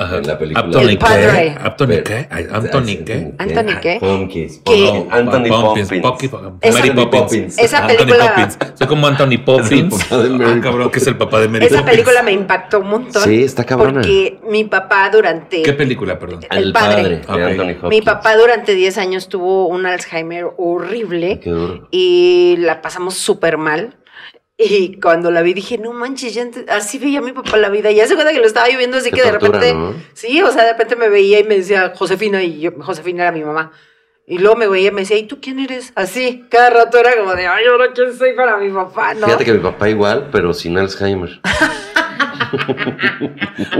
en, 0.00 0.04
Ajá. 0.06 0.16
en 0.18 0.26
la 0.26 0.38
película. 0.38 0.64
Anthony 0.66 0.80
El 0.88 0.98
padre. 0.98 1.22
qué? 1.32 1.56
Anthony 1.62 1.86
qué? 2.04 2.26
Anthony 2.30 3.04
qué? 3.04 3.30
¿Anthony 3.38 3.80
qué? 3.80 3.98
Hopkins. 4.00 4.60
Anthony 5.10 5.48
Poppins, 5.48 5.90
Mary 5.90 6.02
Anthony 6.90 7.10
Poppins. 7.10 7.58
Esa 7.58 7.86
película-. 7.86 8.48
Soy 8.74 8.86
como 8.88 9.06
Anthony 9.06 9.38
Poppins. 9.44 9.92
Es 10.02 10.06
el 10.08 10.16
papá 10.16 10.20
de 10.22 10.28
Mary 10.30 10.58
Ah, 10.58 10.60
cabrón, 10.62 10.90
que 10.90 10.98
es 10.98 11.06
el 11.06 11.16
papá 11.16 11.40
de 11.40 11.48
Mary 11.48 11.66
Esa 11.66 11.84
película 11.84 12.22
me 12.22 12.32
impactó 12.32 12.80
un 12.80 12.88
montón. 12.88 13.22
Sí, 13.22 13.44
está 13.44 13.64
cabrona. 13.64 13.91
Porque 13.94 14.38
mi 14.48 14.64
papá 14.64 15.08
durante. 15.10 15.62
¿Qué 15.62 15.72
película, 15.72 16.18
perdón? 16.18 16.40
El 16.50 16.72
padre. 16.72 17.20
Ok. 17.28 17.36
de 17.36 17.44
Anthony 17.44 17.70
Hopkins. 17.76 17.88
Mi 17.90 18.02
papá 18.02 18.36
durante 18.36 18.74
10 18.74 18.98
años 18.98 19.28
tuvo 19.28 19.66
un 19.68 19.86
Alzheimer 19.86 20.46
horrible 20.56 21.40
Qué 21.40 21.50
duro. 21.50 21.88
y 21.90 22.56
la 22.58 22.82
pasamos 22.82 23.14
súper 23.14 23.58
mal. 23.58 23.96
Y 24.58 25.00
cuando 25.00 25.30
la 25.30 25.42
vi 25.42 25.54
dije, 25.54 25.78
no 25.78 25.92
manches, 25.92 26.34
ya 26.34 26.46
así 26.68 26.98
veía 26.98 27.20
mi 27.20 27.32
papá 27.32 27.56
la 27.56 27.68
vida. 27.68 27.90
Y 27.90 27.96
ya 27.96 28.06
se 28.06 28.14
cuenta 28.14 28.32
que 28.32 28.38
lo 28.38 28.46
estaba 28.46 28.68
viviendo, 28.68 28.98
así 28.98 29.10
Qué 29.10 29.16
que 29.16 29.22
de 29.22 29.30
tortura, 29.30 29.58
repente, 29.58 29.74
¿no? 29.74 29.94
sí, 30.12 30.40
o 30.42 30.50
sea, 30.52 30.64
de 30.64 30.72
repente 30.72 30.94
me 30.94 31.08
veía 31.08 31.40
y 31.40 31.44
me 31.44 31.56
decía 31.56 31.92
Josefina, 31.96 32.42
y 32.44 32.60
yo, 32.60 32.70
Josefina 32.78 33.22
era 33.24 33.32
mi 33.32 33.42
mamá. 33.42 33.72
Y 34.24 34.38
luego 34.38 34.54
me 34.54 34.68
veía 34.68 34.88
y 34.88 34.92
me 34.92 35.00
decía, 35.00 35.16
¿y 35.18 35.24
tú 35.24 35.40
quién 35.40 35.58
eres? 35.58 35.92
Así, 35.96 36.44
cada 36.48 36.70
rato 36.70 36.96
era 36.98 37.16
como 37.16 37.34
de, 37.34 37.46
ay, 37.48 37.64
ahora 37.66 37.86
quién 37.92 38.16
soy 38.16 38.34
para 38.34 38.56
mi 38.58 38.70
papá, 38.70 39.14
¿no? 39.14 39.26
Fíjate 39.26 39.44
que 39.44 39.52
mi 39.54 39.58
papá 39.58 39.88
igual, 39.88 40.28
pero 40.30 40.52
sin 40.54 40.78
Alzheimer. 40.78 41.40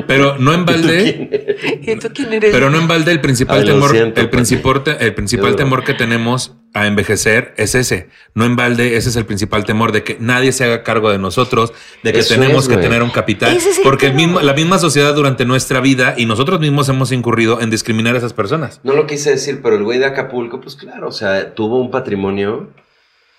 Pero 0.07 0.37
no 0.39 0.53
en 0.55 0.65
balde, 0.65 1.59
¿Y 1.83 1.97
tú 1.97 2.09
quién 2.15 2.33
eres? 2.33 2.53
pero 2.53 2.71
no 2.71 2.79
en 2.79 2.89
balde 2.89 3.13
el 3.13 3.21
principal 3.21 3.61
Ay, 3.61 3.65
temor, 3.67 3.91
siento, 3.91 4.21
el 4.21 4.31
principal, 4.31 4.83
te- 4.85 5.05
el 5.05 5.15
principal 5.15 5.45
Qué 5.47 5.51
duro. 5.53 5.65
temor 5.65 5.85
que 5.85 5.95
tenemos 5.95 6.55
a 6.75 6.87
envejecer 6.87 7.53
es 7.59 7.75
ese. 7.75 8.09
No 8.35 8.45
en 8.47 8.57
balde, 8.57 8.97
ese 8.97 9.11
es 9.11 9.17
el 9.17 9.27
principal 9.27 9.65
temor 9.65 9.93
de 9.93 10.05
que 10.05 10.17
nadie 10.21 10.53
se 10.53 10.65
haga 10.65 10.83
cargo 10.83 11.11
de 11.11 11.19
nosotros, 11.19 11.73
de 12.03 12.13
que 12.13 12.21
Eso 12.21 12.35
tenemos 12.35 12.65
es, 12.65 12.69
que 12.71 12.77
tener 12.79 13.03
un 13.03 13.11
capital, 13.11 13.55
es 13.57 13.81
porque 13.85 14.07
el 14.07 14.13
tema. 14.13 14.23
mismo, 14.27 14.41
la 14.41 14.55
misma 14.55 14.79
sociedad 14.79 15.15
durante 15.15 15.45
nuestra 15.45 15.81
vida 15.81 16.15
y 16.17 16.25
nosotros 16.27 16.61
mismos 16.61 16.89
hemos 16.89 17.13
incurrido 17.13 17.61
en 17.61 17.69
discriminar 17.71 18.15
a 18.15 18.19
esas 18.19 18.33
personas. 18.33 18.81
No 18.85 18.95
lo 18.95 19.07
quise 19.07 19.31
decir, 19.31 19.61
pero 19.63 19.77
el 19.77 19.83
güey 19.85 19.99
de 19.99 20.07
Acapulco, 20.07 20.61
pues 20.61 20.77
claro, 20.77 21.09
o 21.09 21.13
sea, 21.13 21.55
tuvo 21.55 21.79
un 21.79 21.91
patrimonio, 21.91 22.71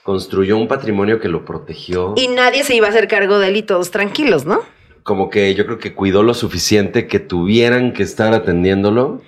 construyó 0.03 0.57
un 0.57 0.67
patrimonio 0.67 1.19
que 1.19 1.27
lo 1.29 1.43
protegió. 1.43 2.13
Y 2.17 2.27
nadie 2.27 2.63
se 2.63 2.75
iba 2.75 2.85
a 2.87 2.89
hacer 2.91 3.07
cargo 3.07 3.39
de 3.39 3.47
él 3.47 3.57
y 3.57 3.63
todos 3.63 3.89
tranquilos, 3.89 4.45
¿no? 4.45 4.61
Como 5.03 5.29
que 5.29 5.53
yo 5.55 5.65
creo 5.65 5.79
que 5.79 5.93
cuidó 5.93 6.23
lo 6.23 6.33
suficiente 6.33 7.07
que 7.07 7.19
tuvieran 7.19 7.93
que 7.93 8.03
estar 8.03 8.33
atendiéndolo 8.33 9.21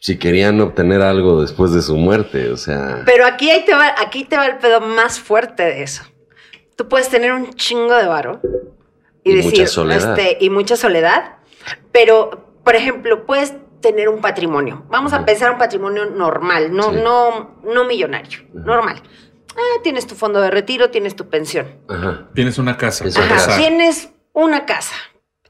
si 0.00 0.18
querían 0.18 0.60
obtener 0.60 1.02
algo 1.02 1.40
después 1.42 1.72
de 1.72 1.82
su 1.82 1.96
muerte, 1.96 2.50
o 2.50 2.56
sea. 2.56 3.02
Pero 3.04 3.26
aquí, 3.26 3.50
ahí 3.50 3.64
te 3.64 3.74
va, 3.74 3.94
aquí 3.98 4.24
te 4.24 4.36
va 4.36 4.46
el 4.46 4.58
pedo 4.58 4.80
más 4.80 5.18
fuerte 5.18 5.64
de 5.64 5.82
eso. 5.82 6.04
Tú 6.76 6.88
puedes 6.88 7.08
tener 7.08 7.32
un 7.32 7.52
chingo 7.54 7.96
de 7.96 8.06
varo 8.06 8.40
y, 9.24 9.32
Y 9.32 9.36
decir, 9.36 9.50
mucha 9.58 9.66
soledad. 9.66 10.18
este, 10.18 10.44
y 10.44 10.50
mucha 10.50 10.76
soledad, 10.76 11.38
pero, 11.90 12.52
por 12.62 12.76
ejemplo, 12.76 13.26
puedes 13.26 13.54
tener 13.80 14.08
un 14.08 14.20
patrimonio. 14.20 14.84
Vamos 14.88 15.12
a 15.12 15.24
pensar 15.24 15.50
un 15.50 15.58
patrimonio 15.58 16.06
normal, 16.06 16.72
no, 16.72 16.90
Sí. 16.92 17.00
no, 17.02 17.58
no 17.64 17.84
millonario, 17.84 18.40
normal. 18.54 19.02
Ah, 19.56 19.80
tienes 19.82 20.06
tu 20.06 20.14
fondo 20.14 20.40
de 20.40 20.52
retiro, 20.52 20.90
tienes 20.90 21.16
tu 21.16 21.28
pensión. 21.28 21.66
Ajá. 21.88 22.28
Tienes 22.34 22.58
una 22.58 22.76
casa. 22.76 23.04
Tienes 23.56 24.10
una 24.38 24.66
casa. 24.66 24.94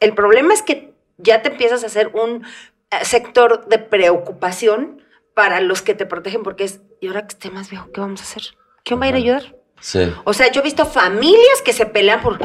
El 0.00 0.14
problema 0.14 0.54
es 0.54 0.62
que 0.62 0.94
ya 1.18 1.42
te 1.42 1.50
empiezas 1.50 1.82
a 1.82 1.86
hacer 1.86 2.10
un 2.14 2.44
eh, 2.90 3.04
sector 3.04 3.66
de 3.66 3.78
preocupación 3.78 5.02
para 5.34 5.60
los 5.60 5.82
que 5.82 5.94
te 5.94 6.06
protegen, 6.06 6.42
porque 6.42 6.64
es, 6.64 6.80
¿y 7.00 7.08
ahora 7.08 7.22
que 7.22 7.34
esté 7.34 7.50
más 7.50 7.70
viejo, 7.70 7.90
qué 7.92 8.00
vamos 8.00 8.20
a 8.20 8.24
hacer? 8.24 8.42
¿Quién 8.84 9.00
va 9.00 9.04
a 9.04 9.08
ir 9.08 9.14
a 9.14 9.18
ayudar? 9.18 9.56
Sí, 9.80 10.12
O 10.24 10.32
sea, 10.32 10.50
yo 10.50 10.60
he 10.60 10.64
visto 10.64 10.84
familias 10.84 11.62
que 11.64 11.72
se 11.72 11.86
pelean 11.86 12.20
por 12.20 12.38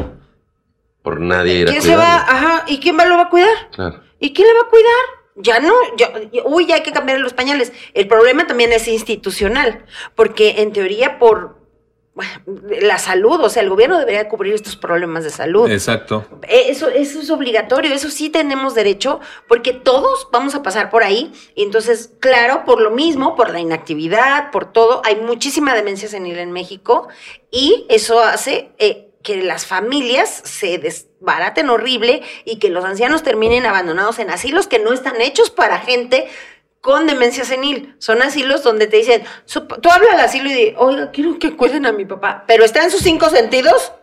por 1.01 1.19
nadie 1.19 1.55
ir 1.55 1.67
a 1.67 1.71
quién 1.71 1.81
se 1.81 1.95
va, 1.95 2.15
ajá, 2.15 2.63
¿y 2.67 2.79
quién 2.79 2.97
va, 2.97 3.05
lo 3.05 3.17
va 3.17 3.23
a 3.23 3.29
cuidar? 3.29 3.69
Claro. 3.71 4.01
¿Y 4.19 4.33
quién 4.33 4.47
le 4.47 4.53
va 4.53 4.61
a 4.61 4.69
cuidar? 4.69 5.03
Ya 5.35 5.59
no, 5.59 5.73
ya, 5.97 6.13
uy, 6.45 6.67
ya 6.67 6.75
hay 6.75 6.83
que 6.83 6.91
cambiar 6.91 7.19
los 7.19 7.33
pañales. 7.33 7.73
El 7.93 8.07
problema 8.07 8.47
también 8.47 8.71
es 8.71 8.87
institucional, 8.87 9.83
porque 10.15 10.61
en 10.61 10.71
teoría 10.71 11.19
por 11.19 11.62
la 12.81 12.99
salud, 12.99 13.39
o 13.41 13.49
sea, 13.49 13.63
el 13.63 13.69
gobierno 13.69 13.97
debería 13.97 14.29
cubrir 14.29 14.53
estos 14.53 14.75
problemas 14.75 15.23
de 15.23 15.31
salud. 15.31 15.69
Exacto. 15.69 16.25
Eh, 16.43 16.65
Eso, 16.67 16.89
eso 16.89 17.19
es 17.19 17.29
obligatorio, 17.31 17.91
eso 17.91 18.11
sí 18.11 18.29
tenemos 18.29 18.75
derecho, 18.75 19.19
porque 19.47 19.73
todos 19.73 20.27
vamos 20.31 20.53
a 20.53 20.61
pasar 20.61 20.91
por 20.91 21.03
ahí. 21.03 21.31
Y 21.55 21.63
entonces, 21.63 22.11
claro, 22.19 22.65
por 22.65 22.79
lo 22.81 22.91
mismo, 22.91 23.35
por 23.35 23.49
la 23.49 23.59
inactividad, 23.59 24.51
por 24.51 24.71
todo, 24.71 25.01
hay 25.03 25.15
muchísima 25.15 25.73
demencia 25.73 26.07
senil 26.07 26.37
en 26.37 26.51
México 26.51 27.07
y 27.49 27.85
eso 27.89 28.19
hace 28.19 28.71
eh, 28.77 29.09
que 29.23 29.41
las 29.41 29.65
familias 29.65 30.29
se 30.43 30.77
desbaraten 30.77 31.69
horrible 31.69 32.21
y 32.45 32.59
que 32.59 32.69
los 32.69 32.85
ancianos 32.85 33.23
terminen 33.23 33.65
abandonados 33.65 34.19
en 34.19 34.29
asilos 34.29 34.67
que 34.67 34.79
no 34.79 34.93
están 34.93 35.19
hechos 35.21 35.49
para 35.49 35.79
gente 35.79 36.27
con 36.83 37.07
demencia 37.07 37.45
senil. 37.45 37.95
Son 37.97 38.21
asilos 38.21 38.61
donde 38.61 38.87
te 38.87 38.97
dicen, 38.97 39.23
tú 39.47 39.89
hablas 39.89 40.13
al 40.15 40.19
asilo 40.19 40.49
y 40.49 40.53
di, 40.53 40.73
oiga, 40.77 41.11
quiero 41.11 41.39
que 41.39 41.55
cuiden 41.55 41.85
a 41.85 41.93
mi 41.93 42.03
papá, 42.03 42.43
pero 42.45 42.65
está 42.65 42.83
en 42.83 42.91
sus 42.91 42.99
cinco 42.99 43.29
sentidos. 43.29 43.93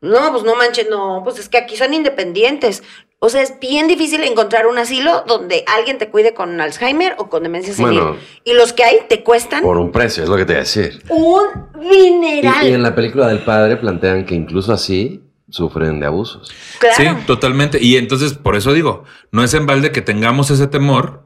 No, 0.00 0.32
pues 0.32 0.42
no 0.42 0.56
manches, 0.56 0.88
no, 0.90 1.20
pues 1.22 1.38
es 1.38 1.48
que 1.48 1.56
aquí 1.56 1.76
son 1.76 1.94
independientes. 1.94 2.82
O 3.20 3.28
sea, 3.28 3.42
es 3.42 3.60
bien 3.60 3.86
difícil 3.86 4.24
encontrar 4.24 4.66
un 4.66 4.76
asilo 4.76 5.22
donde 5.28 5.62
alguien 5.68 5.98
te 5.98 6.10
cuide 6.10 6.34
con 6.34 6.60
Alzheimer 6.60 7.14
o 7.18 7.28
con 7.30 7.44
demencia 7.44 7.72
senil. 7.72 8.00
Bueno. 8.00 8.16
y 8.42 8.54
los 8.54 8.72
que 8.72 8.82
hay 8.82 8.98
te 9.08 9.22
cuestan 9.22 9.62
Por 9.62 9.78
un 9.78 9.92
precio, 9.92 10.24
es 10.24 10.28
lo 10.28 10.36
que 10.36 10.44
te 10.46 10.52
iba 10.54 10.60
a 10.60 10.64
decir. 10.64 11.00
un 11.08 11.44
Y, 11.80 11.88
dineral. 12.10 12.66
y 12.66 12.72
en 12.72 12.82
la 12.82 12.92
película 12.96 13.28
del 13.28 13.44
padre 13.44 13.76
plantean 13.76 14.26
que 14.26 14.34
incluso 14.34 14.72
así 14.72 15.22
sufren 15.48 16.00
de 16.00 16.06
abusos. 16.06 16.52
Claro. 16.80 16.96
Sí, 16.96 17.24
totalmente. 17.24 17.78
Y 17.80 17.96
entonces, 17.96 18.34
por 18.34 18.56
eso 18.56 18.72
digo, 18.72 19.04
no 19.30 19.44
es 19.44 19.54
en 19.54 19.64
balde 19.64 19.92
que 19.92 20.02
tengamos 20.02 20.50
ese 20.50 20.66
temor 20.66 21.25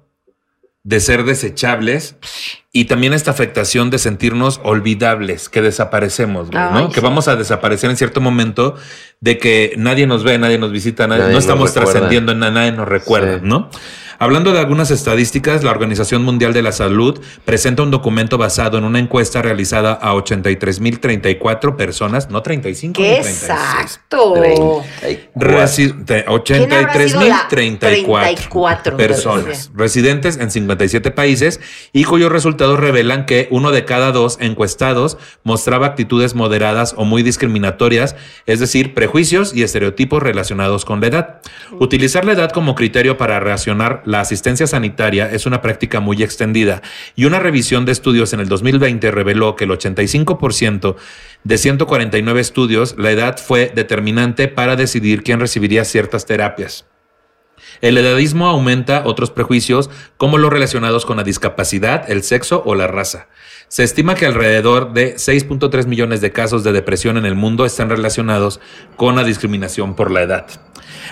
de 0.82 0.98
ser 1.00 1.24
desechables 1.24 2.16
y 2.72 2.86
también 2.86 3.12
esta 3.12 3.30
afectación 3.30 3.90
de 3.90 3.98
sentirnos 3.98 4.60
olvidables, 4.64 5.48
que 5.50 5.60
desaparecemos, 5.60 6.50
güey, 6.50 6.62
¿no? 6.72 6.88
Que 6.90 7.00
vamos 7.00 7.28
a 7.28 7.36
desaparecer 7.36 7.90
en 7.90 7.96
cierto 7.96 8.20
momento 8.22 8.76
de 9.20 9.36
que 9.38 9.74
nadie 9.76 10.06
nos 10.06 10.24
ve, 10.24 10.38
nadie 10.38 10.56
nos 10.58 10.72
visita, 10.72 11.06
nadie, 11.06 11.20
Nadie 11.22 11.32
no 11.32 11.36
nos 11.36 11.44
estamos 11.44 11.74
trascendiendo, 11.74 12.34
na- 12.34 12.50
nadie 12.50 12.72
nos 12.72 12.88
recuerda, 12.88 13.34
Sí. 13.40 13.40
¿no? 13.44 13.68
Hablando 14.22 14.52
de 14.52 14.58
algunas 14.60 14.90
estadísticas, 14.90 15.64
la 15.64 15.70
Organización 15.70 16.22
Mundial 16.22 16.52
de 16.52 16.60
la 16.60 16.72
Salud 16.72 17.18
presenta 17.46 17.82
un 17.82 17.90
documento 17.90 18.36
basado 18.36 18.76
en 18.76 18.84
una 18.84 18.98
encuesta 18.98 19.40
realizada 19.40 19.94
a 19.94 20.12
83.034 20.12 21.74
personas, 21.74 22.28
no 22.28 22.42
35 22.42 23.00
ni 23.00 23.06
¡Qué 23.08 23.14
36. 23.22 23.50
exacto! 23.50 24.82
Resi- 25.34 26.04
te- 26.04 26.26
¿Quién 26.44 26.70
habrá 26.70 27.08
sido 27.08 27.22
la 27.22 27.48
83.034 27.48 27.48
34, 27.48 28.96
personas 28.98 29.70
residentes 29.74 30.36
en 30.36 30.50
57 30.50 31.10
países 31.12 31.58
y 31.94 32.04
cuyos 32.04 32.30
resultados 32.30 32.78
revelan 32.78 33.24
que 33.24 33.48
uno 33.50 33.70
de 33.70 33.86
cada 33.86 34.12
dos 34.12 34.36
encuestados 34.40 35.16
mostraba 35.44 35.86
actitudes 35.86 36.34
moderadas 36.34 36.92
o 36.98 37.06
muy 37.06 37.22
discriminatorias, 37.22 38.16
es 38.44 38.60
decir, 38.60 38.92
prejuicios 38.92 39.54
y 39.56 39.62
estereotipos 39.62 40.22
relacionados 40.22 40.84
con 40.84 41.00
la 41.00 41.06
edad. 41.06 41.40
Utilizar 41.78 42.26
la 42.26 42.32
edad 42.32 42.50
como 42.50 42.74
criterio 42.74 43.16
para 43.16 43.40
relacionar 43.40 44.02
la 44.10 44.20
asistencia 44.20 44.66
sanitaria 44.66 45.30
es 45.30 45.46
una 45.46 45.62
práctica 45.62 46.00
muy 46.00 46.22
extendida 46.22 46.82
y 47.14 47.24
una 47.24 47.38
revisión 47.38 47.84
de 47.84 47.92
estudios 47.92 48.32
en 48.32 48.40
el 48.40 48.48
2020 48.48 49.10
reveló 49.10 49.56
que 49.56 49.64
el 49.64 49.70
85% 49.70 50.96
de 51.44 51.58
149 51.58 52.40
estudios, 52.40 52.96
la 52.98 53.10
edad 53.10 53.38
fue 53.38 53.72
determinante 53.74 54.48
para 54.48 54.76
decidir 54.76 55.22
quién 55.22 55.40
recibiría 55.40 55.84
ciertas 55.84 56.26
terapias. 56.26 56.86
El 57.80 57.96
edadismo 57.96 58.46
aumenta 58.46 59.02
otros 59.06 59.30
prejuicios 59.30 59.90
como 60.16 60.38
los 60.38 60.52
relacionados 60.52 61.06
con 61.06 61.16
la 61.16 61.24
discapacidad, 61.24 62.10
el 62.10 62.22
sexo 62.22 62.62
o 62.66 62.74
la 62.74 62.86
raza. 62.86 63.28
Se 63.70 63.84
estima 63.84 64.16
que 64.16 64.26
alrededor 64.26 64.94
de 64.94 65.14
6.3 65.14 65.86
millones 65.86 66.20
de 66.20 66.32
casos 66.32 66.64
de 66.64 66.72
depresión 66.72 67.16
en 67.16 67.24
el 67.24 67.36
mundo 67.36 67.64
están 67.64 67.88
relacionados 67.88 68.58
con 68.96 69.14
la 69.14 69.22
discriminación 69.22 69.94
por 69.94 70.10
la 70.10 70.22
edad. 70.22 70.46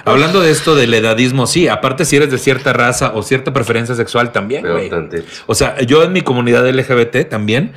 Hablando 0.05 0.41
de 0.41 0.51
esto 0.51 0.75
del 0.75 0.93
edadismo, 0.93 1.47
sí, 1.47 1.69
aparte 1.69 2.05
si 2.05 2.17
eres 2.17 2.33
de 2.33 2.39
cierta 2.39 2.73
raza 2.73 3.13
o 3.15 3.23
cierta 3.23 3.53
preferencia 3.53 3.95
sexual 3.95 4.33
también. 4.33 4.67
Güey. 4.67 4.91
O 5.47 5.55
sea, 5.55 5.81
yo 5.83 6.03
en 6.03 6.13
mi 6.13 6.23
comunidad 6.23 6.69
LGBT 6.69 7.29
también, 7.29 7.75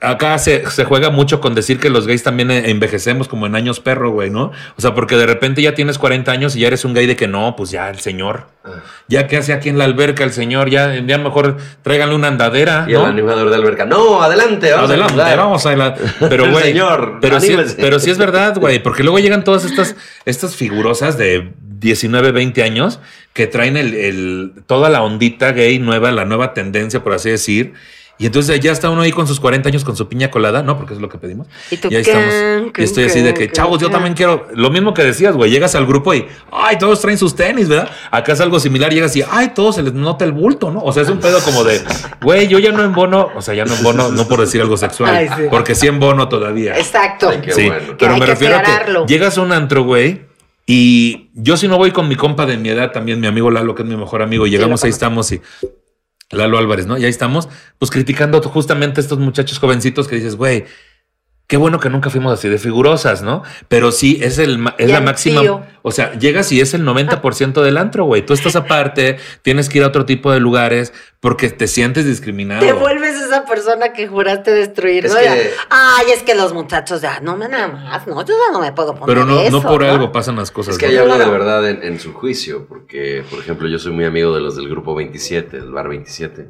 acá 0.00 0.38
se, 0.38 0.68
se 0.70 0.84
juega 0.84 1.10
mucho 1.10 1.40
con 1.40 1.54
decir 1.54 1.78
que 1.78 1.90
los 1.90 2.06
gays 2.06 2.22
también 2.22 2.50
eh, 2.50 2.70
envejecemos 2.70 3.28
como 3.28 3.46
en 3.46 3.54
años 3.56 3.80
perro, 3.80 4.10
güey, 4.10 4.30
¿no? 4.30 4.52
O 4.76 4.80
sea, 4.80 4.94
porque 4.94 5.16
de 5.16 5.26
repente 5.26 5.62
ya 5.62 5.74
tienes 5.74 5.98
40 5.98 6.30
años 6.32 6.56
y 6.56 6.60
ya 6.60 6.66
eres 6.68 6.84
un 6.84 6.94
gay 6.94 7.06
de 7.06 7.16
que 7.16 7.28
no, 7.28 7.54
pues 7.56 7.70
ya 7.70 7.88
el 7.90 7.98
señor. 8.00 8.48
Ah. 8.64 8.82
Ya 9.08 9.26
que 9.28 9.36
hace 9.36 9.52
aquí 9.52 9.68
en 9.68 9.78
la 9.78 9.84
alberca 9.84 10.24
el 10.24 10.32
señor, 10.32 10.70
ya, 10.70 10.94
ya 11.06 11.18
mejor 11.18 11.56
tráiganle 11.82 12.14
una 12.14 12.28
andadera, 12.28 12.86
Y 12.88 12.92
el 12.94 13.02
animador 13.04 13.48
de 13.50 13.56
alberca. 13.56 13.84
No, 13.84 14.22
adelante, 14.22 14.72
vamos 14.72 14.90
Adelante, 14.90 15.22
a 15.22 15.36
vamos 15.36 15.66
a 15.66 15.76
la- 15.76 15.94
Pero, 16.28 16.50
güey. 16.50 16.64
Señor, 16.64 17.18
pero, 17.20 17.40
sí, 17.40 17.56
pero 17.76 17.98
sí 17.98 18.10
es 18.10 18.18
verdad, 18.18 18.56
güey. 18.60 18.82
Porque 18.82 19.02
luego 19.02 19.18
llegan 19.18 19.44
todas 19.44 19.64
estas, 19.64 19.94
estas 20.24 20.56
figurosas 20.56 21.16
de 21.18 21.52
19, 21.78 22.32
20 22.32 22.62
años 22.62 23.00
que 23.32 23.46
traen 23.46 23.76
el, 23.76 23.94
el- 23.94 24.52
toda 24.66 24.88
la 24.88 25.02
ondita 25.02 25.52
gay 25.52 25.78
nueva, 25.78 26.10
la 26.10 26.24
nueva 26.24 26.54
tendencia, 26.54 27.02
por 27.04 27.12
así 27.12 27.30
decir. 27.30 27.74
Y 28.18 28.26
entonces 28.26 28.58
ya 28.60 28.72
está 28.72 28.88
uno 28.88 29.02
ahí 29.02 29.12
con 29.12 29.26
sus 29.26 29.38
40 29.40 29.68
años 29.68 29.84
con 29.84 29.94
su 29.94 30.08
piña 30.08 30.30
colada, 30.30 30.62
¿no? 30.62 30.78
Porque 30.78 30.94
es 30.94 31.00
lo 31.00 31.08
que 31.08 31.18
pedimos. 31.18 31.46
Y 31.70 31.76
tú, 31.76 31.88
y 31.90 31.96
ahí 31.96 32.02
can, 32.02 32.22
estamos. 32.22 32.72
can, 32.72 32.82
Y 32.82 32.84
estoy 32.84 33.04
así 33.04 33.20
de 33.20 33.34
que, 33.34 33.46
can, 33.48 33.54
chavos, 33.54 33.78
yo 33.78 33.90
también 33.90 34.14
quiero. 34.14 34.48
Lo 34.54 34.70
mismo 34.70 34.94
que 34.94 35.04
decías, 35.04 35.34
güey. 35.34 35.50
Llegas 35.50 35.74
al 35.74 35.84
grupo 35.86 36.14
y, 36.14 36.26
ay, 36.50 36.78
todos 36.78 37.00
traen 37.02 37.18
sus 37.18 37.34
tenis, 37.34 37.68
¿verdad? 37.68 37.90
Acá 38.10 38.32
es 38.32 38.40
algo 38.40 38.58
similar. 38.58 38.92
Llegas 38.92 39.14
y, 39.16 39.24
ay, 39.28 39.52
todos 39.54 39.74
se 39.74 39.82
les 39.82 39.92
nota 39.92 40.24
el 40.24 40.32
bulto, 40.32 40.70
¿no? 40.70 40.80
O 40.80 40.92
sea, 40.92 41.02
es 41.02 41.10
un 41.10 41.20
pedo 41.20 41.40
como 41.40 41.62
de, 41.62 41.82
güey, 42.22 42.48
yo 42.48 42.58
ya 42.58 42.72
no 42.72 42.82
embono. 42.82 43.28
O 43.36 43.42
sea, 43.42 43.52
ya 43.54 43.66
no 43.66 43.74
embono, 43.74 44.10
no 44.10 44.26
por 44.26 44.40
decir 44.40 44.62
algo 44.62 44.78
sexual, 44.78 45.14
Ay, 45.14 45.28
sí. 45.36 45.42
porque 45.50 45.74
sí 45.74 45.86
embono 45.86 46.26
todavía. 46.28 46.78
Exacto. 46.78 47.28
Ay, 47.28 47.40
qué 47.42 47.52
sí, 47.52 47.66
bueno. 47.66 47.96
Pero 47.98 48.14
me 48.14 48.20
que 48.20 48.26
refiero 48.26 48.56
a 48.56 48.62
que 48.62 49.04
llegas 49.06 49.36
a 49.36 49.42
un 49.42 49.52
antro, 49.52 49.84
güey, 49.84 50.22
y 50.66 51.28
yo 51.34 51.56
si 51.56 51.68
no 51.68 51.76
voy 51.76 51.92
con 51.92 52.08
mi 52.08 52.16
compa 52.16 52.46
de 52.46 52.56
mi 52.56 52.70
edad, 52.70 52.92
también 52.92 53.20
mi 53.20 53.26
amigo 53.26 53.50
Lalo, 53.50 53.74
que 53.74 53.82
es 53.82 53.88
mi 53.88 53.96
mejor 53.96 54.22
amigo, 54.22 54.46
y 54.46 54.50
llegamos, 54.50 54.82
ahí 54.84 54.90
estamos 54.90 55.30
y 55.32 55.40
Lalo 56.30 56.58
Álvarez, 56.58 56.86
¿no? 56.86 56.98
Y 56.98 57.04
ahí 57.04 57.10
estamos, 57.10 57.48
pues 57.78 57.90
criticando 57.90 58.40
justamente 58.42 59.00
a 59.00 59.02
estos 59.02 59.18
muchachos 59.18 59.58
jovencitos 59.58 60.08
que 60.08 60.16
dices, 60.16 60.36
güey, 60.36 60.64
qué 61.48 61.56
bueno 61.56 61.78
que 61.78 61.88
nunca 61.90 62.10
fuimos 62.10 62.32
así 62.32 62.48
de 62.48 62.58
figurosas, 62.58 63.22
¿no? 63.22 63.42
Pero 63.68 63.92
sí, 63.92 64.18
es, 64.22 64.38
el, 64.38 64.58
ma- 64.58 64.74
es 64.78 64.90
la 64.90 64.98
el 64.98 65.04
máxima. 65.04 65.40
tío. 65.42 65.62
O 65.82 65.92
sea, 65.92 66.12
llegas 66.18 66.50
y 66.50 66.60
es 66.60 66.74
el 66.74 66.84
90% 66.84 67.62
del 67.62 67.76
antro, 67.76 68.04
güey. 68.04 68.26
Tú 68.26 68.32
estás 68.34 68.56
aparte, 68.56 69.18
tienes 69.42 69.68
que 69.68 69.78
ir 69.78 69.84
a 69.84 69.86
otro 69.86 70.04
tipo 70.04 70.32
de 70.32 70.40
lugares 70.40 70.92
porque 71.20 71.48
te 71.48 71.68
sientes 71.68 72.04
discriminado. 72.04 72.66
Te 72.66 72.72
vuelves 72.72 73.14
esa 73.20 73.44
persona 73.44 73.92
que 73.92 74.08
juraste 74.08 74.50
destruir, 74.50 75.06
Es 75.06 75.14
¿no? 75.14 75.20
que- 75.20 75.50
Ay, 75.70 76.06
es 76.12 76.24
que 76.24 76.34
los 76.34 76.52
muchachos 76.52 77.00
ya, 77.02 77.20
no 77.20 77.36
me 77.36 77.48
nada 77.48 77.68
más, 77.68 78.06
no, 78.08 78.20
yo 78.26 78.34
ya 78.34 78.52
no 78.52 78.60
me 78.60 78.72
puedo 78.72 78.94
poner 78.94 79.06
Pero 79.06 79.24
no, 79.24 79.38
eso, 79.40 79.50
no 79.50 79.62
por 79.62 79.84
algo 79.84 80.10
pasan 80.10 80.34
las 80.36 80.50
cosas. 80.50 80.72
Es 80.74 80.78
que 80.78 80.86
¿no? 80.86 80.90
hay 80.92 80.98
algo 80.98 81.16
de 81.18 81.30
verdad 81.30 81.68
en, 81.68 81.82
en 81.84 82.00
su 82.00 82.12
juicio, 82.12 82.66
porque, 82.68 83.22
por 83.30 83.38
ejemplo, 83.38 83.68
yo 83.68 83.78
soy 83.78 83.92
muy 83.92 84.04
amigo 84.04 84.34
de 84.34 84.40
los 84.40 84.56
del 84.56 84.68
grupo 84.68 84.94
27, 84.96 85.60
del 85.60 85.70
bar 85.70 85.88
27, 85.88 86.48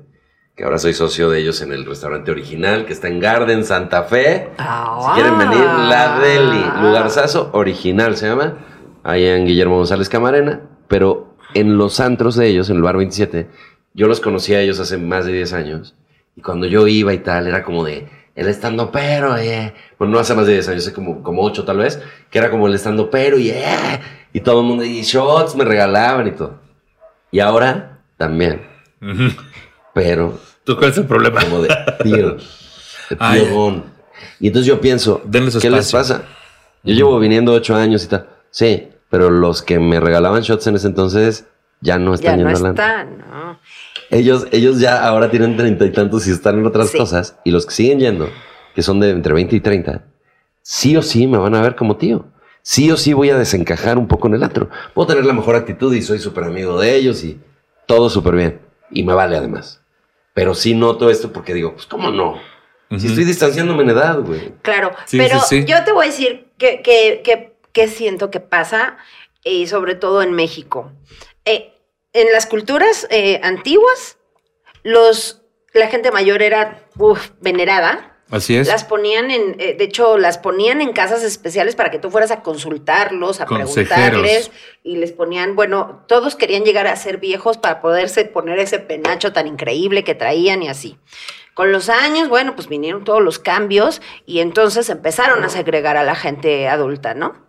que 0.56 0.64
ahora 0.64 0.78
soy 0.78 0.94
socio 0.94 1.28
de 1.28 1.40
ellos 1.40 1.60
en 1.60 1.70
el 1.70 1.84
restaurante 1.84 2.30
original, 2.30 2.86
que 2.86 2.94
está 2.94 3.08
en 3.08 3.20
Garden, 3.20 3.62
Santa 3.62 4.04
Fe. 4.04 4.48
Ah. 4.56 5.00
Si 5.02 5.20
quieren 5.20 5.36
venir, 5.36 5.62
La 5.62 6.18
Deli, 6.18 6.64
lugarzazo 6.80 7.50
original 7.52 8.16
se 8.16 8.28
llama, 8.28 8.56
ahí 9.04 9.26
en 9.26 9.44
Guillermo 9.44 9.76
González 9.76 10.08
Camarena, 10.08 10.62
pero 10.88 11.36
en 11.52 11.76
los 11.76 12.00
antros 12.00 12.36
de 12.36 12.46
ellos, 12.48 12.70
en 12.70 12.76
el 12.76 12.82
bar 12.82 12.96
27, 12.96 13.48
yo 13.92 14.06
los 14.08 14.20
conocí 14.20 14.54
a 14.54 14.60
ellos 14.60 14.80
hace 14.80 14.96
más 14.96 15.26
de 15.26 15.32
10 15.32 15.52
años, 15.52 15.94
y 16.34 16.40
cuando 16.40 16.66
yo 16.66 16.86
iba 16.86 17.12
y 17.12 17.18
tal, 17.18 17.46
era 17.46 17.62
como 17.62 17.84
de, 17.84 18.08
el 18.34 18.48
estando 18.48 18.90
pero, 18.90 19.36
eh. 19.36 19.74
bueno, 19.98 20.14
no 20.14 20.20
hace 20.20 20.34
más 20.34 20.46
de 20.46 20.54
10 20.54 20.68
años, 20.70 20.86
hace 20.86 20.94
como, 20.94 21.22
como 21.22 21.42
8 21.42 21.66
tal 21.66 21.76
vez, 21.76 22.02
que 22.30 22.38
era 22.38 22.50
como 22.50 22.66
el 22.66 22.72
estando 22.72 23.10
pero, 23.10 23.38
y 23.38 23.50
eh, 23.50 24.00
y 24.32 24.40
todo 24.40 24.60
el 24.60 24.66
mundo, 24.66 24.84
y 24.84 25.02
shots 25.02 25.54
me 25.54 25.66
regalaban 25.66 26.28
y 26.28 26.30
todo. 26.30 26.60
Y 27.30 27.40
ahora 27.40 28.00
también. 28.16 28.66
pero 29.96 30.38
¿Tú 30.64 30.76
cuál 30.76 30.90
es 30.90 30.98
el 30.98 31.06
problema? 31.06 31.40
como 31.40 31.62
de 31.62 31.68
tío, 32.04 32.36
de 32.36 33.16
tío. 33.16 33.84
Y 34.40 34.48
entonces 34.48 34.66
yo 34.66 34.78
pienso, 34.78 35.22
Denle 35.24 35.50
su 35.50 35.58
¿qué 35.58 35.70
les 35.70 35.90
pasa? 35.90 36.22
Yo 36.84 36.94
llevo 36.94 37.18
viniendo 37.18 37.52
ocho 37.52 37.74
años 37.74 38.04
y 38.04 38.08
tal. 38.08 38.28
Sí, 38.50 38.88
pero 39.08 39.30
los 39.30 39.62
que 39.62 39.78
me 39.78 39.98
regalaban 39.98 40.42
shots 40.42 40.66
en 40.66 40.76
ese 40.76 40.86
entonces 40.88 41.46
ya 41.80 41.98
no 41.98 42.10
Ya 42.10 42.14
están 42.34 42.42
no 42.42 42.50
yendo 42.50 42.58
al 42.60 42.66
antro. 42.66 42.84
está, 42.84 43.04
no. 43.04 43.58
Ellos, 44.10 44.46
ellos 44.52 44.78
ya 44.80 45.02
ahora 45.06 45.30
tienen 45.30 45.56
treinta 45.56 45.86
y 45.86 45.90
tantos 45.92 46.28
y 46.28 46.30
están 46.30 46.58
en 46.58 46.66
otras 46.66 46.90
Sí. 46.90 46.98
cosas. 46.98 47.36
Y 47.44 47.50
los 47.52 47.64
que 47.64 47.72
siguen 47.72 47.98
yendo, 47.98 48.28
que 48.74 48.82
son 48.82 49.00
de 49.00 49.10
entre 49.10 49.32
20 49.32 49.56
y 49.56 49.60
30, 49.60 50.04
sí 50.60 50.94
o 50.96 51.02
sí 51.02 51.26
me 51.26 51.38
van 51.38 51.54
a 51.54 51.62
ver 51.62 51.74
como 51.74 51.96
tío. 51.96 52.26
Sí 52.60 52.90
o 52.90 52.96
sí 52.98 53.14
voy 53.14 53.30
a 53.30 53.38
desencajar 53.38 53.96
un 53.96 54.08
poco 54.08 54.28
en 54.28 54.34
el 54.34 54.42
antro. 54.42 54.68
Puedo 54.92 55.08
tener 55.08 55.24
la 55.24 55.32
mejor 55.32 55.54
actitud 55.56 55.94
y 55.94 56.02
soy 56.02 56.18
súper 56.18 56.44
amigo 56.44 56.78
de 56.78 56.96
ellos 56.96 57.24
y 57.24 57.40
todo 57.86 58.10
súper 58.10 58.34
bien. 58.34 58.60
Y 58.90 59.04
me 59.04 59.14
vale 59.14 59.36
además. 59.36 59.80
Pero 60.36 60.54
sí 60.54 60.74
noto 60.74 61.08
esto 61.08 61.32
porque 61.32 61.54
digo, 61.54 61.72
pues 61.72 61.86
cómo 61.86 62.10
no. 62.10 62.34
Si 62.90 62.96
Ujú. 62.96 63.06
estoy 63.06 63.24
distanciándome 63.24 63.84
en 63.84 63.90
edad, 63.90 64.20
güey. 64.20 64.52
Claro, 64.60 64.90
Sí, 65.06 65.16
pero 65.16 65.40
sí, 65.40 65.62
sí. 65.62 65.64
yo 65.64 65.82
te 65.82 65.92
voy 65.92 66.04
a 66.04 66.10
decir 66.10 66.48
que, 66.58 66.82
que, 66.82 67.22
que, 67.24 67.56
que 67.72 67.88
siento 67.88 68.30
que 68.30 68.40
pasa, 68.40 68.98
y 69.42 69.66
sobre 69.66 69.94
todo 69.94 70.20
en 70.20 70.32
México. 70.32 70.92
Eh, 71.46 71.72
en 72.12 72.30
las 72.32 72.44
culturas 72.44 73.06
eh, 73.08 73.40
antiguas, 73.42 74.18
los, 74.82 75.40
la 75.72 75.86
gente 75.88 76.10
mayor 76.10 76.42
era 76.42 76.82
uf, 76.98 77.30
venerada. 77.40 78.15
Así 78.30 78.56
es. 78.56 78.66
Las 78.66 78.82
ponían 78.84 79.30
en, 79.30 79.54
eh, 79.60 79.74
de 79.78 79.84
hecho, 79.84 80.18
las 80.18 80.38
ponían 80.38 80.80
en 80.80 80.92
casas 80.92 81.22
especiales 81.22 81.76
para 81.76 81.90
que 81.90 82.00
tú 82.00 82.10
fueras 82.10 82.32
a 82.32 82.42
consultarlos, 82.42 83.40
a 83.40 83.46
Consejeros. 83.46 83.86
preguntarles, 83.86 84.50
y 84.82 84.96
les 84.96 85.12
ponían, 85.12 85.54
bueno, 85.54 86.02
todos 86.08 86.34
querían 86.34 86.64
llegar 86.64 86.88
a 86.88 86.96
ser 86.96 87.18
viejos 87.18 87.56
para 87.56 87.80
poderse 87.80 88.24
poner 88.24 88.58
ese 88.58 88.80
penacho 88.80 89.32
tan 89.32 89.46
increíble 89.46 90.02
que 90.02 90.16
traían 90.16 90.62
y 90.62 90.68
así. 90.68 90.98
Con 91.54 91.70
los 91.70 91.88
años, 91.88 92.28
bueno, 92.28 92.54
pues 92.56 92.68
vinieron 92.68 93.04
todos 93.04 93.22
los 93.22 93.38
cambios 93.38 94.02
y 94.26 94.40
entonces 94.40 94.90
empezaron 94.90 95.44
a 95.44 95.48
segregar 95.48 95.96
a 95.96 96.02
la 96.02 96.16
gente 96.16 96.68
adulta, 96.68 97.14
¿no? 97.14 97.46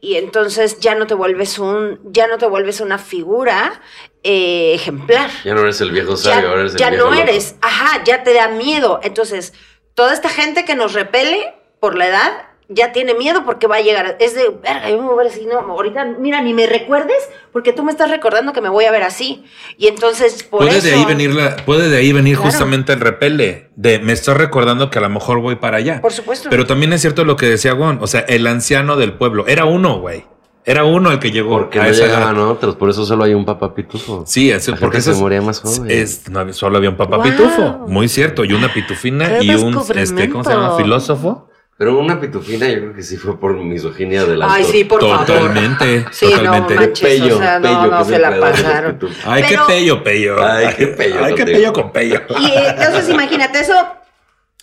y 0.00 0.16
entonces 0.16 0.80
ya 0.80 0.94
no 0.94 1.06
te 1.06 1.14
vuelves 1.14 1.58
un, 1.58 2.00
ya 2.12 2.26
no 2.26 2.38
te 2.38 2.46
vuelves 2.46 2.80
una 2.80 2.98
figura 2.98 3.80
eh, 4.22 4.72
ejemplar. 4.74 5.30
Ya 5.44 5.54
no 5.54 5.60
eres 5.60 5.80
el 5.80 5.90
viejo 5.90 6.16
sabio, 6.16 6.42
ya, 6.42 6.48
ahora 6.48 6.60
eres 6.62 6.72
el 6.74 6.78
ya 6.78 6.90
viejo 6.90 7.04
no 7.04 7.10
loco. 7.12 7.22
eres, 7.22 7.54
ajá, 7.60 8.02
ya 8.04 8.22
te 8.22 8.34
da 8.34 8.48
miedo. 8.48 9.00
Entonces, 9.02 9.52
toda 10.00 10.14
esta 10.14 10.30
gente 10.30 10.64
que 10.64 10.74
nos 10.74 10.94
repele 10.94 11.52
por 11.78 11.94
la 11.94 12.06
edad 12.08 12.32
ya 12.70 12.90
tiene 12.92 13.12
miedo 13.12 13.44
porque 13.44 13.66
va 13.66 13.76
a 13.76 13.80
llegar. 13.82 14.16
Es 14.18 14.34
de, 14.34 14.48
verga, 14.48 14.88
yo 14.88 14.96
me 14.96 15.02
voy 15.02 15.12
a 15.12 15.16
ver 15.18 15.26
así, 15.26 15.44
no, 15.44 15.58
ahorita, 15.58 16.06
mira, 16.18 16.40
ni 16.40 16.54
me 16.54 16.66
recuerdes 16.66 17.18
porque 17.52 17.74
tú 17.74 17.82
me 17.82 17.92
estás 17.92 18.08
recordando 18.08 18.54
que 18.54 18.62
me 18.62 18.70
voy 18.70 18.86
a 18.86 18.92
ver 18.92 19.02
así. 19.02 19.44
Y 19.76 19.88
entonces, 19.88 20.42
por 20.42 20.60
Puede 20.60 20.78
eso. 20.78 20.86
de 20.86 20.94
ahí 20.94 21.04
venir 21.04 21.34
la, 21.34 21.54
puede 21.66 21.90
de 21.90 21.98
ahí 21.98 22.14
venir 22.14 22.36
Claro. 22.36 22.50
justamente 22.50 22.94
el 22.94 23.00
repele 23.00 23.68
de 23.76 23.98
me 23.98 24.14
estás 24.14 24.38
recordando 24.38 24.88
que 24.88 24.98
a 24.98 25.02
lo 25.02 25.10
mejor 25.10 25.40
voy 25.40 25.56
para 25.56 25.76
allá. 25.76 26.00
Por 26.00 26.14
supuesto. 26.14 26.48
Pero 26.48 26.64
también 26.64 26.94
es 26.94 27.02
cierto 27.02 27.26
lo 27.26 27.36
que 27.36 27.44
decía 27.44 27.72
Gon, 27.74 27.98
o 28.00 28.06
sea, 28.06 28.20
el 28.20 28.46
anciano 28.46 28.96
del 28.96 29.12
pueblo 29.12 29.46
era 29.48 29.66
uno, 29.66 29.98
güey. 30.00 30.24
Era 30.64 30.84
uno 30.84 31.10
el 31.10 31.18
que 31.18 31.30
llegó 31.30 31.50
Porque 31.58 31.80
a 31.80 31.84
no 31.84 31.88
esa 31.88 32.04
llegaban 32.06 32.36
edad. 32.36 32.48
otros, 32.48 32.76
por 32.76 32.90
eso 32.90 33.06
solo 33.06 33.24
hay 33.24 33.32
un 33.34 33.44
papá 33.46 33.74
pitufo. 33.74 34.24
Sí, 34.26 34.50
es, 34.50 34.68
La 34.68 34.72
porque 34.76 34.84
gente 34.98 35.00
se 35.00 35.10
eso 35.10 35.16
es- 35.16 35.22
moría 35.22 35.40
más 35.40 35.60
joven. 35.60 35.90
es- 35.90 36.28
no 36.28 36.40
había- 36.40 36.52
solo 36.52 36.76
había 36.76 36.90
un 36.90 36.96
papá 36.96 37.16
Wow. 37.16 37.24
pitufo, 37.24 37.62
muy 37.88 38.08
cierto, 38.08 38.44
y 38.44 38.52
una 38.52 38.72
pitufina 38.72 39.42
y 39.42 39.50
un 39.54 39.76
este, 39.96 40.28
¿cómo 40.30 40.44
se 40.44 40.50
llama? 40.50 40.76
filósofo. 40.76 41.46
Pero 41.78 41.98
una 41.98 42.20
pitufina 42.20 42.68
yo 42.68 42.76
creo 42.78 42.94
que 42.94 43.02
sí 43.02 43.16
fue 43.16 43.40
por 43.40 43.54
misoginia 43.54 44.26
del 44.26 44.42
Ay, 44.42 44.48
autor. 44.60 44.64
sí, 44.72 44.84
por 44.84 45.00
favor. 45.00 45.24
Totalmente, 45.24 46.04
Sí, 46.10 46.26
totalmente. 46.30 46.74
no 46.74 46.80
manches, 46.82 47.08
Pello, 47.08 47.36
o 47.36 47.38
sea, 47.38 47.58
no, 47.58 47.62
pello, 47.68 47.86
no 47.96 48.04
se 48.04 48.18
la 48.18 48.30
de 48.32 48.40
pasaron. 48.40 48.98
Ay, 49.24 49.44
Pero- 49.48 49.66
qué 49.66 49.72
pello, 49.72 50.04
pello. 50.04 50.44
Ay, 50.46 50.74
qué 50.76 50.86
pello 50.88 51.24
Ay, 51.24 51.34
qué 51.34 51.44
pello 51.46 51.72
con 51.72 51.90
pello. 51.90 52.20
Y 52.38 52.44
eh, 52.50 52.64
entonces 52.76 53.08
imagínate 53.08 53.60
eso, 53.60 53.72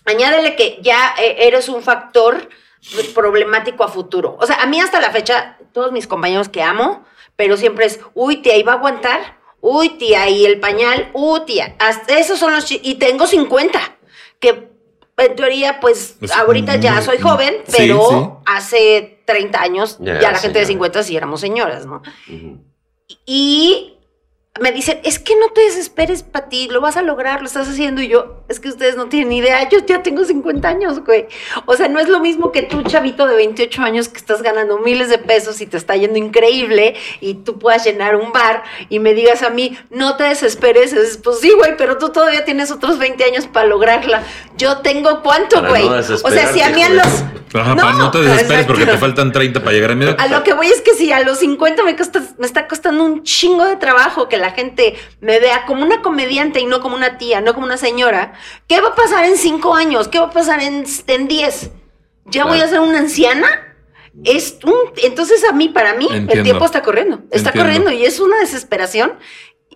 añádele 0.06 0.56
que 0.56 0.78
ya 0.84 1.16
eh, 1.20 1.48
eres 1.48 1.68
un 1.70 1.82
factor 1.82 2.48
problemático 3.16 3.84
a 3.84 3.88
futuro. 3.88 4.38
O 4.40 4.46
sea, 4.46 4.58
a 4.62 4.68
mí 4.68 4.80
hasta 4.80 5.00
la 5.02 5.10
fecha, 5.10 5.57
todos 5.78 5.92
mis 5.92 6.08
compañeros 6.08 6.50
que 6.50 6.64
amo, 6.64 7.06
pero 7.36 7.56
siempre 7.56 7.86
es, 7.86 8.00
uy, 8.16 8.38
tía, 8.38 8.58
¿y 8.58 8.64
va 8.64 8.72
a 8.74 8.76
aguantar? 8.78 9.38
Uy, 9.62 9.90
tía, 9.90 10.28
y 10.28 10.44
el 10.44 10.60
pañal, 10.60 11.12
uy, 11.14 11.42
tía. 11.46 11.76
Hasta 11.78 12.18
esos 12.18 12.40
son 12.40 12.52
los... 12.52 12.66
chi- 12.66 12.82
Y 12.84 12.96
tengo 12.96 13.28
50, 13.28 13.80
que 14.40 14.70
en 15.18 15.36
teoría, 15.36 15.80
pues, 15.80 16.16
Pues, 16.18 16.32
ahorita 16.32 16.78
ya 16.78 17.00
soy 17.04 17.20
joven, 17.20 17.58
sí, 17.68 17.76
pero 17.78 18.10
sí. 18.10 18.30
hace 18.48 19.22
30 19.28 19.62
años, 19.62 19.98
Ya, 20.00 20.20
ya, 20.20 20.32
la 20.32 20.40
gente 20.40 20.58
de 20.58 20.66
señora. 20.66 20.88
50 20.96 21.04
sí 21.04 21.16
éramos 21.16 21.42
señoras, 21.42 21.86
¿no? 21.86 22.02
Y 23.28 23.97
me 24.60 24.72
dicen, 24.72 25.00
es 25.04 25.20
que 25.20 25.36
no 25.36 25.50
te 25.50 25.62
desesperes, 25.62 26.24
Pati, 26.24 26.68
lo 26.70 26.82
vas 26.82 26.98
a 26.98 27.02
lograr, 27.02 27.42
lo 27.42 27.48
estás 27.48 27.68
haciendo. 27.68 28.02
Y 28.02 28.08
yo, 28.08 28.44
es 28.50 28.60
que 28.60 28.70
ustedes 28.70 28.96
no 28.96 29.08
tienen 29.08 29.32
idea, 29.34 29.68
yo 29.70 29.80
ya 29.86 30.04
tengo 30.04 30.24
50 30.24 30.68
años, 30.68 31.04
güey. 31.04 31.28
O 31.66 31.76
sea, 31.76 31.88
no 31.88 32.00
es 32.00 32.08
lo 32.10 32.20
mismo 32.20 32.52
que 32.52 32.62
tú, 32.64 32.84
chavito 32.84 33.28
de 33.28 33.36
28 33.36 33.82
años, 33.84 34.10
que 34.10 34.18
estás 34.18 34.42
ganando 34.42 34.78
miles 34.80 35.10
de 35.10 35.18
pesos 35.18 35.62
y 35.62 35.68
te 35.68 35.78
está 35.78 35.96
yendo 35.96 36.18
increíble 36.18 36.96
y 37.22 37.36
tú 37.36 37.60
puedas 37.60 37.86
llenar 37.86 38.16
un 38.16 38.32
bar 38.32 38.64
y 38.90 39.00
me 39.00 39.14
digas 39.14 39.44
a 39.44 39.50
mí, 39.50 39.78
no 39.90 40.16
te 40.18 40.24
desesperes. 40.26 40.94
Es, 40.94 41.18
pues 41.18 41.40
sí, 41.40 41.52
güey, 41.52 41.76
pero 41.78 41.98
tú 41.98 42.10
todavía 42.10 42.46
tienes 42.46 42.72
otros 42.72 42.98
20 43.00 43.24
años 43.24 43.48
para 43.48 43.68
lograrla. 43.68 44.24
Yo 44.58 44.78
tengo 44.80 45.22
cuánto, 45.22 45.58
Para 45.58 45.70
güey. 45.70 45.84
no 45.90 45.96
o 45.96 46.04
sea, 46.32 46.52
si 46.54 46.62
a 46.62 46.70
mí 46.70 46.82
a 46.82 46.90
los... 46.90 47.06
Ajá, 47.54 47.76
para 47.76 47.94
no 47.94 48.12
te 48.12 48.18
desesperes 48.20 48.50
exacto. 48.52 48.68
porque 48.74 48.86
te 48.86 48.98
faltan 48.98 49.32
30 49.32 49.62
para 49.62 49.72
llegar 49.72 49.92
a 49.92 49.96
mi 49.96 50.04
edad. 50.06 50.16
A 50.20 50.28
lo 50.28 50.44
que 50.44 50.54
voy 50.54 50.68
es 50.68 50.82
que 50.82 50.94
si 50.94 51.12
a 51.14 51.22
los 51.22 51.40
50 51.40 51.82
me, 51.84 51.96
cuesta- 51.96 52.22
me 52.38 52.46
está 52.46 52.68
costando 52.68 53.04
un 53.06 53.24
chingo 53.24 53.66
de 53.66 53.78
trabajo 53.78 54.28
que 54.28 54.38
la 54.38 54.47
gente 54.52 54.96
me 55.22 55.40
vea 55.40 55.66
como 55.66 55.84
una 55.84 56.02
comediante 56.02 56.60
y 56.60 56.66
no 56.66 56.82
como 56.82 56.96
una 56.96 57.18
tía, 57.18 57.42
no 57.42 57.54
como 57.54 57.66
una 57.66 57.78
señora, 57.78 58.34
¿qué 58.68 58.82
va 58.82 58.90
a 58.90 58.96
pasar 58.96 59.26
en 59.26 59.38
5 59.38 59.74
años? 59.76 60.08
¿Qué 60.08 60.20
va 60.20 60.28
a 60.28 60.32
pasar 60.32 60.62
en, 60.62 60.86
en 61.08 61.28
10? 61.28 61.72
¿Ya 62.26 62.46
voy 62.46 62.60
a 62.60 62.68
ser 62.68 62.80
una 62.80 63.00
anciana? 63.00 63.48
Es 64.24 64.58
un, 64.64 64.74
entonces 65.04 65.44
a 65.44 65.52
mí, 65.52 65.70
para 65.70 65.94
mí, 65.94 66.06
Entiendo. 66.06 66.34
el 66.34 66.44
tiempo 66.44 66.66
está 66.66 66.82
corriendo. 66.82 67.22
Está 67.32 67.50
Entiendo. 67.50 67.62
corriendo 67.62 67.92
y 67.92 68.06
es 68.06 68.20
una 68.20 68.40
desesperación 68.40 69.14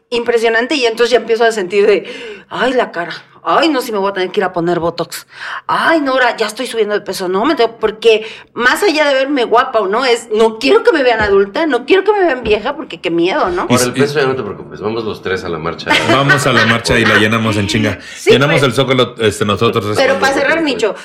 impresionante 0.09 0.75
y 0.75 0.85
entonces 0.85 1.11
ya 1.11 1.17
empiezo 1.17 1.43
a 1.45 1.51
sentir 1.51 1.87
de, 1.87 2.43
ay, 2.49 2.73
la 2.73 2.91
cara, 2.91 3.13
ay, 3.43 3.69
no, 3.69 3.81
si 3.81 3.91
me 3.91 3.97
voy 3.97 4.09
a 4.09 4.13
tener 4.13 4.31
que 4.31 4.39
ir 4.39 4.43
a 4.43 4.53
poner 4.53 4.79
Botox, 4.79 5.27
ay, 5.67 6.01
no, 6.01 6.13
ahora 6.13 6.35
ya 6.37 6.47
estoy 6.47 6.67
subiendo 6.67 6.93
de 6.93 7.01
peso, 7.01 7.27
no, 7.27 7.45
me 7.45 7.55
tengo, 7.55 7.77
porque 7.77 8.25
más 8.53 8.83
allá 8.83 9.07
de 9.07 9.13
verme 9.13 9.43
guapa 9.45 9.79
o 9.79 9.87
no, 9.87 10.05
es, 10.05 10.29
no 10.33 10.59
quiero 10.59 10.83
que 10.83 10.91
me 10.91 11.03
vean 11.03 11.21
adulta, 11.21 11.65
no 11.65 11.85
quiero 11.85 12.03
que 12.03 12.11
me 12.11 12.19
vean 12.19 12.43
vieja, 12.43 12.75
porque 12.75 12.99
qué 12.99 13.09
miedo, 13.09 13.49
¿no? 13.49 13.67
Por 13.67 13.81
el 13.81 13.93
peso 13.93 14.19
ya 14.19 14.27
no 14.27 14.35
te 14.35 14.43
preocupes, 14.43 14.79
vamos 14.79 15.03
los 15.03 15.21
tres 15.21 15.43
a 15.43 15.49
la 15.49 15.57
marcha. 15.57 15.91
Vamos 16.11 16.45
a 16.45 16.53
la 16.53 16.65
marcha 16.65 16.99
y 16.99 17.05
la 17.05 17.17
llenamos 17.17 17.57
en 17.57 17.67
chinga. 17.67 17.99
Sí, 18.15 18.31
llenamos 18.31 18.59
pues. 18.59 18.63
el 18.63 18.73
zócalo 18.73 19.15
este, 19.19 19.45
nosotros. 19.45 19.95
Pero 19.95 20.19
para 20.19 20.33
cerrar, 20.33 20.61
Nicho, 20.61 20.95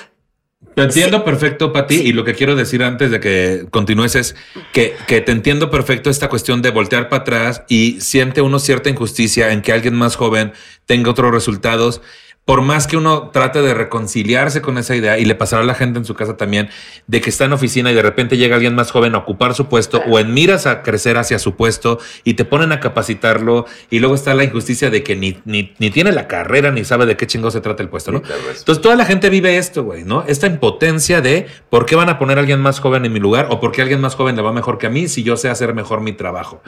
Te 0.74 0.82
entiendo 0.82 1.24
perfecto, 1.24 1.72
Pati, 1.72 1.94
y 1.94 2.12
lo 2.12 2.24
que 2.24 2.34
quiero 2.34 2.56
decir 2.56 2.82
antes 2.82 3.10
de 3.10 3.20
que 3.20 3.66
continúes 3.70 4.14
es 4.14 4.36
que, 4.72 4.96
que 5.06 5.20
te 5.20 5.32
entiendo 5.32 5.70
perfecto 5.70 6.10
esta 6.10 6.28
cuestión 6.28 6.62
de 6.62 6.70
voltear 6.70 7.08
para 7.08 7.22
atrás 7.22 7.62
y 7.68 8.00
siente 8.00 8.42
uno 8.42 8.58
cierta 8.58 8.90
injusticia 8.90 9.52
en 9.52 9.62
que 9.62 9.72
alguien 9.72 9.94
más 9.94 10.16
joven 10.16 10.52
tenga 10.86 11.10
otros 11.10 11.32
resultados. 11.32 12.00
Por 12.46 12.62
más 12.62 12.86
que 12.86 12.96
uno 12.96 13.30
trate 13.30 13.60
de 13.60 13.74
reconciliarse 13.74 14.62
con 14.62 14.78
esa 14.78 14.94
idea 14.94 15.18
y 15.18 15.24
le 15.24 15.34
pasará 15.34 15.62
a 15.62 15.66
la 15.66 15.74
gente 15.74 15.98
en 15.98 16.04
su 16.04 16.14
casa 16.14 16.36
también 16.36 16.70
de 17.08 17.20
que 17.20 17.28
está 17.28 17.44
en 17.44 17.52
oficina 17.52 17.90
y 17.90 17.94
de 17.94 18.02
repente 18.02 18.36
llega 18.36 18.54
alguien 18.54 18.76
más 18.76 18.92
joven 18.92 19.16
a 19.16 19.18
ocupar 19.18 19.54
su 19.54 19.66
puesto 19.66 20.00
o 20.06 20.20
en 20.20 20.32
miras 20.32 20.66
a 20.66 20.84
crecer 20.84 21.18
hacia 21.18 21.40
su 21.40 21.56
puesto 21.56 21.98
y 22.22 22.34
te 22.34 22.44
ponen 22.44 22.70
a 22.70 22.78
capacitarlo 22.78 23.66
y 23.90 23.98
luego 23.98 24.14
está 24.14 24.32
la 24.34 24.44
injusticia 24.44 24.90
de 24.90 25.02
que 25.02 25.16
ni, 25.16 25.38
ni, 25.44 25.74
ni 25.80 25.90
tiene 25.90 26.12
la 26.12 26.28
carrera 26.28 26.70
ni 26.70 26.84
sabe 26.84 27.04
de 27.04 27.16
qué 27.16 27.26
chingo 27.26 27.50
se 27.50 27.60
trata 27.60 27.82
el 27.82 27.88
puesto, 27.88 28.12
¿no? 28.12 28.22
Entonces 28.56 28.80
toda 28.80 28.94
la 28.94 29.06
gente 29.06 29.28
vive 29.28 29.58
esto, 29.58 29.82
güey, 29.82 30.04
¿no? 30.04 30.22
Esta 30.28 30.46
impotencia 30.46 31.20
de 31.20 31.48
por 31.68 31.84
qué 31.84 31.96
van 31.96 32.10
a 32.10 32.18
poner 32.20 32.38
a 32.38 32.42
alguien 32.42 32.60
más 32.60 32.78
joven 32.78 33.04
en 33.04 33.12
mi 33.12 33.18
lugar 33.18 33.48
o 33.50 33.58
por 33.58 33.72
qué 33.72 33.82
alguien 33.82 34.00
más 34.00 34.14
joven 34.14 34.36
le 34.36 34.42
va 34.42 34.52
mejor 34.52 34.78
que 34.78 34.86
a 34.86 34.90
mí 34.90 35.08
si 35.08 35.24
yo 35.24 35.36
sé 35.36 35.48
hacer 35.48 35.74
mejor 35.74 36.00
mi 36.00 36.12
trabajo. 36.12 36.62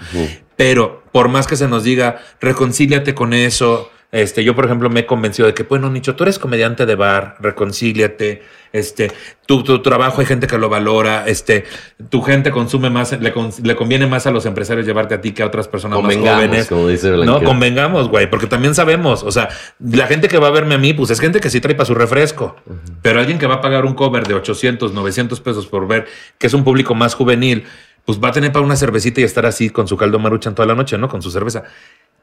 Pero 0.57 1.05
por 1.13 1.29
más 1.29 1.47
que 1.47 1.55
se 1.55 1.69
nos 1.69 1.85
diga, 1.85 2.21
reconcíliate 2.41 3.15
con 3.15 3.33
eso. 3.33 3.91
Este, 4.11 4.43
yo, 4.43 4.55
por 4.55 4.65
ejemplo, 4.65 4.89
me 4.89 5.01
he 5.01 5.07
convencido 5.07 5.47
de 5.47 5.53
que, 5.55 5.65
bueno, 5.65 5.91
Nicho, 5.91 6.17
tú 6.17 6.25
eres 6.25 6.39
comediante 6.39 6.87
de 6.87 6.95
bar, 6.95 7.37
reconcíliate. 7.41 8.43
Este, 8.73 9.13
tu, 9.47 9.63
tu 9.63 9.83
trabajo 9.83 10.21
hay 10.21 10.27
gente 10.27 10.47
que 10.47 10.57
lo 10.57 10.69
valora. 10.71 11.27
Este, 11.27 11.65
tu 12.09 12.23
gente 12.23 12.51
consume 12.51 12.89
más, 12.91 13.19
le, 13.21 13.33
con- 13.33 13.51
le 13.63 13.77
conviene 13.77 14.07
más 14.07 14.27
a 14.27 14.31
los 14.31 14.47
empresarios 14.47 14.87
llevarte 14.87 15.15
a 15.15 15.21
ti 15.21 15.33
que 15.33 15.43
a 15.43 15.47
otras 15.47 15.69
personas 15.69 15.99
más 16.03 16.15
jóvenes. 16.37 16.67
como 16.69 16.89
dice 16.89 17.11
No, 17.11 17.43
convengamos, 17.45 18.09
güey, 18.09 18.31
porque 18.31 18.47
también 18.47 18.75
sabemos, 18.75 19.23
o 19.23 19.31
sea, 19.31 19.51
la 19.79 20.07
gente 20.07 20.29
que 20.29 20.39
va 20.39 20.49
a 20.49 20.53
verme 20.53 20.75
a 20.75 20.79
mí, 20.79 20.95
pues 20.95 21.11
es 21.11 21.21
gente 21.21 21.41
que 21.41 21.51
sí 21.51 21.61
trae 21.61 21.75
para 21.75 21.87
su 21.87 21.95
refresco, 21.95 22.57
pero 23.03 23.21
alguien 23.21 23.39
que 23.39 23.47
va 23.47 23.57
a 23.57 23.61
pagar 23.61 23.85
un 23.85 23.93
cover 23.95 24.27
de 24.27 24.35
800, 24.35 24.93
900 24.93 25.41
pesos 25.41 25.67
por 25.67 25.87
ver, 25.87 26.07
que 26.39 26.47
es 26.47 26.55
un 26.55 26.65
público 26.65 26.95
más 26.95 27.15
juvenil, 27.15 27.65
pues 28.07 28.19
va 28.23 28.29
a 28.29 28.33
tener 28.33 28.53
para 28.53 28.65
una 28.65 28.77
cervecita 28.77 29.21
y 29.21 29.25
estar 29.25 29.45
así 29.45 29.69
con 29.69 29.87
su 29.87 29.99
caldo 29.99 30.19
maruchan 30.19 30.55
toda 30.55 30.67
la 30.67 30.75
noche, 30.75 30.97
¿no? 30.97 31.09
Con 31.11 31.21
su 31.21 31.31
cerveza. 31.31 31.65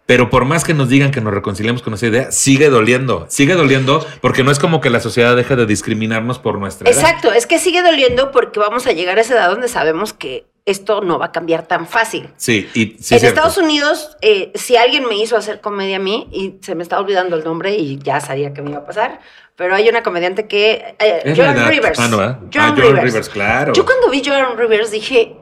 Pero 0.05 0.29
por 0.29 0.45
más 0.45 0.63
que 0.63 0.73
nos 0.75 0.87
digan 0.89 1.09
que 1.11 1.19
nos 1.21 1.33
reconciliemos 1.33 1.81
con 1.81 1.93
esa 1.95 2.05
idea, 2.05 2.31
sigue 2.31 2.69
doliendo, 2.69 3.25
sigue 3.29 3.55
doliendo 3.55 4.05
porque 4.21 4.43
no 4.43 4.51
es 4.51 4.59
como 4.59 4.79
que 4.79 4.91
la 4.91 4.99
sociedad 4.99 5.35
deje 5.35 5.55
de 5.55 5.65
discriminarnos 5.65 6.37
por 6.37 6.59
nuestra 6.59 6.89
edad. 6.89 6.99
exacto, 6.99 7.31
es 7.33 7.47
que 7.47 7.57
sigue 7.57 7.81
doliendo 7.81 8.31
porque 8.31 8.59
vamos 8.59 8.85
a 8.85 8.91
llegar 8.91 9.17
a 9.17 9.21
esa 9.21 9.33
edad 9.33 9.49
donde 9.49 9.67
sabemos 9.67 10.13
que 10.13 10.45
esto 10.65 11.01
no 11.01 11.17
va 11.19 11.27
a 11.27 11.31
cambiar 11.31 11.67
tan 11.67 11.87
fácil. 11.87 12.29
Sí, 12.37 12.67
y 12.73 12.85
sí, 12.85 12.95
en 12.97 13.03
cierto. 13.03 13.27
Estados 13.27 13.57
Unidos, 13.57 14.17
eh, 14.21 14.51
si 14.55 14.77
alguien 14.77 15.07
me 15.07 15.15
hizo 15.15 15.37
hacer 15.37 15.59
comedia 15.61 15.97
a 15.97 15.99
mí, 15.99 16.27
y 16.31 16.55
se 16.61 16.73
me 16.75 16.81
está 16.83 16.99
olvidando 16.99 17.35
el 17.35 17.43
nombre 17.43 17.75
y 17.75 17.97
ya 17.99 18.19
sabía 18.19 18.51
que 18.53 18.61
me 18.63 18.71
iba 18.71 18.79
a 18.79 18.85
pasar, 18.85 19.19
pero 19.55 19.75
hay 19.75 19.87
una 19.89 20.01
comediante 20.03 20.47
que... 20.47 20.95
eh, 20.99 21.21
edad. 21.23 21.67
Rivers. 21.69 21.99
Ah, 21.99 22.07
no, 22.09 22.17
¿verdad? 22.17 22.39
Joan 22.53 22.71
Ah, 22.71 22.75
Rivers. 22.75 23.03
Rivers, 23.03 23.29
claro. 23.29 23.73
Yo 23.73 23.85
cuando 23.85 24.09
vi 24.09 24.21
Joan 24.25 24.57
Rivers 24.57 24.89
dije, 24.91 25.35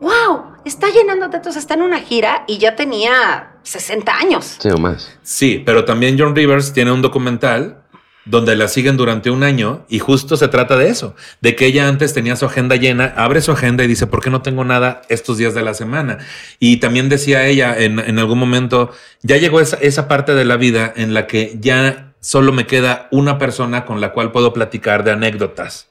wow, 0.00 0.54
está 0.64 0.88
llenando 0.90 1.28
tetos, 1.30 1.56
está 1.56 1.74
en 1.74 1.82
una 1.82 2.00
gira 2.00 2.44
y 2.46 2.58
ya 2.58 2.76
tenía 2.76 3.49
60 3.62 4.16
años. 4.16 4.56
Sí, 4.58 4.68
o 4.70 4.78
más. 4.78 5.10
Sí, 5.22 5.62
pero 5.64 5.84
también 5.84 6.16
John 6.18 6.34
Rivers 6.34 6.72
tiene 6.72 6.92
un 6.92 7.02
documental 7.02 7.82
donde 8.24 8.54
la 8.54 8.68
siguen 8.68 8.96
durante 8.96 9.30
un 9.30 9.42
año 9.42 9.84
y 9.88 9.98
justo 9.98 10.36
se 10.36 10.48
trata 10.48 10.76
de 10.76 10.88
eso, 10.88 11.14
de 11.40 11.56
que 11.56 11.66
ella 11.66 11.88
antes 11.88 12.12
tenía 12.12 12.36
su 12.36 12.44
agenda 12.44 12.76
llena, 12.76 13.14
abre 13.16 13.40
su 13.40 13.50
agenda 13.50 13.82
y 13.82 13.86
dice, 13.86 14.06
¿por 14.06 14.22
qué 14.22 14.30
no 14.30 14.42
tengo 14.42 14.64
nada 14.64 15.02
estos 15.08 15.38
días 15.38 15.54
de 15.54 15.62
la 15.62 15.74
semana? 15.74 16.18
Y 16.58 16.76
también 16.78 17.08
decía 17.08 17.46
ella 17.46 17.76
en, 17.76 17.98
en 17.98 18.18
algún 18.18 18.38
momento, 18.38 18.90
ya 19.22 19.36
llegó 19.38 19.60
esa, 19.60 19.76
esa 19.76 20.06
parte 20.06 20.34
de 20.34 20.44
la 20.44 20.56
vida 20.56 20.92
en 20.94 21.14
la 21.14 21.26
que 21.26 21.56
ya 21.60 22.12
solo 22.20 22.52
me 22.52 22.66
queda 22.66 23.08
una 23.10 23.38
persona 23.38 23.84
con 23.84 24.00
la 24.00 24.12
cual 24.12 24.32
puedo 24.32 24.52
platicar 24.52 25.02
de 25.02 25.12
anécdotas. 25.12 25.88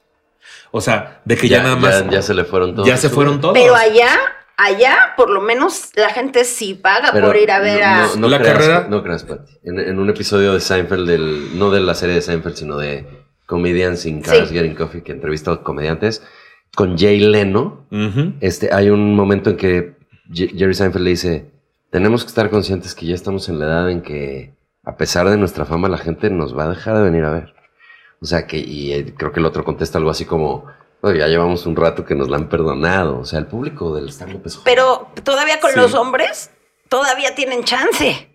O 0.72 0.82
sea, 0.82 1.22
de 1.26 1.36
que 1.36 1.50
ya, 1.50 1.64
nada 1.64 1.76
más... 1.76 2.08
Ya, 2.10 2.22
se 2.22 2.34
le 2.34 2.46
fueron 2.46 2.76
todos. 2.76 2.88
ya 2.88 2.98
se 2.98 3.10
fueron 3.10 3.42
todos. 3.42 3.56
Pero 3.56 3.76
allá, 3.76 4.18
allá, 4.64 5.14
por 5.18 5.30
lo 5.30 5.42
menos 5.42 5.90
la 5.96 6.10
gente 6.10 6.44
sí 6.46 6.74
paga 6.74 7.10
Pero 7.12 7.28
por 7.28 7.38
ir 7.38 7.52
a 7.52 7.60
ver 7.60 7.84
a... 7.84 8.08
no, 8.08 8.16
no 8.18 8.28
La 8.28 8.38
creas, 8.40 8.54
carrera- 8.58 8.88
No 8.90 9.02
creas, 9.04 9.24
Pati. 9.24 9.54
En, 9.64 9.80
en 9.80 10.00
un 10.00 10.10
episodio 10.10 10.54
de 10.54 10.60
Seinfeld, 10.60 11.08
del, 11.08 11.58
no 11.58 11.72
de 11.72 11.80
la 11.80 11.94
serie 11.96 12.16
de 12.16 12.22
Seinfeld, 12.22 12.56
sino 12.56 12.78
de 12.78 13.06
Comedians 13.46 14.06
in 14.06 14.22
Cars 14.22 14.50
Sí. 14.50 14.54
Getting 14.56 14.76
Coffee, 14.76 15.02
que 15.04 15.12
entrevista 15.12 15.52
a 15.52 15.64
comediantes, 15.64 16.22
con 16.76 16.98
Jay 16.98 17.20
Leno, 17.20 17.88
este, 18.42 18.74
hay 18.74 18.90
un 18.90 19.16
momento 19.16 19.50
en 19.50 19.58
que 19.58 19.96
Jerry 20.32 20.74
Seinfeld 20.76 21.04
le 21.04 21.10
dice, 21.10 21.46
tenemos 21.90 22.24
que 22.24 22.28
estar 22.28 22.50
conscientes 22.52 22.94
que 22.94 23.08
ya 23.08 23.16
estamos 23.16 23.50
en 23.50 23.58
la 23.60 23.66
edad 23.66 23.90
en 23.90 24.02
que, 24.02 24.54
a 24.84 24.96
pesar 24.96 25.28
de 25.30 25.38
nuestra 25.38 25.66
fama, 25.66 25.90
la 25.90 25.98
gente 25.98 26.30
nos 26.30 26.56
va 26.58 26.66
a 26.66 26.70
dejar 26.70 26.96
de 26.98 27.04
venir 27.04 27.24
a 27.24 27.32
ver. 27.32 27.54
O 28.22 28.26
sea 28.26 28.46
que, 28.46 28.58
y 28.60 28.94
eh, 28.94 29.14
creo 29.18 29.32
que 29.32 29.40
el 29.40 29.46
otro 29.46 29.64
contesta 29.64 29.98
algo 29.98 30.10
así 30.12 30.26
como, 30.26 30.66
No, 31.02 31.12
ya 31.14 31.28
llevamos 31.28 31.66
un 31.66 31.76
rato 31.76 32.04
que 32.06 32.14
nos 32.16 32.30
la 32.30 32.38
han 32.38 32.50
perdonado. 32.50 33.20
O 33.20 33.26
sea, 33.26 33.40
el 33.40 33.46
público 33.48 33.96
del 33.96 34.10
stand-up 34.10 34.42
es. 34.46 34.58
Pero 34.58 35.08
todavía 35.24 35.60
con 35.60 35.72
Sí. 35.72 35.78
los 35.80 35.94
hombres, 35.94 36.52
todavía 36.90 37.36
tienen 37.36 37.64
chance. 37.64 38.28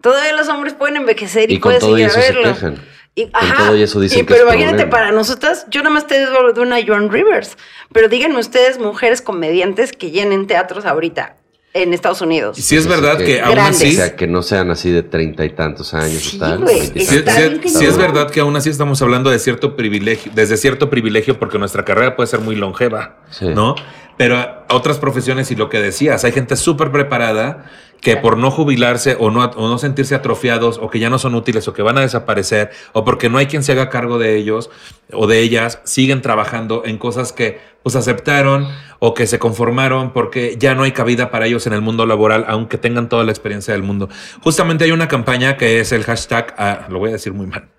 Todavía 0.00 0.32
los 0.34 0.48
hombres 0.48 0.74
pueden 0.74 0.96
envejecer 0.96 1.50
y, 1.50 1.54
Y 1.54 1.60
con 1.60 1.70
puedes 1.70 1.80
todo 1.80 1.98
y 1.98 2.02
ir 2.02 2.06
a 2.06 2.08
eso 2.10 2.20
se 2.20 2.32
verlo. 2.32 2.52
quejan. 2.54 2.76
Y, 3.16 3.28
Con 3.28 3.40
todo 3.56 3.76
y 3.76 3.82
eso 3.82 3.98
dicen 4.00 4.20
y- 4.20 4.22
que 4.22 4.26
pero 4.34 4.46
es 4.48 4.54
imagínate, 4.54 4.84
problema. 4.84 4.90
para 4.90 5.12
nosotras, 5.12 5.66
yo 5.68 5.82
nada 5.82 5.92
más 5.92 6.06
te 6.06 6.18
digo 6.24 6.52
de 6.52 6.60
una 6.60 6.78
Joan 6.86 7.10
Rivers. 7.10 7.58
Pero 7.92 8.08
díganme 8.08 8.38
ustedes, 8.38 8.78
mujeres 8.78 9.20
comediantes 9.20 9.92
que 9.92 10.10
llenen 10.12 10.46
teatros 10.46 10.86
ahorita 10.86 11.36
en 11.72 11.94
Estados 11.94 12.20
Unidos. 12.20 12.58
Y 12.58 12.62
sí 12.62 12.76
es 12.76 12.86
verdad 12.88 13.16
que- 13.18 13.24
que 13.26 13.40
aún 13.40 13.58
así... 13.58 13.88
O 13.88 13.92
sea, 13.92 14.16
que 14.16 14.26
no 14.26 14.42
sean 14.42 14.70
así 14.70 14.90
de 14.90 15.02
treinta 15.04 15.44
y 15.44 15.50
tantos 15.50 15.94
años 15.94 16.22
Sí, 16.22 16.36
y 16.36 16.38
tal. 16.40 16.58
güey, 16.58 16.80
veintitantos. 16.80 17.08
Sí, 17.12 17.16
Está 17.18 17.32
sí- 17.32 17.38
bien 17.42 17.60
sí 17.64 17.72
cañón. 17.74 17.90
es 17.90 17.96
verdad 17.96 18.30
que 18.30 18.40
aún 18.40 18.56
así 18.56 18.70
estamos 18.70 19.00
hablando 19.02 19.30
de 19.30 19.38
cierto 19.38 19.76
privilegio, 19.76 20.32
desde 20.34 20.56
cierto 20.56 20.90
privilegio, 20.90 21.38
porque 21.38 21.58
nuestra 21.58 21.84
carrera 21.84 22.16
puede 22.16 22.26
ser 22.26 22.40
muy 22.40 22.56
longeva, 22.56 23.18
Sí. 23.30 23.46
¿no? 23.54 23.76
Pero 24.20 24.66
otras 24.68 24.98
profesiones 24.98 25.50
y 25.50 25.56
lo 25.56 25.70
que 25.70 25.80
decías, 25.80 26.24
hay 26.24 26.32
gente 26.32 26.54
súper 26.54 26.92
preparada 26.92 27.64
que 28.02 28.18
por 28.18 28.36
no 28.36 28.50
jubilarse 28.50 29.16
o 29.18 29.30
no, 29.30 29.50
no 29.50 29.78
sentirse 29.78 30.14
atrofiados 30.14 30.76
o 30.76 30.90
que 30.90 30.98
ya 30.98 31.08
no 31.08 31.18
son 31.18 31.34
útiles 31.34 31.66
o 31.68 31.72
que 31.72 31.80
van 31.80 31.96
a 31.96 32.02
desaparecer 32.02 32.68
o 32.92 33.02
porque 33.02 33.30
no 33.30 33.38
hay 33.38 33.46
quien 33.46 33.62
se 33.62 33.72
haga 33.72 33.88
cargo 33.88 34.18
de 34.18 34.36
ellos 34.36 34.68
o 35.10 35.26
de 35.26 35.40
ellas, 35.40 35.80
siguen 35.84 36.20
trabajando 36.20 36.82
en 36.84 36.98
cosas 36.98 37.32
que 37.32 37.60
pues 37.82 37.96
aceptaron 37.96 38.68
o 38.98 39.14
que 39.14 39.26
se 39.26 39.38
conformaron 39.38 40.12
porque 40.12 40.56
ya 40.58 40.74
no 40.74 40.82
hay 40.82 40.92
cabida 40.92 41.30
para 41.30 41.46
ellos 41.46 41.66
en 41.66 41.72
el 41.72 41.80
mundo 41.80 42.04
laboral, 42.04 42.44
aunque 42.46 42.76
tengan 42.76 43.08
toda 43.08 43.24
la 43.24 43.32
experiencia 43.32 43.72
del 43.72 43.84
mundo. 43.84 44.10
Justamente 44.42 44.84
hay 44.84 44.92
una 44.92 45.08
campaña 45.08 45.56
que 45.56 45.80
es 45.80 45.92
el 45.92 46.04
hashtag, 46.04 46.54
ah, 46.58 46.88
lo 46.90 46.98
voy 46.98 47.08
a 47.08 47.12
decir 47.12 47.32
muy 47.32 47.46
mal, 47.46 47.70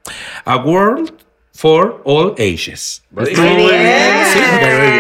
A 0.46 0.58
World 0.58 1.14
for 1.62 2.02
All 2.06 2.34
Ages. 2.40 3.04
¿Lo 3.16 3.24
dije 3.24 3.40
Muy 3.40 3.72
bien. 3.72 4.26
Sí, 4.34 4.40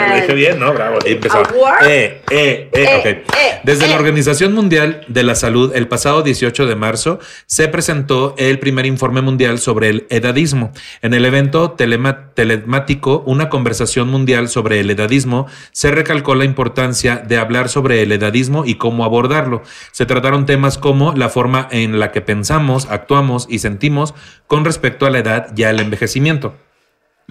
lo 0.10 0.16
dije 0.16 0.34
bien, 0.36 0.60
¿no? 0.60 0.74
Bravo. 0.74 1.00
Award. 1.00 1.88
Eh, 1.88 2.22
eh, 2.30 2.70
eh, 2.72 2.72
Eh, 2.72 2.98
ok. 3.00 3.06
eh, 3.06 3.60
Desde 3.64 3.88
la 3.88 3.94
eh. 3.96 3.98
Organización 3.98 4.54
Mundial 4.54 5.04
de 5.08 5.24
la 5.24 5.34
Salud, 5.34 5.72
el 5.74 5.88
pasado 5.88 6.22
18 6.22 6.68
de 6.68 6.76
marzo, 6.76 7.20
se 7.48 7.68
presentó 7.68 8.36
el 8.38 8.60
primer 8.60 8.86
informe 8.86 9.22
mundial 9.22 9.58
sobre 9.58 9.90
el 9.90 10.08
edadismo. 10.12 10.72
En 11.02 11.16
el 11.16 11.26
evento 11.26 11.72
telemático, 11.72 13.24
una 13.26 13.50
conversación 13.50 14.10
mundial 14.10 14.48
sobre 14.48 14.82
el 14.82 14.92
edadismo, 14.92 15.48
se 15.72 15.90
recalcó 15.90 16.36
la 16.36 16.46
importancia 16.46 17.16
de 17.16 17.38
hablar 17.38 17.70
sobre 17.70 18.04
el 18.04 18.12
edadismo 18.12 18.66
y 18.66 18.76
cómo 18.76 19.04
abordarlo. 19.04 19.64
Se 19.94 20.06
trataron 20.06 20.46
temas 20.46 20.78
como 20.78 21.14
la 21.14 21.30
forma 21.30 21.68
en 21.72 22.00
la 22.00 22.12
que 22.12 22.22
pensamos, 22.22 22.88
actuamos 22.90 23.48
y 23.50 23.60
sentimos 23.60 24.14
con 24.46 24.64
respecto 24.66 25.06
a 25.06 25.10
la 25.10 25.20
edad 25.20 25.48
y 25.56 25.64
al 25.64 25.80
envejecimiento. 25.80 26.51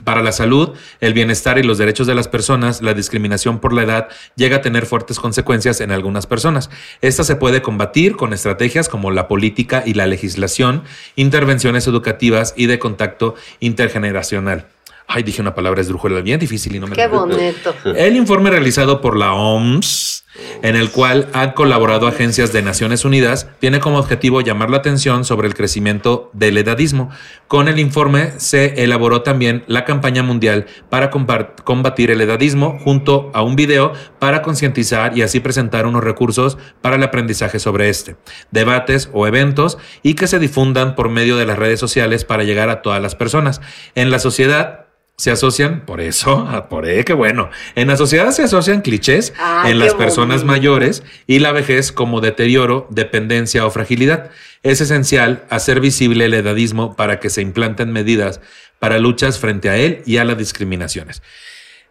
Para 0.04 0.22
la 0.22 0.32
salud, 0.32 0.70
el 1.00 1.12
bienestar 1.12 1.58
y 1.58 1.62
los 1.62 1.76
derechos 1.76 2.06
de 2.06 2.14
las 2.14 2.26
personas, 2.26 2.80
la 2.80 2.94
discriminación 2.94 3.58
por 3.58 3.72
la 3.72 3.82
edad 3.82 4.08
llega 4.34 4.56
a 4.58 4.62
tener 4.62 4.86
fuertes 4.86 5.20
consecuencias 5.20 5.80
en 5.80 5.92
algunas 5.92 6.26
personas. 6.26 6.70
Esta 7.02 7.22
se 7.22 7.36
puede 7.36 7.60
combatir 7.60 8.16
con 8.16 8.32
estrategias 8.32 8.88
como 8.88 9.10
la 9.10 9.28
política 9.28 9.82
y 9.84 9.94
la 9.94 10.06
legislación, 10.06 10.84
intervenciones 11.16 11.86
educativas 11.86 12.54
y 12.56 12.66
de 12.66 12.78
contacto 12.78 13.34
intergeneracional. 13.60 14.66
Ay, 15.12 15.24
dije 15.24 15.42
una 15.42 15.54
palabra 15.56 15.80
esdrújula 15.80 16.20
bien 16.20 16.38
difícil 16.38 16.76
y 16.76 16.78
no 16.78 16.86
me 16.86 16.94
Qué 16.94 17.08
bonito. 17.08 17.74
el 17.84 18.14
informe 18.14 18.48
realizado 18.48 19.00
por 19.00 19.16
la 19.16 19.32
OMS, 19.34 20.24
en 20.62 20.76
el 20.76 20.90
cual 20.90 21.28
han 21.32 21.52
colaborado 21.52 22.06
agencias 22.06 22.52
de 22.52 22.62
Naciones 22.62 23.04
Unidas, 23.04 23.48
tiene 23.58 23.80
como 23.80 23.98
objetivo 23.98 24.40
llamar 24.40 24.70
la 24.70 24.78
atención 24.78 25.24
sobre 25.24 25.48
el 25.48 25.54
crecimiento 25.54 26.30
del 26.32 26.58
edadismo. 26.58 27.10
Con 27.48 27.68
el 27.68 27.78
informe 27.78 28.32
se 28.38 28.82
elaboró 28.82 29.22
también 29.22 29.64
la 29.66 29.84
campaña 29.84 30.22
mundial 30.22 30.66
para 30.88 31.10
combatir 31.10 32.10
el 32.10 32.20
edadismo 32.20 32.78
junto 32.82 33.30
a 33.34 33.42
un 33.42 33.56
video 33.56 33.92
para 34.18 34.42
concientizar 34.42 35.16
y 35.16 35.22
así 35.22 35.40
presentar 35.40 35.86
unos 35.86 36.04
recursos 36.04 36.58
para 36.80 36.96
el 36.96 37.02
aprendizaje 37.02 37.58
sobre 37.58 37.88
este, 37.88 38.16
debates 38.50 39.10
o 39.12 39.26
eventos 39.26 39.78
y 40.02 40.14
que 40.14 40.26
se 40.26 40.38
difundan 40.38 40.94
por 40.94 41.08
medio 41.08 41.36
de 41.36 41.46
las 41.46 41.58
redes 41.58 41.80
sociales 41.80 42.24
para 42.24 42.44
llegar 42.44 42.68
a 42.68 42.82
todas 42.82 43.02
las 43.02 43.14
personas. 43.14 43.60
En 43.94 44.10
la 44.10 44.18
sociedad 44.18 44.86
se 45.20 45.30
asocian, 45.30 45.84
por 45.84 46.00
eso, 46.00 46.46
ah, 46.50 46.70
por 46.70 46.88
eh, 46.88 47.04
qué 47.04 47.12
bueno. 47.12 47.50
En 47.74 47.88
la 47.88 47.98
sociedad 47.98 48.30
se 48.30 48.44
asocian 48.44 48.80
clichés 48.80 49.34
Ay, 49.38 49.72
en 49.72 49.78
las 49.78 49.92
personas 49.92 50.38
bonito. 50.38 50.46
mayores 50.46 51.02
y 51.26 51.40
la 51.40 51.52
vejez 51.52 51.92
como 51.92 52.22
deterioro, 52.22 52.86
dependencia 52.88 53.66
o 53.66 53.70
fragilidad. 53.70 54.30
Es 54.62 54.80
esencial 54.80 55.44
hacer 55.50 55.80
visible 55.80 56.24
el 56.24 56.32
edadismo 56.32 56.96
para 56.96 57.20
que 57.20 57.28
se 57.28 57.42
implanten 57.42 57.92
medidas 57.92 58.40
para 58.78 58.98
luchas 58.98 59.38
frente 59.38 59.68
a 59.68 59.76
él 59.76 60.02
y 60.06 60.16
a 60.16 60.24
las 60.24 60.38
discriminaciones. 60.38 61.22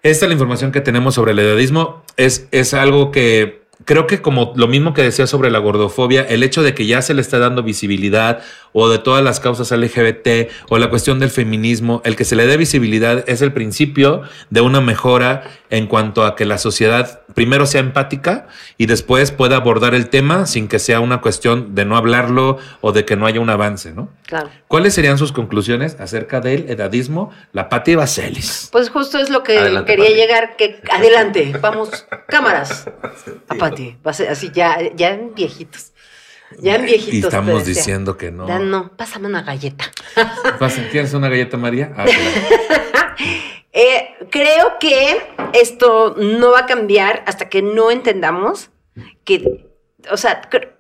Esta 0.02 0.26
es 0.26 0.30
la 0.30 0.34
información 0.34 0.72
que 0.72 0.82
tenemos 0.82 1.14
sobre 1.14 1.34
el 1.34 1.40
edadismo. 1.40 2.04
Es, 2.18 2.48
es 2.50 2.74
algo 2.74 3.12
que 3.12 3.62
creo 3.86 4.08
que 4.08 4.22
como 4.22 4.54
lo 4.56 4.68
mismo 4.68 4.94
que 4.94 5.04
decía 5.04 5.28
sobre 5.28 5.52
la 5.52 5.60
gordofobia, 5.60 6.24
el 6.24 6.44
hecho 6.44 6.64
de 6.64 6.74
que 6.74 6.86
ya 6.86 7.02
se 7.02 7.14
le 7.14 7.22
está 7.22 7.40
dando 7.40 7.64
visibilidad 7.64 8.42
o 8.74 8.90
de 8.90 9.00
todas 9.00 9.24
las 9.24 9.40
causas 9.40 9.72
LGBT 9.72 10.50
o 10.70 10.78
la 10.78 10.90
cuestión 10.90 11.20
del 11.20 11.30
feminismo, 11.30 12.02
el 12.06 12.16
que 12.16 12.26
se 12.26 12.36
le 12.36 12.48
dé 12.48 12.58
visibilidad 12.58 13.24
es 13.28 13.42
el 13.42 13.54
principio 13.54 14.22
de 14.50 14.62
una 14.62 14.82
mejora 14.82 15.44
en 15.70 15.88
cuanto 15.88 16.26
a 16.26 16.36
que 16.36 16.46
la 16.46 16.58
sociedad 16.58 17.22
primero 17.36 17.66
sea 17.66 17.82
empática 17.82 18.48
y 18.78 18.88
después 18.88 19.32
pueda 19.32 19.58
abordar 19.58 19.94
el 19.94 20.10
tema 20.10 20.46
sin 20.46 20.68
que 20.68 20.80
sea 20.80 21.00
una 21.00 21.22
cuestión 21.22 21.76
de 21.76 21.86
no 21.86 21.96
hablarlo 21.96 22.58
o 22.82 22.92
de 22.92 23.06
que 23.06 23.16
no 23.16 23.26
haya 23.26 23.40
un 23.40 23.50
avance, 23.50 23.94
¿no? 23.94 24.10
Claro. 24.26 24.50
¿Cuáles 24.68 24.94
serían 24.94 25.18
sus 25.18 25.32
conclusiones 25.32 25.98
acerca 26.00 26.42
del 26.42 26.70
edadismo? 26.70 27.32
La 27.54 27.70
Pati 27.70 27.96
Vaselis. 27.96 28.70
Pues 28.72 28.90
justo 28.90 29.20
es 29.20 29.30
lo 29.30 29.44
que 29.44 29.58
Adelante, 29.58 29.92
quería 29.92 30.06
Pati. 30.08 30.16
llegar. 30.18 30.56
Que 30.56 30.82
adelante, 30.92 31.54
vamos, 31.62 32.06
cámaras. 32.28 32.88
A 33.48 33.56
Pati, 33.56 33.98
así 34.04 34.52
ya, 34.54 34.78
ya 34.96 35.10
en 35.10 35.34
viejitos. 35.36 35.94
Ya 36.58 36.76
en 36.76 36.86
viejitos. 36.86 37.14
Y 37.14 37.20
estamos 37.20 37.66
decía. 37.66 37.74
diciendo 37.82 38.18
que 38.18 38.32
no. 38.32 38.46
Dan, 38.48 38.70
no, 38.72 38.96
pásame 38.98 39.28
una 39.28 39.44
galleta. 39.44 39.86
Pasa, 40.60 40.82
¿Quieres 40.92 41.14
una 41.14 41.30
galleta, 41.30 41.58
María? 41.58 41.94
Ah, 41.96 42.06
claro. 42.06 43.16
Eh, 43.72 44.16
creo 44.32 44.80
que 44.80 45.22
esto 45.54 46.16
no 46.18 46.52
va 46.52 46.62
a 46.62 46.66
cambiar 46.66 47.24
hasta 47.28 47.50
que 47.50 47.62
no 47.62 47.92
entendamos 47.92 48.72
que, 49.26 49.70
o 50.10 50.18
sea, 50.18 50.42
cr- 50.50 50.72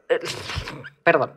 perdón, 1.03 1.33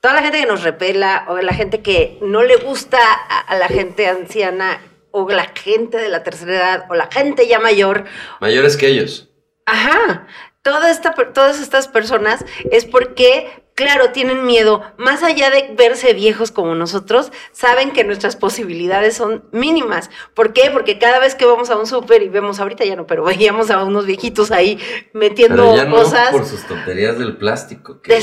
toda 0.00 0.14
la 0.14 0.22
gente 0.22 0.38
que 0.40 0.46
nos 0.46 0.62
repela 0.62 1.24
o 1.28 1.36
la 1.38 1.52
gente 1.52 1.82
que 1.82 2.18
no 2.22 2.42
le 2.44 2.56
gusta 2.56 2.98
a, 3.02 3.40
a 3.40 3.56
la 3.58 3.66
gente 3.68 4.06
anciana 4.06 4.80
o 5.10 5.28
la 5.28 5.46
gente 5.54 5.98
de 5.98 6.08
la 6.08 6.22
tercera 6.22 6.52
edad 6.54 6.86
o 6.90 6.94
la 6.94 7.08
gente 7.10 7.48
ya 7.48 7.58
mayor, 7.58 8.04
Mayores 8.40 8.76
que 8.76 8.86
ellos. 8.86 9.30
Ajá. 9.66 10.26
Toda 10.62 10.90
esta, 10.90 11.12
todas 11.12 11.60
estas 11.60 11.88
personas 11.88 12.44
es 12.70 12.84
porque, 12.84 13.63
claro, 13.74 14.10
tienen 14.10 14.44
miedo. 14.46 14.82
Más 14.96 15.22
allá 15.22 15.50
de 15.50 15.74
verse 15.76 16.12
viejos 16.14 16.50
como 16.50 16.74
nosotros, 16.74 17.32
saben 17.52 17.90
que 17.90 18.04
nuestras 18.04 18.36
posibilidades 18.36 19.16
son 19.16 19.44
mínimas. 19.52 20.10
¿Por 20.34 20.52
qué? 20.52 20.70
Porque 20.72 20.98
cada 20.98 21.18
vez 21.18 21.34
que 21.34 21.44
vamos 21.44 21.70
a 21.70 21.76
un 21.76 21.86
súper 21.86 22.22
y 22.22 22.28
vemos, 22.28 22.60
ahorita 22.60 22.84
ya 22.84 22.96
no, 22.96 23.06
pero 23.06 23.24
veíamos 23.24 23.70
a 23.70 23.82
unos 23.84 24.06
viejitos 24.06 24.50
ahí 24.50 24.78
metiendo 25.12 25.56
Pero 25.56 25.76
ya 25.76 25.84
no 25.84 25.96
cosas. 25.96 26.30
por 26.30 26.46
sus 26.46 26.62
tonterías 26.66 27.18
del 27.18 27.36
plástico. 27.36 28.00
Que, 28.00 28.22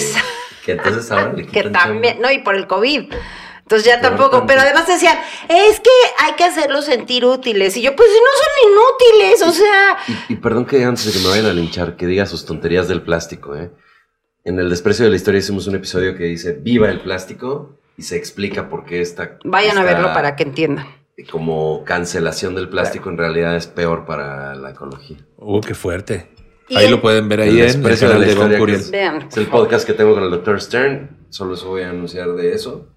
entonces 0.67 1.11
ahora 1.11 1.33
le 1.33 1.47
que 1.47 1.63
también, 1.69 2.21
no, 2.21 2.31
y 2.31 2.39
por 2.39 2.55
el 2.55 2.67
COVID. 2.67 3.13
Entonces 3.61 3.87
ya 3.87 4.01
tampoco, 4.01 4.45
pero 4.45 4.59
además 4.59 4.85
decían, 4.85 5.17
es 5.47 5.79
que 5.79 5.89
hay 6.19 6.33
que 6.33 6.43
hacerlos 6.43 6.83
sentir 6.83 7.23
útiles. 7.23 7.77
Y 7.77 7.81
yo, 7.81 7.95
pues 7.95 8.09
si 8.09 8.19
no 8.19 8.25
son 8.41 8.71
inútiles, 8.73 9.41
o 9.43 9.51
sea, 9.53 9.97
Y, 10.27 10.33
y 10.33 10.35
perdón 10.35 10.65
que 10.65 10.83
antes 10.83 11.05
de 11.05 11.13
que 11.13 11.19
me 11.19 11.29
vayan 11.29 11.45
a 11.45 11.53
linchar, 11.53 11.95
que 11.95 12.05
diga 12.05 12.25
sus 12.25 12.45
tonterías 12.45 12.89
del 12.89 13.01
plástico, 13.01 13.55
¿eh? 13.55 13.71
En 14.43 14.59
el 14.59 14.69
desprecio 14.69 15.05
de 15.05 15.11
la 15.11 15.17
historia 15.17 15.39
hicimos 15.39 15.67
un 15.67 15.75
episodio 15.75 16.15
que 16.15 16.23
dice 16.23 16.53
Viva 16.53 16.89
el 16.89 17.01
plástico 17.01 17.77
y 17.97 18.01
se 18.03 18.15
explica 18.17 18.69
por 18.69 18.85
qué 18.85 19.01
esta. 19.01 19.37
vayan 19.43 19.77
a 19.77 19.83
verlo 19.83 20.07
para 20.13 20.35
que 20.35 20.43
entiendan. 20.43 20.85
Como 21.29 21.83
cancelación 21.83 22.55
del 22.55 22.67
plástico 22.69 23.09
en 23.09 23.17
realidad 23.17 23.55
es 23.55 23.67
peor 23.67 24.05
para 24.05 24.55
la 24.55 24.71
ecología. 24.71 25.17
Uh, 25.37 25.61
qué 25.61 25.75
fuerte. 25.75 26.29
Ahí 26.75 26.85
el- 26.85 26.91
lo 26.91 27.01
pueden 27.01 27.27
ver 27.29 27.41
ahí 27.41 27.49
El 27.49 27.55
en 27.57 27.59
el 27.61 27.67
desprecio 27.73 28.09
de 28.09 28.25
de 28.25 28.89
Vean, 28.91 29.27
es 29.29 29.37
el 29.37 29.47
podcast 29.47 29.85
que 29.85 29.93
tengo 29.93 30.15
con 30.15 30.23
el 30.23 30.31
Dr. 30.31 30.59
Stern. 30.61 31.25
Solo 31.29 31.53
eso 31.53 31.67
voy 31.69 31.83
a 31.83 31.89
anunciar 31.89 32.29
de 32.33 32.53
eso. 32.53 32.87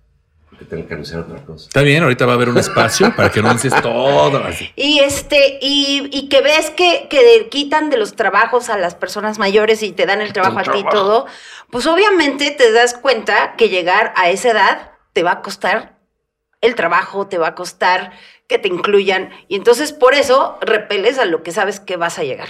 Porque 0.65 0.77
tengo 0.77 0.89
que 0.89 0.95
anunciar 0.95 1.21
otra 1.21 1.45
cosa. 1.45 1.67
Está 1.67 1.83
bien, 1.83 2.03
ahorita 2.03 2.27
va 2.27 2.33
a 2.33 2.35
haber 2.35 2.49
un 2.49 2.59
espacio 2.59 3.15
para 3.17 3.31
que 3.31 3.43
no 3.43 3.49
anuncies 3.49 3.75
todo. 3.83 4.43
así. 4.45 4.71
Y 4.77 5.01
este, 5.01 5.59
y, 5.61 6.09
y 6.13 6.29
que 6.29 6.41
ves 6.41 6.71
que, 6.71 7.07
que 7.09 7.49
quitan 7.51 7.91
de 7.91 7.97
los 7.97 8.15
trabajos 8.15 8.71
a 8.71 8.79
las 8.79 8.95
personas 8.95 9.39
mayores 9.39 9.83
y 9.83 9.93
te 9.93 10.07
dan 10.07 10.21
el 10.21 10.33
trabajo 10.33 10.59
a 10.59 10.63
ti 10.65 10.79
y 10.79 10.89
todo, 10.89 11.27
pues 11.71 11.87
obviamente 11.87 12.51
te 12.51 12.73
das 12.73 12.95
cuenta 12.95 13.55
que 13.57 13.69
llegar 13.69 14.13
a 14.17 14.31
esa 14.31 14.51
edad 14.51 14.93
te 15.13 15.23
va 15.23 15.33
a 15.33 15.43
costar 15.43 15.99
el 16.61 16.75
trabajo, 16.75 17.27
te 17.27 17.39
va 17.39 17.49
a 17.49 17.55
costar 17.55 18.13
que 18.49 18.59
te 18.59 18.69
incluyan. 18.69 19.31
Y 19.49 19.57
entonces 19.57 19.93
por 19.93 20.15
eso 20.15 20.59
repeles 20.61 21.19
a 21.19 21.25
lo 21.25 21.43
que 21.43 21.53
sabes 21.53 21.81
que 21.81 21.97
vas 21.97 22.19
a 22.19 22.25
llegar. 22.25 22.49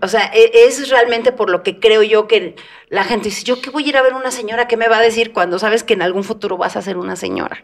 O 0.00 0.08
sea, 0.08 0.30
e- 0.32 0.50
es 0.66 0.88
realmente 0.88 1.32
por 1.32 1.50
lo 1.50 1.62
que 1.62 1.78
creo 1.78 2.02
yo 2.02 2.26
que 2.26 2.56
la 2.88 3.04
gente 3.04 3.28
dice, 3.28 3.44
yo 3.44 3.60
que 3.60 3.70
voy 3.70 3.84
a 3.84 3.88
ir 3.88 3.96
a 3.96 4.02
ver 4.02 4.14
una 4.14 4.30
señora, 4.30 4.68
¿qué 4.68 4.76
me 4.76 4.88
va 4.88 4.98
a 4.98 5.02
decir 5.02 5.32
cuando 5.32 5.58
sabes 5.58 5.84
que 5.84 5.94
en 5.94 6.02
algún 6.02 6.24
futuro 6.24 6.56
vas 6.56 6.76
a 6.76 6.82
ser 6.82 6.96
una 6.96 7.16
señora? 7.16 7.62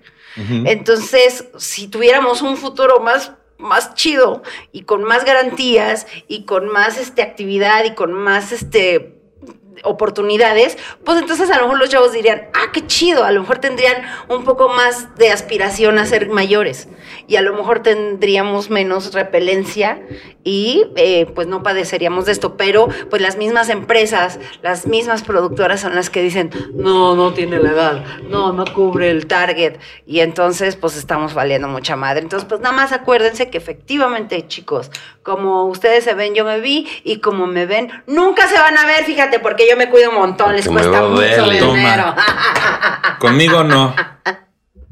Entonces, 0.66 1.46
si 1.56 1.88
tuviéramos 1.88 2.42
un 2.42 2.56
futuro 2.56 3.00
más 3.00 3.32
más 3.58 3.94
chido 3.94 4.42
y 4.70 4.82
con 4.82 5.02
más 5.02 5.24
garantías 5.24 6.06
y 6.28 6.44
con 6.44 6.68
más 6.68 6.98
este 6.98 7.22
actividad 7.22 7.84
y 7.84 7.94
con 7.94 8.12
más 8.12 8.52
este 8.52 9.15
oportunidades, 9.84 10.78
pues 11.04 11.20
entonces 11.20 11.50
a 11.50 11.56
lo 11.56 11.64
mejor 11.64 11.78
los 11.78 11.88
chavos 11.88 12.12
dirían, 12.12 12.48
ah, 12.54 12.70
qué 12.72 12.86
chido, 12.86 13.24
a 13.24 13.32
lo 13.32 13.40
mejor 13.40 13.58
tendrían 13.58 14.02
un 14.28 14.44
poco 14.44 14.68
más 14.68 15.14
de 15.16 15.30
aspiración 15.30 15.98
a 15.98 16.06
ser 16.06 16.28
mayores 16.28 16.88
y 17.28 17.36
a 17.36 17.42
lo 17.42 17.54
mejor 17.54 17.80
tendríamos 17.82 18.70
menos 18.70 19.12
repelencia 19.12 20.00
y 20.44 20.86
eh, 20.96 21.26
pues 21.34 21.46
no 21.46 21.62
padeceríamos 21.62 22.26
de 22.26 22.32
esto, 22.32 22.56
pero 22.56 22.88
pues 23.10 23.20
las 23.20 23.36
mismas 23.36 23.68
empresas, 23.68 24.38
las 24.62 24.86
mismas 24.86 25.22
productoras 25.22 25.80
son 25.80 25.94
las 25.94 26.10
que 26.10 26.22
dicen, 26.22 26.50
no, 26.74 27.16
no 27.16 27.32
tiene 27.32 27.58
la 27.58 27.70
edad, 27.70 28.04
no, 28.28 28.52
no 28.52 28.64
cubre 28.72 29.10
el 29.10 29.26
target 29.26 29.78
y 30.06 30.20
entonces 30.20 30.76
pues 30.76 30.96
estamos 30.96 31.34
valiendo 31.34 31.68
mucha 31.68 31.96
madre. 31.96 32.22
Entonces 32.22 32.48
pues 32.48 32.60
nada 32.60 32.74
más 32.74 32.92
acuérdense 32.92 33.50
que 33.50 33.58
efectivamente 33.58 34.46
chicos, 34.46 34.90
como 35.22 35.64
ustedes 35.64 36.04
se 36.04 36.14
ven, 36.14 36.34
yo 36.34 36.44
me 36.44 36.60
vi 36.60 36.86
y 37.02 37.18
como 37.18 37.46
me 37.46 37.66
ven, 37.66 37.90
nunca 38.06 38.46
se 38.46 38.54
van 38.54 38.78
a 38.78 38.86
ver, 38.86 39.04
fíjate, 39.04 39.40
porque 39.40 39.65
yo 39.68 39.76
me 39.76 39.88
cuido 39.88 40.10
un 40.10 40.16
montón, 40.16 40.54
les 40.54 40.68
cuesta 40.68 41.02
mucho 41.02 41.50
dinero. 41.50 42.14
Conmigo 43.18 43.64
no. 43.64 43.94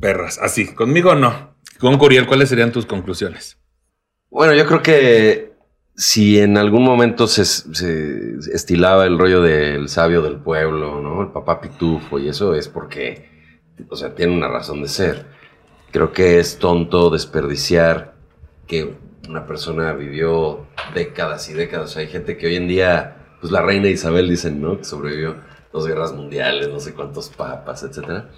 Perras, 0.01 0.39
así, 0.39 0.75
conmigo 0.75 1.15
no. 1.15 1.55
Con 1.79 1.97
Curiel, 1.97 2.27
¿cuáles 2.27 2.51
serían 2.51 2.73
tus 2.73 2.85
conclusiones? 2.85 3.59
Bueno, 4.29 4.53
yo 4.53 4.67
creo 4.67 4.83
que 4.83 5.55
si 5.97 6.39
en 6.41 6.59
algún 6.59 6.83
momento 6.83 7.27
se, 7.27 7.45
se, 7.45 8.35
estilaba 8.53 9.07
el 9.07 9.19
rollo 9.19 9.41
del 9.41 9.89
sabio 9.89 10.23
del 10.23 10.37
pueblo, 10.37 11.01
¿no? 11.01 11.23
El 11.23 11.29
papá 11.29 11.61
pitufo 11.61 12.19
y 12.19 12.29
eso 12.29 12.55
es 12.55 12.69
porque, 12.69 13.31
o 13.89 13.97
sea, 13.97 14.15
tiene 14.15 14.35
una 14.35 14.49
razón 14.49 14.83
de 14.83 14.89
ser. 14.89 15.27
Creo 15.91 16.13
que 16.13 16.39
es 16.39 16.59
tonto 16.59 17.11
desperdiciar 17.11 18.15
que 18.67 18.95
una 19.29 19.47
persona 19.47 19.93
vivió 19.93 20.67
décadas 20.95 21.49
y 21.49 21.55
décadas. 21.55 21.97
hay 21.97 22.09
gente 22.09 22.37
que 22.37 22.47
hoy 22.47 22.57
en 22.57 22.69
día, 22.69 23.24
pues 23.45 23.53
la 23.53 23.61
reina 23.61 23.89
Isabel 23.89 24.27
dicen, 24.27 24.63
¿no? 24.63 24.79
Que 24.79 24.85
sobrevivió 24.85 25.35
dos 25.71 25.87
guerras 25.87 26.15
mundiales, 26.15 26.71
no 26.71 26.81
sé 26.81 26.95
cuántos 26.95 27.29
papas, 27.29 27.83
etcétera. 27.83 28.31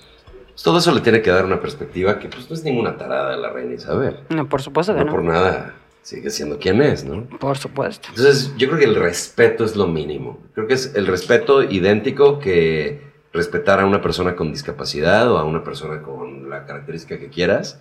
Pues 0.49 0.65
todo 0.65 0.79
eso 0.79 0.93
le 0.93 1.01
tiene 1.01 1.23
que 1.23 1.31
dar 1.31 1.45
una 1.45 1.61
perspectiva 1.61 2.19
que 2.19 2.27
pues 2.27 2.51
no 2.51 2.57
es 2.57 2.65
ninguna 2.65 2.97
tarada 2.97 3.37
la 3.37 3.51
reina 3.51 3.75
Isabel. 3.75 4.19
No, 4.31 4.49
por 4.49 4.63
supuesto 4.63 4.95
que 4.95 4.99
no. 4.99 5.05
no. 5.05 5.13
por 5.13 5.23
nada 5.23 5.77
sigue 6.03 6.29
siendo 6.31 6.59
quien 6.59 6.83
es, 6.83 7.05
¿no? 7.05 7.23
Por 7.39 7.57
supuesto. 7.57 8.09
Entonces, 8.09 8.53
yo 8.59 8.67
creo 8.67 8.81
que 8.81 8.87
el 8.87 8.97
respeto 8.97 9.65
es 9.65 9.77
lo 9.77 9.87
mínimo. 9.87 10.41
Creo 10.55 10.67
que 10.67 10.75
es 10.75 10.97
el 10.97 11.07
respeto 11.07 11.63
idéntico 11.63 12.41
que 12.41 13.03
respetar 13.33 13.79
a 13.79 13.87
una 13.87 14.03
persona 14.03 14.35
con 14.35 14.51
discapacidad 14.51 15.31
o 15.31 15.39
a 15.39 15.45
una 15.45 15.63
persona 15.63 16.03
con 16.03 16.51
la 16.51 16.67
característica 16.67 17.17
que 17.21 17.29
quieras, 17.29 17.81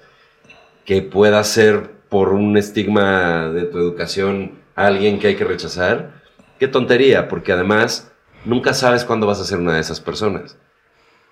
que 0.86 1.02
pueda 1.02 1.44
ser 1.44 1.90
por 2.08 2.34
un 2.34 2.56
estigma 2.56 3.50
de 3.50 3.64
tu 3.64 3.80
educación 3.80 4.64
alguien 4.76 5.18
que 5.18 5.26
hay 5.26 5.36
que 5.36 5.46
rechazar. 5.46 6.15
Qué 6.60 6.68
tontería, 6.68 7.28
porque 7.28 7.52
además 7.52 8.12
nunca 8.46 8.74
sabes 8.74 9.04
cuándo 9.06 9.28
vas 9.28 9.40
a 9.40 9.46
ser 9.46 9.60
una 9.60 9.74
de 9.74 9.82
esas 9.82 10.00
personas. 10.00 10.58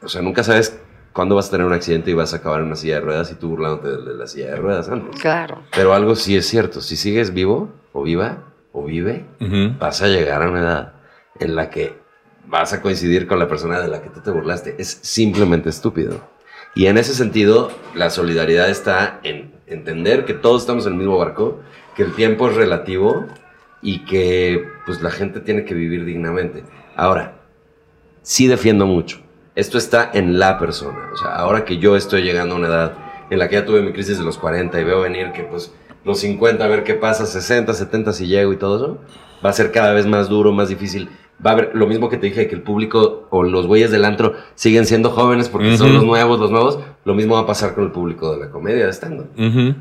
O 0.01 0.07
sea, 0.09 0.21
nunca 0.21 0.43
sabes 0.43 0.79
cuándo 1.13 1.35
vas 1.35 1.47
a 1.47 1.51
tener 1.51 1.65
un 1.65 1.73
accidente 1.73 2.11
y 2.11 2.13
vas 2.13 2.33
a 2.33 2.37
acabar 2.37 2.59
en 2.61 2.67
una 2.67 2.75
silla 2.75 2.95
de 2.95 3.01
ruedas 3.01 3.31
y 3.31 3.35
tú 3.35 3.49
burlándote 3.49 3.89
de 3.89 4.13
la 4.15 4.27
silla 4.27 4.47
de 4.47 4.55
ruedas 4.57 4.89
antes. 4.89 5.19
Claro. 5.21 5.63
Pero 5.75 5.93
algo 5.93 6.15
sí 6.15 6.35
es 6.35 6.47
cierto, 6.47 6.81
si 6.81 6.95
sigues 6.97 7.33
vivo 7.33 7.71
o 7.93 8.03
viva 8.03 8.43
o 8.73 8.83
vive, 8.83 9.25
Ujú. 9.39 9.77
vas 9.79 10.01
a 10.01 10.07
llegar 10.07 10.41
a 10.41 10.49
una 10.49 10.59
edad 10.59 10.93
en 11.39 11.55
la 11.55 11.69
que 11.69 11.97
vas 12.47 12.73
a 12.73 12.81
coincidir 12.81 13.27
con 13.27 13.39
la 13.39 13.47
persona 13.47 13.79
de 13.79 13.87
la 13.87 14.01
que 14.01 14.09
tú 14.09 14.19
te 14.19 14.31
burlaste. 14.31 14.75
Es 14.77 14.99
simplemente 15.01 15.69
estúpido. 15.69 16.19
Y 16.75 16.87
en 16.87 16.97
ese 16.97 17.13
sentido, 17.13 17.71
la 17.93 18.09
solidaridad 18.09 18.67
está 18.69 19.19
en 19.23 19.53
entender 19.67 20.25
que 20.25 20.33
todos 20.33 20.61
estamos 20.61 20.85
en 20.87 20.93
el 20.93 20.99
mismo 20.99 21.17
barco, 21.17 21.59
que 21.95 22.01
el 22.03 22.13
tiempo 22.13 22.49
es 22.49 22.55
relativo 22.55 23.27
y 23.84 24.05
que 24.05 24.65
pues 24.85 25.01
la 25.01 25.11
gente 25.11 25.41
tiene 25.41 25.65
que 25.65 25.76
vivir 25.76 26.05
dignamente. 26.05 26.64
Ahora, 26.95 27.41
sí 28.22 28.47
defiendo 28.47 28.88
mucho. 28.88 29.19
Esto 29.55 29.77
está 29.77 30.10
en 30.14 30.39
la 30.39 30.57
persona. 30.57 31.10
O 31.14 31.18
sea, 31.18 31.35
ahora 31.35 31.65
que 31.65 31.77
yo 31.77 31.95
estoy 31.95 32.23
llegando 32.23 32.55
a 32.55 32.57
una 32.57 32.68
edad 32.68 32.93
en 33.30 33.38
la 33.38 33.49
que 33.49 33.55
ya 33.55 33.65
tuve 33.65 33.81
mi 33.81 33.93
crisis 33.93 34.18
de 34.18 34.23
los 34.23 34.38
40 34.38 34.80
y 34.80 34.84
veo 34.84 35.01
venir 35.01 35.31
que 35.34 35.43
pues 35.43 35.73
los 36.05 36.19
50 36.19 36.64
a 36.64 36.68
ver 36.68 36.84
qué 36.84 36.95
pasa, 36.95 37.26
60, 37.26 37.73
70 37.73 38.14
si 38.14 38.27
llego 38.27 38.53
y 38.53 38.57
todo 38.57 38.77
eso, 38.77 38.97
va 39.45 39.49
a 39.49 39.53
ser 39.53 39.72
cada 39.72 39.93
vez 39.93 40.05
más 40.05 40.30
duro, 40.30 40.51
más 40.51 40.69
difícil. 40.69 41.10
Va 41.45 41.51
a 41.51 41.53
haber 41.53 41.72
lo 41.73 41.88
mismo 41.88 42.10
que 42.10 42.18
te 42.18 42.27
dije, 42.27 42.47
que 42.47 42.55
el 42.55 42.61
público 42.61 43.27
o 43.30 43.43
los 43.43 43.68
güeyes 43.68 43.91
del 43.91 44.05
antro 44.05 44.34
siguen 44.55 44.85
siendo 44.85 45.10
jóvenes 45.10 45.49
porque 45.49 45.76
son 45.77 45.93
los 45.93 46.03
nuevos, 46.03 46.39
los 46.39 46.51
nuevos. 46.51 46.80
Lo 47.03 47.15
mismo 47.15 47.35
va 47.35 47.41
a 47.41 47.45
pasar 47.45 47.76
con 47.76 47.84
el 47.84 47.91
público 47.91 48.34
de 48.34 48.45
la 48.45 48.49
comedia 48.49 48.85
de 48.85 48.91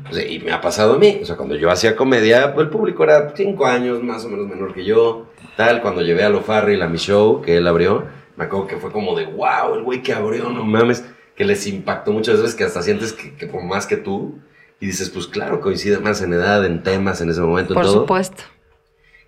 o 0.09 0.13
sea, 0.13 0.27
y 0.27 0.39
me 0.39 0.51
ha 0.51 0.59
pasado 0.59 0.95
a 0.95 0.97
mí. 0.97 1.19
O 1.21 1.25
sea, 1.25 1.37
cuando 1.37 1.55
yo 1.55 1.71
hacía 1.71 1.95
comedia, 1.95 2.53
pues 2.53 2.65
el 2.65 2.69
público 2.69 3.03
era 3.03 3.33
cinco 3.35 3.65
años 3.65 4.03
más 4.03 4.25
o 4.25 4.29
menos 4.29 4.47
menor 4.47 4.73
que 4.73 4.83
yo. 4.83 5.27
Tal, 5.55 5.81
cuando 5.81 6.01
llevé 6.01 6.23
a 6.23 6.29
Lo 6.29 6.41
Farrell 6.41 6.81
a 6.81 6.89
mi 6.89 6.97
show, 6.97 7.41
que 7.41 7.57
él 7.57 7.67
abrió, 7.67 8.05
me 8.35 8.45
acuerdo 8.45 8.67
que 8.67 8.77
fue 8.77 8.91
como 8.91 9.15
de, 9.15 9.25
wow, 9.25 9.75
el 9.75 9.83
güey 9.83 10.01
que 10.01 10.13
abrió, 10.13 10.49
no 10.49 10.65
mames. 10.65 11.05
Que 11.35 11.45
les 11.45 11.65
impactó 11.65 12.11
muchas 12.11 12.41
veces 12.41 12.55
que 12.55 12.63
hasta 12.63 12.81
sientes 12.81 13.13
que, 13.13 13.35
que 13.35 13.47
por 13.47 13.63
más 13.63 13.87
que 13.87 13.97
tú. 13.97 14.39
Y 14.79 14.87
dices, 14.87 15.09
pues 15.09 15.27
claro, 15.27 15.61
coincide 15.61 15.99
más 15.99 16.21
en 16.21 16.33
edad, 16.33 16.65
en 16.65 16.83
temas, 16.83 17.21
en 17.21 17.29
ese 17.29 17.39
momento, 17.39 17.73
en 17.73 17.75
Por 17.75 17.85
todo. 17.85 18.01
supuesto. 18.01 18.43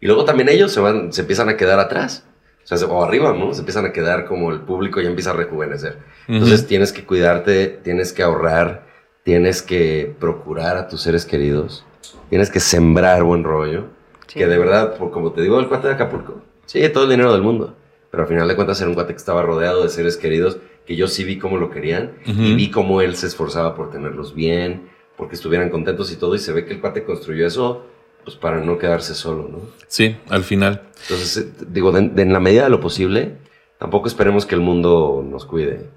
Y 0.01 0.07
luego 0.07 0.25
también 0.25 0.49
ellos 0.49 0.71
se 0.71 0.79
van, 0.79 1.11
se 1.13 1.21
empiezan 1.21 1.49
a 1.49 1.57
quedar 1.57 1.79
atrás. 1.79 2.25
O 2.63 2.67
sea, 2.67 2.77
se- 2.77 2.85
o 2.85 3.03
arriba, 3.03 3.33
¿no? 3.33 3.53
Se 3.53 3.59
empiezan 3.59 3.85
a 3.85 3.91
quedar 3.93 4.25
como 4.25 4.51
el 4.51 4.61
público 4.61 4.99
ya 5.01 5.09
empieza 5.09 5.31
a 5.31 5.33
rejuvenecer. 5.33 5.99
Entonces 6.27 6.65
tienes 6.67 6.91
que 6.91 7.05
cuidarte, 7.05 7.67
tienes 7.83 8.11
que 8.13 8.23
ahorrar, 8.23 8.85
tienes 9.23 9.61
que 9.61 10.15
procurar 10.19 10.77
a 10.77 10.87
tus 10.87 11.01
seres 11.01 11.25
queridos, 11.25 11.85
tienes 12.29 12.49
que 12.49 12.59
sembrar 12.59 13.23
buen 13.23 13.43
rollo. 13.43 13.85
Sí. 14.27 14.39
Que 14.39 14.47
de 14.47 14.57
verdad, 14.57 14.97
por, 14.97 15.11
como 15.11 15.31
te 15.31 15.41
digo, 15.41 15.59
el 15.59 15.67
cuate 15.67 15.87
de 15.87 15.93
Acapulco, 15.93 16.41
sí, 16.65 16.87
todo 16.89 17.03
el 17.03 17.09
dinero 17.11 17.31
del 17.31 17.41
mundo. 17.43 17.75
Pero 18.09 18.23
al 18.23 18.29
final 18.29 18.47
de 18.47 18.55
cuentas 18.55 18.79
era 18.81 18.89
un 18.89 18.95
cuate 18.95 19.13
que 19.13 19.17
estaba 19.17 19.41
rodeado 19.43 19.83
de 19.83 19.89
seres 19.89 20.17
queridos 20.17 20.57
que 20.85 20.95
yo 20.95 21.07
sí 21.07 21.23
vi 21.23 21.37
cómo 21.37 21.57
lo 21.57 21.69
querían 21.69 22.13
y 22.25 22.53
vi 22.55 22.69
cómo 22.71 23.01
él 23.01 23.15
se 23.15 23.27
esforzaba 23.27 23.75
por 23.75 23.91
tenerlos 23.91 24.33
bien, 24.35 24.89
porque 25.17 25.35
estuvieran 25.35 25.69
contentos 25.69 26.11
y 26.11 26.15
todo. 26.15 26.33
Y 26.35 26.39
se 26.39 26.51
ve 26.53 26.65
que 26.65 26.73
el 26.73 26.81
cuate 26.81 27.03
construyó 27.03 27.45
eso 27.45 27.85
pues 28.25 28.35
para 28.37 28.59
no 28.59 28.77
quedarse 28.77 29.15
solo, 29.15 29.47
¿no? 29.49 29.59
Sí, 29.87 30.17
al 30.29 30.43
final. 30.43 30.81
Entonces, 31.03 31.37
eh, 31.37 31.47
digo, 31.69 31.91
de- 31.93 32.09
de- 32.09 32.23
en 32.23 32.33
la 32.33 32.39
medida 32.41 32.63
de 32.65 32.69
lo 32.69 32.81
posible, 32.81 33.37
tampoco 33.79 34.07
esperemos 34.09 34.45
que 34.45 34.55
el 34.55 34.61
mundo 34.61 35.23
nos 35.25 35.45
cuide. 35.45 35.89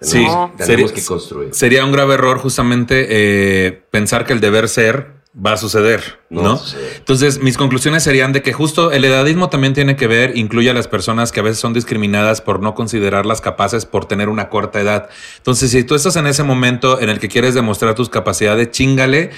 Sí, 0.00 0.12
Tenemos, 0.18 0.50
sería- 0.56 0.66
tenemos 0.66 0.92
que 0.92 1.04
construir. 1.04 1.54
Sería 1.54 1.84
un 1.84 1.92
grave 1.92 2.14
error 2.14 2.38
justamente 2.38 3.06
eh, 3.10 3.82
pensar 3.90 4.24
que 4.24 4.32
el 4.32 4.40
deber 4.40 4.68
ser 4.68 5.14
va 5.38 5.52
a 5.52 5.56
suceder, 5.58 6.18
No 6.30 6.42
¿no? 6.42 6.56
suceder. 6.56 6.94
Entonces, 6.96 7.42
mis 7.42 7.58
conclusiones 7.58 8.02
serían 8.02 8.32
de 8.32 8.40
que 8.40 8.54
justo 8.54 8.90
el 8.90 9.04
edadismo 9.04 9.50
también 9.50 9.74
tiene 9.74 9.94
que 9.94 10.06
ver, 10.06 10.34
incluye 10.36 10.70
a 10.70 10.72
las 10.74 10.88
personas 10.88 11.30
que 11.30 11.40
a 11.40 11.42
veces 11.42 11.58
son 11.58 11.74
discriminadas 11.74 12.40
por 12.40 12.60
no 12.62 12.74
considerarlas 12.74 13.42
capaces 13.42 13.84
por 13.84 14.06
tener 14.06 14.30
una 14.30 14.48
corta 14.48 14.80
edad. 14.80 15.10
Entonces, 15.36 15.70
si 15.70 15.84
tú 15.84 15.94
estás 15.94 16.16
en 16.16 16.26
ese 16.26 16.42
momento 16.42 17.00
en 17.02 17.10
el 17.10 17.18
que 17.18 17.28
quieres 17.28 17.52
demostrar 17.54 17.94
tus 17.94 18.08
capacidades, 18.08 18.70
chingale. 18.70 19.30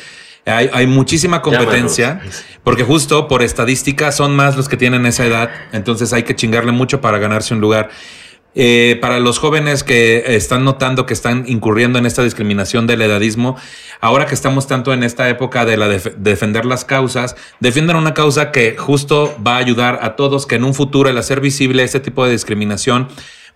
Hay, 0.48 0.70
hay 0.72 0.86
muchísima 0.86 1.42
competencia, 1.42 2.14
Llámanos. 2.14 2.44
porque 2.64 2.82
justo 2.82 3.28
por 3.28 3.42
estadística 3.42 4.10
son 4.12 4.34
más 4.34 4.56
los 4.56 4.68
que 4.68 4.76
tienen 4.76 5.06
esa 5.06 5.24
edad, 5.26 5.50
entonces 5.72 6.12
hay 6.12 6.22
que 6.22 6.34
chingarle 6.34 6.72
mucho 6.72 7.00
para 7.00 7.18
ganarse 7.18 7.54
un 7.54 7.60
lugar. 7.60 7.90
Eh, 8.60 8.98
para 9.00 9.20
los 9.20 9.38
jóvenes 9.38 9.84
que 9.84 10.34
están 10.34 10.64
notando 10.64 11.06
que 11.06 11.12
están 11.14 11.44
incurriendo 11.46 11.98
en 11.98 12.06
esta 12.06 12.24
discriminación 12.24 12.86
del 12.88 13.02
edadismo, 13.02 13.56
ahora 14.00 14.26
que 14.26 14.34
estamos 14.34 14.66
tanto 14.66 14.92
en 14.92 15.04
esta 15.04 15.28
época 15.28 15.64
de 15.64 15.76
la 15.76 15.86
def- 15.86 16.14
defender 16.16 16.64
las 16.64 16.84
causas, 16.84 17.36
defiendan 17.60 17.96
una 17.96 18.14
causa 18.14 18.50
que 18.50 18.74
justo 18.76 19.36
va 19.46 19.56
a 19.56 19.58
ayudar 19.58 20.00
a 20.02 20.16
todos 20.16 20.46
que 20.46 20.56
en 20.56 20.64
un 20.64 20.74
futuro 20.74 21.08
el 21.08 21.18
hacer 21.18 21.40
visible 21.40 21.84
este 21.84 22.00
tipo 22.00 22.24
de 22.24 22.32
discriminación 22.32 23.08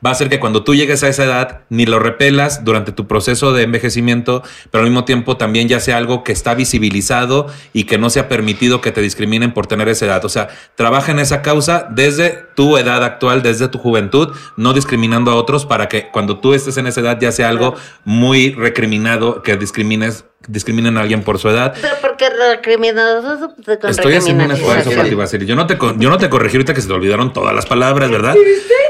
va 0.05 0.11
a 0.11 0.13
hacer 0.13 0.29
que 0.29 0.41
cuando 0.41 0.65
tú 0.65 0.75
llegues 0.75 1.03
a 1.03 1.09
esa 1.09 1.25
edad 1.25 1.61
ni 1.69 1.87
lo 1.87 1.99
repelas 1.99 2.65
durante 2.65 2.93
tu 2.93 3.07
proceso 3.07 3.53
de 3.53 3.63
envejecimiento, 3.63 4.43
pero 4.71 4.83
al 4.83 4.91
mismo 4.91 5.05
tiempo 5.05 5.37
también 5.37 5.69
ya 5.69 5.81
sea 5.81 5.97
algo 5.97 6.25
que 6.25 6.33
está 6.33 6.55
visibilizado 6.55 7.47
y 7.73 7.85
que 7.85 7.99
no 7.99 8.11
sea 8.11 8.29
permitido 8.29 8.81
que 8.81 8.93
te 8.93 9.01
discriminen 9.01 9.53
por 9.55 9.67
tener 9.67 9.89
esa 9.89 10.07
edad. 10.07 10.25
O 10.25 10.29
sea, 10.29 10.49
trabaja 10.75 11.13
en 11.13 11.19
esa 11.19 11.43
causa 11.43 11.87
desde 11.91 12.39
tu 12.57 12.77
edad 12.79 13.05
actual, 13.05 13.43
desde 13.43 13.69
tu 13.69 13.79
juventud, 13.79 14.35
no 14.57 14.73
discriminando 14.73 15.31
a 15.31 15.37
otros 15.37 15.67
para 15.67 15.89
que 15.89 16.09
cuando 16.09 16.39
tú 16.39 16.55
estés 16.55 16.77
en 16.77 16.87
esa 16.87 17.01
edad 17.01 17.19
ya 17.21 17.33
sea 17.33 17.49
algo 17.49 17.75
muy 18.05 18.53
recriminado 18.53 19.43
que 19.43 19.57
discrimines 19.57 20.25
discriminen 20.49 20.99
a 20.99 21.03
alguien 21.03 21.23
por 21.23 21.39
su 21.39 21.49
edad. 21.49 21.75
Pero 21.81 21.95
porque 22.01 22.29
recriminados 22.31 23.51
con 23.81 23.91
Estoy 23.91 24.15
haciendo 24.15 24.45
un 24.45 24.53
esfuerzo, 24.53 24.91
recriminación. 24.91 25.05
Pati 25.05 25.15
Basili. 25.15 25.47
Yo 25.47 25.57
no 25.57 25.67
te 25.67 25.79
yo 25.99 26.11
no 26.11 26.19
te 26.19 26.29
corregí 26.29 26.57
ahorita 26.57 26.75
que 26.75 26.81
se 26.81 26.89
te 26.89 26.93
olvidaron 26.93 27.33
todas 27.33 27.55
las 27.55 27.67
palabras, 27.67 28.11
¿verdad? 28.11 28.35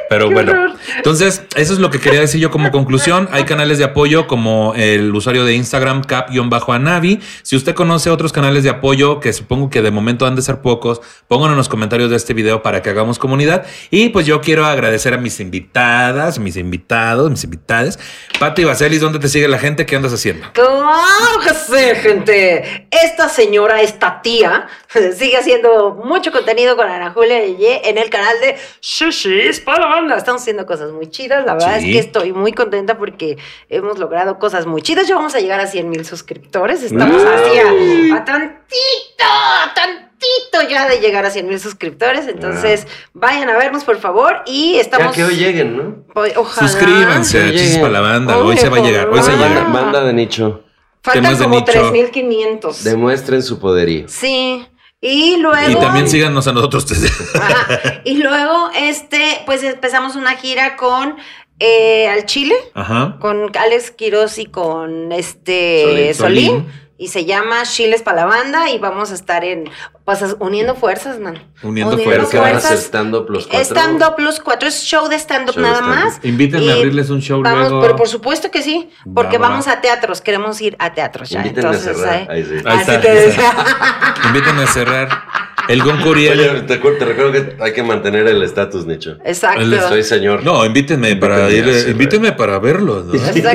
Pero 0.09 0.31
bueno. 0.31 0.74
Entonces, 0.97 1.43
eso 1.57 1.73
es 1.73 1.79
lo 1.79 1.91
que 1.91 1.99
quería 1.99 2.20
decir 2.20 2.41
yo 2.41 2.51
como 2.51 2.70
conclusión. 2.73 3.29
Hay 3.33 3.45
canales 3.45 3.79
de 3.79 3.85
apoyo 3.85 4.27
como 4.27 4.74
el 4.77 5.15
usuario 5.15 5.45
de 5.45 5.55
Instagram 5.55 6.03
cap-anavi. 6.03 7.20
Si 7.43 7.57
usted 7.57 7.74
conoce 7.74 8.11
otros 8.11 8.33
canales 8.33 8.62
de 8.65 8.70
apoyo, 8.70 9.20
que 9.20 9.33
supongo 9.33 9.70
que 9.70 9.81
de 9.81 9.91
momento 9.91 10.27
han 10.27 10.37
de 10.37 10.43
ser 10.43 10.61
pocos, 10.61 11.01
pónganlo 11.29 11.53
en 11.53 11.59
los 11.59 11.69
comentarios 11.69 12.11
de 12.11 12.16
este 12.16 12.35
video 12.35 12.62
para 12.62 12.83
que 12.83 12.91
hagamos 12.91 13.19
comunidad. 13.19 13.65
Y 13.91 14.11
pues 14.11 14.27
yo 14.27 14.41
quiero 14.41 14.66
agradecer 14.66 15.15
a 15.15 15.16
mis 15.16 15.41
invitadas, 15.41 16.39
mis 16.39 16.57
invitados, 16.57 17.31
mis 17.31 17.45
invitadas. 17.45 17.99
Pati 18.39 18.65
Vaselis, 18.65 19.01
¿dónde 19.01 19.19
te 19.19 19.29
sigue 19.29 19.49
la 19.49 19.59
gente? 19.59 19.87
¿Qué 19.87 19.97
andas 19.97 20.12
haciendo? 20.12 20.47
¡Claro! 20.53 21.41
Sí, 21.51 21.94
gente. 21.97 22.86
Esta 22.90 23.28
señora, 23.28 23.81
esta 23.82 24.20
tía, 24.23 24.66
sigue 25.16 25.36
haciendo 25.36 25.94
mucho 26.05 26.32
contenido 26.32 26.77
con 26.77 26.89
Ana 26.89 27.10
Julia 27.12 27.44
Yeye 27.44 27.89
en 27.89 27.98
el 27.98 28.10
canal 28.10 28.35
de 28.40 28.56
Shishis 28.81 29.60
para 29.60 29.81
la 29.81 29.86
banda. 29.86 30.16
Estamos 30.16 30.43
haciendo 30.43 30.66
cosas 30.66 30.93
muy 30.93 31.09
chidas. 31.10 31.44
La 31.47 31.55
verdad 31.55 31.78
Sí. 31.81 31.89
es 31.89 31.93
que 31.94 31.98
estoy 32.01 32.32
muy 32.32 32.52
contenta 32.52 32.98
porque 32.98 33.39
hemos 33.69 33.98
logrado 33.98 34.39
cosas 34.39 34.66
muy 34.66 34.82
chidas. 34.82 35.06
Ya 35.09 35.14
vamos 35.16 35.35
a 35.35 35.40
llegar 35.40 35.60
a 35.60 35.66
100 35.66 35.89
mil 35.89 36.05
suscriptores. 36.05 36.82
Estamos 36.82 37.23
así 37.23 37.59
a, 37.59 38.16
a 38.16 38.24
tantito, 38.24 39.24
a 39.24 39.73
tantito 39.74 40.69
ya 40.69 40.89
de 40.89 40.98
llegar 41.01 41.24
a 41.24 41.31
100 41.31 41.48
mil 41.48 41.59
suscriptores. 41.59 42.27
Entonces, 42.28 42.86
vayan 43.12 43.48
a 43.51 43.56
vernos, 43.56 43.85
por 43.85 43.98
favor. 43.98 44.43
Y 44.47 44.74
Ya 44.74 44.81
estamos. 44.82 45.14
que 45.14 45.24
hoy 45.24 45.36
lleguen, 45.36 45.77
¿no? 45.77 46.05
Ojalá. 46.36 46.69
Suscríbanse 46.69 47.77
a 47.78 47.81
para 47.81 47.93
la 47.93 48.01
banda. 48.01 48.39
Hoy 48.39 48.56
se 48.56 48.69
va 48.69 48.78
a 48.78 48.81
llegar. 48.81 49.09
Hoy 49.09 49.23
se 49.23 49.31
ojalá. 49.32 49.48
llega. 49.48 49.62
Banda 49.64 50.05
de 50.05 50.12
nicho. 50.12 50.64
Faltan 51.03 51.24
Temas 51.24 51.39
de 51.39 51.45
como 51.45 51.57
nicho. 51.57 51.73
3500. 51.73 52.85
Demuestren 52.85 53.43
su 53.43 53.59
poderío. 53.59 54.09
Sí. 54.09 54.66
Y 55.01 55.37
luego. 55.39 55.70
Y 55.70 55.74
también 55.74 56.09
síganos 56.09 56.47
a 56.47 56.53
nosotros. 56.53 56.87
Ajá. 57.35 58.03
Y 58.05 58.19
luego, 58.19 58.70
este, 58.77 59.43
pues 59.47 59.62
empezamos 59.62 60.16
una 60.16 60.37
gira 60.37 60.77
con 60.77 61.16
eh, 61.59 62.09
al 62.09 62.27
Chile, 62.27 62.55
Ajá. 62.74 63.16
con 63.20 63.51
Alex 63.57 63.91
Quiroz 63.93 64.39
y 64.39 64.47
con 64.47 65.12
este 65.12 66.15
Solín. 66.15 66.15
Solín. 66.15 66.47
Solín. 66.51 66.83
Y 66.99 67.09
se 67.09 67.24
llama 67.24 67.65
Chiles 67.65 68.03
para 68.03 68.19
la 68.19 68.27
banda 68.27 68.70
y 68.70 68.79
vamos 68.79 69.11
a 69.11 69.15
estar 69.15 69.45
en, 69.45 69.69
pues 70.05 70.20
uniendo 70.41 70.74
fuerzas, 70.74 71.20
man. 71.20 71.39
Uniendo 71.62 71.97
Pero 71.97 72.27
fuerzas. 72.27 72.41
van 72.41 72.55
a 72.55 72.59
hacer 72.59 72.79
stand-up 72.79 73.27
los 73.31 73.47
cuatro. 73.47 73.65
Stand-up 73.65 74.15
los 74.19 74.41
cuatro, 74.41 74.69
es 74.69 74.83
show 74.83 75.09
de 75.09 75.16
stand-up 75.16 75.55
Show 75.55 75.62
de 75.62 75.69
nada 75.70 75.81
stand-up. 75.83 76.05
más. 76.05 76.20
Invítenme 76.24 76.73
a 76.73 76.77
Y 76.77 76.79
abrirles 76.79 77.11
un 77.11 77.20
show 77.23 77.41
vamos, 77.43 77.61
luego. 77.61 77.81
Pero 77.83 77.97
por 77.97 78.09
supuesto 78.09 78.51
que 78.51 78.62
sí, 78.62 78.91
porque 79.15 79.39
Va, 79.39 79.43
va, 79.45 79.49
vamos 79.51 79.69
va. 79.69 79.73
a 79.73 79.81
teatros, 79.81 80.20
queremos 80.20 80.61
ir 80.61 80.74
a 80.81 80.93
teatros 80.93 81.31
ya. 81.31 81.39
Invítenme 81.41 81.69
a 81.69 81.73
Entonces, 81.73 81.97
cerrar. 81.97 82.15
ahí- 82.15 82.27
Ahí 82.29 82.45
sí. 82.45 82.55
Ahí 82.65 82.79
así 82.81 82.91
está. 82.91 83.01
te. 83.01 84.27
Invítenme 84.29 84.62
a 84.62 84.66
cerrar. 84.66 85.09
El 85.69 85.81
Gon 85.85 85.95
Oye, 85.95 86.03
Curiel. 86.05 86.66
te, 86.66 86.77
te 86.77 87.05
recuerdo 87.05 87.31
que 87.31 87.57
hay 87.62 87.73
que 87.73 87.85
mantener 87.85 88.27
el 88.27 88.43
estatus, 88.43 88.85
Nicho. 88.85 89.19
Exacto. 89.24 89.62
Soy 89.89 90.03
señor. 90.03 90.43
No, 90.43 90.65
invítenme 90.66 91.15
para 91.15 91.49
ir. 91.51 91.62
a 91.62 91.73
cerrar. 91.73 91.91
Invítenme 91.91 92.33
para 92.33 92.59
verlo. 92.59 93.05
¿no? 93.05 93.15
Exacto. 93.15 93.49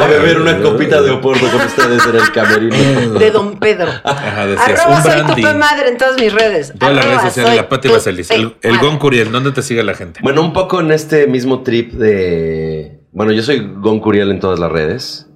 A 0.00 0.06
beber 0.06 0.40
una 0.40 0.60
copita 0.62 1.02
de 1.02 1.10
oporto 1.10 1.44
con 1.50 1.60
ustedes 1.62 2.06
en 2.06 2.14
el 2.16 2.30
camerino. 2.32 3.18
De 3.18 3.30
Don 3.32 3.58
Pedro. 3.58 3.90
Ajá, 4.04 4.46
decías. 4.46 4.80
Arroba 4.80 4.96
Un 4.96 5.02
soy 5.02 5.22
tu 5.34 5.42
madre 5.70 5.88
en 5.88 5.98
todas 5.98 6.20
mis 6.20 6.32
redes. 6.32 6.72
Todas 6.78 6.94
las 6.94 7.04
redes 7.04 7.22
sociales, 7.22 7.56
la 7.56 7.68
Pati 7.68 7.88
Vaselis. 7.88 8.30
El, 8.30 8.56
el 8.62 8.72
madre. 8.72 8.86
Gon 8.86 8.98
Curiel, 8.98 9.32
¿dónde 9.32 9.52
te 9.52 9.62
sigue 9.62 9.82
la 9.82 9.94
gente? 9.94 10.20
Bueno, 10.22 10.42
un 10.42 10.52
poco 10.52 10.80
en 10.80 10.90
este 10.92 11.26
mismo 11.26 11.62
trip 11.62 11.92
de. 11.92 13.00
Bueno, 13.12 13.32
yo 13.32 13.42
soy 13.42 13.60
Gon 13.76 14.00
Curiel 14.00 14.30
en 14.30 14.40
todas 14.40 14.58
las 14.58 14.70
redes. 14.70 15.28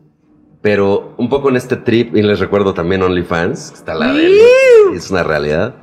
Pero 0.60 1.14
un 1.18 1.28
poco 1.28 1.50
en 1.50 1.56
este 1.56 1.76
trip, 1.76 2.16
y 2.16 2.22
les 2.22 2.40
recuerdo 2.40 2.74
también 2.74 3.02
OnlyFans, 3.02 3.70
que 3.70 3.76
está 3.76 3.94
la 3.94 4.12
de 4.12 4.40
es 4.94 5.10
una 5.10 5.22
realidad. 5.22 5.76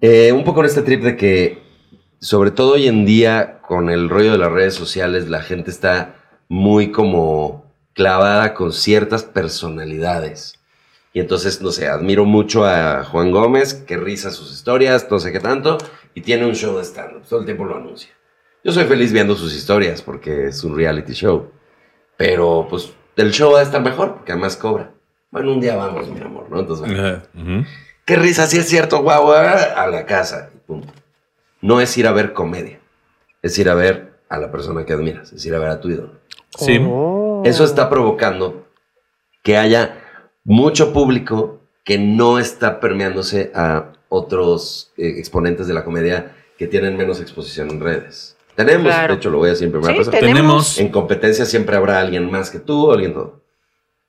Eh, 0.00 0.32
un 0.32 0.44
poco 0.44 0.60
en 0.60 0.66
este 0.66 0.82
trip 0.82 1.02
de 1.02 1.16
que, 1.16 1.62
sobre 2.20 2.50
todo 2.50 2.72
hoy 2.72 2.88
en 2.88 3.06
día, 3.06 3.60
con 3.62 3.88
el 3.88 4.08
rollo 4.08 4.32
de 4.32 4.38
las 4.38 4.50
redes 4.50 4.74
sociales, 4.74 5.28
la 5.28 5.40
gente 5.40 5.70
está 5.70 6.16
muy 6.48 6.90
como 6.90 7.72
clavada 7.94 8.54
con 8.54 8.72
ciertas 8.72 9.22
personalidades. 9.22 10.55
Y 11.16 11.20
entonces, 11.20 11.62
no 11.62 11.70
sé, 11.70 11.88
admiro 11.88 12.26
mucho 12.26 12.66
a 12.66 13.02
Juan 13.02 13.30
Gómez, 13.30 13.72
que 13.72 13.96
risa 13.96 14.30
sus 14.30 14.52
historias, 14.52 15.10
no 15.10 15.18
sé 15.18 15.32
qué 15.32 15.40
tanto, 15.40 15.78
y 16.12 16.20
tiene 16.20 16.44
un 16.44 16.54
show 16.54 16.76
de 16.76 16.84
stand-up, 16.84 17.22
todo 17.26 17.40
el 17.40 17.46
tiempo 17.46 17.64
lo 17.64 17.74
anuncia. 17.74 18.10
Yo 18.62 18.70
soy 18.70 18.84
feliz 18.84 19.14
viendo 19.14 19.34
sus 19.34 19.54
historias 19.54 20.02
porque 20.02 20.48
es 20.48 20.62
un 20.62 20.76
reality 20.76 21.14
show. 21.14 21.50
Pero, 22.18 22.66
pues, 22.68 22.92
el 23.16 23.32
show 23.32 23.50
va 23.54 23.60
a 23.60 23.62
estar 23.62 23.80
mejor 23.80 24.16
porque 24.16 24.32
además 24.32 24.58
cobra. 24.58 24.90
Bueno, 25.30 25.52
un 25.54 25.60
día 25.62 25.74
vamos, 25.74 26.06
mi 26.06 26.20
amor, 26.20 26.50
¿no? 26.50 26.60
Entonces, 26.60 26.86
bueno, 26.86 27.08
Ajá, 27.08 27.22
ujú. 27.34 27.64
qué 28.04 28.16
risa, 28.16 28.46
sí 28.46 28.58
es 28.58 28.68
cierto, 28.68 29.00
guau, 29.00 29.22
guau, 29.22 29.38
a 29.38 29.86
la 29.86 30.04
casa. 30.04 30.50
y 30.54 30.58
punto. 30.66 30.92
No 31.62 31.80
es 31.80 31.96
ir 31.96 32.08
a 32.08 32.12
ver 32.12 32.34
comedia, 32.34 32.78
es 33.40 33.58
ir 33.58 33.70
a 33.70 33.74
ver 33.74 34.18
a 34.28 34.36
la 34.36 34.52
persona 34.52 34.84
que 34.84 34.92
admiras, 34.92 35.32
es 35.32 35.46
ir 35.46 35.54
a 35.54 35.60
ver 35.60 35.70
a 35.70 35.80
tu 35.80 35.88
ídolo. 35.88 36.12
Sí. 36.58 36.78
Oh. 36.86 37.40
Eso 37.46 37.64
está 37.64 37.88
provocando 37.88 38.66
que 39.42 39.56
haya 39.56 40.02
mucho 40.46 40.92
público 40.92 41.60
que 41.84 41.98
no 41.98 42.38
está 42.38 42.80
permeándose 42.80 43.50
a 43.54 43.92
otros 44.08 44.92
eh, 44.96 45.14
exponentes 45.18 45.66
de 45.66 45.74
la 45.74 45.84
comedia 45.84 46.34
que 46.56 46.66
tienen 46.66 46.96
menos 46.96 47.20
exposición 47.20 47.70
en 47.70 47.80
redes. 47.80 48.36
Tenemos, 48.54 48.86
Claro. 48.86 49.14
de 49.14 49.18
hecho 49.18 49.30
lo 49.30 49.38
voy 49.38 49.48
a 49.48 49.52
decir 49.52 49.66
en 49.66 49.72
primera 49.72 49.92
Sí, 49.92 49.98
persona. 49.98 50.18
tenemos. 50.18 50.78
En 50.78 50.88
competencia 50.88 51.44
siempre 51.44 51.76
habrá 51.76 52.00
alguien 52.00 52.30
más 52.30 52.50
que 52.50 52.58
tú, 52.60 52.90
alguien 52.92 53.12
todo. 53.12 53.42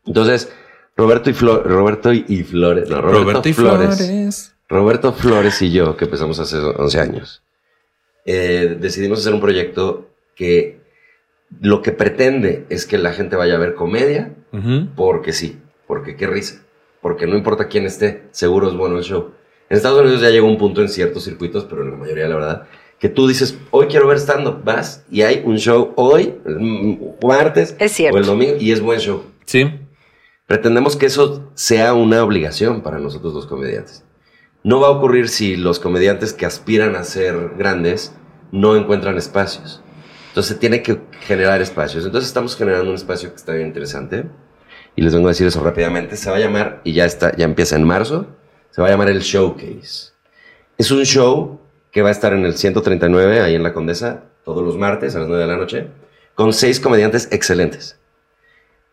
Entonces, 0.06 0.50
Roberto 0.96 1.30
y 1.30 1.34
Flo- 1.34 1.62
Roberto 1.64 2.14
y 2.14 2.24
y 2.30 2.44
Flores, 2.44 2.90
no, 2.90 3.02
Roberto, 3.02 3.20
Roberto 3.24 3.50
y 3.50 3.54
Flores, 3.54 3.98
Flores. 3.98 4.56
Roberto 4.70 5.14
Flores 5.14 5.62
y 5.62 5.72
yo, 5.72 5.98
que 5.98 6.06
empezamos 6.06 6.40
hace 6.40 6.58
11 6.58 7.00
años, 7.00 7.44
eh, 8.26 8.78
decidimos 8.80 9.20
hacer 9.20 9.34
un 9.34 9.42
proyecto 9.42 10.08
que 10.36 10.80
lo 11.60 11.82
que 11.82 11.92
pretende 11.92 12.66
es 12.70 12.86
que 12.86 12.98
la 12.98 13.12
gente 13.14 13.36
vaya 13.36 13.56
a 13.56 13.60
ver 13.60 13.74
comedia 13.76 14.34
porque 14.96 15.34
sí, 15.34 15.60
porque 15.88 16.16
qué 16.16 16.28
risa, 16.28 16.64
porque 17.02 17.26
no 17.28 17.36
importa 17.36 17.68
quién 17.68 17.86
esté, 17.86 18.28
seguro 18.32 18.70
es 18.70 18.76
bueno 18.76 18.98
el 18.98 19.04
show. 19.04 19.32
En 19.70 19.78
Estados 19.78 20.02
Unidos 20.02 20.22
ya 20.22 20.30
llegó 20.30 20.48
un 20.48 20.58
punto 20.58 20.82
en 20.82 20.90
ciertos 20.90 21.24
circuitos, 21.24 21.66
pero 21.66 21.84
en 21.84 21.92
la 21.92 21.98
mayoría, 21.98 22.28
la 22.28 22.36
verdad, 22.36 22.68
que 23.00 23.10
tú 23.10 23.28
dices, 23.28 23.58
hoy 23.72 23.88
quiero 23.88 24.08
ver 24.08 24.18
stand-up, 24.18 24.64
vas 24.64 25.06
y 25.10 25.22
hay 25.22 25.42
un 25.46 25.58
show 25.58 25.94
hoy, 25.96 26.36
martes 27.22 27.76
Es 27.80 27.92
cierto. 27.92 28.18
o 28.18 28.20
el 28.20 28.26
domingo, 28.26 28.56
y 28.60 28.72
es 28.72 28.82
buen 28.82 29.00
show. 29.00 29.24
Sí. 29.46 29.72
Pretendemos 30.46 30.96
que 30.96 31.08
eso 31.08 31.52
sea 31.56 31.94
una 31.94 32.24
obligación 32.24 32.82
para 32.82 33.00
nosotros 33.00 33.34
los 33.34 33.46
comediantes. 33.46 34.04
No 34.64 34.80
va 34.80 34.88
a 34.88 34.92
ocurrir 34.92 35.30
si 35.30 35.56
los 35.56 35.80
comediantes 35.80 36.34
que 36.34 36.46
aspiran 36.46 36.96
a 36.96 37.04
ser 37.04 37.52
grandes 37.58 38.14
no 38.52 38.76
encuentran 38.76 39.18
espacios. 39.18 39.82
Entonces 40.30 40.60
tiene 40.60 40.82
que 40.82 41.00
generar 41.22 41.62
espacios. 41.62 42.06
Entonces 42.06 42.28
estamos 42.28 42.56
generando 42.56 42.90
un 42.90 42.96
espacio 42.96 43.30
que 43.30 43.36
está 43.36 43.54
bien 43.54 43.68
interesante. 43.68 44.26
Y 44.98 45.04
les 45.04 45.14
vengo 45.14 45.28
a 45.28 45.32
decir 45.32 45.46
eso 45.46 45.64
rápidamente. 45.64 46.18
Se 46.18 46.32
va 46.32 46.38
a 46.38 46.40
llamar, 46.40 46.82
y 46.84 46.94
ya 46.94 47.06
está, 47.06 47.34
ya 47.38 47.46
empieza 47.46 47.76
en 47.76 47.84
marzo, 47.84 48.26
se 48.72 48.82
va 48.82 48.88
a 48.88 48.92
llamar 48.92 49.10
el 49.10 49.20
Showcase. 49.20 50.12
Es 50.76 50.90
un 50.90 51.04
show 51.04 51.62
que 51.92 52.02
va 52.02 52.10
a 52.10 52.12
estar 52.12 52.34
en 52.34 52.44
el 52.44 52.58
139, 52.58 53.42
ahí 53.42 53.54
en 53.54 53.62
la 53.62 53.74
Condesa, 53.74 54.24
todos 54.44 54.66
los 54.66 54.76
martes 54.76 55.16
a 55.16 55.20
las 55.20 55.28
9 55.28 55.44
de 55.44 55.48
la 55.48 55.56
noche, 55.56 55.88
con 56.34 56.52
seis 56.52 56.80
comediantes 56.80 57.30
excelentes. 57.32 58.00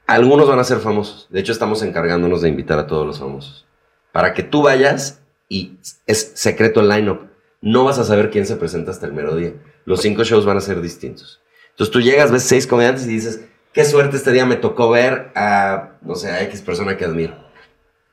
Algunos 0.06 0.46
van 0.46 0.58
a 0.58 0.64
ser 0.64 0.78
famosos. 0.78 1.26
De 1.30 1.40
hecho, 1.40 1.52
estamos 1.52 1.82
encargándonos 1.82 2.42
de 2.42 2.50
invitar 2.50 2.78
a 2.78 2.86
todos 2.86 3.06
los 3.06 3.18
famosos. 3.18 3.66
Para 4.12 4.34
que 4.34 4.42
tú 4.42 4.62
vayas 4.62 5.22
y 5.48 5.78
es 6.06 6.32
secreto 6.34 6.80
el 6.80 6.90
lineup. 6.90 7.30
No 7.62 7.84
vas 7.84 7.98
a 7.98 8.04
saber 8.04 8.30
quién 8.30 8.44
se 8.44 8.56
presenta 8.56 8.90
hasta 8.90 9.06
el 9.06 9.14
mero 9.14 9.36
día. 9.36 9.54
Los 9.86 10.02
cinco 10.02 10.22
shows 10.22 10.44
van 10.44 10.58
a 10.58 10.60
ser 10.60 10.82
distintos. 10.82 11.40
Entonces 11.70 11.90
tú 11.90 12.02
llegas, 12.02 12.30
ves 12.30 12.42
seis 12.42 12.66
comediantes 12.66 13.06
y 13.06 13.08
dices, 13.08 13.40
qué 13.74 13.84
suerte 13.84 14.16
este 14.16 14.32
día 14.32 14.46
me 14.46 14.56
tocó 14.56 14.88
ver 14.90 15.30
a, 15.34 15.90
no 16.00 16.14
sé, 16.14 16.30
a 16.30 16.42
X 16.44 16.62
persona 16.62 16.96
que 16.96 17.04
admiro. 17.04 17.34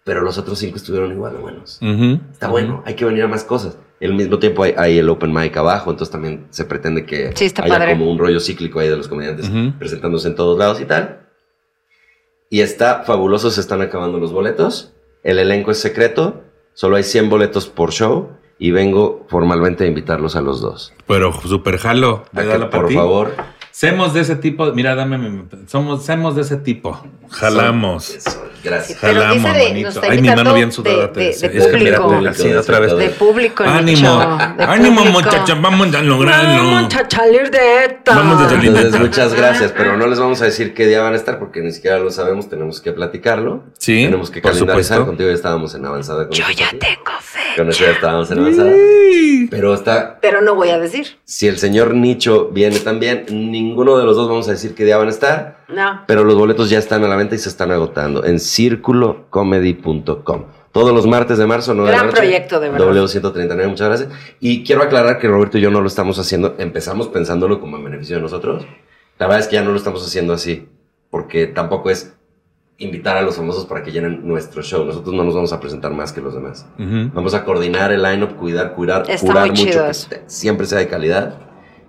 Pero 0.04 0.22
los 0.22 0.38
otros 0.38 0.58
cinco 0.60 0.76
estuvieron 0.78 1.12
igual 1.12 1.34
de 1.34 1.40
buenos. 1.40 1.80
Ujú. 1.82 2.20
Está 2.32 2.48
bueno, 2.50 2.82
hay 2.86 2.96
que 2.96 3.06
venir 3.06 3.24
a 3.24 3.28
más 3.28 3.44
cosas. 3.44 3.78
Al 4.02 4.16
mismo 4.16 4.40
tiempo 4.40 4.64
hay, 4.64 4.74
hay 4.76 4.98
el 4.98 5.08
open 5.10 5.32
mic 5.32 5.56
abajo, 5.56 5.92
entonces 5.92 6.12
también 6.12 6.48
se 6.50 6.66
pretende 6.66 7.06
que 7.06 7.32
Sí, 7.36 7.46
está 7.46 7.64
haya 7.64 7.78
padre. 7.78 7.92
como 7.92 8.12
un 8.12 8.18
rollo 8.18 8.40
cíclico 8.40 8.80
ahí 8.80 8.90
de 8.90 8.98
los 8.98 9.08
comediantes 9.08 9.48
Ujú. 9.48 9.78
presentándose 9.78 10.28
en 10.28 10.36
todos 10.36 10.58
lados 10.58 10.82
y 10.82 10.86
tal. 10.86 11.28
Y 12.50 12.62
está 12.62 13.04
fabuloso, 13.04 13.52
se 13.52 13.62
están 13.62 13.82
acabando 13.82 14.18
los 14.18 14.34
boletos. 14.34 14.92
El 15.24 15.38
elenco 15.38 15.70
es 15.70 15.78
secreto, 15.80 16.42
solo 16.74 16.96
hay 16.96 17.04
100 17.04 17.30
boletos 17.30 17.68
por 17.68 17.92
show 17.92 18.32
y 18.58 18.72
vengo 18.72 19.26
formalmente 19.30 19.84
a 19.84 19.88
invitarlos 19.88 20.36
a 20.36 20.42
los 20.42 20.62
dos. 20.62 20.94
Pero 21.08 21.32
super 21.34 21.78
jalo. 21.78 22.24
A 22.34 22.42
que, 22.42 22.48
¿verdad, 22.48 22.70
por 22.72 22.82
Pati? 22.84 22.96
favor. 22.96 23.34
Semos 23.72 24.14
de 24.14 24.22
ese 24.22 24.36
tipo. 24.36 24.72
Mira, 24.74 24.96
dame. 24.96 25.18
mi- 25.18 25.44
Somos, 25.68 26.06
semos 26.06 26.36
de 26.36 26.42
ese 26.42 26.58
tipo. 26.58 27.02
Jalamos. 27.30 28.10
Eso, 28.10 28.44
gracias. 28.64 29.00
Jalamos, 29.00 29.36
de- 29.54 29.70
manito. 29.70 30.02
Ay, 30.04 30.22
mi 30.22 30.28
mano 30.30 30.54
bien 30.54 30.68
de- 30.70 30.76
sudada. 30.76 31.08
de- 31.08 31.26
decía. 31.28 31.50
de 31.50 31.58
Es 31.58 31.68
que 31.68 31.78
mira, 31.78 32.02
público. 32.02 32.30
así 32.30 32.52
otra 32.54 32.80
vez. 32.80 32.98
De 32.98 33.10
público, 33.10 33.64
Ánimo. 33.64 34.38
De 34.58 34.64
Ánimo, 34.66 35.06
muchachos. 35.06 35.62
Vamos 35.62 35.96
a 35.96 36.02
lograrlo. 36.02 36.64
Vamos 36.72 36.94
a 36.96 37.10
salir 37.10 37.50
de 37.50 37.86
esta. 37.86 38.14
Vamos 38.16 38.42
a 38.42 38.50
salir. 38.50 38.68
Entonces, 38.76 39.00
muchas 39.00 39.34
gracias, 39.34 39.72
pero 39.76 39.96
no 39.98 40.06
les 40.08 40.20
vamos 40.20 40.42
a 40.42 40.46
decir 40.46 40.74
qué 40.74 40.86
día 40.88 41.02
van 41.02 41.14
a 41.14 41.16
estar 41.16 41.40
porque 41.40 41.62
ni 41.62 41.72
siquiera 41.72 41.98
lo 42.00 42.12
sabemos, 42.12 42.50
tenemos 42.50 42.82
que 42.82 42.92
platicarlo. 42.92 43.64
Sí, 43.78 44.04
Tenemos 44.04 44.30
que 44.30 44.42
por 44.42 44.52
calendarizar. 44.52 44.98
supuesto. 44.98 45.06
Contigo 45.06 45.30
ya 45.30 45.36
estábamos 45.36 45.74
en 45.76 45.86
avanzada. 45.86 46.28
Con 46.28 46.36
Yo 46.36 46.44
ya 46.56 46.70
tengo 46.72 47.12
fe. 47.22 47.40
Con 47.56 47.70
eso 47.70 47.86
ya 47.86 47.92
estábamos 47.92 48.30
en 48.32 48.40
avanzada. 48.40 48.72
Pero 49.50 49.74
está 49.74 50.20
Pero 50.22 50.42
no 50.42 50.56
voy 50.56 50.70
a 50.70 50.78
decir. 50.80 51.08
Si 51.24 51.48
el 51.48 51.58
señor 51.58 51.94
Nicho 51.96 52.50
viene 52.50 52.80
también, 52.80 53.26
ninguno 53.64 53.98
de 53.98 54.06
los 54.06 54.16
dos 54.16 54.28
vamos 54.30 54.48
a 54.48 54.52
decir 54.52 54.74
qué 54.76 54.86
día 54.86 54.98
van 54.98 55.08
a 55.08 55.12
estar, 55.12 55.66
No. 55.70 56.02
pero 56.08 56.24
los 56.24 56.36
boletos 56.36 56.70
ya 56.70 56.80
están 56.80 57.04
a 57.04 57.08
la 57.08 57.16
venta 57.16 57.36
y 57.36 57.38
se 57.38 57.50
están 57.50 57.72
agotando 57.72 58.24
en 58.26 58.40
circulocomedy.com. 58.40 60.44
Todos 60.72 60.94
los 60.94 61.06
martes 61.06 61.38
de 61.38 61.46
marzo, 61.46 61.74
9 61.74 61.90
de 61.90 61.92
la 61.92 61.98
Gran 62.04 62.08
noche. 62.12 62.22
proyecto, 62.22 62.60
de 62.62 62.70
verdad. 62.70 62.88
W139, 62.88 63.68
muchas 63.68 63.88
gracias. 63.90 64.10
Y 64.40 64.64
quiero 64.64 64.84
aclarar 64.84 65.20
que 65.20 65.28
Roberto 65.28 65.58
y 65.58 65.62
yo 65.62 65.70
no 65.70 65.82
lo 65.82 65.88
estamos 65.88 66.18
haciendo, 66.18 66.56
empezamos 66.60 67.10
pensándolo 67.10 67.60
como 67.60 67.76
en 67.78 67.84
beneficio 67.84 68.16
de 68.16 68.22
nosotros. 68.22 68.66
La 69.20 69.28
verdad 69.28 69.42
es 69.42 69.48
que 69.48 69.56
ya 69.56 69.64
no 69.64 69.72
lo 69.72 69.78
estamos 69.78 70.06
haciendo 70.06 70.32
así, 70.34 70.70
porque 71.10 71.48
tampoco 71.48 71.90
es 71.90 72.14
invitar 72.78 73.18
a 73.18 73.22
los 73.22 73.36
famosos 73.36 73.66
para 73.66 73.84
que 73.84 73.92
llenen 73.92 74.26
nuestro 74.26 74.62
show. 74.64 74.86
Nosotros 74.86 75.14
no 75.14 75.26
nos 75.26 75.36
vamos 75.36 75.52
a 75.52 75.60
presentar 75.60 75.92
más 75.92 76.14
que 76.14 76.22
los 76.22 76.34
demás. 76.34 76.66
Vamos 76.78 77.34
a 77.34 77.44
coordinar 77.44 77.92
el 77.92 78.02
line-up, 78.02 78.38
cuidar, 78.38 78.74
cuidar, 78.74 79.04
Está 79.10 79.28
curar 79.28 79.50
mucho, 79.50 79.64
que 80.10 80.22
siempre 80.28 80.66
sea 80.66 80.80
de 80.80 80.88
calidad 80.88 81.36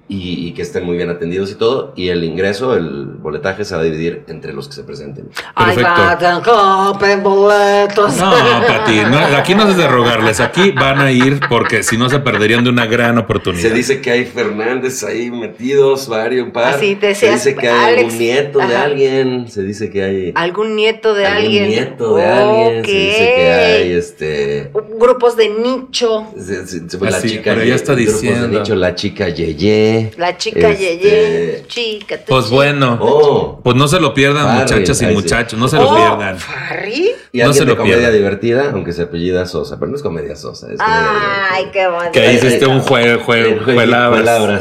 y, 0.08 0.48
y 0.48 0.52
que 0.52 0.62
estén 0.62 0.84
muy 0.84 0.96
bien 0.96 1.08
atendidos 1.08 1.50
y 1.52 1.54
todo. 1.54 1.92
Y 1.96 2.08
el 2.08 2.22
ingreso, 2.24 2.76
el 2.76 3.06
boletaje 3.06 3.64
se 3.64 3.74
va 3.74 3.80
a 3.80 3.84
dividir 3.84 4.24
entre 4.28 4.52
los 4.52 4.68
que 4.68 4.74
se 4.74 4.84
presenten. 4.84 5.30
Ay, 5.54 5.76
Perfecto. 5.76 6.42
compren 6.52 7.22
boletos. 7.22 8.16
No, 8.18 8.30
Pati, 8.66 8.96
no, 9.10 9.18
aquí 9.36 9.54
no 9.54 9.68
es 9.68 9.76
de 9.76 9.88
rogarles, 9.88 10.40
aquí 10.40 10.70
van 10.72 11.00
a 11.00 11.10
ir 11.12 11.40
porque 11.48 11.82
si 11.82 11.96
no 11.96 12.08
se 12.10 12.18
perderían 12.18 12.62
de 12.64 12.70
una 12.70 12.86
gran 12.86 13.16
oportunidad. 13.18 13.62
Se 13.62 13.70
dice 13.74 14.00
que 14.00 14.10
hay 14.10 14.24
Fernández 14.26 15.02
ahí 15.04 15.30
metidos, 15.30 16.08
varios, 16.08 16.46
un 16.46 16.52
par. 16.52 16.74
Así 16.74 16.98
se 17.14 17.30
dice 17.32 17.54
que 17.54 17.68
hay 17.68 17.94
Alex. 17.94 18.12
un 18.12 18.18
nieto 18.18 18.58
de 18.58 18.76
alguien. 18.76 19.48
Se 19.48 19.62
dice 19.62 19.88
que 19.90 20.02
hay 20.04 20.32
Algún 20.34 20.76
nieto 20.76 21.14
de 21.14 21.26
algún 21.26 21.44
alguien. 21.46 21.68
nieto 21.68 22.16
de 22.16 22.24
alguien. 22.26 22.84
Se 22.84 22.90
dice 22.92 23.32
que 23.36 23.52
hay 23.52 23.92
este. 23.92 24.70
Grupos 24.98 25.36
de 25.36 25.48
nicho. 25.48 26.26
se- 26.36 26.66
se- 26.66 26.88
se- 26.90 26.96
Ah, 27.02 27.10
la 27.10 27.20
sí, 27.20 27.28
chica 27.30 27.54
pero 27.54 27.64
ya 27.64 27.74
está 27.74 27.94
grupos 27.94 28.20
de 28.20 28.28
diciendo. 28.28 28.58
nicho, 28.58 28.74
la 28.76 28.94
chica 28.94 29.28
Yeye. 29.28 29.91
La 30.16 30.36
chica 30.36 30.70
Este, 30.70 30.98
Yeye. 30.98 31.64
Chica. 31.68 32.18
Pues 32.26 32.50
bueno, 32.50 32.98
Oh. 33.00 33.60
pues 33.62 33.76
no 33.76 33.88
se 33.88 34.00
lo 34.00 34.12
pierdan, 34.14 34.44
Farri, 34.46 34.60
muchachas 34.60 35.02
y 35.02 35.06
muchachos, 35.06 35.58
no 35.58 35.68
se 35.68 35.76
lo 35.76 35.90
Oh, 35.90 35.94
pierdan. 35.96 36.38
Farri. 36.38 37.10
Y 37.32 37.38
No 37.38 37.52
se 37.52 37.60
de 37.60 37.66
lo 37.66 37.76
comedia 37.76 37.96
pierdan. 37.96 38.16
divertida, 38.16 38.70
aunque 38.72 38.92
se 38.92 39.02
apellida 39.02 39.46
Sosa, 39.46 39.78
pero 39.78 39.90
no 39.90 39.96
es 39.96 40.02
comedia 40.02 40.36
Sosa, 40.36 40.66
es 40.72 40.78
comedia 40.78 41.08
Ay, 41.50 41.64
divertida. 41.64 41.72
qué 41.72 41.88
bonito. 41.88 42.12
Que 42.12 42.32
hiciste 42.34 42.66
un 42.66 42.80
juego, 42.80 43.22
juego, 43.24 43.64
palabras. 43.64 44.20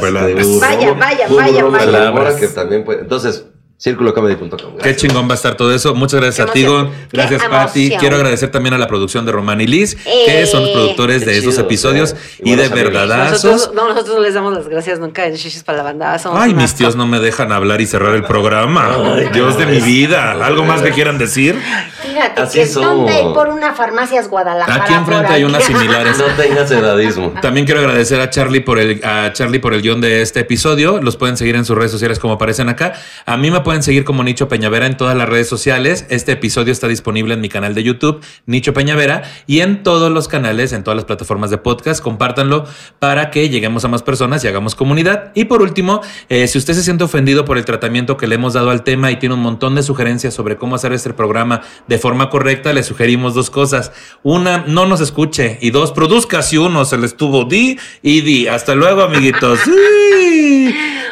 Vaya, 0.60 0.92
vaya, 0.94 0.94
vaya, 0.94 1.28
vaya. 1.28 1.62
palabras 1.68 1.84
Palabras. 1.84 2.34
que 2.36 2.48
también 2.48 2.84
puede- 2.84 3.00
Entonces, 3.00 3.44
círculocomedy.com. 3.82 4.78
Qué 4.82 4.94
chingón 4.96 5.26
va 5.28 5.32
a 5.32 5.34
estar 5.34 5.56
todo 5.56 5.74
eso. 5.74 5.94
Muchas 5.94 6.20
gracias 6.20 6.44
Qué 6.46 6.50
a 6.50 6.52
ti, 6.54 6.62
emoción. 6.64 6.84
Gon. 6.86 6.94
Qué 7.10 7.16
Gracias, 7.16 7.42
Pati. 7.44 7.80
emoción. 7.80 8.00
Quiero 8.00 8.16
agradecer 8.16 8.50
también 8.50 8.74
a 8.74 8.78
la 8.78 8.86
producción 8.86 9.26
de 9.26 9.32
Román 9.32 9.60
y 9.60 9.66
Liz, 9.66 9.96
que 9.96 10.42
Eh, 10.42 10.46
son 10.46 10.62
los 10.62 10.70
productores 10.70 11.24
de 11.26 11.36
esos 11.38 11.54
chido, 11.54 11.66
episodios 11.66 12.12
eh. 12.12 12.16
y 12.44 12.54
de 12.54 12.68
verdadazos. 12.68 13.44
Nosotros, 13.44 13.74
no, 13.74 13.88
nosotros 13.88 14.16
no 14.16 14.22
les 14.22 14.34
damos 14.34 14.54
las 14.54 14.68
gracias 14.68 15.00
nunca 15.00 15.26
en 15.26 15.34
Shishis 15.34 15.64
para 15.64 15.78
la 15.78 15.84
banda. 15.84 16.18
Somos 16.18 16.40
Ay, 16.40 16.54
mis 16.54 16.74
tíos 16.74 16.94
no 16.94 17.06
me 17.06 17.18
dejan 17.18 17.50
hablar 17.50 17.80
y 17.80 17.86
cerrar 17.86 18.14
el 18.14 18.22
programa. 18.24 18.88
Ay, 19.16 19.28
Dios 19.32 19.58
de 19.58 19.66
mi 19.66 19.78
es- 19.78 19.84
vida. 19.84 20.32
¿Algo 20.44 20.64
más 20.64 20.80
que 20.82 20.90
quieran 20.92 21.18
decir? 21.18 21.58
Fíjate 22.02 22.40
Así 22.42 22.58
que 22.60 22.66
somos. 22.66 22.88
¿dónde 22.98 23.12
hay 23.14 23.34
por 23.34 23.48
una 23.48 23.74
farmacias 23.74 24.28
Guadalajara? 24.28 24.84
Aquí 24.84 24.94
enfrente 24.94 25.32
hay 25.32 25.44
unas 25.44 25.64
similares. 25.64 26.18
No 26.18 26.26
tengas 26.36 26.70
edadismo. 26.70 27.32
También 27.42 27.66
quiero 27.66 27.80
agradecer 27.80 28.20
a 28.20 28.30
Charlie 28.30 28.60
por 28.60 28.78
el 28.78 29.00
a 29.04 29.32
Charlie 29.32 29.58
por 29.58 29.74
el 29.74 29.82
guion 29.82 30.00
de 30.00 30.22
este 30.22 30.40
episodio. 30.40 31.00
Los 31.00 31.16
pueden 31.16 31.36
seguir 31.36 31.56
en 31.56 31.64
sus 31.64 31.76
redes 31.76 31.90
sociales 31.90 32.18
como 32.18 32.34
aparecen 32.34 32.68
acá. 32.68 32.92
A 33.26 33.36
mí 33.36 33.50
me 33.50 33.60
pueden 33.60 33.71
seguir 33.80 34.04
como 34.04 34.22
Nicho 34.22 34.48
Peñavera 34.48 34.86
en 34.86 34.98
todas 34.98 35.16
las 35.16 35.26
redes 35.26 35.48
sociales. 35.48 36.04
Este 36.10 36.32
episodio 36.32 36.72
está 36.72 36.88
disponible 36.88 37.32
en 37.32 37.40
mi 37.40 37.48
canal 37.48 37.74
de 37.74 37.82
YouTube, 37.82 38.20
Nicho 38.44 38.74
Peñavera, 38.74 39.22
y 39.46 39.60
en 39.60 39.82
todos 39.82 40.12
los 40.12 40.28
canales, 40.28 40.72
en 40.74 40.84
todas 40.84 40.96
las 40.96 41.06
plataformas 41.06 41.48
de 41.50 41.58
podcast. 41.58 42.02
Compártanlo 42.02 42.66
para 42.98 43.30
que 43.30 43.48
lleguemos 43.48 43.84
a 43.86 43.88
más 43.88 44.02
personas 44.02 44.44
y 44.44 44.48
hagamos 44.48 44.74
comunidad. 44.74 45.32
Y 45.34 45.44
por 45.46 45.62
último, 45.62 46.02
eh, 46.28 46.48
si 46.48 46.58
usted 46.58 46.74
se 46.74 46.82
siente 46.82 47.04
ofendido 47.04 47.46
por 47.46 47.56
el 47.56 47.64
tratamiento 47.64 48.16
que 48.16 48.26
le 48.26 48.34
hemos 48.34 48.52
dado 48.52 48.70
al 48.70 48.84
tema 48.84 49.10
y 49.10 49.16
tiene 49.16 49.36
un 49.36 49.40
montón 49.40 49.74
de 49.74 49.82
sugerencias 49.82 50.34
sobre 50.34 50.56
cómo 50.56 50.74
hacer 50.74 50.92
este 50.92 51.14
programa 51.14 51.62
de 51.88 51.98
forma 51.98 52.28
correcta, 52.28 52.72
le 52.72 52.82
sugerimos 52.82 53.32
dos 53.32 53.48
cosas. 53.48 53.92
Una, 54.22 54.64
no 54.66 54.84
nos 54.84 55.00
escuche. 55.00 55.58
Y 55.62 55.70
dos, 55.70 55.92
produzca 55.92 56.42
si 56.42 56.58
uno 56.58 56.84
se 56.84 56.98
le 56.98 57.06
estuvo 57.06 57.44
di 57.44 57.78
y 58.02 58.20
di. 58.20 58.48
Hasta 58.48 58.74
luego, 58.74 59.02
amiguitos. 59.02 59.60
Sí. 59.60 60.40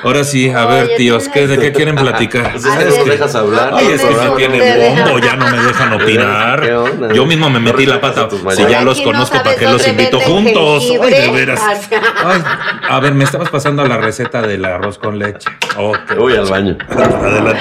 Ahora 0.03 0.25
sí, 0.25 0.49
a 0.51 0.65
ver, 0.67 0.85
Oye, 0.85 0.97
tíos, 0.97 1.29
¿qué, 1.29 1.47
¿de 1.47 1.59
qué 1.59 1.73
quieren 1.73 1.95
platicar? 1.97 2.53
Pues 2.53 2.65
no 2.65 3.05
que- 3.05 3.11
dejas 3.11 3.35
hablar. 3.35 3.71
Ay, 3.75 3.87
es 3.93 4.01
que 4.03 4.09
Ustedes. 4.09 4.37
tiene 4.37 4.89
bombo, 4.89 5.19
ya 5.19 5.37
no 5.37 5.47
me 5.51 5.59
dejan 5.63 5.93
opinar. 6.01 6.61
¿Qué 6.63 6.75
onda? 6.75 7.13
Yo 7.13 7.27
mismo 7.27 7.51
me 7.51 7.61
metí 7.61 7.87
la 7.87 8.01
pata. 8.01 8.29
Si 8.55 8.67
ya 8.67 8.83
los 8.83 9.01
conozco, 9.01 9.37
¿para 9.43 9.57
qué 9.57 9.67
los 9.67 9.87
invito 9.87 10.19
juntos? 10.21 10.85
Ay, 11.03 11.11
de 11.13 11.31
veras. 11.31 11.61
Ay, 12.25 12.43
a 12.89 13.01
ver, 13.01 13.15
me 13.15 13.25
estabas 13.25 13.51
pasando 13.51 13.85
la 13.87 13.99
receta 13.99 14.43
del 14.43 14.65
arroz 14.65 14.99
con 14.99 15.19
leche. 15.19 15.49
Oh, 15.77 15.93
Voy 16.17 16.35
al 16.37 16.47
baño. 16.47 16.77
Adelante. 16.91 17.61